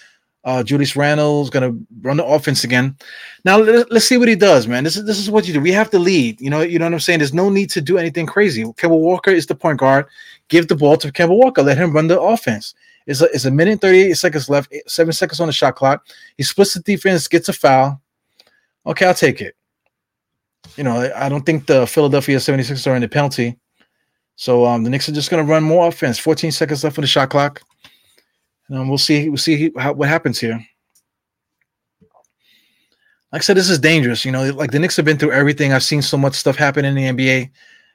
Uh, 0.44 0.62
Julius 0.62 0.94
Randle's 0.94 1.48
gonna 1.48 1.74
run 2.02 2.18
the 2.18 2.24
offense 2.24 2.64
again. 2.64 2.96
Now 3.44 3.58
let, 3.58 3.90
us 3.90 4.04
see 4.04 4.18
what 4.18 4.28
he 4.28 4.36
does, 4.36 4.68
man. 4.68 4.84
This 4.84 4.96
is 4.96 5.06
this 5.06 5.18
is 5.18 5.30
what 5.30 5.46
you 5.46 5.54
do. 5.54 5.60
We 5.60 5.72
have 5.72 5.90
to 5.90 5.98
lead. 5.98 6.40
You 6.40 6.50
know, 6.50 6.60
you 6.60 6.78
know 6.78 6.84
what 6.84 6.92
I'm 6.92 7.00
saying. 7.00 7.20
There's 7.20 7.32
no 7.32 7.48
need 7.48 7.70
to 7.70 7.80
do 7.80 7.96
anything 7.96 8.26
crazy. 8.26 8.64
Kemba 8.64 8.98
Walker 8.98 9.30
is 9.30 9.46
the 9.46 9.54
point 9.54 9.78
guard. 9.78 10.06
Give 10.48 10.68
the 10.68 10.76
ball 10.76 10.96
to 10.98 11.10
Kemba 11.10 11.36
Walker. 11.36 11.62
Let 11.62 11.78
him 11.78 11.92
run 11.92 12.08
the 12.08 12.20
offense. 12.20 12.74
It's 13.06 13.20
a, 13.20 13.26
it's 13.26 13.44
a 13.44 13.50
minute 13.50 13.80
38 13.80 14.14
seconds 14.14 14.48
left. 14.48 14.72
Seven 14.86 15.12
seconds 15.12 15.40
on 15.40 15.46
the 15.46 15.52
shot 15.52 15.76
clock. 15.76 16.06
He 16.36 16.42
splits 16.42 16.74
the 16.74 16.80
defense, 16.80 17.28
gets 17.28 17.48
a 17.48 17.52
foul. 17.52 18.00
Okay, 18.86 19.06
I'll 19.06 19.14
take 19.14 19.40
it. 19.40 19.56
You 20.76 20.84
know, 20.84 21.10
I 21.14 21.28
don't 21.28 21.44
think 21.44 21.66
the 21.66 21.86
Philadelphia 21.86 22.38
76ers 22.38 22.86
are 22.90 22.96
in 22.96 23.02
the 23.02 23.08
penalty. 23.08 23.58
So 24.36 24.64
um, 24.64 24.82
the 24.82 24.90
Knicks 24.90 25.08
are 25.08 25.12
just 25.12 25.30
going 25.30 25.44
to 25.44 25.50
run 25.50 25.62
more 25.62 25.88
offense. 25.88 26.18
14 26.18 26.50
seconds 26.50 26.82
left 26.82 26.98
on 26.98 27.02
the 27.02 27.08
shot 27.08 27.30
clock. 27.30 27.62
Um, 28.70 28.88
we'll 28.88 28.98
see. 28.98 29.28
We'll 29.28 29.38
see 29.38 29.70
how, 29.76 29.92
what 29.92 30.08
happens 30.08 30.38
here. 30.38 30.64
Like 33.32 33.42
I 33.42 33.44
said, 33.44 33.56
this 33.56 33.68
is 33.68 33.78
dangerous. 33.78 34.24
You 34.24 34.32
know, 34.32 34.50
like 34.52 34.70
the 34.70 34.78
Knicks 34.78 34.96
have 34.96 35.04
been 35.04 35.18
through 35.18 35.32
everything. 35.32 35.72
I've 35.72 35.82
seen 35.82 36.02
so 36.02 36.16
much 36.16 36.34
stuff 36.34 36.56
happen 36.56 36.84
in 36.84 36.94
the 36.94 37.02
NBA. 37.02 37.50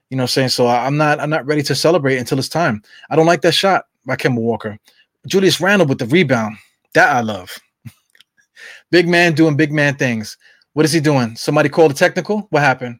You 0.09 0.17
know, 0.17 0.25
saying 0.25 0.49
so. 0.49 0.67
I'm 0.67 0.97
not. 0.97 1.19
I'm 1.19 1.29
not 1.29 1.45
ready 1.45 1.63
to 1.63 1.75
celebrate 1.75 2.17
until 2.17 2.39
it's 2.39 2.49
time. 2.49 2.83
I 3.09 3.15
don't 3.15 3.25
like 3.25 3.41
that 3.41 3.53
shot 3.53 3.85
by 4.05 4.15
Kemba 4.15 4.39
Walker. 4.39 4.77
Julius 5.27 5.61
Randle 5.61 5.87
with 5.87 5.99
the 5.99 6.05
rebound. 6.07 6.57
That 6.93 7.15
I 7.15 7.21
love. 7.21 7.49
big 8.91 9.07
man 9.07 9.33
doing 9.33 9.55
big 9.55 9.71
man 9.71 9.95
things. 9.95 10.37
What 10.73 10.85
is 10.85 10.91
he 10.91 10.99
doing? 10.99 11.35
Somebody 11.35 11.69
called 11.69 11.91
a 11.91 11.95
technical. 11.95 12.47
What 12.49 12.61
happened? 12.61 12.99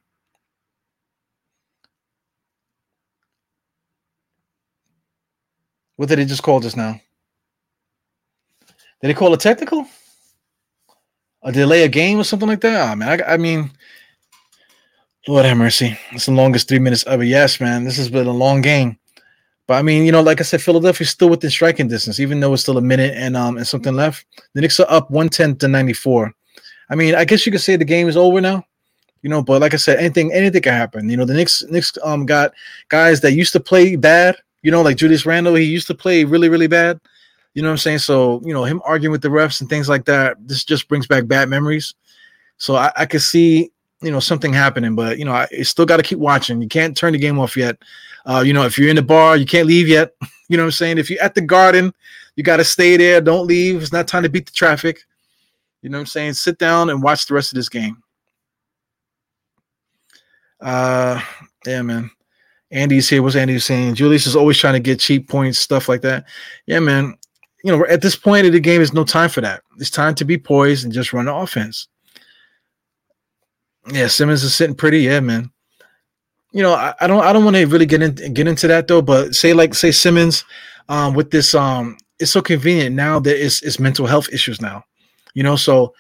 What 5.96 6.08
did 6.08 6.20
he 6.20 6.26
just 6.26 6.44
call 6.44 6.62
just 6.62 6.78
now? 6.78 7.02
Did 9.02 9.10
they 9.10 9.14
call 9.14 9.34
a 9.34 9.38
technical? 9.38 9.88
A 11.44 11.52
delay 11.52 11.84
a 11.84 11.88
game 11.88 12.20
or 12.20 12.24
something 12.24 12.50
like 12.50 12.62
that? 12.62 12.92
Oh, 12.92 12.96
man, 12.96 13.22
I, 13.22 13.34
I 13.34 13.38
mean, 13.38 13.72
Lord 15.28 15.46
have 15.46 15.58
mercy. 15.58 15.98
It's 16.12 16.26
the 16.26 16.32
longest 16.32 16.68
three 16.68 16.80
minutes 16.80 17.06
ever. 17.08 17.24
Yes, 17.24 17.62
man, 17.62 17.84
this 17.84 17.98
has 17.98 18.10
been 18.10 18.28
a 18.28 18.32
long 18.32 18.62
game. 18.62 18.98
But 19.68 19.76
I 19.76 19.82
mean, 19.84 20.04
you 20.04 20.12
know, 20.12 20.24
like 20.24 20.40
I 20.40 20.44
said, 20.44 20.64
Philadelphia's 20.64 21.12
still 21.12 21.30
within 21.30 21.52
striking 21.52 21.88
distance, 21.88 22.20
even 22.20 22.40
though 22.40 22.54
it's 22.54 22.64
still 22.64 22.80
a 22.80 22.82
minute 22.82 23.14
and 23.16 23.38
um 23.38 23.58
and 23.58 23.68
something 23.68 23.94
left. 23.94 24.26
The 24.56 24.62
Knicks 24.62 24.80
are 24.80 24.90
up 24.90 25.12
110 25.12 25.58
to 25.58 25.68
94. 25.68 26.34
I 26.90 26.96
mean, 26.96 27.14
I 27.14 27.24
guess 27.24 27.46
you 27.46 27.52
could 27.52 27.62
say 27.62 27.76
the 27.76 27.86
game 27.86 28.10
is 28.10 28.18
over 28.18 28.42
now. 28.42 28.64
You 29.22 29.30
know, 29.30 29.44
but 29.44 29.62
like 29.62 29.76
I 29.76 29.78
said, 29.78 30.00
anything 30.00 30.34
anything 30.34 30.64
can 30.64 30.74
happen. 30.74 31.08
You 31.08 31.18
know, 31.18 31.26
the 31.26 31.36
Knicks 31.36 31.62
Knicks 31.70 31.96
um 32.04 32.26
got 32.26 32.52
guys 32.88 33.22
that 33.22 33.34
used 33.34 33.54
to 33.54 33.60
play 33.60 33.96
bad. 33.96 34.38
You 34.64 34.72
know, 34.72 34.82
like 34.82 34.98
Julius 34.98 35.28
Randle, 35.28 35.54
he 35.54 35.66
used 35.66 35.86
to 35.86 35.94
play 35.94 36.24
really 36.24 36.50
really 36.50 36.66
bad. 36.66 37.00
You 37.54 37.62
know 37.62 37.70
what 37.70 37.74
I'm 37.74 37.78
saying? 37.80 38.00
So 38.00 38.42
you 38.46 38.54
know, 38.54 38.64
him 38.64 38.82
arguing 38.86 39.12
with 39.12 39.22
the 39.22 39.30
refs 39.30 39.62
and 39.62 39.70
things 39.70 39.90
like 39.90 40.06
that. 40.06 40.38
This 40.48 40.64
just 40.64 40.88
brings 40.88 41.08
back 41.08 41.28
bad 41.28 41.50
memories. 41.50 41.94
So 42.58 42.76
I, 42.76 42.92
I 42.96 43.06
could 43.06 43.22
see 43.22 43.72
you 44.02 44.12
know 44.12 44.20
something 44.20 44.54
happening, 44.54 44.96
but 44.96 45.18
you 45.18 45.26
know, 45.26 45.34
I 45.34 45.48
still 45.64 45.86
got 45.86 45.98
to 45.98 46.04
keep 46.04 46.20
watching. 46.20 46.62
You 46.62 46.68
can't 46.68 46.96
turn 46.96 47.14
the 47.14 47.20
game 47.20 47.40
off 47.40 47.58
yet. 47.58 47.78
Uh, 48.26 48.44
you 48.46 48.54
know, 48.54 48.64
if 48.64 48.78
you're 48.78 48.90
in 48.90 48.96
the 48.96 49.02
bar, 49.02 49.38
you 49.38 49.46
can't 49.46 49.68
leave 49.68 49.88
yet. 49.88 50.14
You 50.52 50.58
know 50.58 50.64
what 50.64 50.70
I'm 50.70 50.72
saying? 50.72 50.98
If 50.98 51.12
you're 51.12 51.22
at 51.22 51.36
the 51.36 51.42
garden, 51.42 51.94
you 52.36 52.42
got 52.42 52.58
to 52.58 52.64
stay 52.64 52.98
there. 52.98 53.22
Don't 53.22 53.46
leave. 53.46 53.84
It's 53.84 53.94
not 53.94 54.08
time 54.08 54.24
to 54.24 54.30
beat 54.30 54.48
the 54.48 54.52
traffic. 54.52 55.06
You 55.84 55.92
know 55.92 56.00
what 56.00 56.02
I'm 56.02 56.06
saying? 56.08 56.34
Sit 56.34 56.58
down 56.58 56.90
and 56.90 57.04
watch 57.04 57.28
the 57.28 57.36
rest 57.36 57.52
of 57.52 57.56
this 57.56 57.70
game. 57.70 58.02
Uh, 60.60 61.22
yeah, 61.68 61.84
man. 61.84 62.10
Andy's 62.72 63.08
here. 63.08 63.22
What's 63.22 63.36
Andy 63.36 63.60
saying? 63.60 63.94
Julius 63.94 64.26
is 64.26 64.36
always 64.36 64.58
trying 64.58 64.74
to 64.74 64.80
get 64.80 65.00
cheap 65.00 65.30
points, 65.30 65.60
stuff 65.60 65.88
like 65.88 66.02
that. 66.02 66.26
Yeah, 66.66 66.80
man. 66.80 67.16
You 67.64 67.76
know, 67.76 67.86
at 67.88 68.02
this 68.02 68.15
point 68.15 68.48
of 68.48 68.53
the 68.53 68.60
game, 68.60 68.77
there's 68.77 68.94
no 68.94 69.03
time 69.03 69.30
for 69.30 69.41
that. 69.41 69.64
It's 69.77 69.90
time 69.90 70.15
to 70.15 70.26
be 70.26 70.38
poised 70.38 70.86
and 70.86 70.94
just 70.94 71.11
run 71.11 71.26
the 71.26 71.36
offense. 71.36 71.88
Yeah, 73.91 74.07
Simmons 74.07 74.44
is 74.44 74.56
sitting 74.56 74.76
pretty. 74.76 74.99
Yeah, 74.99 75.19
man 75.19 75.52
you 76.52 76.64
know, 76.64 76.73
I, 76.73 76.94
I 76.99 77.07
don't 77.07 77.23
I 77.23 77.34
don't 77.34 77.44
want 77.44 77.57
to 77.57 77.65
really 77.68 77.86
get 77.86 78.02
in, 78.02 78.34
get 78.34 78.48
into 78.48 78.68
that 78.68 78.88
though, 78.88 79.02
but 79.02 79.36
say 79.36 79.53
like 79.53 79.73
say 79.73 79.91
Simmons 79.91 80.44
um 80.88 81.14
with 81.14 81.31
this 81.31 81.53
um 81.53 81.98
it's 82.19 82.31
so 82.31 82.41
convenient 82.41 82.95
now 82.95 83.19
that 83.19 83.44
it's 83.44 83.61
it's 83.61 83.80
mental 83.80 84.07
health 84.07 84.27
issues 84.31 84.61
now. 84.61 84.84
You 85.34 85.44
know, 85.44 85.56
so 85.56 85.94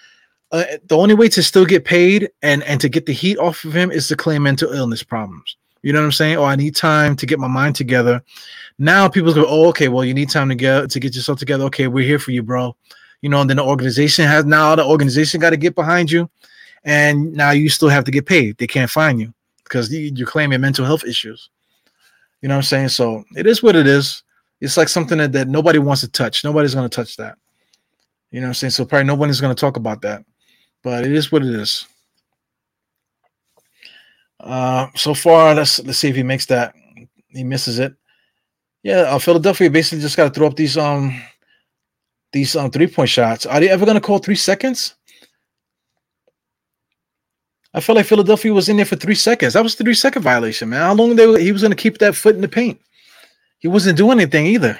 uh, 0.51 0.63
the 0.87 0.97
only 0.97 1.13
way 1.13 1.29
to 1.29 1.43
still 1.43 1.65
get 1.65 1.85
paid 1.85 2.29
and 2.41 2.63
and 2.63 2.81
to 2.81 2.89
get 2.89 3.05
the 3.05 3.13
heat 3.13 3.37
off 3.37 3.63
of 3.63 3.75
him 3.75 3.91
is 3.91 4.07
to 4.07 4.15
claim 4.15 4.43
mental 4.43 4.71
illness 4.71 5.03
problems. 5.03 5.55
You 5.81 5.93
know 5.93 5.99
what 5.99 6.05
I'm 6.05 6.11
saying? 6.11 6.37
Oh, 6.37 6.43
I 6.43 6.55
need 6.55 6.75
time 6.75 7.15
to 7.15 7.25
get 7.25 7.39
my 7.39 7.47
mind 7.47 7.75
together. 7.75 8.21
Now 8.77 9.07
people 9.07 9.33
go, 9.33 9.45
oh, 9.47 9.67
okay, 9.69 9.87
well, 9.87 10.03
you 10.03 10.13
need 10.13 10.29
time 10.29 10.49
to 10.49 10.55
get 10.55 10.89
to 10.91 10.99
get 10.99 11.15
yourself 11.15 11.39
together. 11.39 11.65
Okay, 11.65 11.87
we're 11.87 12.05
here 12.05 12.19
for 12.19 12.31
you, 12.31 12.43
bro. 12.43 12.75
You 13.21 13.29
know, 13.29 13.41
and 13.41 13.49
then 13.49 13.57
the 13.57 13.63
organization 13.63 14.25
has 14.25 14.45
now 14.45 14.75
the 14.75 14.85
organization 14.85 15.39
got 15.39 15.51
to 15.51 15.57
get 15.57 15.75
behind 15.75 16.11
you, 16.11 16.29
and 16.83 17.33
now 17.33 17.51
you 17.51 17.69
still 17.69 17.89
have 17.89 18.05
to 18.05 18.11
get 18.11 18.25
paid. 18.25 18.57
They 18.57 18.67
can't 18.67 18.89
find 18.89 19.19
you 19.19 19.33
because 19.63 19.93
you're 19.93 20.27
claiming 20.27 20.61
mental 20.61 20.85
health 20.85 21.05
issues. 21.05 21.49
You 22.41 22.49
know 22.49 22.55
what 22.55 22.59
I'm 22.59 22.63
saying? 22.63 22.89
So 22.89 23.23
it 23.35 23.45
is 23.45 23.61
what 23.61 23.75
it 23.75 23.87
is. 23.87 24.23
It's 24.61 24.77
like 24.77 24.89
something 24.89 25.17
that, 25.17 25.31
that 25.33 25.47
nobody 25.47 25.79
wants 25.79 26.01
to 26.01 26.07
touch. 26.09 26.43
Nobody's 26.43 26.75
going 26.75 26.89
to 26.89 26.95
touch 26.95 27.17
that. 27.17 27.37
You 28.31 28.41
know 28.41 28.47
what 28.47 28.49
I'm 28.49 28.53
saying? 28.55 28.71
So 28.71 28.85
probably 28.85 29.05
nobody's 29.05 29.41
going 29.41 29.55
to 29.55 29.59
talk 29.59 29.77
about 29.77 30.01
that. 30.01 30.23
But 30.83 31.05
it 31.05 31.11
is 31.11 31.31
what 31.31 31.43
it 31.43 31.53
is. 31.53 31.87
Uh, 34.39 34.87
so 34.95 35.13
far, 35.13 35.53
let's 35.53 35.79
let's 35.83 35.97
see 35.97 36.09
if 36.09 36.15
he 36.15 36.23
makes 36.23 36.45
that. 36.47 36.73
He 37.27 37.43
misses 37.43 37.79
it. 37.79 37.93
Yeah, 38.83 39.01
uh, 39.01 39.19
Philadelphia 39.19 39.69
basically 39.69 40.01
just 40.01 40.15
got 40.17 40.25
to 40.25 40.29
throw 40.29 40.47
up 40.47 40.55
these 40.55 40.77
um 40.77 41.21
these 42.31 42.55
um 42.55 42.71
three 42.71 42.87
point 42.87 43.09
shots. 43.09 43.45
Are 43.45 43.59
they 43.59 43.69
ever 43.69 43.85
going 43.85 43.95
to 43.95 44.01
call 44.01 44.19
three 44.19 44.35
seconds? 44.35 44.95
I 47.73 47.81
felt 47.81 47.97
like 47.97 48.07
Philadelphia 48.07 48.53
was 48.53 48.67
in 48.67 48.77
there 48.77 48.85
for 48.85 48.95
three 48.95 49.15
seconds. 49.15 49.53
That 49.53 49.63
was 49.63 49.75
the 49.75 49.83
three 49.83 49.93
second 49.93 50.23
violation, 50.23 50.69
man. 50.69 50.81
How 50.81 50.93
long 50.93 51.15
they 51.15 51.43
he 51.43 51.51
was 51.51 51.61
going 51.61 51.71
to 51.71 51.81
keep 51.81 51.99
that 51.99 52.15
foot 52.15 52.35
in 52.35 52.41
the 52.41 52.47
paint? 52.47 52.79
He 53.59 53.67
wasn't 53.67 53.97
doing 53.97 54.19
anything 54.19 54.47
either. 54.47 54.79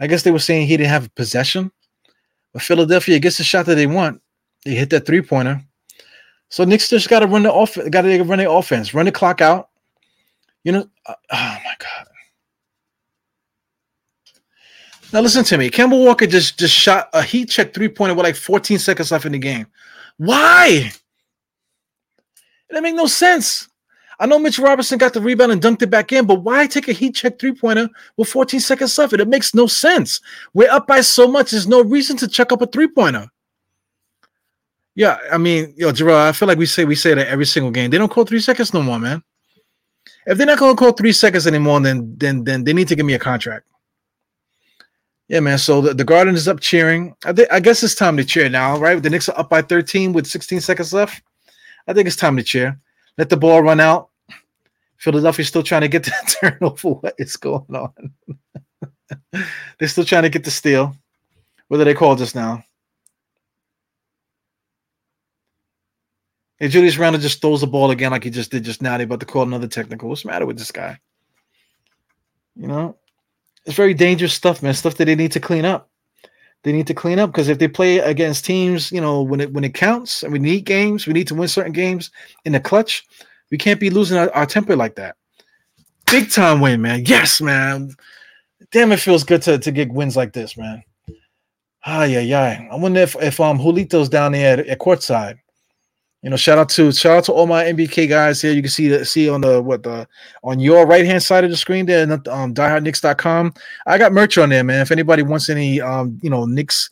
I 0.00 0.06
guess 0.06 0.22
they 0.22 0.30
were 0.30 0.38
saying 0.38 0.66
he 0.66 0.76
didn't 0.76 0.90
have 0.90 1.14
possession, 1.14 1.70
but 2.52 2.62
Philadelphia 2.62 3.18
gets 3.18 3.38
the 3.38 3.44
shot 3.44 3.66
that 3.66 3.76
they 3.76 3.86
want. 3.86 4.20
They 4.64 4.74
hit 4.74 4.90
that 4.90 5.06
three 5.06 5.22
pointer. 5.22 5.62
So 6.50 6.64
Knicks 6.64 6.90
just 6.90 7.08
got 7.08 7.20
to 7.20 7.26
run 7.26 7.44
the 7.44 7.52
off, 7.52 7.78
got 7.90 8.02
to 8.02 8.22
run 8.24 8.38
the 8.38 8.50
offense, 8.50 8.92
run 8.92 9.06
the 9.06 9.12
clock 9.12 9.40
out. 9.40 9.70
You 10.64 10.72
know, 10.72 10.90
uh, 11.06 11.14
oh 11.32 11.58
my 11.64 11.74
god. 11.78 12.06
Now 15.12 15.20
listen 15.20 15.44
to 15.44 15.58
me. 15.58 15.70
Kemba 15.70 15.98
Walker 16.04 16.26
just 16.26 16.58
just 16.58 16.74
shot 16.74 17.08
a 17.12 17.22
heat 17.22 17.48
check 17.48 17.72
three 17.72 17.88
pointer 17.88 18.14
with 18.14 18.24
like 18.24 18.36
14 18.36 18.78
seconds 18.78 19.10
left 19.10 19.24
in 19.24 19.32
the 19.32 19.38
game. 19.38 19.66
Why? 20.18 20.92
It 20.92 20.92
didn't 22.68 22.82
make 22.82 22.94
no 22.94 23.06
sense. 23.06 23.68
I 24.18 24.26
know 24.26 24.38
Mitch 24.38 24.58
Robinson 24.58 24.98
got 24.98 25.14
the 25.14 25.20
rebound 25.20 25.50
and 25.50 25.62
dunked 25.62 25.82
it 25.82 25.88
back 25.88 26.12
in, 26.12 26.26
but 26.26 26.42
why 26.42 26.66
take 26.66 26.88
a 26.88 26.92
heat 26.92 27.14
check 27.14 27.38
three 27.38 27.54
pointer 27.54 27.88
with 28.16 28.28
14 28.28 28.60
seconds 28.60 28.98
left? 28.98 29.14
It 29.14 29.28
makes 29.28 29.54
no 29.54 29.66
sense. 29.66 30.20
We're 30.52 30.70
up 30.70 30.86
by 30.86 31.00
so 31.00 31.26
much. 31.26 31.52
There's 31.52 31.66
no 31.66 31.82
reason 31.82 32.16
to 32.18 32.28
check 32.28 32.52
up 32.52 32.60
a 32.60 32.66
three 32.66 32.88
pointer. 32.88 33.28
Yeah, 34.94 35.18
I 35.32 35.38
mean, 35.38 35.74
yo, 35.76 35.92
Gerard, 35.92 36.28
I 36.28 36.32
feel 36.32 36.48
like 36.48 36.58
we 36.58 36.66
say 36.66 36.84
we 36.84 36.94
say 36.94 37.14
that 37.14 37.28
every 37.28 37.46
single 37.46 37.70
game. 37.70 37.90
They 37.90 37.98
don't 37.98 38.10
call 38.10 38.24
three 38.24 38.40
seconds 38.40 38.74
no 38.74 38.82
more, 38.82 38.98
man. 38.98 39.22
If 40.26 40.36
they're 40.36 40.46
not 40.46 40.58
gonna 40.58 40.76
call 40.76 40.92
three 40.92 41.12
seconds 41.12 41.46
anymore, 41.46 41.80
then 41.80 42.14
then 42.16 42.44
then 42.44 42.64
they 42.64 42.72
need 42.72 42.88
to 42.88 42.96
give 42.96 43.06
me 43.06 43.14
a 43.14 43.18
contract. 43.18 43.66
Yeah, 45.28 45.40
man. 45.40 45.58
So 45.58 45.80
the, 45.80 45.94
the 45.94 46.04
Garden 46.04 46.34
is 46.34 46.48
up 46.48 46.58
cheering. 46.58 47.14
I, 47.24 47.32
th- 47.32 47.48
I 47.52 47.60
guess 47.60 47.84
it's 47.84 47.94
time 47.94 48.16
to 48.16 48.24
cheer 48.24 48.48
now, 48.48 48.76
right? 48.78 49.00
The 49.00 49.08
Knicks 49.08 49.28
are 49.28 49.38
up 49.38 49.48
by 49.48 49.62
13 49.62 50.12
with 50.12 50.26
16 50.26 50.60
seconds 50.60 50.92
left. 50.92 51.22
I 51.86 51.92
think 51.92 52.08
it's 52.08 52.16
time 52.16 52.36
to 52.36 52.42
cheer. 52.42 52.76
Let 53.16 53.28
the 53.28 53.36
ball 53.36 53.62
run 53.62 53.78
out. 53.78 54.08
Philadelphia's 54.96 55.46
still 55.46 55.62
trying 55.62 55.82
to 55.82 55.88
get 55.88 56.02
the 56.02 56.12
turnover. 56.40 56.88
What 56.88 57.14
is 57.16 57.36
going 57.36 57.64
on? 57.72 58.12
They're 59.78 59.88
still 59.88 60.04
trying 60.04 60.24
to 60.24 60.30
get 60.30 60.42
the 60.42 60.50
steal. 60.50 60.96
What 61.68 61.78
do 61.78 61.84
they 61.84 61.94
call 61.94 62.16
just 62.16 62.34
now? 62.34 62.64
Hey, 66.60 66.68
Julius 66.68 66.98
Randle 66.98 67.20
just 67.20 67.40
throws 67.40 67.62
the 67.62 67.66
ball 67.66 67.90
again 67.90 68.12
like 68.12 68.22
he 68.22 68.30
just 68.30 68.50
did 68.50 68.64
just 68.64 68.82
now. 68.82 68.96
They 68.96 69.04
about 69.04 69.20
to 69.20 69.26
call 69.26 69.42
another 69.42 69.66
technical. 69.66 70.08
What's 70.08 70.22
the 70.22 70.28
matter 70.28 70.46
with 70.46 70.58
this 70.58 70.70
guy? 70.70 70.98
You 72.54 72.68
know, 72.68 72.96
it's 73.64 73.74
very 73.74 73.94
dangerous 73.94 74.34
stuff, 74.34 74.62
man. 74.62 74.74
Stuff 74.74 74.96
that 74.96 75.06
they 75.06 75.14
need 75.16 75.32
to 75.32 75.40
clean 75.40 75.64
up 75.64 75.90
they 76.62 76.72
need 76.72 76.86
to 76.86 76.94
clean 76.94 77.18
up 77.18 77.30
because 77.30 77.48
if 77.48 77.58
they 77.58 77.68
play 77.68 77.98
against 77.98 78.44
teams, 78.44 78.92
you 78.92 79.00
know, 79.00 79.22
when 79.22 79.40
it 79.40 79.52
when 79.52 79.64
it 79.64 79.74
counts 79.74 80.22
and 80.22 80.32
we 80.32 80.38
need 80.38 80.64
games, 80.64 81.06
we 81.06 81.12
need 81.12 81.28
to 81.28 81.34
win 81.34 81.48
certain 81.48 81.72
games 81.72 82.10
in 82.44 82.52
the 82.52 82.60
clutch. 82.60 83.04
We 83.50 83.58
can't 83.58 83.80
be 83.80 83.90
losing 83.90 84.18
our, 84.18 84.30
our 84.32 84.46
temper 84.46 84.76
like 84.76 84.96
that. 84.96 85.16
Big 86.10 86.30
time 86.30 86.60
win, 86.60 86.82
man. 86.82 87.04
Yes, 87.06 87.40
man. 87.40 87.90
Damn, 88.72 88.92
it 88.92 89.00
feels 89.00 89.24
good 89.24 89.42
to, 89.42 89.58
to 89.58 89.72
get 89.72 89.92
wins 89.92 90.16
like 90.16 90.32
this, 90.32 90.56
man. 90.56 90.82
Ah, 91.84 92.04
yeah, 92.04 92.20
yeah. 92.20 92.68
I 92.70 92.76
wonder 92.76 93.00
if 93.00 93.16
if 93.22 93.40
um 93.40 93.58
Julito's 93.58 94.08
down 94.08 94.32
there 94.32 94.58
at, 94.58 94.66
at 94.66 94.78
courtside. 94.78 95.38
You 96.22 96.28
know, 96.28 96.36
shout 96.36 96.58
out 96.58 96.68
to 96.70 96.92
shout 96.92 97.16
out 97.16 97.24
to 97.24 97.32
all 97.32 97.46
my 97.46 97.64
NBK 97.64 98.06
guys 98.06 98.42
here. 98.42 98.52
You 98.52 98.60
can 98.60 98.70
see 98.70 98.88
the 98.88 99.04
see 99.06 99.30
on 99.30 99.40
the 99.40 99.62
what 99.62 99.82
the 99.82 100.06
on 100.44 100.60
your 100.60 100.86
right 100.86 101.06
hand 101.06 101.22
side 101.22 101.44
of 101.44 101.50
the 101.50 101.56
screen 101.56 101.86
there, 101.86 102.02
um, 102.02 102.52
diehardknicks.com. 102.54 103.54
I 103.86 103.96
got 103.96 104.12
merch 104.12 104.36
on 104.36 104.50
there, 104.50 104.62
man. 104.62 104.82
If 104.82 104.90
anybody 104.90 105.22
wants 105.22 105.48
any 105.48 105.80
um, 105.80 106.18
you 106.22 106.28
know, 106.28 106.44
Knicks 106.44 106.90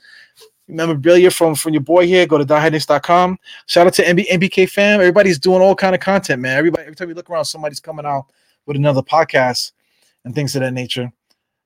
memorabilia 0.66 1.30
from 1.30 1.54
from 1.54 1.74
your 1.74 1.82
boy 1.82 2.06
here, 2.06 2.26
go 2.26 2.38
to 2.38 2.44
diehardknicks.com. 2.44 3.38
Shout 3.66 3.86
out 3.86 3.92
to 3.94 4.04
MB, 4.04 4.28
NBK 4.28 4.70
fam. 4.70 5.00
Everybody's 5.00 5.38
doing 5.38 5.60
all 5.60 5.74
kind 5.74 5.94
of 5.94 6.00
content, 6.00 6.40
man. 6.40 6.56
Everybody 6.56 6.84
every 6.84 6.96
time 6.96 7.10
you 7.10 7.14
look 7.14 7.28
around, 7.28 7.44
somebody's 7.44 7.80
coming 7.80 8.06
out 8.06 8.26
with 8.64 8.78
another 8.78 9.02
podcast 9.02 9.72
and 10.24 10.34
things 10.34 10.56
of 10.56 10.62
that 10.62 10.72
nature. 10.72 11.12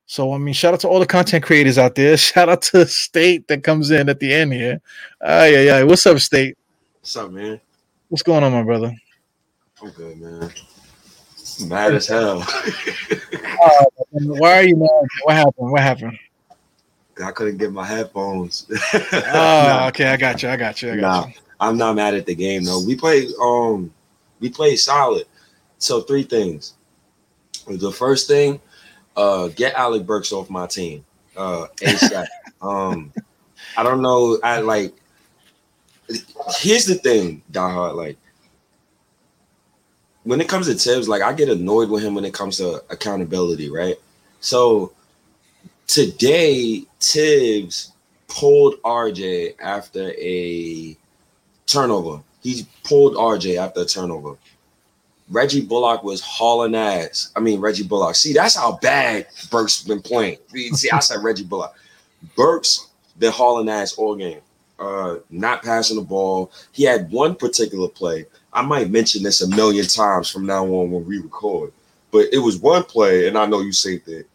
So 0.05 0.33
I 0.33 0.37
mean, 0.37 0.53
shout 0.53 0.73
out 0.73 0.81
to 0.81 0.89
all 0.89 0.99
the 0.99 1.05
content 1.05 1.45
creators 1.45 1.77
out 1.77 1.95
there. 1.95 2.17
Shout 2.17 2.49
out 2.49 2.61
to 2.63 2.85
State 2.85 3.47
that 3.47 3.63
comes 3.63 3.89
in 3.89 4.09
at 4.09 4.19
the 4.19 4.33
end 4.33 4.51
here. 4.51 4.81
Ah, 5.21 5.45
yeah, 5.45 5.61
yeah. 5.61 5.83
What's 5.83 6.05
up, 6.05 6.19
State? 6.19 6.57
What's 7.03 7.17
up, 7.17 7.31
man? 7.31 7.59
What's 8.07 8.23
going 8.23 8.45
on, 8.45 8.53
my 8.53 8.63
brother? 8.63 8.95
I'm 9.81 9.89
good, 9.89 10.21
man. 10.21 10.49
mad 11.67 11.95
as 11.95 12.07
hell. 12.07 12.41
uh, 13.61 13.85
why 14.21 14.59
are 14.59 14.63
you 14.63 14.77
mad? 14.77 15.07
What 15.23 15.35
happened? 15.35 15.71
What 15.71 15.81
happened? 15.81 16.17
I 17.21 17.31
couldn't 17.31 17.57
get 17.57 17.73
my 17.73 17.85
headphones. 17.85 18.67
oh, 18.93 19.09
nah. 19.11 19.87
okay. 19.87 20.05
I 20.05 20.15
got 20.15 20.41
you. 20.41 20.47
I 20.47 20.55
got 20.55 20.81
you. 20.81 20.93
I 20.93 20.95
got 20.95 21.01
nah, 21.01 21.27
you. 21.27 21.33
I'm 21.59 21.77
not 21.77 21.97
mad 21.97 22.13
at 22.13 22.25
the 22.25 22.35
game 22.35 22.63
though. 22.63 22.81
We 22.81 22.95
played 22.95 23.31
um 23.41 23.93
we 24.39 24.47
played 24.47 24.77
solid. 24.77 25.25
So 25.79 25.99
three 25.99 26.23
things. 26.23 26.75
The 27.67 27.91
first 27.91 28.29
thing, 28.29 28.61
uh 29.17 29.49
get 29.49 29.73
Alec 29.73 30.05
Burks 30.05 30.31
off 30.31 30.49
my 30.49 30.67
team. 30.67 31.03
Uh 31.35 31.67
ASAP. 31.81 32.27
um 32.61 33.11
I 33.75 33.83
don't 33.83 34.01
know. 34.01 34.39
I 34.41 34.61
like 34.61 34.95
here's 36.59 36.85
the 36.85 36.95
thing, 36.95 37.41
diehard. 37.51 37.95
Like 37.95 38.17
when 40.23 40.41
it 40.41 40.47
comes 40.47 40.67
to 40.67 40.73
Thibs, 40.73 41.07
like 41.07 41.21
I 41.21 41.33
get 41.33 41.49
annoyed 41.49 41.89
with 41.89 42.03
him 42.03 42.15
when 42.15 42.25
it 42.25 42.33
comes 42.33 42.57
to 42.57 42.83
accountability, 42.89 43.69
right? 43.69 43.95
So 44.39 44.93
today, 45.87 46.85
Thibs 46.99 47.93
pulled 48.27 48.81
RJ 48.83 49.55
after 49.61 50.11
a 50.17 50.97
turnover. 51.65 52.21
He 52.41 52.65
pulled 52.83 53.15
RJ 53.15 53.57
after 53.57 53.81
a 53.81 53.85
turnover. 53.85 54.37
Reggie 55.29 55.61
Bullock 55.61 56.03
was 56.03 56.21
hauling 56.21 56.75
ass. 56.75 57.31
I 57.35 57.39
mean, 57.39 57.61
Reggie 57.61 57.87
Bullock. 57.87 58.15
See, 58.15 58.33
that's 58.33 58.55
how 58.55 58.77
bad 58.81 59.27
Burks 59.49 59.83
been 59.83 60.01
playing. 60.01 60.37
See, 60.73 60.91
I 60.91 60.99
said 60.99 61.23
Reggie 61.23 61.45
Bullock. 61.45 61.73
Burks 62.35 62.89
been 63.17 63.31
hauling 63.31 63.69
ass 63.69 63.93
all 63.93 64.15
game. 64.15 64.41
Uh, 64.83 65.19
not 65.29 65.63
passing 65.63 65.95
the 65.97 66.03
ball. 66.03 66.51
He 66.71 66.83
had 66.83 67.09
one 67.11 67.35
particular 67.35 67.87
play. 67.87 68.25
I 68.51 68.61
might 68.61 68.89
mention 68.89 69.23
this 69.23 69.41
a 69.41 69.47
million 69.47 69.85
times 69.87 70.29
from 70.29 70.45
now 70.45 70.63
on 70.65 70.91
when 70.91 71.05
we 71.05 71.17
record, 71.19 71.71
but 72.11 72.27
it 72.31 72.39
was 72.39 72.57
one 72.57 72.83
play, 72.83 73.27
and 73.27 73.37
I 73.37 73.45
know 73.45 73.61
you 73.61 73.71
say 73.71 73.97
that 73.99 74.25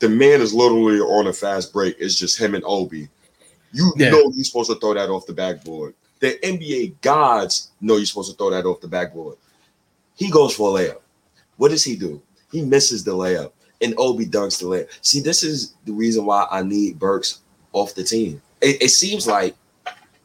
the 0.00 0.08
man 0.08 0.40
is 0.40 0.54
literally 0.54 0.98
on 1.00 1.26
a 1.26 1.32
fast 1.32 1.72
break. 1.72 1.96
It's 1.98 2.14
just 2.16 2.38
him 2.40 2.54
and 2.54 2.64
Obi. 2.66 3.08
You 3.72 3.92
Yeah. 3.96 4.10
know 4.10 4.32
you're 4.34 4.44
supposed 4.44 4.70
to 4.70 4.78
throw 4.78 4.94
that 4.94 5.10
off 5.10 5.26
the 5.26 5.32
backboard. 5.32 5.94
The 6.20 6.38
NBA 6.44 7.00
gods 7.02 7.68
know 7.80 7.96
you're 7.96 8.06
supposed 8.06 8.30
to 8.30 8.36
throw 8.36 8.50
that 8.50 8.64
off 8.64 8.80
the 8.80 8.88
backboard. 8.88 9.36
He 10.16 10.30
goes 10.30 10.54
for 10.54 10.76
a 10.76 10.82
layup. 10.82 11.00
What 11.56 11.70
does 11.70 11.84
he 11.84 11.94
do? 11.96 12.20
He 12.50 12.62
misses 12.62 13.04
the 13.04 13.12
layup, 13.12 13.52
and 13.80 13.94
Obi 13.98 14.26
dunks 14.26 14.58
the 14.58 14.66
layup. 14.66 14.88
See, 15.02 15.20
this 15.20 15.42
is 15.42 15.74
the 15.84 15.92
reason 15.92 16.24
why 16.26 16.46
I 16.50 16.62
need 16.62 16.98
Burks 16.98 17.40
off 17.72 17.94
the 17.94 18.02
team. 18.02 18.40
It, 18.60 18.82
it 18.82 18.88
seems 18.88 19.26
like 19.28 19.54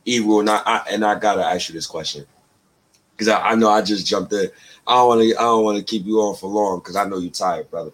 Ebro, 0.05 0.39
and 0.41 0.49
I, 0.49 0.61
I 0.65 0.85
and 0.91 1.05
I 1.05 1.17
gotta 1.17 1.43
ask 1.43 1.69
you 1.69 1.73
this 1.73 1.87
question 1.87 2.25
because 3.11 3.27
I, 3.27 3.51
I 3.51 3.55
know 3.55 3.69
I 3.69 3.81
just 3.81 4.05
jumped 4.05 4.33
in. 4.33 4.49
I 4.85 4.95
don't 4.95 5.07
want 5.07 5.21
to. 5.21 5.35
I 5.35 5.41
don't 5.43 5.63
want 5.63 5.77
to 5.77 5.83
keep 5.83 6.05
you 6.05 6.19
on 6.19 6.35
for 6.35 6.47
long 6.47 6.79
because 6.79 6.95
I 6.95 7.05
know 7.05 7.17
you're 7.17 7.31
tired, 7.31 7.69
brother. 7.71 7.91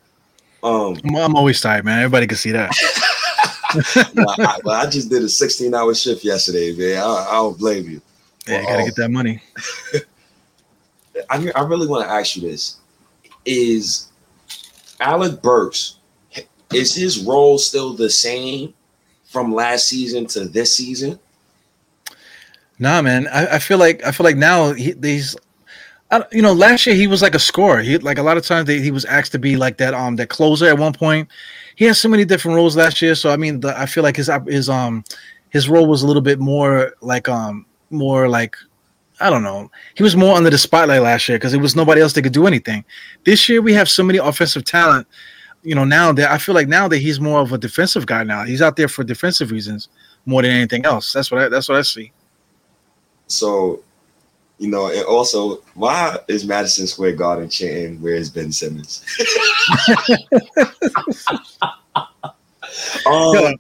Um, 0.62 0.98
I'm, 1.16 1.36
always 1.36 1.62
tired, 1.62 1.86
man. 1.86 2.00
Everybody 2.00 2.28
can 2.28 2.38
see 2.38 2.52
that. 2.52 2.72
nah, 4.14 4.36
I, 4.40 4.60
I 4.84 4.90
just 4.90 5.10
did 5.10 5.24
a 5.24 5.30
16 5.30 5.74
hour 5.74 5.96
shift 5.96 6.24
yesterday, 6.26 6.76
man. 6.76 7.02
I, 7.02 7.28
I 7.30 7.34
don't 7.36 7.58
blame 7.58 7.90
you. 7.90 8.02
Yeah, 8.48 8.62
you 8.62 8.68
gotta 8.68 8.84
get 8.84 8.96
that 8.96 9.10
money. 9.10 9.42
I, 11.30 11.52
I 11.56 11.62
really 11.62 11.88
want 11.88 12.06
to 12.06 12.12
ask 12.12 12.36
you 12.36 12.42
this: 12.42 12.78
Is 13.46 14.10
Alec 15.00 15.42
Burks 15.42 16.00
is 16.74 16.96
his 16.96 17.24
role 17.24 17.58
still 17.58 17.94
the 17.94 18.10
same 18.10 18.74
from 19.26 19.54
last 19.54 19.88
season 19.88 20.26
to 20.28 20.48
this 20.48 20.76
season? 20.76 21.20
Nah, 22.80 23.02
man. 23.02 23.28
I, 23.28 23.56
I 23.56 23.60
feel 23.60 23.78
like 23.78 24.04
I 24.06 24.12
feel 24.12 24.24
like 24.24 24.38
now 24.38 24.72
he, 24.72 24.96
he's, 25.02 25.36
I, 26.12 26.24
you 26.32 26.42
know, 26.42 26.54
last 26.54 26.86
year 26.86 26.96
he 26.96 27.08
was 27.08 27.22
like 27.22 27.36
a 27.36 27.40
scorer. 27.40 27.82
He 27.82 27.98
like 27.98 28.18
a 28.18 28.24
lot 28.24 28.38
of 28.38 28.46
times 28.46 28.68
they, 28.68 28.80
he 28.80 28.90
was 28.90 29.06
asked 29.06 29.34
to 29.34 29.40
be 29.40 29.58
like 29.58 29.78
that 29.78 29.94
um 29.94 30.16
that 30.16 30.30
closer 30.30 30.66
at 30.68 30.80
one 30.80 30.94
point. 30.94 31.28
He 31.76 31.86
had 31.86 31.98
so 31.98 32.10
many 32.10 32.26
different 32.26 32.56
roles 32.56 32.78
last 32.78 33.02
year. 33.02 33.16
So 33.16 33.30
I 33.30 33.38
mean, 33.38 33.60
the, 33.60 33.78
I 33.78 33.86
feel 33.86 34.04
like 34.04 34.16
his 34.16 34.32
his 34.48 34.70
um 34.70 35.04
his 35.50 35.68
role 35.70 35.88
was 35.88 36.04
a 36.04 36.08
little 36.08 36.22
bit 36.22 36.40
more 36.40 36.94
like 37.02 37.28
um 37.28 37.66
more 37.90 38.30
like 38.30 38.56
I 39.20 39.30
don't 39.30 39.44
know. 39.44 39.70
He 39.96 40.04
was 40.04 40.16
more 40.16 40.38
under 40.38 40.50
the 40.50 40.58
spotlight 40.58 41.02
last 41.02 41.28
year 41.28 41.38
because 41.38 41.54
it 41.54 41.60
was 41.60 41.76
nobody 41.76 42.00
else 42.00 42.14
that 42.14 42.22
could 42.22 42.32
do 42.32 42.48
anything. 42.48 42.86
This 43.26 43.50
year 43.50 43.62
we 43.62 43.74
have 43.74 43.90
so 43.90 44.04
many 44.04 44.20
offensive 44.20 44.64
talent. 44.64 45.06
You 45.64 45.76
know, 45.76 45.84
now 45.84 46.14
that 46.14 46.32
I 46.32 46.38
feel 46.38 46.56
like 46.56 46.70
now 46.70 46.88
that 46.88 47.00
he's 47.00 47.20
more 47.20 47.42
of 47.42 47.52
a 47.52 47.58
defensive 47.58 48.06
guy 48.06 48.24
now. 48.24 48.46
He's 48.46 48.62
out 48.62 48.78
there 48.78 48.88
for 48.88 49.04
defensive 49.04 49.52
reasons 49.52 49.90
more 50.26 50.42
than 50.42 50.52
anything 50.52 50.86
else. 50.86 51.12
That's 51.12 51.30
what 51.30 51.42
I 51.42 51.50
that's 51.50 51.68
what 51.68 51.78
I 51.78 51.82
see. 51.82 52.14
So, 53.30 53.82
you 54.58 54.70
know, 54.70 54.88
and 54.90 55.06
also, 55.06 55.62
why 55.76 56.18
is 56.28 56.46
Madison 56.46 56.88
Square 56.88 57.14
Garden 57.14 57.48
chanting 57.50 58.02
"Where 58.02 58.16
is 58.16 58.30
Ben 58.30 58.52
Simmons"? 58.52 59.06
um, 63.06 63.34
Yeah. 63.34 63.52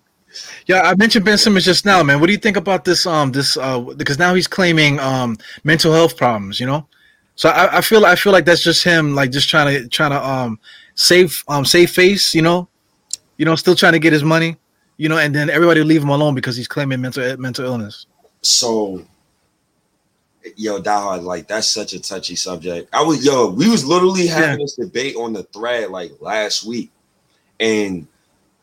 Yeah, 0.68 0.82
I 0.82 0.94
mentioned 0.96 1.26
Ben 1.26 1.38
Simmons 1.38 1.66
just 1.66 1.84
now, 1.86 2.04
man. 2.04 2.20
What 2.20 2.28
do 2.28 2.32
you 2.32 2.38
think 2.38 2.56
about 2.56 2.86
this? 2.86 3.08
Um, 3.08 3.32
this 3.32 3.58
uh, 3.58 3.80
because 3.80 4.20
now 4.20 4.36
he's 4.36 4.48
claiming 4.48 5.00
um 5.00 5.38
mental 5.64 5.92
health 5.92 6.16
problems. 6.16 6.60
You 6.60 6.68
know, 6.68 6.88
so 7.36 7.50
I, 7.50 7.78
I 7.78 7.82
feel 7.82 8.06
I 8.06 8.16
feel 8.16 8.32
like 8.32 8.46
that's 8.46 8.62
just 8.62 8.84
him, 8.84 9.16
like 9.16 9.32
just 9.32 9.50
trying 9.50 9.74
to 9.74 9.88
trying 9.88 10.12
to 10.12 10.24
um 10.24 10.60
save 10.94 11.44
um 11.48 11.66
save 11.66 11.90
face. 11.90 12.36
You 12.36 12.44
know, 12.44 12.68
you 13.38 13.46
know, 13.46 13.56
still 13.56 13.76
trying 13.76 13.94
to 13.94 14.00
get 14.00 14.14
his 14.14 14.24
money. 14.24 14.58
You 14.98 15.10
know, 15.10 15.18
and 15.18 15.34
then 15.34 15.50
everybody 15.50 15.80
will 15.80 15.88
leave 15.88 16.04
him 16.04 16.10
alone 16.10 16.36
because 16.36 16.56
he's 16.56 16.68
claiming 16.68 17.02
mental 17.02 17.36
mental 17.38 17.66
illness. 17.66 18.06
so 18.42 19.04
yo 20.58 20.82
diehard 20.82 21.24
like 21.24 21.48
that's 21.48 21.68
such 21.70 21.94
a 21.94 22.00
touchy 22.00 22.36
subject. 22.36 22.90
I 22.94 23.04
was 23.04 23.26
yo 23.26 23.50
we 23.52 23.70
was 23.70 23.86
literally 23.86 24.28
having 24.28 24.60
Yeah. 24.60 24.66
this 24.66 24.76
debate 24.76 25.16
on 25.16 25.34
the 25.34 25.44
thread 25.44 25.90
like 25.92 26.12
last 26.22 26.66
week. 26.66 26.92
And 27.60 28.08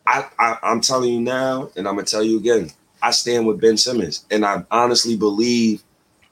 I, 0.06 0.26
I 0.38 0.58
i'm 0.62 0.80
telling 0.80 1.12
you 1.12 1.20
now 1.20 1.70
and 1.76 1.88
i'm 1.88 1.96
gonna 1.96 2.06
tell 2.06 2.22
you 2.22 2.38
again 2.38 2.70
i 3.02 3.10
stand 3.10 3.46
with 3.46 3.60
ben 3.60 3.76
simmons 3.76 4.24
and 4.30 4.44
i 4.46 4.64
honestly 4.70 5.16
believe 5.16 5.82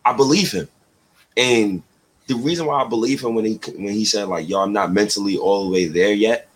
i 0.04 0.12
believe 0.12 0.52
him. 0.52 0.68
And 1.36 1.82
the 2.28 2.36
reason 2.36 2.66
why 2.66 2.82
i 2.84 2.88
believe 2.88 3.22
him 3.22 3.34
when 3.34 3.44
he 3.44 3.54
when 3.76 3.92
he 3.92 4.04
said 4.04 4.28
like 4.28 4.48
yo 4.48 4.60
i'm 4.60 4.72
not 4.72 4.92
mentally 4.92 5.36
all 5.36 5.64
the 5.64 5.70
way 5.72 5.86
there 5.86 6.12
yet 6.14 6.48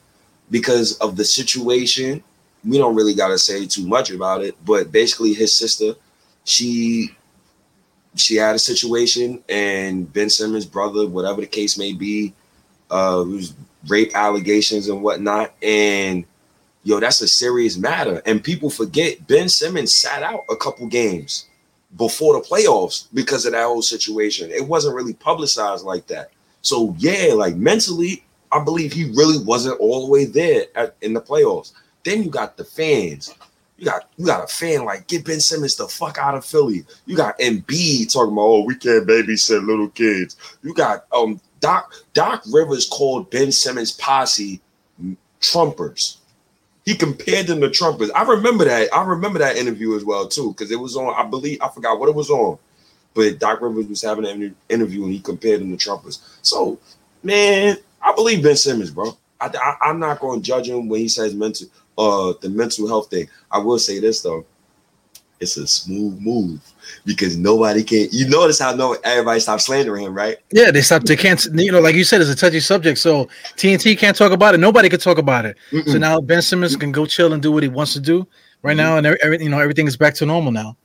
because 0.50 0.96
of 0.98 1.16
the 1.16 1.24
situation 1.24 2.22
we 2.64 2.78
don't 2.78 2.94
really 2.94 3.14
got 3.14 3.28
to 3.28 3.38
say 3.38 3.66
too 3.66 3.86
much 3.86 4.10
about 4.10 4.42
it 4.44 4.56
but 4.64 4.92
basically 4.92 5.34
his 5.34 5.52
sister 5.56 5.94
she 6.44 7.14
she 8.14 8.36
had 8.36 8.56
a 8.56 8.58
situation 8.58 9.42
and 9.48 10.12
Ben 10.12 10.30
Simmons' 10.30 10.66
brother, 10.66 11.06
whatever 11.06 11.40
the 11.40 11.46
case 11.46 11.78
may 11.78 11.92
be, 11.92 12.34
uh, 12.90 13.24
was 13.26 13.54
rape 13.86 14.14
allegations 14.14 14.88
and 14.88 15.02
whatnot. 15.02 15.52
And 15.62 16.24
yo, 16.84 17.00
that's 17.00 17.20
a 17.20 17.28
serious 17.28 17.76
matter. 17.76 18.22
And 18.26 18.42
people 18.42 18.70
forget 18.70 19.26
Ben 19.26 19.48
Simmons 19.48 19.94
sat 19.94 20.22
out 20.22 20.44
a 20.50 20.56
couple 20.56 20.86
games 20.86 21.46
before 21.96 22.34
the 22.34 22.46
playoffs 22.46 23.06
because 23.14 23.46
of 23.46 23.52
that 23.52 23.64
whole 23.64 23.82
situation. 23.82 24.50
It 24.50 24.66
wasn't 24.66 24.94
really 24.94 25.14
publicized 25.14 25.84
like 25.84 26.06
that. 26.08 26.30
So 26.62 26.94
yeah, 26.98 27.32
like 27.34 27.56
mentally, 27.56 28.24
I 28.52 28.62
believe 28.62 28.92
he 28.92 29.04
really 29.04 29.42
wasn't 29.42 29.80
all 29.80 30.06
the 30.06 30.12
way 30.12 30.24
there 30.24 30.64
at, 30.74 30.96
in 31.02 31.12
the 31.12 31.20
playoffs. 31.20 31.72
Then 32.04 32.22
you 32.22 32.30
got 32.30 32.56
the 32.56 32.64
fans. 32.64 33.34
You 33.78 33.84
got 33.84 34.10
you 34.16 34.26
got 34.26 34.44
a 34.44 34.48
fan 34.48 34.84
like 34.84 35.06
get 35.06 35.24
Ben 35.24 35.38
Simmons 35.38 35.76
the 35.76 35.86
fuck 35.86 36.18
out 36.18 36.34
of 36.34 36.44
Philly. 36.44 36.84
You 37.06 37.16
got 37.16 37.38
Embiid 37.38 38.12
talking 38.12 38.32
about 38.32 38.42
oh 38.42 38.64
we 38.64 38.74
can't 38.74 39.06
babysit 39.06 39.64
little 39.64 39.88
kids. 39.90 40.36
You 40.62 40.74
got 40.74 41.06
um 41.12 41.40
Doc 41.60 41.94
Doc 42.12 42.42
Rivers 42.52 42.88
called 42.88 43.30
Ben 43.30 43.52
Simmons 43.52 43.92
posse 43.92 44.60
Trumpers. 45.40 46.16
He 46.84 46.96
compared 46.96 47.46
them 47.46 47.60
to 47.60 47.68
Trumpers. 47.68 48.10
I 48.14 48.22
remember 48.22 48.64
that. 48.64 48.92
I 48.92 49.04
remember 49.04 49.38
that 49.38 49.56
interview 49.56 49.94
as 49.94 50.04
well 50.04 50.26
too 50.26 50.52
because 50.52 50.72
it 50.72 50.80
was 50.80 50.96
on. 50.96 51.14
I 51.14 51.28
believe 51.28 51.62
I 51.62 51.68
forgot 51.68 52.00
what 52.00 52.08
it 52.08 52.16
was 52.16 52.30
on, 52.30 52.58
but 53.14 53.38
Doc 53.38 53.60
Rivers 53.60 53.86
was 53.86 54.02
having 54.02 54.26
an 54.26 54.56
interview 54.68 55.04
and 55.04 55.12
he 55.12 55.20
compared 55.20 55.60
them 55.60 55.76
to 55.76 55.88
Trumpers. 55.88 56.18
So 56.42 56.80
man, 57.22 57.76
I 58.02 58.12
believe 58.12 58.42
Ben 58.42 58.56
Simmons, 58.56 58.90
bro. 58.90 59.16
I, 59.40 59.76
I, 59.82 59.90
am 59.90 60.00
not 60.00 60.18
going 60.18 60.40
to 60.40 60.44
judge 60.44 60.68
him 60.68 60.88
when 60.88 61.00
he 61.00 61.08
says 61.08 61.32
mental 61.32 61.68
uh 61.98 62.32
the 62.40 62.48
mental 62.48 62.86
health 62.88 63.10
thing. 63.10 63.28
I 63.50 63.58
will 63.58 63.78
say 63.78 63.98
this 63.98 64.22
though, 64.22 64.46
it's 65.40 65.56
a 65.56 65.66
smooth 65.66 66.20
move 66.20 66.60
because 67.04 67.36
nobody 67.36 67.82
can. 67.84 68.08
You 68.10 68.28
notice 68.28 68.58
how 68.58 68.74
no 68.74 68.96
everybody 69.04 69.40
stopped 69.40 69.62
slandering 69.62 70.04
him, 70.04 70.14
right? 70.14 70.38
Yeah, 70.50 70.70
they 70.70 70.80
stopped. 70.80 71.06
They 71.06 71.16
can't. 71.16 71.44
You 71.54 71.72
know, 71.72 71.80
like 71.80 71.94
you 71.94 72.04
said, 72.04 72.20
it's 72.20 72.30
a 72.30 72.36
touchy 72.36 72.60
subject. 72.60 72.98
So 72.98 73.26
TNT 73.56 73.98
can't 73.98 74.16
talk 74.16 74.32
about 74.32 74.54
it. 74.54 74.58
Nobody 74.58 74.88
can 74.88 75.00
talk 75.00 75.18
about 75.18 75.44
it. 75.44 75.56
So 75.70 75.76
Mm-mm. 75.78 76.00
now 76.00 76.20
Ben 76.20 76.42
Simmons 76.42 76.76
can 76.76 76.92
go 76.92 77.06
chill 77.06 77.32
and 77.32 77.42
do 77.42 77.52
what 77.52 77.62
he 77.62 77.68
wants 77.68 77.92
to 77.94 78.00
do 78.00 78.26
right 78.62 78.76
now, 78.76 78.96
and 78.96 79.06
every, 79.06 79.18
every- 79.22 79.42
you 79.42 79.50
know 79.50 79.58
everything 79.60 79.86
is 79.86 79.96
back 79.96 80.14
to 80.14 80.26
normal 80.26 80.52
now. 80.52 80.76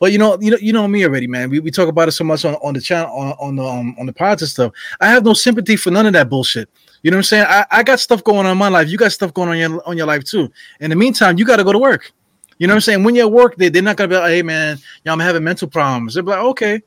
But 0.00 0.12
you 0.12 0.18
know, 0.18 0.38
you 0.40 0.50
know, 0.50 0.56
you 0.56 0.72
know 0.72 0.88
me 0.88 1.04
already, 1.04 1.26
man. 1.26 1.50
We, 1.50 1.60
we 1.60 1.70
talk 1.70 1.86
about 1.88 2.08
it 2.08 2.12
so 2.12 2.24
much 2.24 2.46
on, 2.46 2.54
on 2.54 2.72
the 2.72 2.80
channel, 2.80 3.14
on, 3.14 3.32
on 3.38 3.56
the 3.56 3.64
um, 3.64 3.94
on 4.00 4.06
the 4.06 4.12
pods 4.14 4.40
and 4.42 4.48
stuff. 4.48 4.72
I 5.00 5.08
have 5.08 5.24
no 5.24 5.34
sympathy 5.34 5.76
for 5.76 5.90
none 5.90 6.06
of 6.06 6.14
that 6.14 6.30
bullshit. 6.30 6.70
You 7.02 7.10
know 7.10 7.16
what 7.16 7.20
I'm 7.20 7.24
saying? 7.24 7.46
I, 7.48 7.66
I 7.70 7.82
got 7.82 7.98
stuff 8.00 8.22
going 8.22 8.46
on 8.46 8.52
in 8.52 8.58
my 8.58 8.68
life. 8.68 8.88
You 8.88 8.98
got 8.98 9.12
stuff 9.12 9.32
going 9.32 9.48
on 9.48 9.54
in 9.56 9.70
your 9.72 9.88
on 9.88 9.96
your 9.96 10.06
life 10.06 10.24
too. 10.24 10.50
In 10.80 10.90
the 10.90 10.96
meantime, 10.96 11.38
you 11.38 11.44
got 11.44 11.56
to 11.56 11.64
go 11.64 11.72
to 11.72 11.78
work. 11.78 12.12
You 12.58 12.66
know 12.66 12.72
what 12.72 12.76
I'm 12.76 12.82
saying? 12.82 13.04
When 13.04 13.14
you're 13.14 13.26
at 13.26 13.32
work, 13.32 13.56
they, 13.56 13.70
they're 13.70 13.82
not 13.82 13.96
gonna 13.96 14.08
be 14.08 14.16
like, 14.16 14.30
hey 14.30 14.42
man, 14.42 14.78
yeah, 15.04 15.12
I'm 15.12 15.18
having 15.18 15.42
mental 15.42 15.66
problems. 15.66 16.14
They're 16.14 16.22
like, 16.22 16.44
okay, 16.44 16.82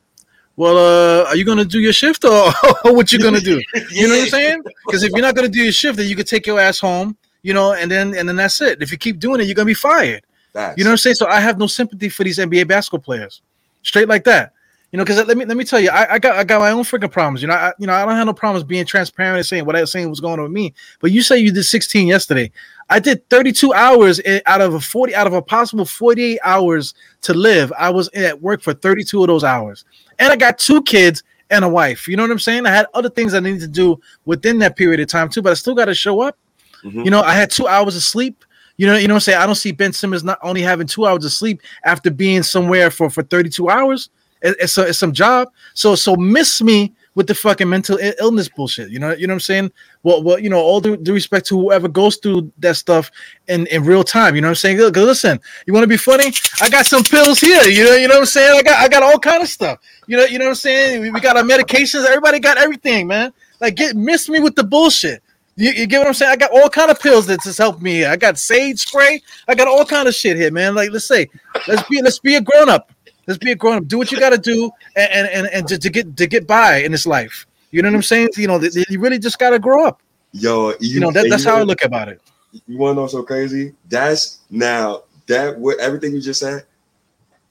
well, 0.56 0.78
uh, 0.78 1.24
are 1.24 1.36
you 1.36 1.44
gonna 1.44 1.64
do 1.64 1.80
your 1.80 1.92
shift 1.92 2.24
or 2.24 2.52
what 2.84 3.12
you 3.12 3.18
gonna 3.18 3.40
do? 3.40 3.60
You 3.90 4.06
know 4.06 4.14
what 4.14 4.22
I'm 4.22 4.28
saying? 4.28 4.62
Because 4.86 5.02
if 5.02 5.10
you're 5.10 5.20
not 5.20 5.34
gonna 5.34 5.48
do 5.48 5.60
your 5.60 5.72
shift, 5.72 5.96
then 5.96 6.08
you 6.08 6.14
can 6.14 6.26
take 6.26 6.46
your 6.46 6.60
ass 6.60 6.78
home, 6.78 7.16
you 7.42 7.54
know, 7.54 7.72
and 7.72 7.90
then 7.90 8.14
and 8.14 8.28
then 8.28 8.36
that's 8.36 8.60
it. 8.60 8.80
If 8.82 8.92
you 8.92 8.98
keep 8.98 9.18
doing 9.18 9.40
it, 9.40 9.46
you're 9.46 9.56
gonna 9.56 9.66
be 9.66 9.74
fired. 9.74 10.24
Facts. 10.52 10.78
You 10.78 10.84
know 10.84 10.90
what 10.90 10.92
I'm 10.92 10.98
saying? 10.98 11.16
So 11.16 11.26
I 11.26 11.40
have 11.40 11.58
no 11.58 11.66
sympathy 11.66 12.08
for 12.08 12.22
these 12.22 12.38
NBA 12.38 12.68
basketball 12.68 13.00
players, 13.00 13.42
straight 13.82 14.06
like 14.06 14.22
that. 14.24 14.52
You 14.94 14.98
know, 14.98 15.02
because 15.04 15.26
let 15.26 15.36
me 15.36 15.44
let 15.44 15.56
me 15.56 15.64
tell 15.64 15.80
you, 15.80 15.90
I, 15.90 16.14
I 16.14 16.18
got 16.20 16.36
I 16.36 16.44
got 16.44 16.60
my 16.60 16.70
own 16.70 16.84
freaking 16.84 17.10
problems. 17.10 17.42
You 17.42 17.48
know, 17.48 17.54
I 17.54 17.72
you 17.80 17.86
know 17.88 17.92
I 17.92 18.04
don't 18.04 18.14
have 18.14 18.26
no 18.26 18.32
problems 18.32 18.62
being 18.62 18.86
transparent 18.86 19.38
and 19.38 19.44
saying 19.44 19.64
what 19.64 19.74
I 19.74 19.80
was 19.80 19.90
saying 19.90 20.08
was 20.08 20.20
going 20.20 20.38
on 20.38 20.44
with 20.44 20.52
me. 20.52 20.72
But 21.00 21.10
you 21.10 21.20
say 21.20 21.36
you 21.36 21.50
did 21.50 21.64
16 21.64 22.06
yesterday. 22.06 22.52
I 22.88 23.00
did 23.00 23.28
32 23.28 23.74
hours 23.74 24.20
out 24.46 24.60
of 24.60 24.74
a 24.74 24.78
40 24.78 25.12
out 25.16 25.26
of 25.26 25.32
a 25.32 25.42
possible 25.42 25.84
48 25.84 26.38
hours 26.44 26.94
to 27.22 27.34
live. 27.34 27.72
I 27.76 27.90
was 27.90 28.08
at 28.10 28.40
work 28.40 28.62
for 28.62 28.72
32 28.72 29.20
of 29.20 29.26
those 29.26 29.42
hours, 29.42 29.84
and 30.20 30.32
I 30.32 30.36
got 30.36 30.58
two 30.58 30.80
kids 30.84 31.24
and 31.50 31.64
a 31.64 31.68
wife. 31.68 32.06
You 32.06 32.16
know 32.16 32.22
what 32.22 32.30
I'm 32.30 32.38
saying? 32.38 32.64
I 32.64 32.70
had 32.70 32.86
other 32.94 33.10
things 33.10 33.34
I 33.34 33.40
needed 33.40 33.62
to 33.62 33.66
do 33.66 34.00
within 34.26 34.60
that 34.60 34.76
period 34.76 35.00
of 35.00 35.08
time 35.08 35.28
too, 35.28 35.42
but 35.42 35.50
I 35.50 35.54
still 35.54 35.74
got 35.74 35.86
to 35.86 35.94
show 35.96 36.20
up. 36.20 36.38
Mhm. 36.84 37.04
You 37.04 37.10
know, 37.10 37.20
I 37.20 37.34
had 37.34 37.50
two 37.50 37.66
hours 37.66 37.96
of 37.96 38.04
sleep. 38.04 38.44
You 38.76 38.86
know, 38.86 38.96
you 38.96 39.08
know 39.08 39.14
what 39.14 39.16
I'm 39.16 39.22
saying? 39.22 39.38
I 39.38 39.46
don't 39.46 39.56
see 39.56 39.72
Ben 39.72 39.92
Simmons 39.92 40.22
not 40.22 40.38
only 40.40 40.62
having 40.62 40.86
two 40.86 41.04
hours 41.04 41.24
of 41.24 41.32
sleep 41.32 41.62
after 41.82 42.12
being 42.12 42.44
somewhere 42.44 42.92
for, 42.92 43.10
for 43.10 43.24
32 43.24 43.68
hours. 43.68 44.08
It- 44.44 44.58
it's, 44.60 44.78
a, 44.78 44.88
it's 44.88 44.98
some 45.00 45.14
job. 45.14 45.50
So 45.74 45.96
so 45.96 46.16
miss 46.16 46.62
me 46.62 46.94
with 47.16 47.28
the 47.28 47.34
fucking 47.36 47.68
mental 47.70 47.98
illness 48.20 48.48
bullshit. 48.48 48.90
You 48.90 49.00
know, 49.00 49.12
you 49.14 49.26
know 49.28 49.34
what 49.34 49.36
I'm 49.36 49.40
saying? 49.42 49.72
Well, 50.04 50.22
well, 50.24 50.38
you 50.40 50.50
know, 50.50 50.60
all 50.60 50.80
due, 50.80 50.96
due 50.98 51.14
respect 51.14 51.46
to 51.48 51.58
whoever 51.60 51.88
goes 51.88 52.18
through 52.18 52.52
that 52.60 52.76
stuff 52.76 53.10
in, 53.48 53.66
in 53.68 53.84
real 53.84 54.04
time. 54.04 54.36
You 54.36 54.42
know 54.42 54.48
what 54.48 54.52
I'm 54.52 54.56
saying? 54.56 54.78
Look, 54.78 54.96
listen, 54.96 55.40
you 55.66 55.74
want 55.74 55.84
to 55.84 55.88
be 55.88 55.98
funny? 55.98 56.32
I 56.62 56.70
got 56.70 56.86
some 56.86 57.04
pills 57.04 57.40
here. 57.40 57.64
You 57.64 57.84
know, 57.84 57.96
you 57.96 58.08
know 58.08 58.16
what 58.16 58.20
I'm 58.22 58.26
saying? 58.26 58.60
I 58.60 58.62
got 58.62 58.78
I 58.80 58.88
got 58.88 59.04
all 59.04 59.20
kind 59.20 59.42
of 59.42 59.50
stuff. 59.50 59.80
You 60.08 60.18
know, 60.18 60.26
you 60.26 60.38
know 60.40 60.46
what 60.46 60.50
I'm 60.52 60.56
saying? 60.56 61.02
We, 61.02 61.10
we 61.12 61.20
got 61.20 61.36
our 61.38 61.44
medications. 61.44 62.06
Everybody 62.06 62.40
got 62.40 62.58
everything, 62.58 63.08
man. 63.08 63.32
Like, 63.60 63.76
get 63.76 63.96
miss 63.96 64.28
me 64.30 64.40
with 64.40 64.56
the 64.56 64.64
bullshit. 64.64 65.22
You, 65.56 65.72
you 65.72 65.86
get 65.86 66.00
what 66.00 66.08
I'm 66.08 66.14
saying? 66.14 66.32
I 66.32 66.36
got 66.36 66.52
all 66.52 66.70
kind 66.70 66.90
of 66.90 67.00
pills 67.00 67.26
that 67.28 67.42
just 67.42 67.58
help 67.58 67.82
me. 67.82 68.06
I 68.06 68.16
got 68.16 68.38
sage 68.38 68.80
spray. 68.80 69.22
I 69.48 69.56
got 69.56 69.68
all 69.68 69.86
kind 69.86 70.08
of 70.08 70.16
shit 70.16 70.36
here, 70.38 70.52
man. 70.52 70.74
Like, 70.74 70.90
let's 70.92 71.06
say, 71.06 71.30
let's 71.68 71.88
be 71.88 72.02
let's 72.02 72.20
be 72.20 72.36
a 72.36 72.42
grown 72.42 72.70
up. 72.70 72.92
Let's 73.26 73.38
be 73.38 73.52
a 73.52 73.54
grown 73.54 73.76
up. 73.76 73.86
Do 73.86 73.98
what 73.98 74.12
you 74.12 74.18
got 74.18 74.30
to 74.30 74.38
do, 74.38 74.70
and 74.96 75.10
and 75.12 75.28
and, 75.28 75.46
and 75.48 75.68
to, 75.68 75.78
to 75.78 75.90
get 75.90 76.16
to 76.16 76.26
get 76.26 76.46
by 76.46 76.78
in 76.78 76.92
this 76.92 77.06
life. 77.06 77.46
You 77.70 77.82
know 77.82 77.88
what 77.88 77.96
I'm 77.96 78.02
saying? 78.02 78.28
You 78.36 78.46
know, 78.46 78.60
you 78.60 79.00
really 79.00 79.18
just 79.18 79.38
got 79.38 79.50
to 79.50 79.58
grow 79.58 79.86
up. 79.86 80.00
Yo, 80.32 80.70
you, 80.80 80.94
You 80.94 81.00
know, 81.00 81.10
that, 81.10 81.28
that's 81.28 81.44
you 81.44 81.50
how 81.50 81.56
I 81.56 81.62
look 81.62 81.84
about 81.84 82.08
it. 82.08 82.20
You 82.68 82.78
want 82.78 82.96
to 82.96 83.02
know 83.02 83.06
so 83.06 83.22
crazy? 83.22 83.74
That's 83.88 84.40
now 84.50 85.02
that 85.26 85.58
what 85.58 85.78
everything 85.80 86.12
you 86.12 86.20
just 86.20 86.40
said. 86.40 86.64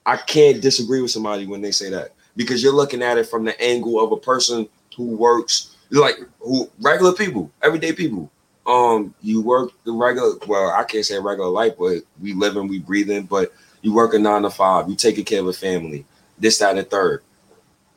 I 0.06 0.18
can't 0.18 0.62
disagree 0.62 1.02
with 1.02 1.12
somebody 1.12 1.46
when 1.46 1.62
they 1.62 1.72
say 1.72 1.90
that 1.90 2.12
because 2.36 2.62
you're 2.62 2.74
looking 2.74 3.02
at 3.02 3.18
it 3.18 3.28
from 3.28 3.46
the 3.46 3.60
angle 3.62 4.04
of 4.04 4.12
a 4.12 4.18
person 4.18 4.68
who 4.96 5.16
works 5.16 5.76
like 5.92 6.16
who 6.40 6.70
regular 6.82 7.14
people, 7.14 7.52
everyday 7.62 7.94
people. 7.94 8.30
Um, 8.66 9.14
you 9.22 9.42
work 9.42 9.72
the 9.84 9.92
regular. 9.92 10.36
Well, 10.48 10.72
I 10.72 10.84
can't 10.84 11.06
say 11.06 11.20
regular 11.20 11.50
life, 11.50 11.74
but 11.78 12.00
we 12.22 12.34
live 12.34 12.58
and 12.58 12.70
we 12.70 12.80
breathe 12.80 13.10
in. 13.10 13.26
But 13.26 13.52
you 13.84 13.94
work 13.94 14.16
a 14.16 14.20
nine 14.20 14.42
to 14.42 14.50
five. 14.50 14.90
You 14.90 14.96
taking 14.96 15.26
care 15.26 15.42
of 15.42 15.48
a 15.48 15.54
family. 15.54 16.06
This, 16.40 16.58
that, 16.58 16.78
and 16.78 16.90
third. 16.90 17.22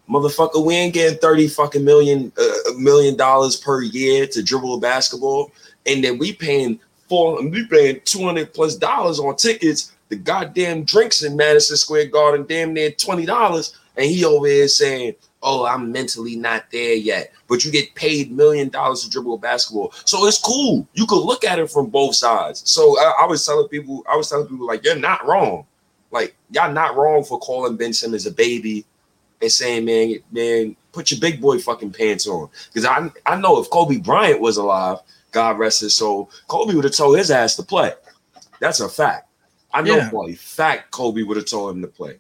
Motherfucker, 0.09 0.65
we 0.65 0.75
ain't 0.75 0.95
getting 0.95 1.19
30 1.19 1.49
fucking 1.49 1.85
million 1.85 2.33
uh, 2.39 2.73
million 2.77 3.17
dollars 3.17 3.57
per 3.57 3.83
year 3.83 4.27
to 4.27 4.43
dribble 4.43 4.75
a 4.75 4.81
basketball. 4.81 5.51
And 5.87 6.05
then 6.05 6.19
we 6.19 6.33
paying 6.33 6.79
four 7.09 7.43
we 7.43 7.67
paying 7.67 8.01
200 8.05 8.53
plus 8.53 8.77
dollars 8.77 9.19
on 9.19 9.37
tickets, 9.37 9.93
the 10.09 10.17
goddamn 10.17 10.85
drinks 10.85 11.23
in 11.23 11.37
Madison 11.37 11.77
Square 11.77 12.07
Garden, 12.07 12.47
damn 12.49 12.73
near 12.73 12.91
$20. 12.91 13.75
And 13.97 14.07
he 14.07 14.25
over 14.25 14.47
here 14.47 14.69
saying, 14.69 15.15
Oh, 15.43 15.65
I'm 15.67 15.93
mentally 15.93 16.35
not 16.35 16.71
there 16.73 16.95
yet. 16.95 17.33
But 17.49 17.65
you 17.65 17.71
get 17.71 17.95
paid 17.95 18.33
million 18.33 18.69
dollars 18.69 19.03
to 19.03 19.11
dribble 19.11 19.39
basketball. 19.39 19.93
So 20.05 20.27
it's 20.27 20.39
cool. 20.41 20.87
You 20.95 21.07
could 21.07 21.23
look 21.25 21.45
at 21.45 21.59
it 21.59 21.71
from 21.71 21.87
both 21.87 22.15
sides. 22.15 22.63
So 22.65 22.99
I, 22.99 23.23
I 23.23 23.27
was 23.27 23.45
telling 23.45 23.69
people, 23.69 24.05
I 24.11 24.17
was 24.17 24.29
telling 24.29 24.47
people 24.47 24.67
like 24.67 24.85
you're 24.85 24.97
not 24.97 25.27
wrong. 25.27 25.67
Like, 26.11 26.37
y'all 26.51 26.73
not 26.73 26.97
wrong 26.97 27.25
for 27.25 27.39
calling 27.39 27.77
Ben 27.77 27.93
Simmons 27.93 28.27
a 28.27 28.31
baby 28.31 28.85
and 29.43 29.51
saying, 29.51 29.85
man, 29.85 30.15
man, 30.31 30.77
put 30.93 31.11
your 31.11 31.21
big 31.21 31.41
boy 31.41 31.59
fucking 31.59 31.93
pants 31.93 32.27
on. 32.27 32.49
Because 32.73 32.85
I, 32.87 33.11
I 33.27 33.37
know 33.37 33.61
if 33.61 33.69
Kobe 33.71 33.99
Bryant 33.99 34.41
was 34.41 34.57
alive, 34.57 34.99
God 35.33 35.59
rest 35.59 35.81
his 35.81 35.95
soul, 35.97 36.31
Kobe 36.49 36.75
would 36.75 36.85
have 36.85 36.95
told 36.95 37.19
his 37.19 37.31
ass 37.31 37.57
to 37.57 37.63
play. 37.63 37.93
That's 38.61 38.81
a 38.81 38.89
fact. 38.89 39.29
I 39.75 39.83
know 39.83 39.97
Yeah. 39.97 40.09
for 40.09 40.29
a 40.29 40.35
fact 40.35 40.91
Kobe 40.91 41.23
would 41.23 41.37
have 41.37 41.47
told 41.47 41.77
him 41.77 41.83
to 41.83 41.89
play. 41.89 42.19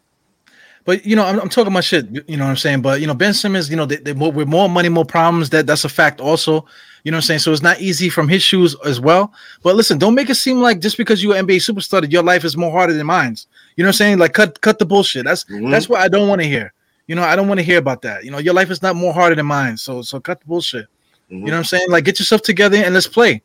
But 0.84 1.04
you 1.04 1.16
know, 1.16 1.24
I'm, 1.24 1.40
I'm 1.40 1.48
talking 1.48 1.72
about 1.72 1.84
shit. 1.84 2.06
You 2.28 2.36
know 2.36 2.44
what 2.44 2.50
I'm 2.50 2.56
saying? 2.56 2.82
But 2.82 3.00
you 3.00 3.06
know, 3.06 3.14
Ben 3.14 3.34
Simmons, 3.34 3.68
you 3.68 3.76
know, 3.76 3.86
they, 3.86 3.96
they, 3.96 4.12
with 4.12 4.46
more 4.46 4.68
money, 4.68 4.88
more 4.88 5.04
problems. 5.04 5.50
That 5.50 5.66
that's 5.66 5.84
a 5.84 5.88
fact. 5.88 6.20
Also, 6.20 6.64
you 7.02 7.10
know 7.10 7.16
what 7.16 7.24
I'm 7.24 7.26
saying. 7.26 7.38
So 7.40 7.52
it's 7.52 7.62
not 7.62 7.80
easy 7.80 8.08
from 8.08 8.28
his 8.28 8.42
shoes 8.42 8.76
as 8.84 9.00
well. 9.00 9.32
But 9.62 9.74
listen, 9.74 9.98
don't 9.98 10.14
make 10.14 10.30
it 10.30 10.36
seem 10.36 10.60
like 10.60 10.80
just 10.80 10.96
because 10.96 11.22
you're 11.24 11.34
an 11.36 11.46
NBA 11.46 11.56
superstar 11.56 12.02
that 12.02 12.12
your 12.12 12.22
life 12.22 12.44
is 12.44 12.56
more 12.56 12.70
harder 12.70 12.92
than 12.92 13.06
mine's. 13.06 13.48
You 13.76 13.84
know 13.84 13.88
what 13.88 13.94
I'm 13.94 13.98
saying? 13.98 14.18
Like 14.18 14.32
cut 14.32 14.60
cut 14.60 14.78
the 14.78 14.86
bullshit. 14.86 15.24
That's 15.24 15.44
Mhm. 15.44 15.70
that's 15.70 15.88
what 15.88 16.00
I 16.00 16.08
don't 16.08 16.28
want 16.28 16.40
to 16.42 16.48
hear. 16.48 16.72
You 17.06 17.14
know, 17.14 17.22
I 17.22 17.36
don't 17.36 17.46
want 17.46 17.60
to 17.60 17.64
hear 17.64 17.78
about 17.78 18.02
that. 18.02 18.24
You 18.24 18.30
know, 18.30 18.38
your 18.38 18.54
life 18.54 18.70
is 18.70 18.82
not 18.82 18.96
more 18.96 19.12
harder 19.12 19.36
than 19.36 19.46
mine. 19.46 19.76
So 19.76 20.02
so 20.02 20.18
cut 20.18 20.40
the 20.40 20.46
bullshit. 20.46 20.86
Mhm. 21.30 21.30
You 21.30 21.38
know 21.38 21.44
what 21.52 21.54
I'm 21.58 21.64
saying? 21.64 21.90
Like 21.90 22.04
get 22.04 22.18
yourself 22.18 22.42
together 22.42 22.76
and 22.78 22.94
let's 22.94 23.06
play. 23.06 23.42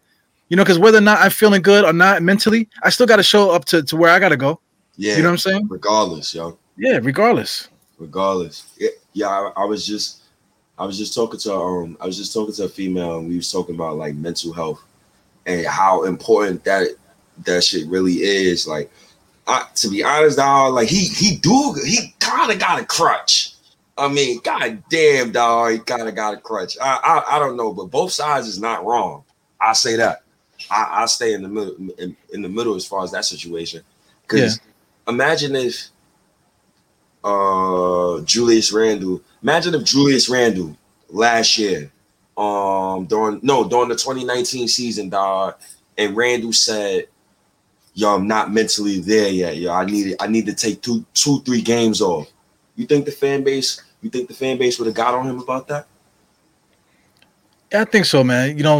You 0.50 0.58
know, 0.58 0.64
because 0.64 0.80
whether 0.80 0.98
or 0.98 1.02
not 1.02 1.20
I'm 1.20 1.32
feeling 1.32 1.62
good 1.62 1.86
or 1.86 1.94
not 1.94 2.22
mentally, 2.24 2.68
I 2.84 2.90
still 2.90 3.08
got 3.08 3.18
to 3.18 3.24
show 3.24 3.52
up 3.52 3.66
to, 3.66 3.84
to 3.84 3.96
where 3.96 4.10
I 4.12 4.20
got 4.20 4.30
to 4.30 4.38
go. 4.38 4.60
yeah, 4.98 5.16
You 5.16 5.22
know 5.24 5.30
what 5.30 5.34
I'm 5.34 5.38
saying? 5.38 5.68
regardless, 5.70 6.34
yo. 6.36 6.58
Yeah, 6.78 7.00
regardless. 7.02 7.70
regardless. 8.00 8.64
Yeah, 8.78 8.90
yeah 9.14 9.28
I, 9.30 9.52
I 9.58 9.66
was 9.66 9.86
just 9.86 10.22
I 10.78 10.86
was 10.86 10.98
just 10.98 11.14
talking 11.14 11.40
to 11.42 11.54
um 11.54 11.98
I 12.02 12.06
was 12.06 12.18
just 12.18 12.34
talking 12.34 12.54
to 12.56 12.64
a 12.66 12.70
female 12.70 13.20
and 13.20 13.30
we 13.30 13.36
was 13.38 13.52
talking 13.52 13.76
about 13.76 13.98
like 13.98 14.16
mental 14.16 14.52
health 14.54 14.82
and 15.46 15.66
how 15.68 16.04
important 16.06 16.64
that 16.66 16.88
that 17.46 17.64
shit 17.64 17.88
really 17.88 18.16
is. 18.16 18.68
Like 18.68 18.92
I, 19.52 19.66
to 19.76 19.90
be 19.90 20.04
honest, 20.04 20.38
dog, 20.38 20.74
like 20.74 20.88
he 20.88 21.06
he 21.08 21.36
do 21.36 21.76
he 21.86 22.14
kind 22.20 22.52
of 22.52 22.60
got 22.60 22.80
a 22.80 22.86
crutch. 22.86 23.54
I 23.98 24.08
mean, 24.08 24.40
god 24.44 24.82
damn, 24.90 25.32
dog, 25.32 25.74
he 25.74 25.80
kind 25.80 26.08
of 26.08 26.16
got 26.16 26.34
a 26.34 26.38
crutch. 26.38 26.78
I, 26.82 27.00
I 27.04 27.36
I 27.36 27.40
don't 27.40 27.58
know, 27.58 27.74
but 27.74 27.86
both 27.92 28.12
sides 28.12 28.48
is 28.48 28.60
not 28.60 28.86
wrong. 28.86 29.24
I 29.60 29.74
say 29.74 29.98
that. 29.98 30.24
I, 30.70 31.04
I 31.04 31.06
stay 31.06 31.34
in 31.34 31.42
the 31.42 31.50
middle 31.50 31.76
in, 31.98 32.16
in 32.34 32.42
the 32.42 32.50
middle 32.50 32.76
as 32.76 32.86
far 32.86 33.04
as 33.04 33.12
that 33.12 33.26
situation. 33.26 33.84
Because 34.22 34.60
imagine 35.08 35.56
if 35.56 35.90
uh 37.24 38.22
Julius 38.22 38.72
Randle. 38.72 39.22
Imagine 39.44 39.76
if 39.76 39.84
Julius 39.84 40.30
Randle 40.30 40.78
last 41.10 41.58
year, 41.58 41.92
um, 42.38 43.06
during 43.06 43.40
no 43.44 43.68
during 43.68 43.90
the 43.90 43.96
2019 43.96 44.70
season, 44.70 45.10
dog, 45.10 45.56
and 45.98 46.16
Randle 46.16 46.54
said, 46.54 47.08
"Yo, 47.94 48.16
I'm 48.16 48.28
not 48.28 48.52
mentally 48.52 49.00
there 49.00 49.30
yet. 49.30 49.58
Yo, 49.58 49.72
I 49.72 49.86
need 49.86 50.16
I 50.20 50.28
need 50.28 50.46
to 50.46 50.54
take 50.54 50.82
two 50.82 51.06
two 51.14 51.42
three 51.42 51.62
games 51.62 52.02
off." 52.02 52.32
You 52.76 52.86
think 52.86 53.06
the 53.06 53.12
fan 53.12 53.44
base? 53.44 53.82
You 54.02 54.10
think 54.10 54.28
the 54.28 54.34
fan 54.34 54.58
base 54.58 54.80
would 54.80 54.88
have 54.88 54.96
got 54.96 55.14
on 55.14 55.28
him 55.28 55.40
about 55.40 55.68
that? 55.68 55.88
Yeah, 57.72 57.82
I 57.82 57.86
think 57.86 58.06
so, 58.06 58.24
man. 58.24 58.58
You 58.58 58.64
know, 58.64 58.80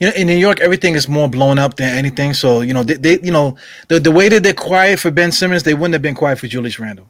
you 0.00 0.08
know, 0.08 0.12
in 0.14 0.26
New 0.26 0.36
York, 0.36 0.60
everything 0.60 0.94
is 0.94 1.08
more 1.08 1.28
blown 1.28 1.58
up 1.58 1.76
than 1.76 1.96
anything. 1.96 2.32
So, 2.32 2.62
you 2.62 2.72
know, 2.72 2.82
they, 2.82 2.94
they 2.94 3.20
you 3.20 3.32
know, 3.32 3.56
the, 3.88 4.00
the 4.00 4.10
way 4.10 4.28
that 4.28 4.42
they're 4.42 4.54
quiet 4.54 4.98
for 5.00 5.10
Ben 5.10 5.30
Simmons, 5.30 5.62
they 5.62 5.74
wouldn't 5.74 5.92
have 5.92 6.02
been 6.02 6.14
quiet 6.14 6.38
for 6.38 6.46
Julius 6.46 6.78
Randle. 6.78 7.08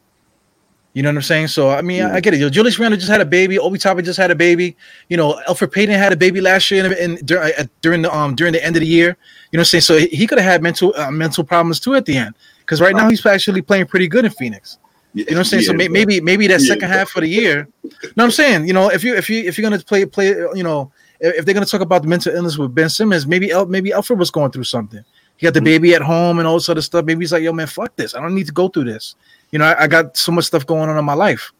You 0.95 1.03
know 1.03 1.09
what 1.09 1.17
I'm 1.17 1.21
saying? 1.23 1.47
So, 1.49 1.71
I 1.71 1.81
mean, 1.81 2.03
I, 2.03 2.15
I 2.15 2.19
get 2.21 2.33
it. 2.33 2.39
Yo, 2.39 2.49
Julius 2.49 2.79
Randle 2.79 2.97
just 2.97 3.11
had 3.11 3.19
a 3.19 3.25
baby. 3.25 3.59
Obi 3.59 3.77
Toppin 3.77 4.05
just 4.05 4.17
had 4.17 4.31
a 4.31 4.35
baby. 4.35 4.77
You 5.09 5.17
know, 5.17 5.41
Elfrid 5.45 5.73
Payton 5.73 5.93
had 5.93 6.13
a 6.13 6.15
baby 6.15 6.39
last 6.39 6.71
year, 6.71 6.85
and, 6.85 6.93
and 6.93 7.27
dur- 7.27 7.43
uh, 7.43 7.65
during 7.81 8.01
the 8.01 8.15
um 8.15 8.33
during 8.33 8.53
the 8.53 8.63
end 8.63 8.77
of 8.77 8.79
the 8.79 8.87
year, 8.87 9.09
you 9.51 9.57
know, 9.57 9.59
what 9.59 9.59
I'm 9.59 9.65
saying 9.65 9.81
so 9.81 9.97
he, 9.97 10.25
could 10.25 10.37
have 10.37 10.49
had 10.49 10.63
mental 10.63 10.93
uh, 10.95 11.11
mental 11.11 11.43
problems 11.43 11.81
too 11.81 11.95
at 11.95 12.05
the 12.05 12.15
end. 12.15 12.33
Because 12.59 12.79
right 12.79 12.95
now 12.95 13.09
he's 13.09 13.25
actually 13.25 13.61
playing 13.61 13.87
pretty 13.87 14.07
good 14.07 14.23
in 14.23 14.31
Phoenix. 14.31 14.79
You 15.13 15.25
know 15.25 15.31
what 15.31 15.37
I'm 15.39 15.43
saying? 15.43 15.63
so 15.63 15.73
may, 15.73 15.89
maybe 15.89 16.21
maybe 16.21 16.47
that 16.47 16.61
Yeah. 16.61 16.67
second 16.67 16.87
half 16.87 17.13
of 17.17 17.23
the 17.23 17.29
year. 17.29 17.67
No, 18.15 18.23
I'm 18.23 18.31
saying 18.31 18.65
you 18.65 18.73
know 18.73 18.89
if 18.89 19.03
you 19.03 19.15
if 19.15 19.29
you 19.29 19.43
if 19.43 19.57
you're 19.57 19.69
gonna 19.69 19.83
play 19.83 20.05
play 20.05 20.29
you 20.29 20.63
know 20.63 20.93
if, 21.19 21.39
if 21.39 21.45
they're 21.45 21.53
gonna 21.53 21.65
talk 21.65 21.81
about 21.81 22.03
the 22.03 22.07
mental 22.07 22.33
illness 22.33 22.57
with 22.57 22.73
Ben 22.73 22.89
Simmons, 22.89 23.27
maybe 23.27 23.51
El, 23.51 23.65
maybe 23.65 23.89
Elfrid 23.89 24.17
was 24.17 24.31
going 24.31 24.51
through 24.51 24.63
something. 24.63 25.03
He 25.37 25.45
got 25.45 25.53
the 25.53 25.61
baby 25.61 25.93
at 25.93 26.01
home 26.01 26.39
and 26.39 26.47
all 26.47 26.53
this 26.55 26.69
other 26.69 26.81
stuff. 26.81 27.03
Maybe 27.03 27.19
he's 27.19 27.33
like, 27.33 27.43
yo 27.43 27.51
man, 27.51 27.67
fuck 27.67 27.93
this. 27.97 28.15
I 28.15 28.21
don't 28.21 28.33
need 28.33 28.47
to 28.47 28.53
go 28.53 28.69
through 28.69 28.85
this. 28.85 29.15
You 29.55 29.59
know, 29.59 29.67
I, 29.67 29.83
I 29.83 29.87
got 29.87 30.17
so 30.17 30.33
much 30.33 30.43
stuff 30.43 30.65
going 30.65 30.89
on 30.89 30.97
in 30.97 31.05
my 31.05 31.13
life. 31.13 31.53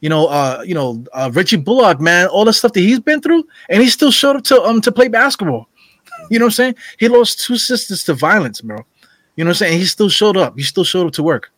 You 0.00 0.08
know, 0.08 0.26
uh, 0.26 0.64
you 0.66 0.74
know, 0.74 1.04
uh, 1.12 1.30
Richie 1.32 1.54
Bullock, 1.54 2.00
man, 2.00 2.26
all 2.26 2.44
the 2.44 2.52
stuff 2.52 2.72
that 2.72 2.80
he's 2.80 2.98
been 2.98 3.20
through, 3.20 3.46
and 3.68 3.80
he 3.80 3.88
still 3.88 4.10
showed 4.10 4.34
up 4.34 4.42
to 4.46 4.60
um 4.64 4.80
to 4.80 4.90
play 4.90 5.06
basketball. 5.06 5.68
You 6.30 6.40
know 6.40 6.46
what 6.46 6.48
I'm 6.48 6.54
saying? 6.54 6.74
He 6.98 7.06
lost 7.06 7.44
two 7.44 7.56
sisters 7.56 8.02
to 8.02 8.14
violence, 8.14 8.60
bro. 8.60 8.78
You 9.36 9.44
know 9.44 9.50
what 9.50 9.62
I'm 9.62 9.68
saying? 9.68 9.78
He 9.78 9.84
still 9.84 10.08
showed 10.08 10.36
up. 10.36 10.56
He 10.56 10.64
still 10.64 10.82
showed 10.82 11.06
up 11.06 11.12
to 11.12 11.22
work. 11.22 11.52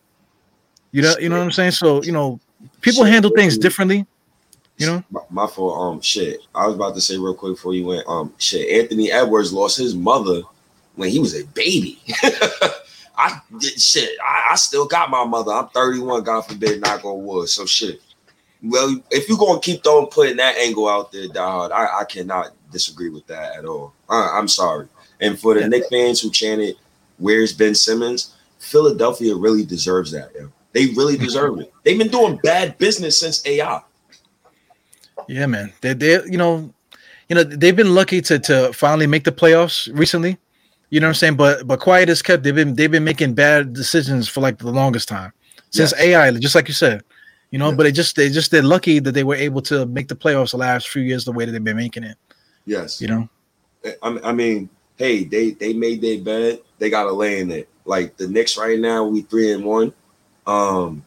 You 0.93 1.01
know, 1.01 1.15
you 1.19 1.31
know 1.31 1.39
what 1.39 1.44
I'm 1.44 1.51
saying? 1.51 1.70
So, 1.70 2.02
you 2.02 2.12
know, 2.12 2.39
people 2.82 3.05
Shit. 3.05 3.12
handle 3.15 3.31
things 3.35 3.57
differently. 3.57 4.07
You 4.77 4.86
know? 4.86 5.05
My, 5.11 5.20
my 5.31 5.47
fault. 5.47 5.81
Um, 5.81 6.01
shit. 6.02 6.40
I 6.55 6.66
was 6.66 6.74
about 6.77 6.94
to 6.94 7.01
say 7.01 7.16
real 7.16 7.32
quick 7.32 7.55
before 7.55 7.73
you 7.73 7.86
went. 7.86 8.07
Um, 8.07 8.35
shit. 8.36 8.69
Anthony 8.82 9.11
Edwards 9.11 9.51
lost 9.51 9.78
his 9.78 9.94
mother 9.94 10.43
when 10.97 11.09
he 11.09 11.19
was 11.19 11.35
a 11.35 11.47
baby. 11.47 11.98
I 13.21 13.41
did 13.59 13.81
shit. 13.81 14.19
I, 14.25 14.49
I 14.53 14.57
still 14.57 14.87
got 14.87 15.11
my 15.11 15.25
mother. 15.25 15.53
I'm 15.53 15.69
31. 15.69 16.23
God 16.23 16.41
forbid, 16.43 16.81
knock 16.81 17.05
on 17.05 17.25
wood. 17.25 17.49
So 17.49 17.67
shit. 17.67 18.01
Well, 18.63 19.03
if 19.11 19.29
you're 19.29 19.39
gonna 19.39 19.61
keep 19.61 19.83
throwing 19.83 20.07
putting 20.09 20.37
that 20.37 20.57
angle 20.57 20.89
out 20.89 21.13
there, 21.13 21.29
dog, 21.29 21.71
I, 21.73 22.01
I 22.01 22.05
cannot 22.05 22.53
disagree 22.71 23.11
with 23.11 23.27
that 23.27 23.57
at 23.57 23.65
all. 23.65 23.95
I, 24.09 24.37
I'm 24.39 24.49
sorry. 24.49 24.89
And 25.21 25.39
for 25.39 25.55
the 25.55 25.61
Yeah. 25.61 25.69
Nick 25.69 25.85
fans 25.91 26.21
who 26.21 26.31
chanted, 26.31 26.77
"Where's 27.19 27.53
Ben 27.53 27.75
Simmons?" 27.75 28.35
Philadelphia 28.59 29.35
really 29.35 29.65
deserves 29.65 30.13
that. 30.13 30.33
Yo. 30.35 30.51
They 30.73 30.87
really 30.87 31.17
deserve 31.27 31.59
it. 31.61 31.73
They've 31.85 31.99
been 31.99 32.09
doing 32.09 32.39
bad 32.43 32.77
business 32.79 33.19
since 33.21 33.45
AI. 33.47 33.81
Yeah, 35.29 35.47
man. 35.47 35.73
They 35.81 35.95
they 35.95 36.23
you 36.25 36.39
know, 36.39 36.73
you 37.29 37.37
know, 37.37 37.45
they've 37.45 37.77
been 37.77 37.95
lucky 37.95 38.21
to 38.23 38.39
to 38.41 38.73
finally 38.73 39.07
make 39.07 39.25
the 39.25 39.33
playoffs 39.33 39.89
recently. 39.97 40.39
You 40.91 41.01
know 41.01 41.07
what 41.07 41.11
I'm 41.11 41.15
saying? 41.15 41.37
But 41.37 41.67
but 41.67 41.81
quiet 41.81 42.09
is 42.09 42.21
kept. 42.23 42.43
They've 42.43 42.55
been 42.55 42.75
they've 42.75 42.91
been 42.91 43.05
making 43.05 43.35
bad 43.35 43.73
decisions 43.73 44.29
for 44.29 44.41
like 44.41 44.59
the 44.59 44.71
longest 44.71 45.09
time. 45.09 45.33
Since 45.71 45.93
Yes. 45.93 46.01
AI, 46.01 46.31
just 46.33 46.55
like 46.55 46.67
you 46.69 46.75
said. 46.75 47.03
You 47.53 47.59
know, 47.59 47.71
Yeah. 47.71 47.77
but 47.77 47.87
it 47.87 47.93
just 47.93 48.17
they 48.17 48.29
just 48.29 48.51
they're 48.51 48.62
lucky 48.62 48.99
that 48.99 49.12
they 49.12 49.25
were 49.25 49.37
able 49.37 49.62
to 49.62 49.87
make 49.87 50.09
the 50.09 50.17
playoffs 50.17 50.51
the 50.51 50.57
last 50.57 50.89
few 50.89 51.03
years 51.03 51.25
the 51.25 51.33
way 51.33 51.45
that 51.45 51.53
they've 51.53 51.62
been 51.62 51.77
making 51.77 52.03
it. 52.05 52.17
Yes. 52.67 53.01
You 53.01 53.09
know? 53.09 53.29
I, 54.03 54.19
I 54.25 54.33
mean, 54.33 54.69
hey, 54.97 55.25
they 55.25 55.53
they 55.53 55.73
made 55.73 56.01
their 56.03 56.21
bed. 56.21 56.61
They 56.79 56.91
got 56.91 57.05
to 57.05 57.12
lay 57.12 57.41
in 57.41 57.51
it. 57.53 57.69
Like 57.85 58.17
the 58.17 58.27
Knicks 58.29 58.57
right 58.59 58.79
now, 58.79 59.05
we 59.05 59.23
three 59.23 59.53
and 59.53 59.65
one. 59.65 59.93
Um, 60.47 61.05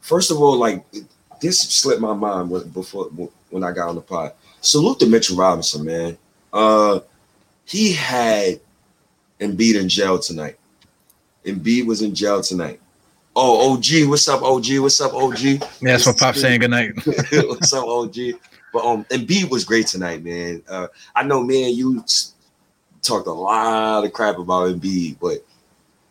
first 0.00 0.30
of 0.30 0.40
all, 0.40 0.56
like 0.56 0.84
this 1.40 1.60
slipped 1.60 2.00
my 2.00 2.14
mind 2.14 2.50
when- 2.50 2.68
before 2.70 3.06
when 3.50 3.64
I 3.64 3.72
got 3.72 3.88
on 3.90 3.94
the 3.96 4.00
pod. 4.00 4.32
Salute 4.60 4.98
to 5.00 5.06
Mitchell 5.06 5.36
Robinson, 5.36 5.84
man. 5.84 6.18
Uh, 6.52 7.00
he 7.64 7.92
had 7.92 8.60
Embiid 9.40 9.80
in 9.80 9.88
jail 9.88 10.18
tonight. 10.18 10.58
Embiid 11.44 11.86
was 11.86 12.02
in 12.02 12.14
jail 12.14 12.42
tonight. 12.42 12.80
Oh, 13.34 13.72
OG, 13.72 14.08
what's 14.08 14.28
up, 14.28 14.42
OG? 14.42 14.66
What's 14.78 15.00
up, 15.00 15.14
OG? 15.14 15.40
Yeah, 15.40 15.58
that's 15.80 16.06
what 16.06 16.18
Pop 16.18 16.34
saying 16.34 16.60
good 16.60 16.70
night. 16.70 16.92
what's 17.06 17.72
up, 17.72 17.86
OG? 17.86 18.16
But 18.72 18.84
um, 18.84 19.04
Embiid 19.04 19.48
was 19.50 19.64
great 19.64 19.86
tonight, 19.86 20.24
man. 20.24 20.62
Uh, 20.68 20.88
I 21.14 21.22
know, 21.22 21.42
man, 21.42 21.74
you 21.74 22.04
talked 23.02 23.26
a 23.26 23.32
lot 23.32 24.04
of 24.04 24.12
crap 24.12 24.38
about 24.38 24.70
Embiid, 24.70 25.18
but 25.20 25.38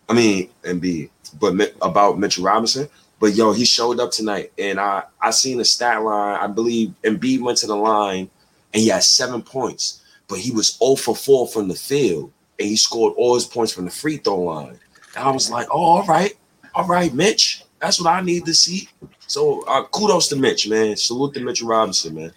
I 0.09 0.13
mean 0.13 0.49
Embiid, 0.63 1.09
but 1.39 1.53
about 1.81 2.17
Mitchell 2.17 2.45
Robinson. 2.45 2.87
But 3.19 3.33
yo, 3.33 3.51
he 3.51 3.65
showed 3.65 3.99
up 3.99 4.11
tonight, 4.11 4.51
and 4.57 4.79
I 4.79 5.03
I 5.21 5.31
seen 5.31 5.57
the 5.57 5.65
stat 5.65 6.03
line. 6.03 6.39
I 6.39 6.47
believe 6.47 6.93
Embiid 7.03 7.41
went 7.41 7.57
to 7.59 7.67
the 7.67 7.75
line, 7.75 8.29
and 8.73 8.81
he 8.81 8.87
had 8.87 9.03
seven 9.03 9.41
points, 9.41 10.01
but 10.27 10.39
he 10.39 10.51
was 10.51 10.77
0 10.77 10.95
for 10.95 11.15
4 11.15 11.47
from 11.47 11.67
the 11.67 11.75
field, 11.75 12.31
and 12.59 12.67
he 12.67 12.75
scored 12.75 13.13
all 13.17 13.35
his 13.35 13.45
points 13.45 13.73
from 13.73 13.85
the 13.85 13.91
free 13.91 14.17
throw 14.17 14.41
line. 14.41 14.79
And 15.15 15.27
I 15.27 15.31
was 15.31 15.49
like, 15.49 15.67
oh, 15.71 15.81
all 15.81 16.05
right, 16.05 16.33
all 16.75 16.87
right, 16.87 17.13
Mitch, 17.13 17.63
that's 17.79 18.01
what 18.01 18.11
I 18.11 18.21
need 18.21 18.45
to 18.45 18.53
see. 18.53 18.89
So 19.27 19.61
uh, 19.67 19.83
kudos 19.85 20.27
to 20.29 20.35
Mitch, 20.35 20.67
man. 20.67 20.95
Salute 20.95 21.33
to 21.35 21.41
Mitchell 21.41 21.67
Robinson, 21.67 22.15
man. 22.15 22.31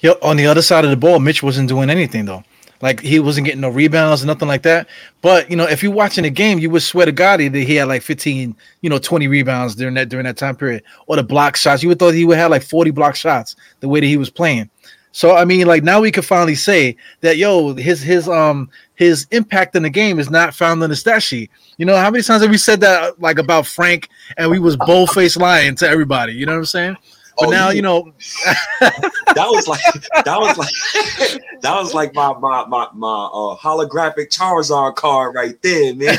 Yo, 0.00 0.14
on 0.22 0.36
the 0.36 0.46
other 0.46 0.62
side 0.62 0.84
of 0.84 0.90
the 0.90 0.96
ball, 0.96 1.20
Mitch 1.20 1.42
wasn't 1.42 1.68
doing 1.68 1.90
anything 1.90 2.24
though. 2.24 2.42
Like 2.80 3.00
he 3.00 3.20
wasn't 3.20 3.44
getting 3.46 3.60
no 3.60 3.68
rebounds, 3.68 4.24
or 4.24 4.26
nothing 4.26 4.48
like 4.48 4.62
that. 4.62 4.88
But 5.20 5.48
you 5.48 5.56
know, 5.56 5.68
if 5.68 5.84
you're 5.84 5.92
watching 5.92 6.24
the 6.24 6.30
game, 6.30 6.58
you 6.58 6.68
would 6.70 6.82
swear 6.82 7.06
to 7.06 7.12
God 7.12 7.38
that 7.38 7.54
he 7.54 7.76
had 7.76 7.86
like 7.86 8.02
15, 8.02 8.56
you 8.80 8.90
know, 8.90 8.98
20 8.98 9.28
rebounds 9.28 9.76
during 9.76 9.94
that 9.94 10.08
during 10.08 10.26
that 10.26 10.36
time 10.36 10.56
period. 10.56 10.82
Or 11.06 11.14
the 11.14 11.22
block 11.22 11.56
shots. 11.56 11.82
You 11.82 11.88
would 11.90 12.00
thought 12.00 12.14
he 12.14 12.24
would 12.24 12.38
have 12.38 12.50
like 12.50 12.64
40 12.64 12.90
block 12.90 13.14
shots 13.14 13.54
the 13.78 13.88
way 13.88 14.00
that 14.00 14.06
he 14.06 14.16
was 14.16 14.30
playing. 14.30 14.68
So 15.12 15.36
I 15.36 15.44
mean, 15.44 15.66
like 15.66 15.82
now 15.82 16.00
we 16.00 16.10
can 16.10 16.22
finally 16.22 16.54
say 16.54 16.96
that 17.20 17.36
yo, 17.36 17.74
his 17.74 18.00
his 18.02 18.28
um 18.28 18.70
his 18.94 19.26
impact 19.30 19.76
in 19.76 19.82
the 19.82 19.90
game 19.90 20.18
is 20.18 20.30
not 20.30 20.54
found 20.54 20.82
in 20.82 20.90
the 20.90 20.96
stat 20.96 21.22
sheet. 21.22 21.50
You 21.76 21.86
know, 21.86 21.96
how 21.96 22.10
many 22.10 22.22
times 22.22 22.42
have 22.42 22.50
we 22.50 22.58
said 22.58 22.80
that 22.80 23.20
like 23.20 23.38
about 23.38 23.66
Frank 23.66 24.08
and 24.36 24.50
we 24.50 24.58
was 24.58 24.76
bold 24.76 25.10
faced 25.10 25.36
lying 25.36 25.74
to 25.76 25.88
everybody? 25.88 26.32
You 26.32 26.46
know 26.46 26.52
what 26.52 26.58
I'm 26.58 26.64
saying? 26.66 26.96
But 27.38 27.48
Oh, 27.48 27.50
now, 27.50 27.68
you- 27.70 27.76
you 27.76 27.82
know, 27.82 28.12
that 28.80 29.16
was 29.36 29.66
like 29.66 29.80
that 30.24 30.38
was 30.38 30.56
like 30.58 30.72
that 31.62 31.74
was 31.74 31.94
like 31.94 32.14
my 32.14 32.32
my 32.34 32.64
my 32.66 32.88
my 32.94 33.24
uh, 33.32 33.56
holographic 33.56 34.28
Charizard 34.30 34.96
card 34.96 35.34
right 35.34 35.60
there, 35.62 35.94
man. 35.94 36.18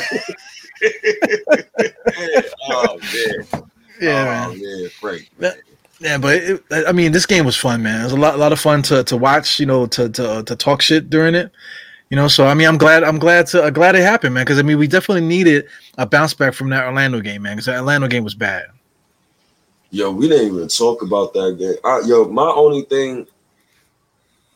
oh 2.68 2.98
man, 2.98 3.46
yeah, 4.00 4.48
oh, 4.48 4.54
man. 4.54 4.60
man, 4.60 4.90
Frank. 5.00 5.28
Yeah, 6.00 6.18
but 6.18 6.34
it, 6.36 6.64
I 6.70 6.92
mean, 6.92 7.12
this 7.12 7.26
game 7.26 7.44
was 7.44 7.56
fun, 7.56 7.82
man. 7.82 8.00
It 8.00 8.04
was 8.04 8.12
a 8.12 8.16
lot, 8.16 8.34
a 8.34 8.38
lot 8.38 8.52
of 8.52 8.60
fun 8.60 8.82
to 8.82 9.04
to 9.04 9.16
watch. 9.16 9.58
You 9.60 9.66
know, 9.66 9.86
to 9.86 10.08
to 10.08 10.42
to 10.42 10.56
talk 10.56 10.82
shit 10.82 11.08
during 11.10 11.34
it. 11.34 11.52
You 12.10 12.16
know, 12.16 12.28
so 12.28 12.46
I 12.46 12.54
mean, 12.54 12.68
I'm 12.68 12.78
glad, 12.78 13.02
I'm 13.02 13.18
glad 13.18 13.46
to, 13.48 13.64
uh, 13.64 13.70
glad 13.70 13.96
it 13.96 14.02
happened, 14.02 14.34
man. 14.34 14.44
Because 14.44 14.58
I 14.58 14.62
mean, 14.62 14.78
we 14.78 14.86
definitely 14.86 15.26
needed 15.26 15.66
a 15.98 16.06
bounce 16.06 16.34
back 16.34 16.54
from 16.54 16.68
that 16.70 16.84
Orlando 16.84 17.20
game, 17.20 17.42
man. 17.42 17.56
Because 17.56 17.66
that 17.66 17.80
Orlando 17.80 18.06
game 18.06 18.22
was 18.22 18.34
bad. 18.34 18.66
Yo, 19.90 20.10
we 20.10 20.28
didn't 20.28 20.54
even 20.54 20.68
talk 20.68 21.02
about 21.02 21.32
that 21.32 21.56
game. 21.58 21.76
Uh, 21.82 22.00
yo, 22.04 22.24
my 22.26 22.46
only 22.46 22.82
thing, 22.82 23.26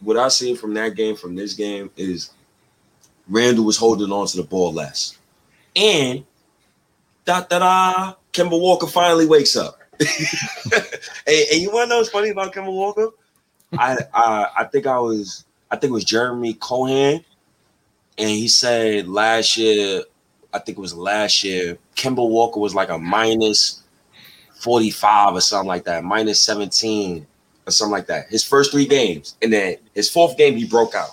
what 0.00 0.16
I 0.16 0.28
seen 0.28 0.56
from 0.56 0.74
that 0.74 0.94
game, 0.94 1.16
from 1.16 1.34
this 1.34 1.54
game, 1.54 1.90
is 1.96 2.30
Randle 3.28 3.64
was 3.64 3.76
holding 3.76 4.12
on 4.12 4.26
to 4.26 4.36
the 4.36 4.42
ball 4.42 4.72
less, 4.72 5.16
and 5.74 6.24
da 7.24 7.40
da 7.42 7.58
da, 7.58 8.14
Kemba 8.32 8.60
Walker 8.60 8.86
finally 8.86 9.26
wakes 9.26 9.56
up. 9.56 9.77
and, 11.26 11.46
and 11.52 11.60
you 11.60 11.70
want 11.70 11.86
to 11.86 11.88
know 11.88 11.98
what's 11.98 12.10
funny 12.10 12.30
about 12.30 12.54
Kemba 12.54 12.72
Walker? 12.72 13.10
I, 13.76 13.98
I 14.14 14.48
I 14.58 14.64
think 14.64 14.86
I 14.86 14.98
was 14.98 15.44
I 15.70 15.76
think 15.76 15.90
it 15.90 15.94
was 15.94 16.04
Jeremy 16.04 16.54
Cohen, 16.54 17.24
and 18.16 18.30
he 18.30 18.48
said 18.48 19.08
last 19.08 19.56
year, 19.56 20.02
I 20.52 20.58
think 20.58 20.78
it 20.78 20.80
was 20.80 20.94
last 20.94 21.44
year, 21.44 21.78
Kemba 21.96 22.28
Walker 22.28 22.60
was 22.60 22.74
like 22.74 22.88
a 22.88 22.98
minus 22.98 23.82
45 24.60 25.34
or 25.34 25.40
something 25.40 25.68
like 25.68 25.84
that, 25.84 26.04
minus 26.04 26.40
17 26.40 27.26
or 27.66 27.70
something 27.70 27.92
like 27.92 28.06
that. 28.06 28.28
His 28.28 28.44
first 28.44 28.72
three 28.72 28.86
games. 28.86 29.36
And 29.42 29.52
then 29.52 29.76
his 29.94 30.10
fourth 30.10 30.36
game, 30.36 30.56
he 30.56 30.66
broke 30.66 30.94
out. 30.94 31.10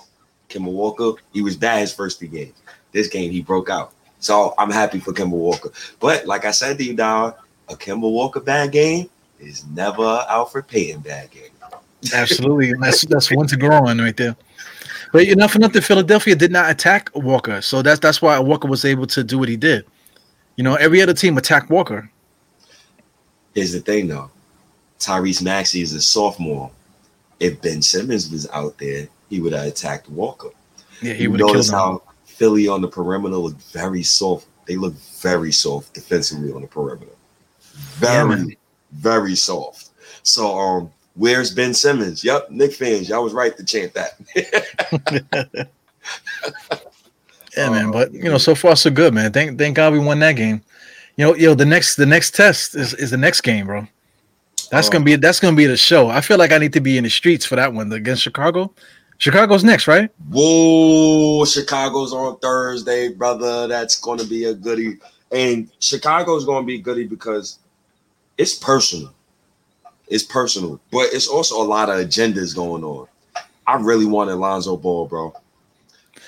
Kemba 0.50 0.72
Walker, 0.72 1.22
he 1.34 1.42
was 1.42 1.56
bad 1.56 1.80
his 1.80 1.94
first 1.94 2.20
three 2.20 2.28
games. 2.28 2.56
This 2.92 3.08
game, 3.08 3.32
he 3.32 3.42
broke 3.42 3.70
out. 3.70 3.92
So 4.20 4.54
I'm 4.58 4.72
happy 4.72 5.00
for 5.00 5.12
Kemba 5.12 5.32
Walker. 5.32 5.72
But 6.00 6.26
like 6.26 6.46
I 6.46 6.52
said 6.52 6.78
to 6.78 6.84
you, 6.84 6.96
dog, 6.96 7.36
a 7.70 7.76
Kemba 7.76 8.02
Walker 8.02 8.40
bad 8.40 8.72
game 8.72 9.10
is 9.40 9.66
never 9.68 10.26
Elfrid 10.30 10.68
Payton 10.68 11.02
bad 11.02 11.32
game. 11.32 11.50
Absolutely, 12.14 12.74
that's 12.80 13.02
that's 13.06 13.32
one 13.32 13.48
to 13.48 13.58
grow 13.58 13.88
on 13.88 14.00
right 14.00 14.16
there. 14.16 14.36
But 15.12 15.28
enough 15.28 15.54
for 15.54 15.60
nothing. 15.60 15.82
Philadelphia 15.82 16.36
did 16.36 16.52
not 16.52 16.70
attack 16.70 17.10
Walker, 17.16 17.62
so 17.62 17.82
that's 17.82 18.00
that's 18.00 18.22
why 18.22 18.38
Walker 18.40 18.68
was 18.68 18.86
able 18.86 19.08
to 19.08 19.24
do 19.24 19.40
what 19.40 19.50
he 19.50 19.56
did. 19.56 19.86
You 20.56 20.64
know, 20.64 20.76
every 20.76 21.02
other 21.02 21.14
team 21.14 21.38
attacked 21.38 21.70
Walker. 21.70 22.10
Here's 23.54 23.72
the 23.72 23.80
thing, 23.80 24.08
though. 24.08 24.30
Tyrese 25.00 25.42
Maxey 25.42 25.82
is 25.82 25.94
a 25.94 26.02
sophomore. 26.02 26.72
If 27.40 27.62
Ben 27.62 27.82
Simmons 27.82 28.30
was 28.30 28.48
out 28.52 28.78
there, 28.78 29.08
he 29.30 29.40
would 29.40 29.54
have 29.54 29.68
attacked 29.68 30.10
Walker. 30.10 30.50
Yeah, 31.02 31.14
he 31.14 31.28
would 31.28 31.40
have 31.40 31.48
killed 31.48 31.58
notice 31.58 31.72
how 31.72 32.04
Philly 32.26 32.68
on 32.68 32.82
the 32.82 32.88
perimeter 32.88 33.36
looked 33.36 33.62
very 33.72 34.04
soft. 34.04 34.48
They 34.66 34.76
look 34.76 34.94
very 35.22 35.52
soft 35.52 35.94
defensively 35.94 36.52
on 36.52 36.62
the 36.62 36.68
perimeter. 36.68 37.12
Very, 37.98 38.28
man. 38.30 38.56
very 38.94 39.36
soft. 39.36 39.90
So 40.24 40.58
um, 40.58 40.92
where's 41.16 41.52
Ben 41.54 41.74
Simmons? 41.74 42.24
Yep, 42.24 42.52
Knick 42.52 42.74
fans, 42.74 43.10
y'all 43.10 43.24
was 43.24 43.34
right 43.34 43.56
to 43.58 43.64
chant 43.66 43.94
that. 43.94 44.18
Yeah, 47.58 47.70
man. 47.70 47.86
Oh, 47.88 47.92
But 47.94 48.12
you 48.14 48.24
know, 48.24 48.38
so 48.38 48.54
far 48.54 48.76
so 48.76 48.90
good, 48.90 49.14
man. 49.14 49.32
Thank 49.32 49.58
thank 49.58 49.76
God 49.78 49.94
we 49.94 50.00
won 50.00 50.20
that 50.20 50.34
game. 50.34 50.62
You 51.16 51.26
know, 51.26 51.36
yo, 51.36 51.54
the 51.54 51.66
next 51.66 51.96
the 51.96 52.06
next 52.06 52.36
test 52.36 52.76
is 52.76 52.94
is 52.96 53.12
the 53.12 53.18
next 53.18 53.42
game, 53.42 53.66
bro. 53.68 53.88
That's 54.72 54.88
Oh. 54.90 54.92
gonna 54.92 55.06
be 55.06 55.16
that's 55.16 55.40
gonna 55.40 55.56
be 55.56 55.66
the 55.66 55.78
show. 55.78 56.10
I 56.10 56.20
feel 56.22 56.38
like 56.38 56.52
I 56.52 56.58
need 56.58 56.74
to 56.74 56.82
be 56.82 56.98
in 56.98 57.06
the 57.06 57.10
streets 57.10 57.46
for 57.46 57.56
that 57.56 57.72
one 57.72 57.92
against 57.94 58.24
Chicago. 58.24 58.74
Chicago's 59.20 59.64
next, 59.64 59.88
right? 59.88 60.10
Whoa, 60.30 61.46
Chicago's 61.46 62.12
on 62.12 62.38
Thursday, 62.40 63.14
brother. 63.14 63.68
That's 63.68 63.96
to 64.20 64.28
be 64.28 64.44
a 64.46 64.54
goodie. 64.54 64.98
And 65.32 65.70
Chicago's 65.80 66.44
to 66.64 66.68
be 66.68 66.80
goodie 66.80 67.08
because 67.08 67.60
it's 68.38 68.54
personal. 68.56 69.12
It's 70.08 70.24
personal, 70.24 70.80
but 70.92 71.08
it's 71.14 71.28
also 71.28 71.62
a 71.62 71.66
lot 71.66 71.90
of 71.90 71.96
agendas 71.96 72.56
going 72.56 72.84
on. 72.84 73.08
I 73.66 73.76
really 73.76 74.06
wanted 74.06 74.36
Lonzo 74.36 74.78
Ball, 74.78 75.08
bro. 75.08 75.34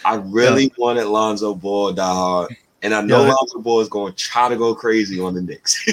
I 0.03 0.15
really 0.15 0.71
wanted 0.77 1.05
Lonzo 1.05 1.53
Ball 1.53 1.93
die 1.93 2.05
hard. 2.05 2.55
And 2.83 2.93
I 2.93 3.01
know 3.01 3.23
Yeah. 3.25 3.33
Lonzo 3.33 3.59
Ball 3.59 3.81
is 3.81 3.89
going 3.89 4.13
to 4.13 4.17
try 4.17 4.49
to 4.49 4.55
go 4.55 4.73
crazy 4.73 5.19
on 5.19 5.33
the 5.33 5.41
Knicks. 5.41 5.83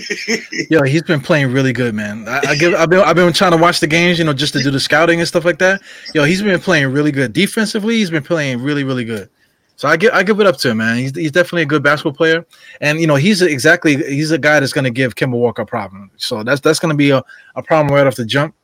Yo, 0.70 0.82
he's 0.82 1.02
been 1.02 1.20
playing 1.20 1.50
really 1.50 1.72
good, 1.72 1.94
man. 1.94 2.28
I, 2.28 2.40
I 2.48 2.54
give 2.56 2.74
I've 2.74 2.90
been 2.90 3.00
I've 3.00 3.16
been 3.16 3.32
trying 3.32 3.52
to 3.52 3.56
watch 3.56 3.80
the 3.80 3.86
games, 3.86 4.18
you 4.18 4.24
know, 4.24 4.34
just 4.34 4.52
to 4.52 4.62
do 4.62 4.70
the 4.70 4.80
scouting 4.80 5.18
and 5.18 5.26
stuff 5.26 5.44
like 5.44 5.58
that. 5.58 5.80
Yo, 6.14 6.24
he's 6.24 6.42
been 6.42 6.60
playing 6.60 6.92
really 6.92 7.10
good 7.10 7.32
defensively. 7.32 7.96
He's 7.96 8.10
been 8.10 8.22
playing 8.22 8.62
really 8.62 8.84
really 8.84 9.04
good. 9.04 9.28
So 9.76 9.88
I 9.88 9.96
give 9.96 10.12
I 10.12 10.22
give 10.22 10.38
it 10.40 10.46
up 10.46 10.56
to 10.58 10.70
him, 10.70 10.78
man. 10.78 10.98
He's, 10.98 11.16
he's 11.16 11.32
definitely 11.32 11.62
a 11.62 11.66
good 11.66 11.82
basketball 11.82 12.12
player, 12.12 12.46
and 12.80 13.00
you 13.00 13.06
know 13.06 13.16
he's 13.16 13.42
exactly 13.42 13.96
he's 13.96 14.30
a 14.30 14.38
guy 14.38 14.60
that's 14.60 14.72
going 14.72 14.84
to 14.84 14.90
give 14.90 15.16
Kemba 15.16 15.32
Walker 15.32 15.62
a 15.62 15.66
problem. 15.66 16.10
So 16.16 16.42
that's 16.42 16.60
that's 16.60 16.78
going 16.78 16.90
to 16.90 16.96
be 16.96 17.10
a, 17.10 17.22
a 17.56 17.62
problem 17.62 17.94
right 17.94 18.06
off 18.06 18.14
the 18.14 18.24
jump. 18.24 18.54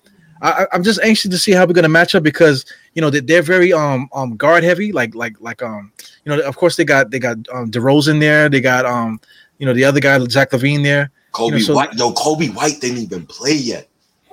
I, 0.43 0.67
I'm 0.73 0.83
just 0.83 1.01
anxious 1.03 1.31
to 1.31 1.39
see 1.39 1.53
how 1.53 1.67
we're 1.67 1.75
going 1.75 1.83
to 1.83 1.89
match 1.89 2.15
up 2.15 2.23
because 2.23 2.65
you 2.95 3.03
know 3.03 3.11
they, 3.11 3.21
they're 3.21 3.43
very 3.43 3.73
um 3.73 4.09
um 4.13 4.37
guard 4.37 4.63
heavy, 4.63 4.93
like 4.93 5.15
like 5.15 5.41
like 5.41 5.63
um 5.63 5.93
you 6.25 6.35
know 6.35 6.41
of 6.43 6.57
course 6.57 6.77
they 6.77 6.85
got 6.85 7.11
they 7.11 7.19
got 7.19 7.37
um 7.53 7.71
DeRozan 7.71 8.21
there, 8.21 8.49
they 8.49 8.61
got 8.61 8.87
um 8.87 9.21
you 9.59 9.67
know 9.67 9.75
the 9.75 9.85
other 9.85 10.01
guy 10.01 10.19
Zach 10.27 10.51
LaVine 10.51 10.83
there. 10.83 11.11
Coby 11.33 11.47
You 11.47 11.53
know, 11.53 11.59
so- 11.59 11.75
White, 11.75 11.95
no, 11.95 12.13
Coby 12.13 12.55
White 12.55 12.81
didn't 12.81 12.99
even 12.99 13.27
play 13.27 13.55
yet. 13.55 13.89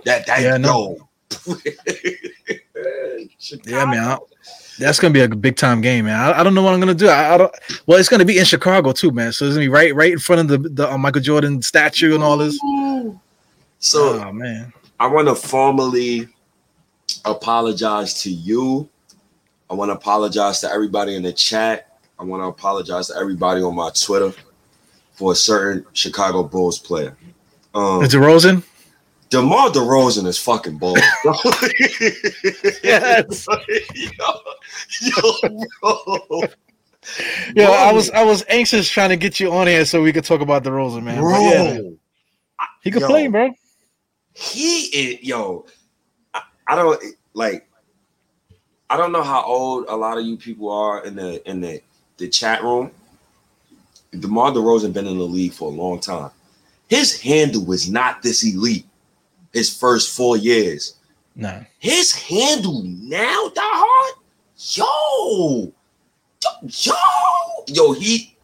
That 0.05 0.25
that 0.27 0.41
Yeah, 0.41 0.53
I 0.55 0.57
no. 2.83 3.59
Yeah, 3.65 3.85
man. 3.85 3.97
I- 4.07 4.17
That's 4.79 4.99
gonna 4.99 5.13
be 5.13 5.21
a 5.21 5.27
big 5.29 5.55
time 5.55 5.81
game, 5.81 6.05
man. 6.05 6.19
I, 6.19 6.39
I 6.39 6.43
don't 6.43 6.53
know 6.53 6.61
what 6.61 6.73
I'm 6.73 6.79
gonna 6.79 6.93
do. 6.93 7.07
I, 7.07 7.33
I 7.33 7.37
don't. 7.37 7.53
Well, 7.87 7.97
it's 7.99 8.09
gonna 8.09 8.25
be 8.25 8.37
in 8.37 8.45
Chicago 8.45 8.91
too, 8.91 9.11
man. 9.11 9.31
So 9.31 9.45
it's 9.45 9.55
gonna 9.55 9.65
be 9.65 9.69
right, 9.69 9.93
right 9.95 10.11
in 10.13 10.19
front 10.19 10.41
of 10.41 10.47
the 10.61 10.69
the 10.69 10.91
uh, 10.91 10.97
Michael 10.97 11.21
Jordan 11.21 11.61
statue 11.61 12.13
and 12.13 12.23
all 12.23 12.37
this. 12.37 12.59
So 13.79 14.21
oh 14.23 14.31
man, 14.31 14.71
I 14.99 15.07
want 15.07 15.27
to 15.27 15.35
formally 15.35 16.27
apologize 17.25 18.21
to 18.23 18.31
you. 18.31 18.87
I 19.69 19.73
want 19.73 19.89
to 19.89 19.93
apologize 19.95 20.59
to 20.61 20.69
everybody 20.71 21.15
in 21.15 21.23
the 21.23 21.33
chat. 21.33 21.97
I 22.19 22.23
want 22.23 22.41
to 22.41 22.47
apologize 22.47 23.07
to 23.07 23.15
everybody 23.17 23.61
on 23.61 23.75
my 23.75 23.89
Twitter 23.99 24.33
for 25.13 25.33
a 25.33 25.35
certain 25.35 25.85
Chicago 25.93 26.43
Bulls 26.43 26.79
player. 26.79 27.17
Um, 27.75 28.01
is 28.03 28.13
it 28.13 28.19
Rosen? 28.19 28.63
DeMar 29.29 29.69
DeRozan 29.69 30.25
is 30.25 30.37
fucking 30.37 30.77
balls. 30.77 30.99
Yes. 32.83 33.47
yo, 33.95 34.33
yo, 35.01 35.67
bro. 35.81 36.41
Yeah, 37.55 37.69
I 37.69 37.91
was 37.91 38.09
I 38.11 38.23
was 38.23 38.43
anxious 38.49 38.89
trying 38.89 39.09
to 39.09 39.17
get 39.17 39.39
you 39.39 39.51
on 39.51 39.67
here 39.67 39.85
so 39.85 40.01
we 40.01 40.11
could 40.11 40.25
talk 40.25 40.41
about 40.41 40.63
the 40.63 40.71
Rosen, 40.71 41.03
man. 41.03 41.21
Bro, 41.21 41.39
yeah, 41.39 41.79
he 42.81 42.91
could 42.91 43.01
Yo. 43.01 43.07
play, 43.07 43.27
bro. 43.27 43.51
he 44.33 44.85
is 44.85 45.23
yo. 45.23 45.65
I, 46.33 46.41
I 46.67 46.75
don't 46.75 47.01
like 47.33 47.67
I 48.89 48.97
don't 48.97 49.11
know 49.11 49.23
how 49.23 49.43
old 49.43 49.85
a 49.87 49.95
lot 49.95 50.17
of 50.17 50.25
you 50.25 50.37
people 50.37 50.69
are 50.71 51.03
in 51.05 51.15
the 51.15 51.47
in 51.49 51.61
the 51.61 51.81
the 52.17 52.27
chat 52.27 52.63
room. 52.63 52.91
DeMar 54.17 54.51
DeRozan 54.51 54.93
been 54.93 55.07
in 55.07 55.17
the 55.17 55.23
league 55.23 55.53
for 55.53 55.71
a 55.71 55.75
long 55.75 55.99
time. 55.99 56.31
His 56.89 57.21
handle 57.21 57.65
was 57.65 57.89
not 57.89 58.21
this 58.21 58.43
elite 58.43 58.86
his 59.57 59.75
first 59.75 60.15
four 60.15 60.37
years. 60.37 60.95
No. 61.35 61.63
His 61.79 62.13
handle 62.13 62.83
now, 62.83 63.51
die 63.53 63.61
hard, 63.63 64.15
yo, 64.57 65.73
yo, 66.67 66.95
yo, 67.67 67.91
he. 67.93 68.35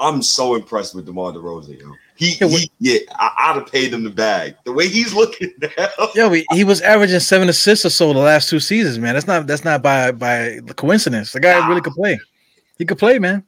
I'm 0.00 0.22
so 0.22 0.54
impressed 0.54 0.94
with 0.94 1.06
DeMar 1.06 1.32
DeRozan, 1.32 1.80
yo. 1.80 1.92
He, 2.16 2.36
Yeah, 2.40 2.48
he 2.48 2.70
yeah, 2.78 2.98
I, 3.12 3.30
I'd 3.38 3.56
have 3.56 3.66
paid 3.70 3.92
him 3.92 4.04
the 4.04 4.10
bag. 4.10 4.56
The 4.64 4.72
way 4.72 4.88
he's 4.88 5.14
looking 5.14 5.52
now, 5.78 5.88
Yo, 6.14 6.30
he, 6.30 6.46
he 6.52 6.64
was 6.64 6.80
averaging 6.80 7.20
seven 7.20 7.48
assists 7.48 7.84
or 7.84 7.90
so 7.90 8.12
the 8.12 8.18
last 8.18 8.48
two 8.48 8.60
seasons, 8.60 8.98
man. 8.98 9.14
That's 9.14 9.26
not 9.26 9.46
that's 9.46 9.64
not 9.64 9.82
by 9.82 10.12
by 10.12 10.60
coincidence. 10.76 11.32
The 11.32 11.40
guy 11.40 11.66
really 11.68 11.80
could 11.80 11.94
play. 11.94 12.18
He 12.78 12.84
could 12.84 12.98
play, 12.98 13.18
man. 13.18 13.44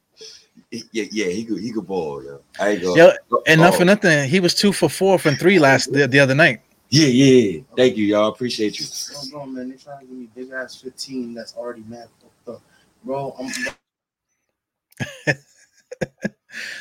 Yeah, 0.71 1.05
yeah, 1.11 1.27
he 1.27 1.45
could, 1.45 1.59
he 1.59 1.71
could 1.71 1.87
ball, 1.87 2.23
yo. 2.23 2.41
I 2.59 2.69
ain't 2.69 2.81
gonna, 2.83 3.13
Yo, 3.29 3.41
and 3.45 3.61
not 3.61 3.75
for 3.75 3.85
nothing, 3.85 4.27
he 4.29 4.39
was 4.39 4.53
two 4.53 4.73
for 4.73 4.89
four 4.89 5.17
from 5.17 5.35
three 5.35 5.59
last 5.59 5.91
the, 5.91 6.07
the 6.07 6.19
other 6.19 6.35
night. 6.35 6.61
Yeah, 6.89 7.07
yeah. 7.07 7.61
Thank 7.75 7.97
you, 7.97 8.05
y'all. 8.05 8.29
Appreciate 8.29 8.79
you. 8.79 8.85
What's 8.85 9.29
going 9.29 9.53
man? 9.53 9.69
They 9.69 9.75
trying 9.75 9.99
to 9.99 10.05
give 10.05 10.15
me 10.15 10.29
big 10.33 10.51
ass 10.51 10.75
15 10.81 11.33
that's 11.33 11.55
already 11.55 11.83
mad. 11.87 12.07
Bro, 13.03 13.35
I'm 13.39 13.51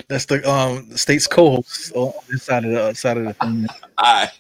That's 0.09 0.25
the 0.25 0.49
um 0.51 0.97
state's 0.97 1.27
co-host 1.27 1.93
on 1.95 2.13
this 2.29 2.45
side 2.45 2.65
of 2.65 2.71
the 2.73 2.95
side 2.95 3.19
of 3.19 3.25
the 3.25 3.35
thing. 3.35 3.67
All 3.99 4.23
right. 4.23 4.31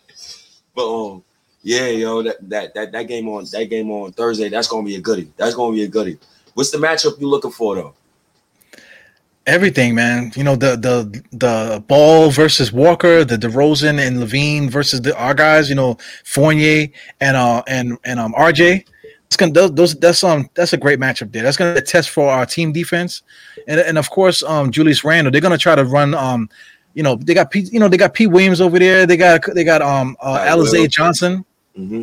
But 0.74 0.88
um, 0.88 1.22
yeah, 1.62 1.86
yo, 1.88 2.22
that, 2.22 2.48
that 2.48 2.74
that 2.74 2.92
that 2.92 3.02
game 3.04 3.28
on 3.28 3.44
that 3.52 3.64
game 3.66 3.90
on 3.90 4.12
Thursday, 4.12 4.48
that's 4.48 4.68
gonna 4.68 4.84
be 4.84 4.96
a 4.96 5.00
goodie. 5.00 5.30
That's 5.36 5.54
gonna 5.54 5.74
be 5.74 5.84
a 5.84 5.88
goodie. 5.88 6.18
What's 6.54 6.70
the 6.70 6.78
matchup 6.78 7.20
you 7.20 7.28
looking 7.28 7.50
for 7.50 7.76
though? 7.76 7.94
Everything, 9.46 9.94
man. 9.94 10.32
You 10.34 10.42
know 10.42 10.56
the 10.56 10.76
the 10.76 11.22
the 11.30 11.84
ball 11.86 12.30
versus 12.30 12.72
Walker, 12.72 13.24
the 13.24 13.36
DeRozan 13.36 14.04
and 14.04 14.18
LaVine 14.18 14.68
versus 14.68 15.00
the 15.00 15.16
our 15.16 15.34
guys. 15.34 15.68
You 15.68 15.76
know 15.76 15.98
Fournier 16.24 16.88
and 17.20 17.36
uh 17.36 17.62
and 17.68 17.96
and 18.04 18.18
um 18.18 18.32
RJ. 18.34 18.84
It's 19.26 19.36
gonna 19.36 19.52
those, 19.52 19.94
that's 19.94 20.24
um 20.24 20.50
that's 20.54 20.72
a 20.72 20.76
great 20.76 20.98
matchup 20.98 21.30
there. 21.30 21.44
That's 21.44 21.56
gonna 21.56 21.80
test 21.80 22.10
for 22.10 22.28
our 22.28 22.44
team 22.44 22.72
defense, 22.72 23.22
and 23.68 23.78
and 23.78 23.98
of 23.98 24.10
course 24.10 24.42
um 24.42 24.72
Julius 24.72 25.04
Randle. 25.04 25.30
They're 25.30 25.40
gonna 25.40 25.58
try 25.58 25.76
to 25.76 25.84
run 25.84 26.14
um 26.14 26.48
you 26.94 27.04
know 27.04 27.14
they 27.14 27.34
got 27.34 27.52
P 27.52 27.60
you 27.60 27.78
know 27.78 27.88
they 27.88 27.96
got 27.96 28.14
P 28.14 28.26
Williams 28.26 28.60
over 28.60 28.80
there. 28.80 29.06
They 29.06 29.16
got 29.16 29.42
they 29.54 29.62
got 29.62 29.80
um 29.80 30.16
uh, 30.20 30.38
Alize 30.40 30.90
Johnson. 30.90 31.44
Mm-hmm. 31.78 32.02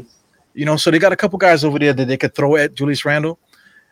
You 0.53 0.65
know, 0.65 0.78
so 0.78 0.91
they 0.91 0.99
got 0.99 1.11
a 1.11 1.18
couple 1.18 1.40
guys 1.40 1.65
over 1.65 1.78
there 1.80 1.91
that 1.94 2.07
they 2.07 2.15
could 2.15 2.36
throw 2.36 2.56
at 2.56 2.76
Julius 2.76 3.03
Randle. 3.03 3.40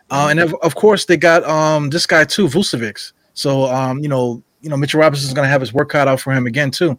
Uh, 0.09 0.27
and 0.29 0.39
of, 0.39 0.53
of 0.61 0.75
course 0.75 1.05
they 1.05 1.17
got 1.17 1.43
um 1.43 1.89
this 1.89 2.05
guy 2.05 2.23
too, 2.23 2.47
Vucevic. 2.47 3.11
So 3.33 3.65
um, 3.65 3.99
you 3.99 4.09
know, 4.09 4.41
you 4.61 4.69
know, 4.69 4.77
Mitchell 4.77 4.99
Robinson's 4.99 5.33
gonna 5.33 5.47
have 5.47 5.61
his 5.61 5.73
work 5.73 5.89
cut 5.89 6.07
out 6.07 6.19
for 6.19 6.33
him 6.33 6.45
again 6.45 6.71
too. 6.71 6.97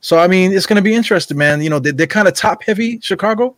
So 0.00 0.18
I 0.18 0.28
mean, 0.28 0.52
it's 0.52 0.66
gonna 0.66 0.82
be 0.82 0.94
interesting, 0.94 1.36
man. 1.36 1.62
You 1.62 1.70
know, 1.70 1.78
they, 1.78 1.90
they're 1.90 2.06
kind 2.06 2.28
of 2.28 2.34
top 2.34 2.62
heavy, 2.62 3.00
Chicago. 3.00 3.56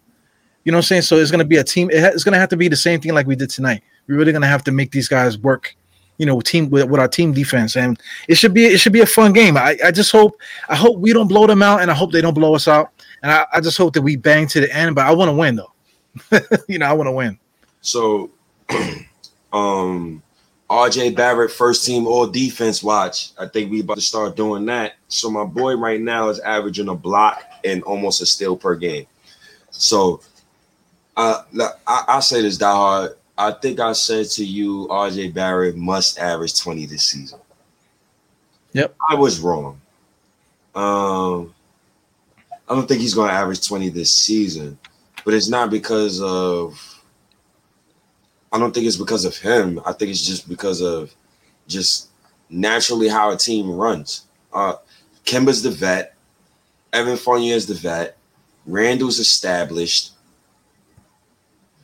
You 0.65 0.73
know 0.73 0.79
what 0.79 0.85
I'm 0.85 0.89
saying? 0.89 1.03
So 1.03 1.17
it's 1.17 1.31
gonna 1.31 1.45
be 1.45 1.57
a 1.57 1.65
team. 1.65 1.91
It's 1.93 2.25
gonna 2.25 2.39
have 2.39 2.49
to 2.51 2.57
be 2.57 2.69
the 2.69 2.77
same 2.77 3.01
thing 3.01 3.15
like 3.15 3.27
we 3.27 3.37
did 3.37 3.51
tonight. 3.51 3.83
We're 4.07 4.17
really 4.17 4.33
gonna 4.33 4.47
have 4.47 4.65
to 4.65 4.73
make 4.73 4.93
these 4.93 5.09
guys 5.09 5.39
work. 5.39 5.75
You 6.19 6.25
know, 6.25 6.41
team 6.41 6.71
with, 6.71 6.89
with 6.89 6.99
our 6.99 7.09
team 7.09 7.35
defense, 7.35 7.77
and 7.77 8.01
it 8.27 8.37
should 8.37 8.55
be 8.55 8.65
it 8.65 8.79
should 8.79 8.93
be 8.93 9.01
a 9.01 9.07
fun 9.07 9.33
game. 9.33 9.57
I, 9.57 9.77
I 9.85 9.91
just 9.91 10.11
hope 10.11 10.41
I 10.69 10.75
hope 10.75 10.99
we 10.99 11.13
don't 11.13 11.29
blow 11.29 11.47
them 11.47 11.63
out, 11.63 11.83
and 11.83 11.91
I 11.91 11.95
hope 11.95 12.11
they 12.11 12.23
don't 12.23 12.35
blow 12.35 12.55
us 12.55 12.69
out. 12.69 12.91
And 13.23 13.31
I, 13.31 13.47
I 13.53 13.61
just 13.61 13.77
hope 13.77 13.93
that 13.95 14.03
we 14.03 14.17
bang 14.17 14.47
to 14.49 14.61
the 14.61 14.75
end. 14.75 14.95
But 14.95 15.07
I 15.07 15.13
want 15.13 15.29
to 15.29 15.35
win 15.35 15.57
though. 15.57 15.73
you 16.69 16.79
know, 16.79 16.87
I 16.87 16.93
want 16.93 17.09
to 17.09 17.13
win. 17.13 17.39
So, 17.81 18.31
um, 19.53 20.23
RJ 20.69 21.15
Barrett, 21.15 21.53
first 21.53 21.87
team 21.87 22.07
all 22.07 22.27
defense 22.27 22.83
watch. 22.83 23.31
I 23.39 23.47
think 23.47 23.71
we 23.71 23.81
about 23.81 23.97
to 23.97 24.01
start 24.01 24.37
doing 24.37 24.67
that. 24.67 24.95
So 25.09 25.31
my 25.31 25.45
boy 25.45 25.77
right 25.77 26.01
now 26.01 26.29
is 26.29 26.41
averaging 26.41 26.89
a 26.89 26.95
block 26.95 27.43
and 27.65 27.83
almost 27.85 28.21
a 28.21 28.27
steal 28.27 28.57
per 28.57 28.75
game. 28.75 29.07
So, 29.71 30.21
uh, 31.17 31.43
I, 31.87 32.05
I 32.09 32.21
say 32.21 32.43
this 32.43 32.59
die 32.59 32.73
hard. 32.73 33.13
I 33.39 33.53
think 33.53 33.79
I 33.79 33.93
said 33.93 34.27
to 34.31 34.45
you, 34.45 34.89
RJ 34.91 35.35
Barrett 35.35 35.77
must 35.77 36.19
average 36.19 36.59
20 36.59 36.87
this 36.87 37.05
season. 37.05 37.39
Yep. 38.73 38.95
I 39.09 39.15
was 39.15 39.41
wrong. 39.41 39.81
Um, 40.75 41.55
I 42.69 42.75
don't 42.75 42.89
think 42.89 43.01
he's 43.01 43.15
going 43.15 43.29
to 43.29 43.35
average 43.35 43.67
20 43.67 43.91
this 43.91 44.11
season, 44.13 44.79
but 45.25 45.35
it's 45.35 45.49
not 45.49 45.71
because 45.71 46.21
of 46.21 46.96
I 48.57 48.59
don't 48.59 48.73
think 48.73 48.87
it's 48.87 48.97
because 48.97 49.27
of 49.27 49.37
him. 49.37 49.83
I 49.85 49.93
think 49.93 50.11
it's 50.11 50.25
just 50.25 50.49
because 50.49 50.81
of 50.81 51.15
just 51.69 52.09
naturally 52.49 53.07
how 53.07 53.31
a 53.31 53.37
team 53.37 53.71
runs. 53.71 54.25
Uh 54.51 54.77
Kemba's 55.27 55.63
the 55.63 55.71
vet, 55.71 56.15
Evan 56.95 57.19
Fournier 57.19 57.55
is 57.55 57.67
the 57.67 57.75
vet, 57.75 58.17
Randle's 58.65 59.19
established. 59.19 60.13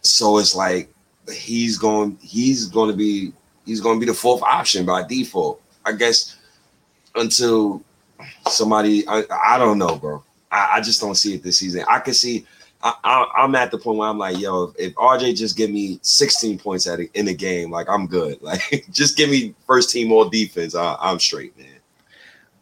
So 0.01 0.39
it's 0.39 0.55
like 0.55 0.91
he's 1.31 1.77
going 1.77 2.17
he's 2.23 2.69
going 2.69 2.91
to 2.91 2.97
be 2.97 3.35
he's 3.67 3.83
going 3.83 4.01
to 4.01 4.07
be 4.07 4.11
the 4.11 4.17
fourth 4.17 4.43
option 4.43 4.87
by 4.87 5.03
default. 5.07 5.61
I 5.85 5.93
guess 5.93 6.39
until 7.17 7.83
somebody 8.49 9.07
I, 9.09 9.25
I 9.45 9.59
don't 9.59 9.77
know, 9.77 9.97
bro. 9.97 10.25
I, 10.51 10.77
I 10.77 10.81
just 10.81 11.03
don't 11.03 11.17
see 11.17 11.35
it 11.35 11.43
this 11.43 11.59
season. 11.59 11.85
I 11.87 11.99
can 11.99 12.15
see 12.15 12.47
I, 12.83 13.27
I'm 13.37 13.55
at 13.55 13.71
the 13.71 13.79
point 13.79 13.99
where 13.99 14.09
I'm 14.09 14.19
like, 14.19 14.39
yo, 14.39 14.75
if 14.77 14.95
RJ 14.95 15.37
just 15.37 15.57
give 15.57 15.71
me 15.71 16.01
16 16.03 16.59
points 16.59 16.87
at 16.87 16.99
a, 16.99 17.19
in 17.19 17.29
a 17.29 17.35
game, 17.35 17.71
like 17.71 17.89
I'm 17.89 18.07
good. 18.07 18.39
Like, 18.43 18.87
just 18.91 19.17
give 19.17 19.31
me 19.31 19.55
first 19.67 19.91
team 19.91 20.11
all 20.13 20.29
defense. 20.29 20.75
I, 20.75 20.97
I'm 21.01 21.19
straight, 21.19 21.57
man. 21.57 21.69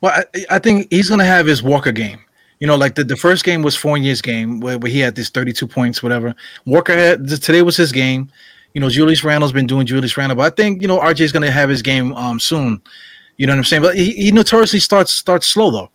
Well, 0.00 0.22
I, 0.34 0.44
I 0.50 0.58
think 0.58 0.88
he's 0.90 1.08
gonna 1.08 1.24
have 1.24 1.46
his 1.46 1.62
Walker 1.62 1.92
game. 1.92 2.20
You 2.60 2.66
know, 2.66 2.76
like 2.76 2.94
the, 2.94 3.04
the 3.04 3.16
first 3.16 3.44
game 3.44 3.62
was 3.62 3.74
Fournier's 3.74 4.20
game 4.20 4.60
where, 4.60 4.78
where 4.78 4.92
he 4.92 5.00
had 5.00 5.14
this 5.14 5.30
32 5.30 5.66
points, 5.66 6.02
whatever. 6.02 6.34
Walker 6.66 6.94
had 6.94 7.26
today 7.28 7.62
was 7.62 7.76
his 7.76 7.90
game. 7.90 8.30
You 8.74 8.80
know, 8.80 8.90
Julius 8.90 9.24
Randle's 9.24 9.52
been 9.52 9.66
doing 9.66 9.86
Julius 9.86 10.16
Randle, 10.16 10.36
but 10.36 10.52
I 10.52 10.54
think 10.54 10.82
you 10.82 10.88
know 10.88 11.00
RJ's 11.00 11.32
gonna 11.32 11.50
have 11.50 11.68
his 11.68 11.82
game 11.82 12.12
um 12.14 12.38
soon. 12.38 12.80
You 13.36 13.46
know 13.46 13.54
what 13.54 13.58
I'm 13.58 13.64
saying? 13.64 13.82
But 13.82 13.96
he, 13.96 14.12
he 14.12 14.32
notoriously 14.32 14.80
starts 14.80 15.12
starts 15.12 15.46
slow 15.46 15.70
though. 15.70 15.90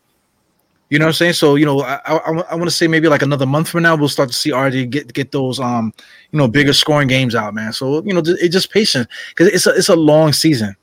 You 0.95 0.99
know 0.99 1.07
what 1.07 1.09
I'm 1.09 1.15
saying? 1.15 1.33
So 1.33 1.55
you 1.55 1.65
know, 1.65 1.81
I 1.81 1.99
I, 2.05 2.15
I 2.15 2.55
want 2.55 2.67
to 2.67 2.71
say 2.71 2.87
maybe 2.87 3.09
like 3.09 3.21
another 3.21 3.45
month 3.45 3.67
from 3.67 3.83
now 3.83 3.97
we'll 3.97 4.07
start 4.07 4.29
to 4.29 4.33
see 4.33 4.51
RJ 4.51 4.89
get 4.89 5.11
get 5.11 5.33
those 5.33 5.59
um 5.59 5.93
you 6.31 6.39
know 6.39 6.47
bigger 6.47 6.71
scoring 6.71 7.09
games 7.09 7.35
out, 7.35 7.53
man. 7.53 7.73
So 7.73 8.01
you 8.05 8.13
know, 8.13 8.21
ju- 8.21 8.37
it's 8.39 8.53
just 8.53 8.71
patient 8.71 9.09
because 9.27 9.49
it's 9.49 9.67
a 9.67 9.71
it's 9.71 9.89
a 9.89 9.95
long 9.97 10.31
season. 10.31 10.73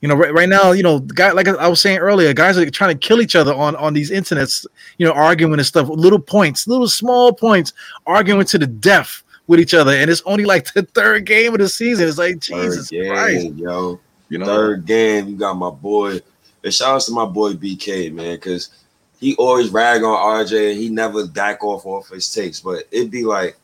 You 0.00 0.08
know, 0.08 0.16
right, 0.16 0.34
right 0.34 0.48
now, 0.48 0.72
you 0.72 0.82
know, 0.82 0.98
guy 0.98 1.30
like 1.30 1.46
I 1.46 1.68
was 1.68 1.80
saying 1.80 1.98
earlier, 1.98 2.34
guys 2.34 2.58
are 2.58 2.68
trying 2.68 2.98
to 2.98 3.06
kill 3.06 3.20
each 3.20 3.36
other 3.36 3.54
on 3.54 3.76
on 3.76 3.94
these 3.94 4.10
internets. 4.10 4.66
You 4.98 5.06
know, 5.06 5.12
arguing 5.12 5.52
and 5.52 5.64
stuff, 5.64 5.88
little 5.88 6.18
points, 6.18 6.66
little 6.66 6.88
small 6.88 7.32
points, 7.32 7.72
arguing 8.08 8.44
to 8.46 8.58
the 8.58 8.66
death 8.66 9.22
with 9.46 9.60
each 9.60 9.72
other, 9.72 9.92
and 9.92 10.10
it's 10.10 10.22
only 10.26 10.46
like 10.46 10.72
the 10.74 10.82
third 10.82 11.26
game 11.26 11.52
of 11.52 11.60
the 11.60 11.68
season. 11.68 12.08
It's 12.08 12.18
like 12.18 12.40
Jesus 12.40 12.90
Third 12.90 13.02
game, 13.02 13.12
Christ, 13.12 13.46
yo. 13.54 14.00
you 14.30 14.38
know. 14.38 14.46
Third 14.46 14.84
game, 14.84 15.28
you 15.28 15.36
got 15.36 15.54
my 15.54 15.70
boy. 15.70 16.18
And 16.64 16.74
shout 16.74 16.96
out 16.96 17.02
to 17.02 17.12
my 17.12 17.24
boy 17.24 17.52
BK, 17.52 18.12
man, 18.12 18.34
because 18.34 18.79
he 19.20 19.36
always 19.36 19.68
rag 19.68 20.02
on 20.02 20.16
RJ 20.16 20.72
and 20.72 20.80
he 20.80 20.88
never 20.88 21.26
back 21.26 21.62
off 21.62 21.84
off 21.84 22.08
his 22.08 22.32
takes. 22.32 22.60
But 22.60 22.84
it'd 22.90 23.10
be 23.10 23.24
like, 23.24 23.56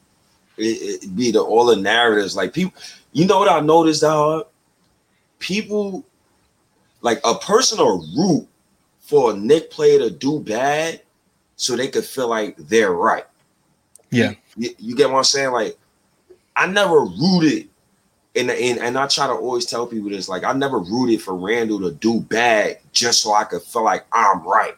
it, 0.59 1.03
it'd 1.03 1.17
be 1.17 1.31
the 1.31 1.41
all 1.41 1.65
the 1.65 1.77
narratives. 1.77 2.37
Like 2.37 2.53
people, 2.53 2.79
you 3.13 3.27
know 3.27 3.39
what 3.39 3.51
I 3.51 3.61
noticed, 3.61 4.03
dog? 4.03 4.47
People, 5.39 6.05
like 7.01 7.21
a 7.25 7.35
person 7.35 7.79
will 7.79 8.07
root 8.17 8.47
for 9.01 9.33
a 9.33 9.37
Knick 9.37 9.71
player 9.71 9.99
to 9.99 10.11
do 10.11 10.41
bad 10.41 11.01
so 11.57 11.75
they 11.75 11.89
could 11.89 12.05
feel 12.05 12.29
like 12.29 12.57
they're 12.59 12.93
right. 12.93 13.25
Yeah. 14.11 14.33
You, 14.57 14.71
you 14.79 14.95
get 14.95 15.11
what 15.11 15.19
I'm 15.19 15.25
saying? 15.25 15.53
Like, 15.53 15.79
I 16.55 16.67
never 16.67 17.01
rooted, 17.01 17.69
and, 18.35 18.51
and 18.51 18.79
and 18.79 18.99
I 18.99 19.07
try 19.07 19.27
to 19.27 19.33
always 19.33 19.67
tell 19.67 19.87
people 19.87 20.11
this. 20.11 20.29
Like, 20.29 20.45
I 20.45 20.53
never 20.53 20.79
rooted 20.79 21.23
for 21.23 21.35
Randle 21.35 21.81
to 21.81 21.93
do 21.93 22.21
bad 22.21 22.79
just 22.93 23.23
so 23.23 23.33
I 23.35 23.45
could 23.45 23.63
feel 23.63 23.85
like 23.85 24.07
I'm 24.13 24.47
right. 24.47 24.75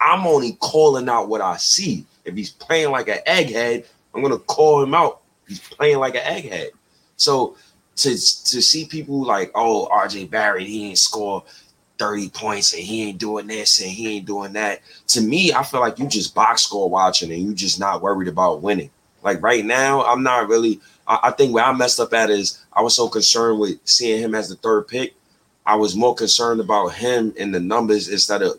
I'm 0.00 0.26
only 0.26 0.52
calling 0.60 1.08
out 1.08 1.28
what 1.28 1.40
I 1.40 1.56
see. 1.56 2.06
If 2.24 2.34
he's 2.34 2.50
playing 2.50 2.90
like 2.90 3.08
an 3.08 3.18
egghead, 3.26 3.86
I'm 4.14 4.22
gonna 4.22 4.38
call 4.38 4.82
him 4.82 4.94
out. 4.94 5.22
He's 5.46 5.60
playing 5.60 5.98
like 5.98 6.14
an 6.14 6.22
egghead. 6.22 6.70
So 7.16 7.56
to 7.96 8.10
to 8.10 8.62
see 8.62 8.86
people 8.86 9.24
like, 9.24 9.50
oh, 9.54 9.88
RJ 9.92 10.30
Barrett, 10.30 10.66
he 10.66 10.88
ain't 10.88 10.98
score 10.98 11.44
30 11.98 12.30
points 12.30 12.72
and 12.72 12.82
he 12.82 13.08
ain't 13.08 13.18
doing 13.18 13.46
this 13.46 13.80
and 13.80 13.90
he 13.90 14.16
ain't 14.16 14.26
doing 14.26 14.52
that. 14.52 14.80
To 15.08 15.20
me, 15.20 15.52
I 15.52 15.62
feel 15.62 15.80
like 15.80 15.98
you 15.98 16.06
just 16.06 16.34
box 16.34 16.62
score 16.62 16.88
watching 16.88 17.32
and 17.32 17.42
you 17.42 17.54
just 17.54 17.80
not 17.80 18.02
worried 18.02 18.28
about 18.28 18.62
winning. 18.62 18.90
Like 19.22 19.42
right 19.42 19.64
now, 19.64 20.04
I'm 20.04 20.22
not 20.22 20.48
really. 20.48 20.80
I, 21.06 21.18
I 21.24 21.30
think 21.32 21.52
where 21.52 21.64
I 21.64 21.72
messed 21.72 22.00
up 22.00 22.14
at 22.14 22.30
is 22.30 22.64
I 22.72 22.82
was 22.82 22.94
so 22.94 23.08
concerned 23.08 23.58
with 23.58 23.78
seeing 23.84 24.22
him 24.22 24.34
as 24.34 24.48
the 24.48 24.56
third 24.56 24.86
pick. 24.88 25.14
I 25.66 25.74
was 25.74 25.96
more 25.96 26.14
concerned 26.14 26.60
about 26.60 26.88
him 26.88 27.34
and 27.38 27.54
the 27.54 27.60
numbers 27.60 28.08
instead 28.08 28.42
of 28.42 28.58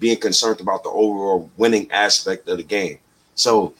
being 0.00 0.18
concerned 0.18 0.60
about 0.60 0.82
the 0.82 0.90
overall 0.90 1.50
winning 1.58 1.90
aspect 1.92 2.48
of 2.48 2.56
the 2.58 2.64
game. 2.64 2.98
So 3.36 3.74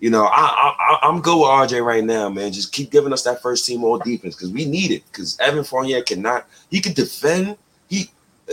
You 0.00 0.08
know, 0.08 0.24
I, 0.24 0.74
I 0.78 0.98
I'm 1.02 1.20
good 1.20 1.36
with 1.38 1.48
RJ 1.48 1.84
right 1.84 2.02
now, 2.02 2.30
man. 2.30 2.52
Just 2.52 2.72
keep 2.72 2.90
giving 2.90 3.12
us 3.12 3.22
that 3.24 3.42
first 3.42 3.66
team 3.66 3.84
all 3.84 3.98
defense 3.98 4.34
because 4.34 4.50
we 4.50 4.64
need 4.64 4.90
it. 4.92 5.02
Because 5.12 5.38
Evan 5.40 5.62
Fournier 5.62 6.02
cannot. 6.02 6.48
He 6.70 6.80
can 6.80 6.94
defend. 6.94 7.58
He 7.88 8.10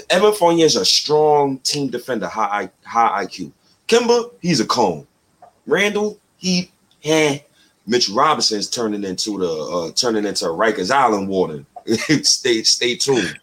Evan 0.10 0.34
Fournier 0.34 0.65
is 0.65 0.76
a 0.76 0.84
strong 0.84 1.60
team 1.60 1.90
defender, 1.90 2.28
high 2.28 2.69
high 2.84 3.26
IQ. 3.26 3.53
Kemba, 3.88 4.32
he's 4.41 4.60
a 4.60 4.65
cone. 4.65 5.07
Randle, 5.65 6.19
he 6.38 6.69
eh. 7.06 7.40
Mitch 7.90 8.10
Robinson's 8.10 8.69
turning 8.69 9.06
into 9.06 9.40
the 9.40 9.49
uh 9.49 9.91
turning 9.94 10.26
into 10.26 10.45
a 10.45 10.49
Rikers 10.49 10.91
Island 10.91 11.30
warden. 11.30 11.65
stay 12.24 12.64
stay 12.64 12.95
tuned. 12.98 13.40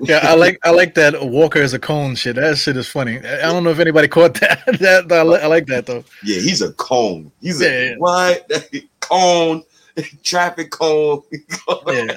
Yeah, 0.00 0.20
I 0.22 0.34
like 0.34 0.58
I 0.64 0.70
like 0.70 0.94
that 0.94 1.14
Walker 1.24 1.60
is 1.60 1.74
a 1.74 1.78
cone 1.78 2.14
shit. 2.14 2.36
That 2.36 2.58
shit 2.58 2.76
is 2.76 2.88
funny. 2.88 3.18
I 3.18 3.42
don't 3.42 3.62
know 3.64 3.70
if 3.70 3.78
anybody 3.78 4.08
caught 4.16 4.34
that. 4.40 4.64
that 4.80 5.12
I, 5.12 5.22
li- 5.22 5.40
I 5.40 5.46
like 5.46 5.66
that 5.66 5.86
though. 5.86 6.04
Yeah, 6.24 6.40
he's 6.40 6.62
a 6.62 6.72
cone. 6.74 7.30
He's 7.40 7.60
a 7.60 7.64
Yeah, 7.64 7.82
yeah. 7.90 7.94
what 7.98 8.84
cone, 9.00 9.62
traffic 10.22 10.70
cone. 10.70 11.22
Yeah, 11.86 12.16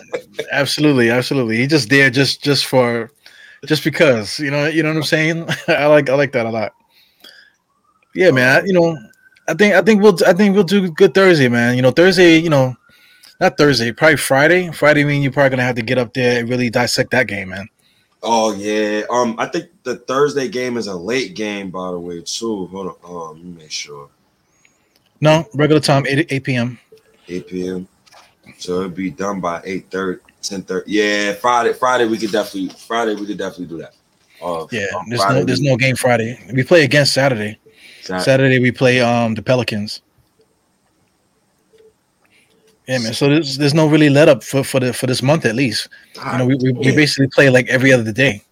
absolutely, 0.51 1.09
absolutely. 1.09 1.57
He 1.57 1.67
just 1.67 1.89
there 1.89 2.09
just 2.09 2.43
just 2.43 2.65
for 2.65 3.11
just 3.65 3.83
because 3.83 4.39
you 4.39 4.51
know 4.51 4.67
you 4.67 4.81
know 4.83 4.89
what 4.89 4.97
I'm 4.97 5.03
saying. 5.03 5.47
I 5.67 5.85
like 5.87 6.09
I 6.09 6.15
like 6.15 6.31
that 6.33 6.45
a 6.45 6.49
lot. 6.51 6.73
Yeah, 8.13 8.31
man. 8.31 8.47
I- 8.55 8.59
um, 8.59 8.65
you 8.65 8.73
know, 8.73 8.97
I 9.47 9.53
think 9.53 9.75
I 9.75 9.81
think 9.81 10.01
we'll 10.01 10.17
I 10.25 10.33
think 10.33 10.55
we'll 10.55 10.63
do 10.63 10.89
good 10.91 11.13
Thursday, 11.13 11.49
man. 11.49 11.75
You 11.75 11.81
know, 11.81 11.91
Thursday. 11.91 12.37
You 12.37 12.49
know, 12.49 12.75
not 13.39 13.57
Thursday, 13.57 13.91
probably 13.91 14.17
Friday. 14.17 14.71
Friday 14.71 15.03
mean 15.03 15.21
you're 15.21 15.31
probably 15.31 15.51
gonna 15.51 15.63
have 15.63 15.75
to 15.75 15.81
get 15.81 15.97
up 15.97 16.13
there 16.13 16.39
and 16.39 16.49
really 16.49 16.69
dissect 16.69 17.11
that 17.11 17.27
game, 17.27 17.49
man. 17.49 17.67
Oh 18.23 18.53
yeah. 18.53 19.03
Um, 19.09 19.35
I 19.37 19.45
think 19.47 19.69
the 19.83 19.97
Thursday 19.97 20.47
game 20.47 20.77
is 20.77 20.87
a 20.87 20.95
late 20.95 21.35
game, 21.35 21.69
by 21.69 21.91
the 21.91 21.99
way, 21.99 22.21
too. 22.21 22.67
Hold 22.67 22.97
on. 23.03 23.29
Um, 23.31 23.37
let 23.37 23.45
me 23.45 23.51
make 23.63 23.71
sure. 23.71 24.09
No, 25.21 25.45
regular 25.53 25.79
time, 25.81 26.05
8, 26.07 26.27
8 26.31 26.43
p.m. 26.43 26.79
8 27.27 27.47
p.m. 27.47 27.87
So 28.57 28.77
it'll 28.81 28.89
be 28.89 29.09
done 29.11 29.39
by 29.41 29.61
8 29.63 29.89
30, 29.89 30.21
10 30.41 30.61
30. 30.63 30.91
Yeah, 30.91 31.33
Friday. 31.33 31.73
Friday 31.73 32.05
we 32.05 32.17
could 32.17 32.31
definitely 32.31 32.69
Friday 32.69 33.15
we 33.15 33.25
could 33.25 33.37
definitely 33.37 33.67
do 33.67 33.77
that. 33.77 33.93
Uh, 34.43 34.67
Yeah, 34.71 34.85
there's 35.07 35.21
Friday 35.21 35.39
no 35.39 35.45
there's 35.45 35.59
we- 35.61 35.69
no 35.69 35.77
game 35.77 35.95
Friday. 35.95 36.39
We 36.53 36.63
play 36.63 36.83
against 36.83 37.13
Saturday. 37.13 37.59
Sat- 38.03 38.21
Saturday 38.23 38.59
we 38.59 38.71
play 38.71 39.01
um 39.01 39.33
the 39.35 39.41
Pelicans. 39.41 40.01
Yeah, 42.87 42.99
man. 42.99 43.13
So 43.13 43.29
there's 43.29 43.57
there's 43.57 43.73
no 43.73 43.87
really 43.87 44.09
let 44.09 44.29
up 44.29 44.43
for 44.43 44.63
for 44.63 44.79
the 44.79 44.93
for 44.93 45.07
this 45.07 45.21
month 45.21 45.45
at 45.45 45.55
least. 45.55 45.89
You 46.15 46.37
know, 46.37 46.45
we 46.45 46.55
we, 46.55 46.71
we 46.71 46.95
basically 46.95 47.27
play 47.27 47.49
like 47.49 47.67
every 47.67 47.91
other 47.91 48.11
day. 48.11 48.43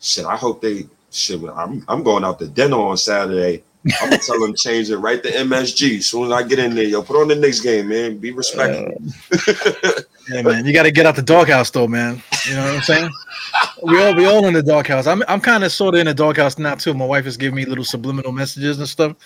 Shit, 0.00 0.24
I 0.24 0.36
hope 0.36 0.62
they 0.62 0.86
shit. 1.10 1.40
I'm 1.42 1.84
I'm 1.88 2.02
going 2.02 2.24
out 2.24 2.38
to 2.38 2.46
dinner 2.46 2.76
on 2.76 2.96
Saturday. 2.96 3.62
I'm 4.00 4.10
gonna 4.10 4.22
tell 4.22 4.40
them 4.40 4.54
change 4.56 4.90
it 4.90 4.98
right 4.98 5.22
to 5.22 5.30
MSG. 5.30 5.98
As 5.98 6.06
soon 6.06 6.26
as 6.26 6.32
I 6.32 6.42
get 6.42 6.58
in 6.58 6.74
there, 6.74 6.84
yo, 6.84 7.02
put 7.02 7.20
on 7.20 7.28
the 7.28 7.36
next 7.36 7.60
game, 7.60 7.88
man. 7.88 8.18
Be 8.18 8.30
respectful. 8.32 8.94
Yeah, 10.28 10.42
man. 10.42 10.64
You 10.64 10.72
got 10.72 10.84
to 10.84 10.90
get 10.90 11.06
out 11.06 11.16
the 11.16 11.22
doghouse 11.22 11.70
though, 11.70 11.88
man. 11.88 12.22
You 12.48 12.54
know 12.54 12.64
what 12.64 12.74
I'm 12.76 12.82
saying? 12.82 13.10
we 13.82 14.02
all 14.02 14.14
we 14.14 14.26
all 14.26 14.46
in 14.46 14.54
the 14.54 14.62
doghouse. 14.62 15.06
I'm 15.06 15.22
I'm 15.28 15.40
kind 15.40 15.64
of 15.64 15.72
sort 15.72 15.94
of 15.94 16.00
in 16.00 16.06
the 16.06 16.14
doghouse 16.14 16.58
now 16.58 16.74
too. 16.74 16.94
My 16.94 17.06
wife 17.06 17.26
is 17.26 17.36
giving 17.36 17.56
me 17.56 17.64
little 17.64 17.84
subliminal 17.84 18.32
messages 18.32 18.78
and 18.78 18.88
stuff. 18.88 19.16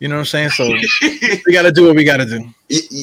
You 0.00 0.08
know 0.08 0.16
what 0.16 0.32
I'm 0.34 0.48
saying? 0.48 0.50
So 0.50 0.68
we 1.46 1.52
got 1.52 1.62
to 1.62 1.72
do 1.72 1.86
what 1.86 1.96
we 1.96 2.04
got 2.04 2.18
to 2.18 2.26
do. 2.26 2.44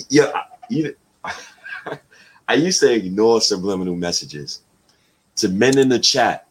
Yeah, 0.10 0.32
you, 0.70 0.96
I 2.48 2.54
used 2.54 2.80
to 2.82 2.94
ignore 2.94 3.42
subliminal 3.42 3.96
messages. 3.96 4.62
To 5.38 5.50
men 5.50 5.78
in 5.78 5.90
the 5.90 6.00
chat, 6.00 6.48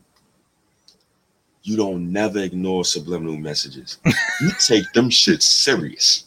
you 1.63 1.79
don't 1.79 2.13
never 2.13 2.41
ignore 2.41 2.85
subliminal 2.85 3.39
messages. 3.39 3.97
You 4.43 4.51
take 4.67 4.85
them 4.93 5.09
shit 5.09 5.43
serious. 5.43 6.25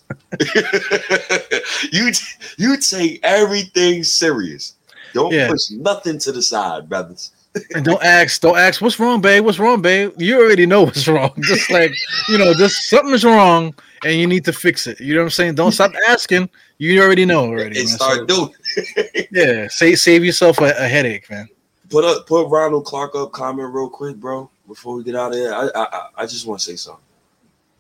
you 1.92 2.12
you 2.58 2.78
take 2.78 3.20
everything 3.24 4.04
serious. 4.04 4.74
Don't 5.14 5.32
Yeah. 5.32 5.50
push 5.50 5.70
nothing 5.70 6.18
to 6.20 6.32
the 6.32 6.42
side, 6.42 6.90
brothers. 6.90 7.32
And 7.76 7.86
don't 7.86 8.04
ask, 8.04 8.42
don't 8.42 8.58
ask, 8.58 8.82
what's 8.82 9.00
wrong, 9.00 9.22
babe? 9.22 9.44
What's 9.46 9.60
wrong, 9.60 9.82
babe? 9.82 10.14
You 10.18 10.40
already 10.40 10.66
know 10.66 10.84
what's 10.84 11.08
wrong. 11.08 11.32
Just 11.42 11.70
like, 11.72 11.92
you 12.30 12.38
know, 12.38 12.54
just 12.54 12.90
something's 12.90 13.24
wrong 13.24 13.74
and 14.04 14.20
you 14.20 14.28
need 14.28 14.46
to 14.46 14.54
fix 14.54 14.88
it. 14.88 15.00
You 15.00 15.14
know 15.16 15.22
what 15.22 15.26
I'm 15.26 15.30
saying? 15.32 15.56
Don't 15.56 15.72
stop 15.72 15.94
asking. 16.08 16.50
You 16.78 17.02
already 17.02 17.26
know 17.26 17.42
already. 17.46 17.80
and 17.80 17.90
start 17.90 18.30
So, 18.30 18.52
doing. 18.76 19.28
yeah, 19.32 19.68
save 19.70 20.00
save 20.00 20.24
yourself 20.24 20.60
a, 20.60 20.74
a 20.78 20.88
headache, 20.88 21.30
man. 21.30 21.48
Put 21.90 22.04
up, 22.04 22.28
put 22.28 22.48
Ronald 22.50 22.86
Clark 22.86 23.16
up. 23.16 23.32
Comment 23.32 23.74
real 23.74 23.90
quick, 23.90 24.18
bro, 24.18 24.50
before 24.68 24.96
we 24.96 25.04
get 25.04 25.16
out 25.16 25.32
of 25.32 25.38
here. 25.38 25.54
I 25.54 25.70
I, 25.76 26.08
I- 26.18 26.26
just 26.26 26.46
want 26.46 26.60
to 26.62 26.66
say 26.66 26.76
something. 26.76 27.04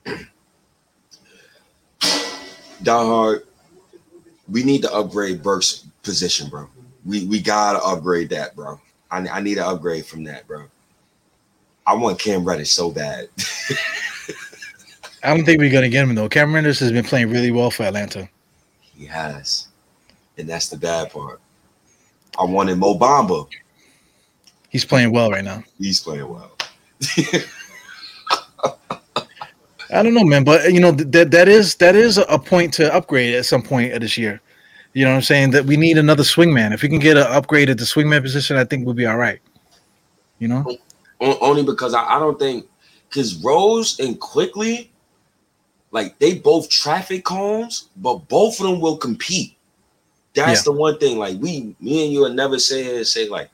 Die 2.83 2.91
Hard, 3.05 3.43
we 4.49 4.63
need 4.63 4.81
to 4.83 4.93
upgrade 4.93 5.41
Burks' 5.43 5.85
position, 6.03 6.49
bro. 6.49 6.69
We 7.05 7.25
we 7.25 7.41
gotta 7.41 7.79
upgrade 7.83 8.29
that, 8.29 8.55
bro. 8.55 8.79
I, 9.11 9.27
I 9.27 9.39
need 9.41 9.57
an 9.57 9.63
upgrade 9.65 10.05
from 10.05 10.23
that, 10.25 10.47
bro. 10.47 10.65
I 11.85 11.93
want 11.95 12.19
Cam 12.19 12.43
Reddish 12.43 12.71
so 12.71 12.91
bad. 12.91 13.29
I 15.27 15.35
don't 15.35 15.43
think 15.43 15.59
we're 15.59 15.69
gonna 15.69 15.89
get 15.89 16.03
him 16.07 16.15
though. 16.15 16.29
Cameron 16.29 16.63
Reddish 16.63 16.79
has 16.79 16.93
been 16.93 17.03
playing 17.03 17.29
really 17.29 17.51
well 17.51 17.69
for 17.69 17.83
Atlanta. 17.83 18.29
he 18.79 19.05
has, 19.05 19.67
and 20.37 20.47
that's 20.47 20.69
the 20.69 20.77
bad 20.77 21.11
part. 21.11 21.41
I 22.39 22.45
wanted 22.45 22.77
Mo 22.77 22.97
Bamba. 22.97 23.45
He's 24.69 24.85
playing 24.85 25.11
well 25.11 25.29
right 25.29 25.43
now. 25.43 25.65
He's 25.79 25.99
playing 25.99 26.29
well. 26.29 26.53
I 29.91 30.01
don't 30.01 30.13
know, 30.13 30.23
man, 30.23 30.45
but 30.45 30.71
you 30.71 30.79
know 30.79 30.91
that 30.91 31.31
that 31.31 31.49
is 31.49 31.75
that 31.75 31.97
is 31.97 32.17
a 32.17 32.39
point 32.39 32.73
to 32.75 32.93
upgrade 32.93 33.35
at 33.35 33.45
some 33.45 33.61
point 33.61 33.91
of 33.91 33.99
this 33.99 34.17
year. 34.17 34.39
You 34.93 35.03
know 35.03 35.11
what 35.11 35.17
I'm 35.17 35.23
saying? 35.23 35.51
That 35.51 35.65
we 35.65 35.75
need 35.75 35.97
another 35.97 36.23
swingman. 36.23 36.73
If 36.73 36.83
we 36.83 36.87
can 36.87 36.99
get 36.99 37.17
an 37.17 37.27
upgrade 37.27 37.69
at 37.69 37.77
the 37.77 37.83
swingman 37.83 38.21
position, 38.21 38.55
I 38.55 38.63
think 38.63 38.85
we'll 38.85 38.95
be 38.95 39.05
all 39.05 39.17
right. 39.17 39.41
You 40.39 40.47
know? 40.47 40.77
Only 41.19 41.63
because 41.63 41.93
I, 41.93 42.15
I 42.15 42.17
don't 42.17 42.39
think 42.39 42.65
because 43.09 43.43
Rose 43.43 43.99
and 43.99 44.17
Quickley, 44.21 44.89
like 45.97 46.19
they 46.19 46.35
both 46.35 46.69
traffic 46.69 47.25
cones, 47.25 47.89
but 47.97 48.27
both 48.27 48.59
of 48.59 48.67
them 48.67 48.79
will 48.79 48.97
compete. 48.97 49.55
That's 50.35 50.61
the 50.61 50.71
one 50.71 50.99
thing. 50.99 51.17
Like 51.17 51.37
we, 51.39 51.75
me 51.79 52.03
and 52.03 52.13
you, 52.13 52.21
would 52.21 52.35
never 52.35 52.59
say 52.59 53.03
say 53.03 53.27
like, 53.27 53.49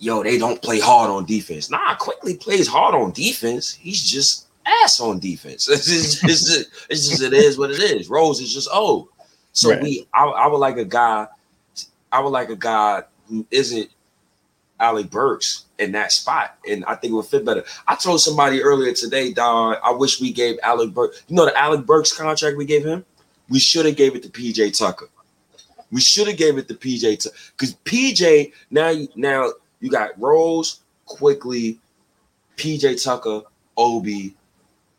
yo, 0.00 0.24
they 0.24 0.38
don't 0.38 0.60
play 0.60 0.80
hard 0.80 1.10
on 1.10 1.24
defense. 1.24 1.70
Nah, 1.70 1.94
Quickley 1.94 2.36
plays 2.36 2.66
hard 2.66 2.96
on 2.96 3.12
defense. 3.12 3.72
He's 3.72 4.02
just 4.02 4.46
ass 4.66 4.98
on 5.00 5.20
defense. 5.20 5.68
It's 5.72 5.86
just, 5.86 6.24
it's 6.24 6.44
just, 6.46 6.70
it's 6.90 7.08
just 7.08 7.22
it 7.22 7.32
is 7.32 7.58
what 7.58 7.70
it 7.70 7.80
is. 7.80 8.08
Rose 8.08 8.40
is 8.40 8.52
just 8.52 8.68
old. 8.72 9.08
So 9.52 9.70
Right. 9.70 9.82
we, 9.82 10.08
I, 10.12 10.24
I 10.24 10.46
would 10.48 10.58
like 10.58 10.78
a 10.78 10.84
guy. 10.84 11.28
I 12.10 12.20
would 12.20 12.30
like 12.30 12.48
a 12.48 12.56
guy 12.56 13.04
who 13.28 13.46
isn't 13.52 13.88
Alec 14.84 15.10
Burks 15.10 15.64
in 15.78 15.92
that 15.92 16.12
spot, 16.12 16.58
and 16.68 16.84
I 16.84 16.94
think 16.94 17.12
it 17.12 17.16
would 17.16 17.24
fit 17.24 17.44
better. 17.44 17.64
I 17.88 17.94
told 17.94 18.20
somebody 18.20 18.62
earlier 18.62 18.92
today, 18.92 19.32
Don, 19.32 19.76
I 19.82 19.92
wish 19.92 20.20
we 20.20 20.30
gave 20.30 20.58
Alec 20.62 20.92
Burks. 20.92 21.24
You 21.26 21.36
know 21.36 21.46
the 21.46 21.56
Alec 21.58 21.86
Burks 21.86 22.12
contract 22.12 22.58
we 22.58 22.66
gave 22.66 22.84
him. 22.84 23.02
We 23.48 23.58
should 23.58 23.86
have 23.86 23.96
gave 23.96 24.14
it 24.14 24.22
to 24.24 24.28
PJ 24.28 24.76
Tucker. 24.78 25.08
We 25.90 26.02
should 26.02 26.28
have 26.28 26.36
gave 26.36 26.58
it 26.58 26.68
to 26.68 26.74
PJ 26.74 27.24
Tucker 27.24 27.36
because 27.56 27.74
PJ 27.86 28.52
now 28.70 28.92
now 29.16 29.52
you 29.80 29.90
got 29.90 30.20
Rose 30.20 30.80
Quickley, 31.06 31.78
PJ 32.56 33.02
Tucker, 33.02 33.40
Obi, 33.78 34.34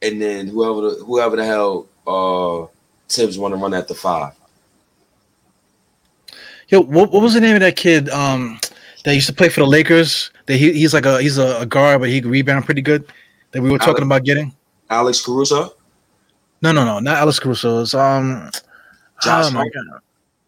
and 0.02 0.20
then 0.20 0.48
whoever 0.48 0.82
the, 0.82 1.04
whoever 1.06 1.36
the 1.36 1.46
hell 1.46 1.88
uh 2.08 2.68
Thibs 3.08 3.38
want 3.38 3.54
to 3.54 3.58
run 3.58 3.76
at 3.76 3.88
the 3.88 3.94
five. 3.94 4.34
Yo, 6.70 6.82
what, 6.82 7.12
what 7.12 7.22
was 7.22 7.36
the 7.36 7.42
name 7.42 7.54
of 7.54 7.62
that 7.62 7.76
kid 7.76 8.10
um 8.10 8.60
that 9.06 9.16
used 9.16 9.28
to 9.28 9.34
play 9.34 9.50
for 9.50 9.62
the 9.62 9.68
Lakers? 9.68 10.32
That 10.48 10.58
he, 10.58 10.74
he's 10.74 10.94
like 10.94 11.06
a 11.06 11.22
he's 11.22 11.38
a, 11.38 11.62
a 11.62 11.66
guard, 11.66 12.02
but 12.02 12.10
he 12.10 12.20
can 12.22 12.30
rebound 12.30 12.66
pretty 12.66 12.82
good. 12.82 13.06
That 13.52 13.62
we 13.62 13.70
were 13.72 13.78
talking 13.78 14.04
about 14.04 14.24
getting. 14.26 14.54
Alex 14.90 15.24
Caruso. 15.24 15.74
No, 16.62 16.72
no, 16.72 16.84
no, 16.84 17.00
not 17.00 17.18
Alex 17.18 17.40
Caruso. 17.40 17.82
It's 17.82 17.94
um 17.94 18.50
Josh 19.22 19.46
oh 19.48 19.52
Hart? 19.52 19.72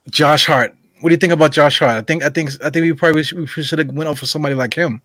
Josh 0.10 0.46
Hart. 0.46 0.76
What 1.00 1.10
do 1.10 1.14
you 1.14 1.20
think 1.20 1.34
about 1.34 1.52
Josh 1.52 1.80
Hart? 1.80 1.92
I 1.92 2.02
think 2.02 2.24
I 2.24 2.30
think 2.30 2.52
I 2.64 2.70
think 2.70 2.84
we 2.84 2.94
probably 2.94 3.24
should, 3.24 3.40
we 3.40 3.48
should 3.48 3.80
have 3.80 3.90
went 3.90 4.10
off 4.10 4.20
for 4.20 4.26
somebody 4.26 4.56
like 4.56 4.74
him. 4.74 5.02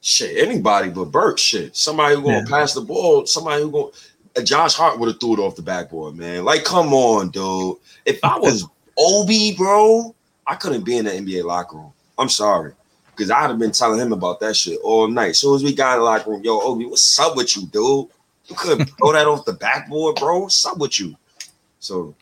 Shit, 0.00 0.36
anybody 0.46 0.90
but 0.90 1.06
Burke. 1.06 1.38
Shit, 1.38 1.76
somebody 1.76 2.14
who 2.16 2.22
gonna 2.22 2.38
Yeah. 2.38 2.44
pass 2.48 2.74
the 2.74 2.80
ball. 2.80 3.26
Somebody 3.26 3.62
who 3.62 3.70
going 3.70 3.92
uh, 4.36 4.42
Josh 4.42 4.74
Hart 4.74 4.98
would 4.98 5.08
have 5.08 5.20
threw 5.20 5.34
it 5.34 5.38
off 5.40 5.56
the 5.56 5.62
backboard, 5.62 6.16
man. 6.16 6.44
Like, 6.44 6.64
come 6.64 6.92
on, 6.92 7.30
dude. 7.30 7.76
If 8.04 8.20
I 8.22 8.38
was 8.38 8.66
Obi, 8.96 9.54
bro, 9.56 10.14
I 10.46 10.54
couldn't 10.54 10.84
be 10.84 10.98
in 10.98 11.04
the 11.06 11.12
NBA 11.12 11.44
locker 11.44 11.76
room. 11.76 11.92
I'm 12.18 12.28
sorry, 12.28 12.72
because 13.10 13.30
I'd 13.30 13.48
have 13.48 13.58
been 13.58 13.72
telling 13.72 14.00
him 14.00 14.12
about 14.12 14.40
that 14.40 14.56
shit 14.56 14.78
all 14.82 15.08
night. 15.08 15.30
As 15.30 15.38
soon 15.38 15.54
as 15.54 15.62
we 15.62 15.74
got 15.74 15.94
in 15.94 16.00
the 16.00 16.04
locker 16.04 16.30
room, 16.30 16.42
yo, 16.42 16.60
Obi, 16.60 16.86
what's 16.86 17.18
up 17.18 17.36
with 17.36 17.56
you, 17.56 17.66
dude? 17.66 18.08
You 18.46 18.56
couldn't 18.56 18.86
throw 18.98 19.12
that 19.12 19.26
off 19.26 19.44
the 19.44 19.52
backboard, 19.52 20.16
bro. 20.16 20.40
What's 20.40 20.66
up 20.66 20.78
with 20.78 20.98
you? 20.98 21.16
So, 21.78 22.14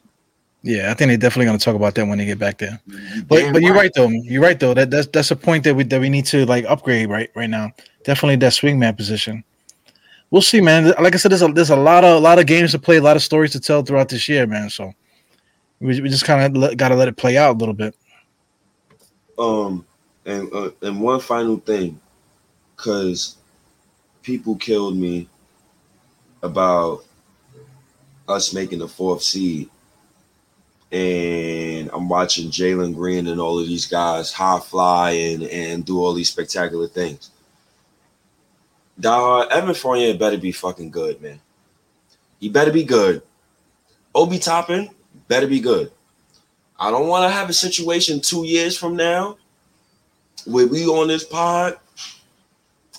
Yeah, 0.63 0.91
I 0.91 0.95
think 0.95 1.09
they're 1.09 1.17
definitely 1.17 1.47
going 1.47 1.59
to 1.59 1.65
talk 1.65 1.77
about 1.77 1.95
that 1.95 2.07
when 2.07 2.19
they 2.19 2.27
get 2.27 2.39
back 2.39 2.59
there. 2.59 2.79
But 3.27 3.37
damn 3.37 3.53
but 3.53 3.63
you're 3.63 3.75
right 3.75 3.91
though. 3.95 4.09
You're 4.09 4.43
right 4.43 4.59
though. 4.59 4.75
That 4.75 4.91
that's 4.91 5.07
that's 5.09 5.31
a 5.31 5.37
point 5.37 5.65
that 5.65 5.75
we 5.75 5.85
that 5.85 6.01
we 6.01 6.11
need 6.11 6.27
to 6.27 6.45
like 6.45 6.65
upgrade 6.67 7.09
right 7.09 7.31
right 7.35 7.49
now. 7.49 7.73
Definitely 8.05 8.37
that 8.37 8.53
swingman 8.53 8.97
position. 8.97 9.45
we'll 10.31 10.43
see, 10.43 10.61
man. 10.61 10.93
Like 11.01 11.15
I 11.15 11.17
said, 11.17 11.31
there's 11.31 11.43
a 11.43 11.49
there's 11.49 11.71
a 11.71 11.77
lot 11.77 12.05
of 12.05 12.17
a 12.17 12.21
lot 12.21 12.39
of 12.39 12.47
games 12.47 12.73
to 12.73 12.79
play, 12.79 12.97
a 12.97 13.03
lot 13.03 13.17
of 13.17 13.23
stories 13.23 13.53
to 13.53 13.61
tell 13.61 13.83
throughout 13.83 14.11
this 14.11 14.29
year, 14.29 14.47
man. 14.47 14.69
So 14.69 14.93
we, 15.81 16.01
we 16.01 16.09
just 16.09 16.25
kind 16.25 16.57
of 16.57 16.77
got 16.77 16.89
to 16.89 16.97
let 16.97 17.09
it 17.09 17.17
play 17.17 17.37
out 17.37 17.57
a 17.57 17.59
little 17.59 17.75
bit. 17.75 17.95
Um, 19.39 19.86
and 20.27 20.53
uh, 20.53 20.71
and 20.83 21.01
one 21.01 21.21
final 21.21 21.59
thing, 21.59 21.99
because 22.77 23.37
people 24.23 24.57
killed 24.57 24.97
me 24.97 25.29
about 26.43 27.05
us 28.29 28.53
making 28.53 28.81
the 28.81 28.89
fourth 28.89 29.23
seed, 29.23 29.71
and 30.91 31.89
I'm 31.93 32.09
watching 32.09 32.51
Jalen 32.51 32.95
Green 32.95 33.29
and 33.29 33.41
all 33.41 33.59
of 33.59 33.67
these 33.67 33.87
guys 33.87 34.33
high 34.33 34.61
fly 34.61 35.13
and 35.13 35.45
and 35.45 35.85
do 35.85 35.99
all 35.99 36.13
these 36.13 36.29
spectacular 36.29 36.89
things. 36.89 37.31
Dog, 38.99 39.49
Evan 39.51 39.75
Fournier 39.75 40.17
better 40.17 40.39
be 40.39 40.53
fucking 40.53 40.91
good, 40.91 41.21
man. 41.21 41.41
He 42.41 42.49
better 42.49 42.73
be 42.73 42.85
good. 42.85 43.23
Obi 44.15 44.39
Toppin 44.39 44.89
better 45.29 45.47
be 45.47 45.61
good. 45.61 45.93
I 46.79 46.91
don't 46.91 47.07
want 47.07 47.25
to 47.25 47.31
have 47.31 47.49
a 47.49 47.55
situation 47.55 48.21
two 48.21 48.45
years 48.45 48.77
from 48.77 48.97
now 48.97 49.37
where 50.47 50.67
we 50.67 50.87
on 50.87 51.09
this 51.09 51.25
pod 51.25 51.79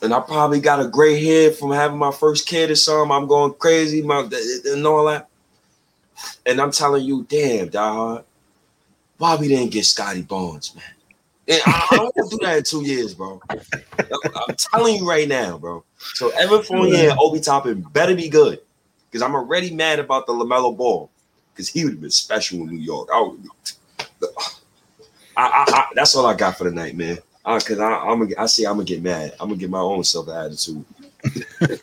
and 0.01 0.13
I 0.13 0.19
probably 0.19 0.59
got 0.59 0.79
a 0.79 0.87
gray 0.87 1.23
head 1.23 1.55
from 1.55 1.71
having 1.71 1.97
my 1.97 2.11
first 2.11 2.47
kid 2.47 2.69
or 2.69 2.75
something. 2.75 3.11
I'm 3.11 3.27
going 3.27 3.53
crazy, 3.55 4.01
my 4.01 4.27
and 4.65 4.85
all 4.85 5.05
that. 5.05 5.27
And 6.45 6.59
I'm 6.59 6.71
telling 6.71 7.05
you, 7.05 7.25
damn, 7.29 7.69
dog, 7.69 8.25
why 9.17 9.35
we 9.35 9.47
didn't 9.47 9.71
get 9.71 9.85
Scottie 9.85 10.21
Barnes, 10.21 10.75
man? 10.75 10.83
And 11.47 11.61
I, 11.65 11.87
I 11.91 11.95
don't 11.95 12.15
want 12.15 12.31
to 12.31 12.37
do 12.37 12.45
that 12.45 12.57
in 12.57 12.63
two 12.63 12.83
years, 12.83 13.13
bro. 13.13 13.41
I'm 13.49 14.55
telling 14.55 14.97
you 14.97 15.09
right 15.09 15.27
now, 15.27 15.57
bro. 15.57 15.83
So 15.97 16.29
Evan 16.29 16.61
Fournier 16.63 17.11
and 17.11 17.19
Obi 17.19 17.39
Toppin 17.39 17.81
better 17.81 18.15
be 18.15 18.29
good. 18.29 18.59
Because 19.09 19.21
I'm 19.21 19.35
already 19.35 19.73
mad 19.73 19.99
about 19.99 20.27
the 20.27 20.33
LaMelo 20.33 20.75
Ball. 20.75 21.09
Because 21.53 21.69
he 21.69 21.85
would 21.85 21.93
have 21.93 22.01
been 22.01 22.11
special 22.11 22.59
in 22.61 22.67
New 22.67 22.77
York. 22.77 23.09
I, 23.13 23.21
would, 23.21 23.47
I, 24.21 24.25
I, 25.37 25.65
I, 25.67 25.85
that's 25.95 26.15
all 26.15 26.25
I 26.25 26.33
got 26.33 26.57
for 26.57 26.65
the 26.65 26.71
night, 26.71 26.95
man. 26.95 27.17
Because 27.55 27.79
I, 27.79 27.93
I'm 27.93 28.19
gonna, 28.19 28.35
I 28.37 28.45
see, 28.45 28.65
I'm 28.65 28.73
gonna 28.73 28.83
get 28.83 29.01
mad. 29.01 29.33
I'm 29.39 29.47
gonna 29.47 29.59
get 29.59 29.69
my 29.69 29.79
own 29.79 30.03
self 30.03 30.27
attitude. 30.29 30.83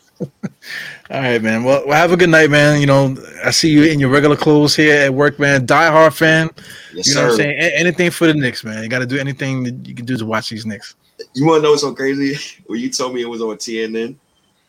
All 1.11 1.21
right, 1.21 1.41
man. 1.41 1.63
Well, 1.63 1.83
well, 1.85 1.97
have 1.97 2.11
a 2.11 2.17
good 2.17 2.29
night, 2.29 2.49
man. 2.49 2.79
You 2.79 2.87
know, 2.87 3.15
I 3.43 3.51
see 3.51 3.69
you 3.69 3.83
in 3.83 3.99
your 3.99 4.09
regular 4.09 4.35
clothes 4.35 4.75
here 4.75 4.95
at 5.03 5.13
work, 5.13 5.39
man. 5.39 5.65
Die 5.65 5.91
hard 5.91 6.13
fan. 6.13 6.49
Yes, 6.93 7.07
you 7.07 7.15
know 7.15 7.21
sir. 7.21 7.25
what 7.25 7.31
I'm 7.31 7.37
saying? 7.37 7.59
A- 7.59 7.79
anything 7.79 8.11
for 8.11 8.27
the 8.27 8.33
Knicks, 8.33 8.63
man. 8.63 8.81
You 8.81 8.89
got 8.89 8.99
to 8.99 9.05
do 9.05 9.17
anything 9.17 9.63
that 9.63 9.87
you 9.87 9.93
can 9.93 10.05
do 10.05 10.17
to 10.17 10.25
watch 10.25 10.49
these 10.49 10.65
Knicks. 10.65 10.95
You 11.33 11.45
want 11.45 11.59
to 11.59 11.63
know 11.63 11.71
what's 11.71 11.81
so 11.81 11.93
crazy? 11.93 12.37
When 12.65 12.79
you 12.79 12.89
told 12.89 13.13
me 13.13 13.21
it 13.21 13.29
was 13.29 13.41
on 13.41 13.57
TNN, 13.57 14.15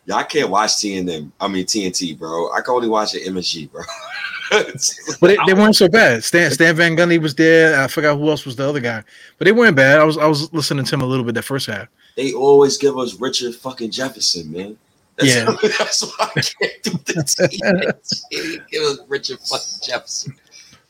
yeah, 0.05 0.14
I 0.14 0.23
can't 0.24 0.51
watch 0.51 0.73
TNN. 0.73 1.31
I 1.40 1.48
mean 1.48 1.64
TNT, 1.64 2.18
bro. 2.18 2.52
I 2.52 2.60
can 2.60 2.74
only 2.74 2.89
watch 2.89 3.14
it 3.14 3.27
MSG, 3.27 3.70
bro. 3.70 3.82
But 5.20 5.28
they, 5.28 5.36
they 5.47 5.55
weren't 5.55 5.77
so 5.77 5.89
bad. 5.89 6.23
Stan 6.23 6.51
Stan 6.51 6.77
Van 6.77 6.97
Gundy 6.97 7.20
was 7.20 7.35
there. 7.35 7.81
I 7.81 7.86
forgot 7.89 8.16
who 8.16 8.28
else 8.28 8.44
was 8.44 8.56
the 8.56 8.68
other 8.68 8.81
guy, 8.81 9.02
but 9.39 9.44
they 9.44 9.52
weren't 9.52 9.77
bad. 9.77 9.98
I 9.98 10.05
was 10.05 10.18
I 10.18 10.27
was 10.27 10.52
listening 10.52 10.85
to 10.85 10.94
him 10.94 11.02
a 11.02 11.06
little 11.06 11.24
bit 11.24 11.35
that 11.35 11.43
first 11.43 11.66
half. 11.66 11.89
they 12.16 12.32
always 12.32 12.77
give 12.77 12.97
us 12.98 13.14
Richard 13.20 13.55
fucking 13.55 13.90
Jefferson, 13.90 14.52
man. 14.52 14.78
That's, 15.16 15.35
Yeah. 15.35 15.44
that's 15.78 16.02
why 16.02 16.31
I 16.36 16.40
can't 16.40 16.82
do 16.82 16.90
the 16.90 18.01
TNT. 18.31 18.70
give 18.70 18.82
us 18.82 18.98
Richard 19.09 19.39
fucking 19.40 19.81
Jefferson. 19.86 20.35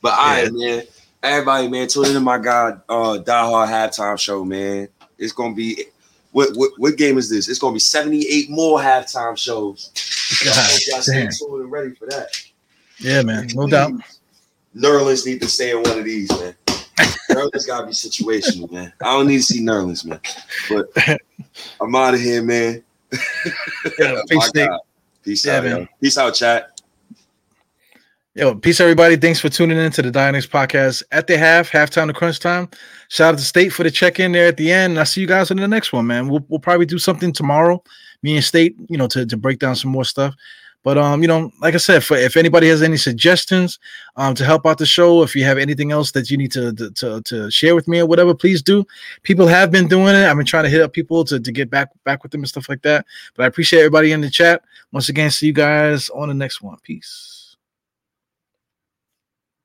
But 0.01 0.13
all 0.13 0.25
right, 0.27 0.51
man. 0.51 0.83
Everybody, 1.23 1.67
man, 1.67 1.87
tune 1.87 2.05
into 2.05 2.19
my 2.19 2.37
God 2.37 2.81
uh 2.87 3.17
Die 3.17 3.45
Hard 3.45 3.69
halftime 3.69 4.19
show, 4.19 4.45
man. 4.45 4.87
It's 5.17 5.33
gonna 5.33 5.55
be 5.55 5.85
what, 6.31 6.49
what 6.55 6.71
what 6.77 6.97
game 6.97 7.17
is 7.17 7.29
this? 7.29 7.47
It's 7.47 7.57
gonna 7.59 7.73
be 7.73 7.79
78 7.79 8.49
more 8.51 8.79
halftime 8.79 9.35
shows. 9.37 9.91
God 10.43 10.69
Y'all 10.87 11.01
stay 11.01 11.27
tuned 11.27 11.61
and 11.63 11.71
ready 11.71 11.95
for 11.95 12.05
that. 12.07 12.27
Yeah, 12.99 13.21
man, 13.21 13.47
no 13.53 13.67
doubt. 13.67 13.91
Nerlens 14.75 15.25
need 15.25 15.41
to 15.41 15.47
stay 15.47 15.71
in 15.71 15.81
one 15.81 15.97
of 15.99 16.05
these, 16.05 16.29
man. 16.31 16.55
Nerlens 17.31 17.67
gotta 17.67 17.85
be 17.87 17.93
situational, 17.93 18.71
man. 18.71 18.93
I 19.01 19.05
don't 19.05 19.27
need 19.27 19.37
to 19.37 19.43
see 19.43 19.61
Nerlens, 19.61 20.05
man. 20.05 20.19
But 20.69 21.19
I'm 21.81 21.95
out 21.95 22.13
of 22.13 22.19
here, 22.19 22.41
man. 22.43 22.83
Yeah, 23.99 24.21
peace. 24.29 24.51
God. 24.51 24.79
Peace 25.23 25.45
Yeah, 25.45 25.57
out, 25.57 25.63
man. 25.63 25.77
yo. 25.81 25.87
Peace 26.01 26.17
out, 26.17 26.33
chat. 26.35 26.81
Yo, 28.33 28.53
peace, 28.53 28.79
everybody. 28.79 29.15
Thanks 29.15 29.39
for 29.39 29.49
tuning 29.49 29.79
in 29.79 29.91
to 29.93 30.01
the 30.03 30.11
Dynamics 30.11 30.45
podcast 30.45 31.01
at 31.11 31.25
the 31.25 31.35
half, 31.37 31.71
halftime 31.71 32.05
to 32.05 32.13
crunch 32.13 32.39
time. 32.39 32.69
Shout 33.09 33.33
out 33.33 33.39
to 33.39 33.43
State 33.43 33.69
for 33.73 33.81
the 33.83 33.89
check 33.89 34.19
in 34.19 34.31
there 34.31 34.47
at 34.47 34.57
the 34.57 34.71
end. 34.71 34.91
And 34.91 34.99
I'll 34.99 35.07
see 35.07 35.21
you 35.21 35.27
guys 35.27 35.49
in 35.49 35.57
the 35.57 35.67
next 35.67 35.91
one, 35.91 36.05
man. 36.05 36.27
We'll, 36.27 36.45
we'll 36.47 36.59
probably 36.59 36.85
do 36.85 36.99
something 36.99 37.33
tomorrow, 37.33 37.83
me 38.21 38.35
and 38.35 38.45
State, 38.45 38.75
you 38.89 38.97
know, 38.97 39.07
to, 39.07 39.25
to 39.25 39.37
break 39.37 39.57
down 39.57 39.75
some 39.75 39.89
more 39.89 40.05
stuff. 40.05 40.35
But 40.87 40.97
um, 40.97 41.21
you 41.21 41.27
know, 41.27 41.51
like 41.59 41.73
I 41.73 41.79
said, 41.79 42.01
for, 42.01 42.15
if 42.15 42.37
anybody 42.37 42.69
has 42.69 42.81
any 42.81 42.95
suggestions 42.95 43.77
um 44.15 44.33
to 44.35 44.45
help 44.45 44.65
out 44.65 44.77
the 44.77 44.85
show, 44.85 45.21
if 45.21 45.35
you 45.35 45.43
have 45.43 45.57
anything 45.57 45.91
else 45.91 46.11
that 46.11 46.31
you 46.31 46.37
need 46.37 46.53
to, 46.53 46.71
to 46.73 47.21
to 47.23 47.51
share 47.51 47.75
with 47.75 47.89
me 47.89 47.99
or 47.99 48.05
whatever, 48.05 48.33
please 48.33 48.61
do. 48.61 48.85
People 49.21 49.47
have 49.47 49.69
been 49.69 49.89
doing 49.89 50.15
it. 50.15 50.25
I've 50.25 50.37
been 50.37 50.45
trying 50.45 50.63
to 50.63 50.69
hit 50.69 50.79
up 50.79 50.93
people 50.93 51.25
to, 51.25 51.41
to 51.41 51.51
get 51.51 51.69
back 51.69 51.89
back 52.05 52.23
with 52.23 52.31
them 52.31 52.39
and 52.39 52.47
stuff 52.47 52.69
like 52.69 52.83
that. 52.83 53.05
But 53.35 53.43
I 53.43 53.47
appreciate 53.47 53.79
everybody 53.79 54.13
in 54.13 54.21
the 54.21 54.29
chat. 54.29 54.63
Once 54.93 55.09
again, 55.09 55.29
see 55.29 55.47
you 55.47 55.51
guys 55.51 56.07
on 56.09 56.29
the 56.29 56.33
next 56.33 56.61
one. 56.61 56.77
Peace. 56.83 57.36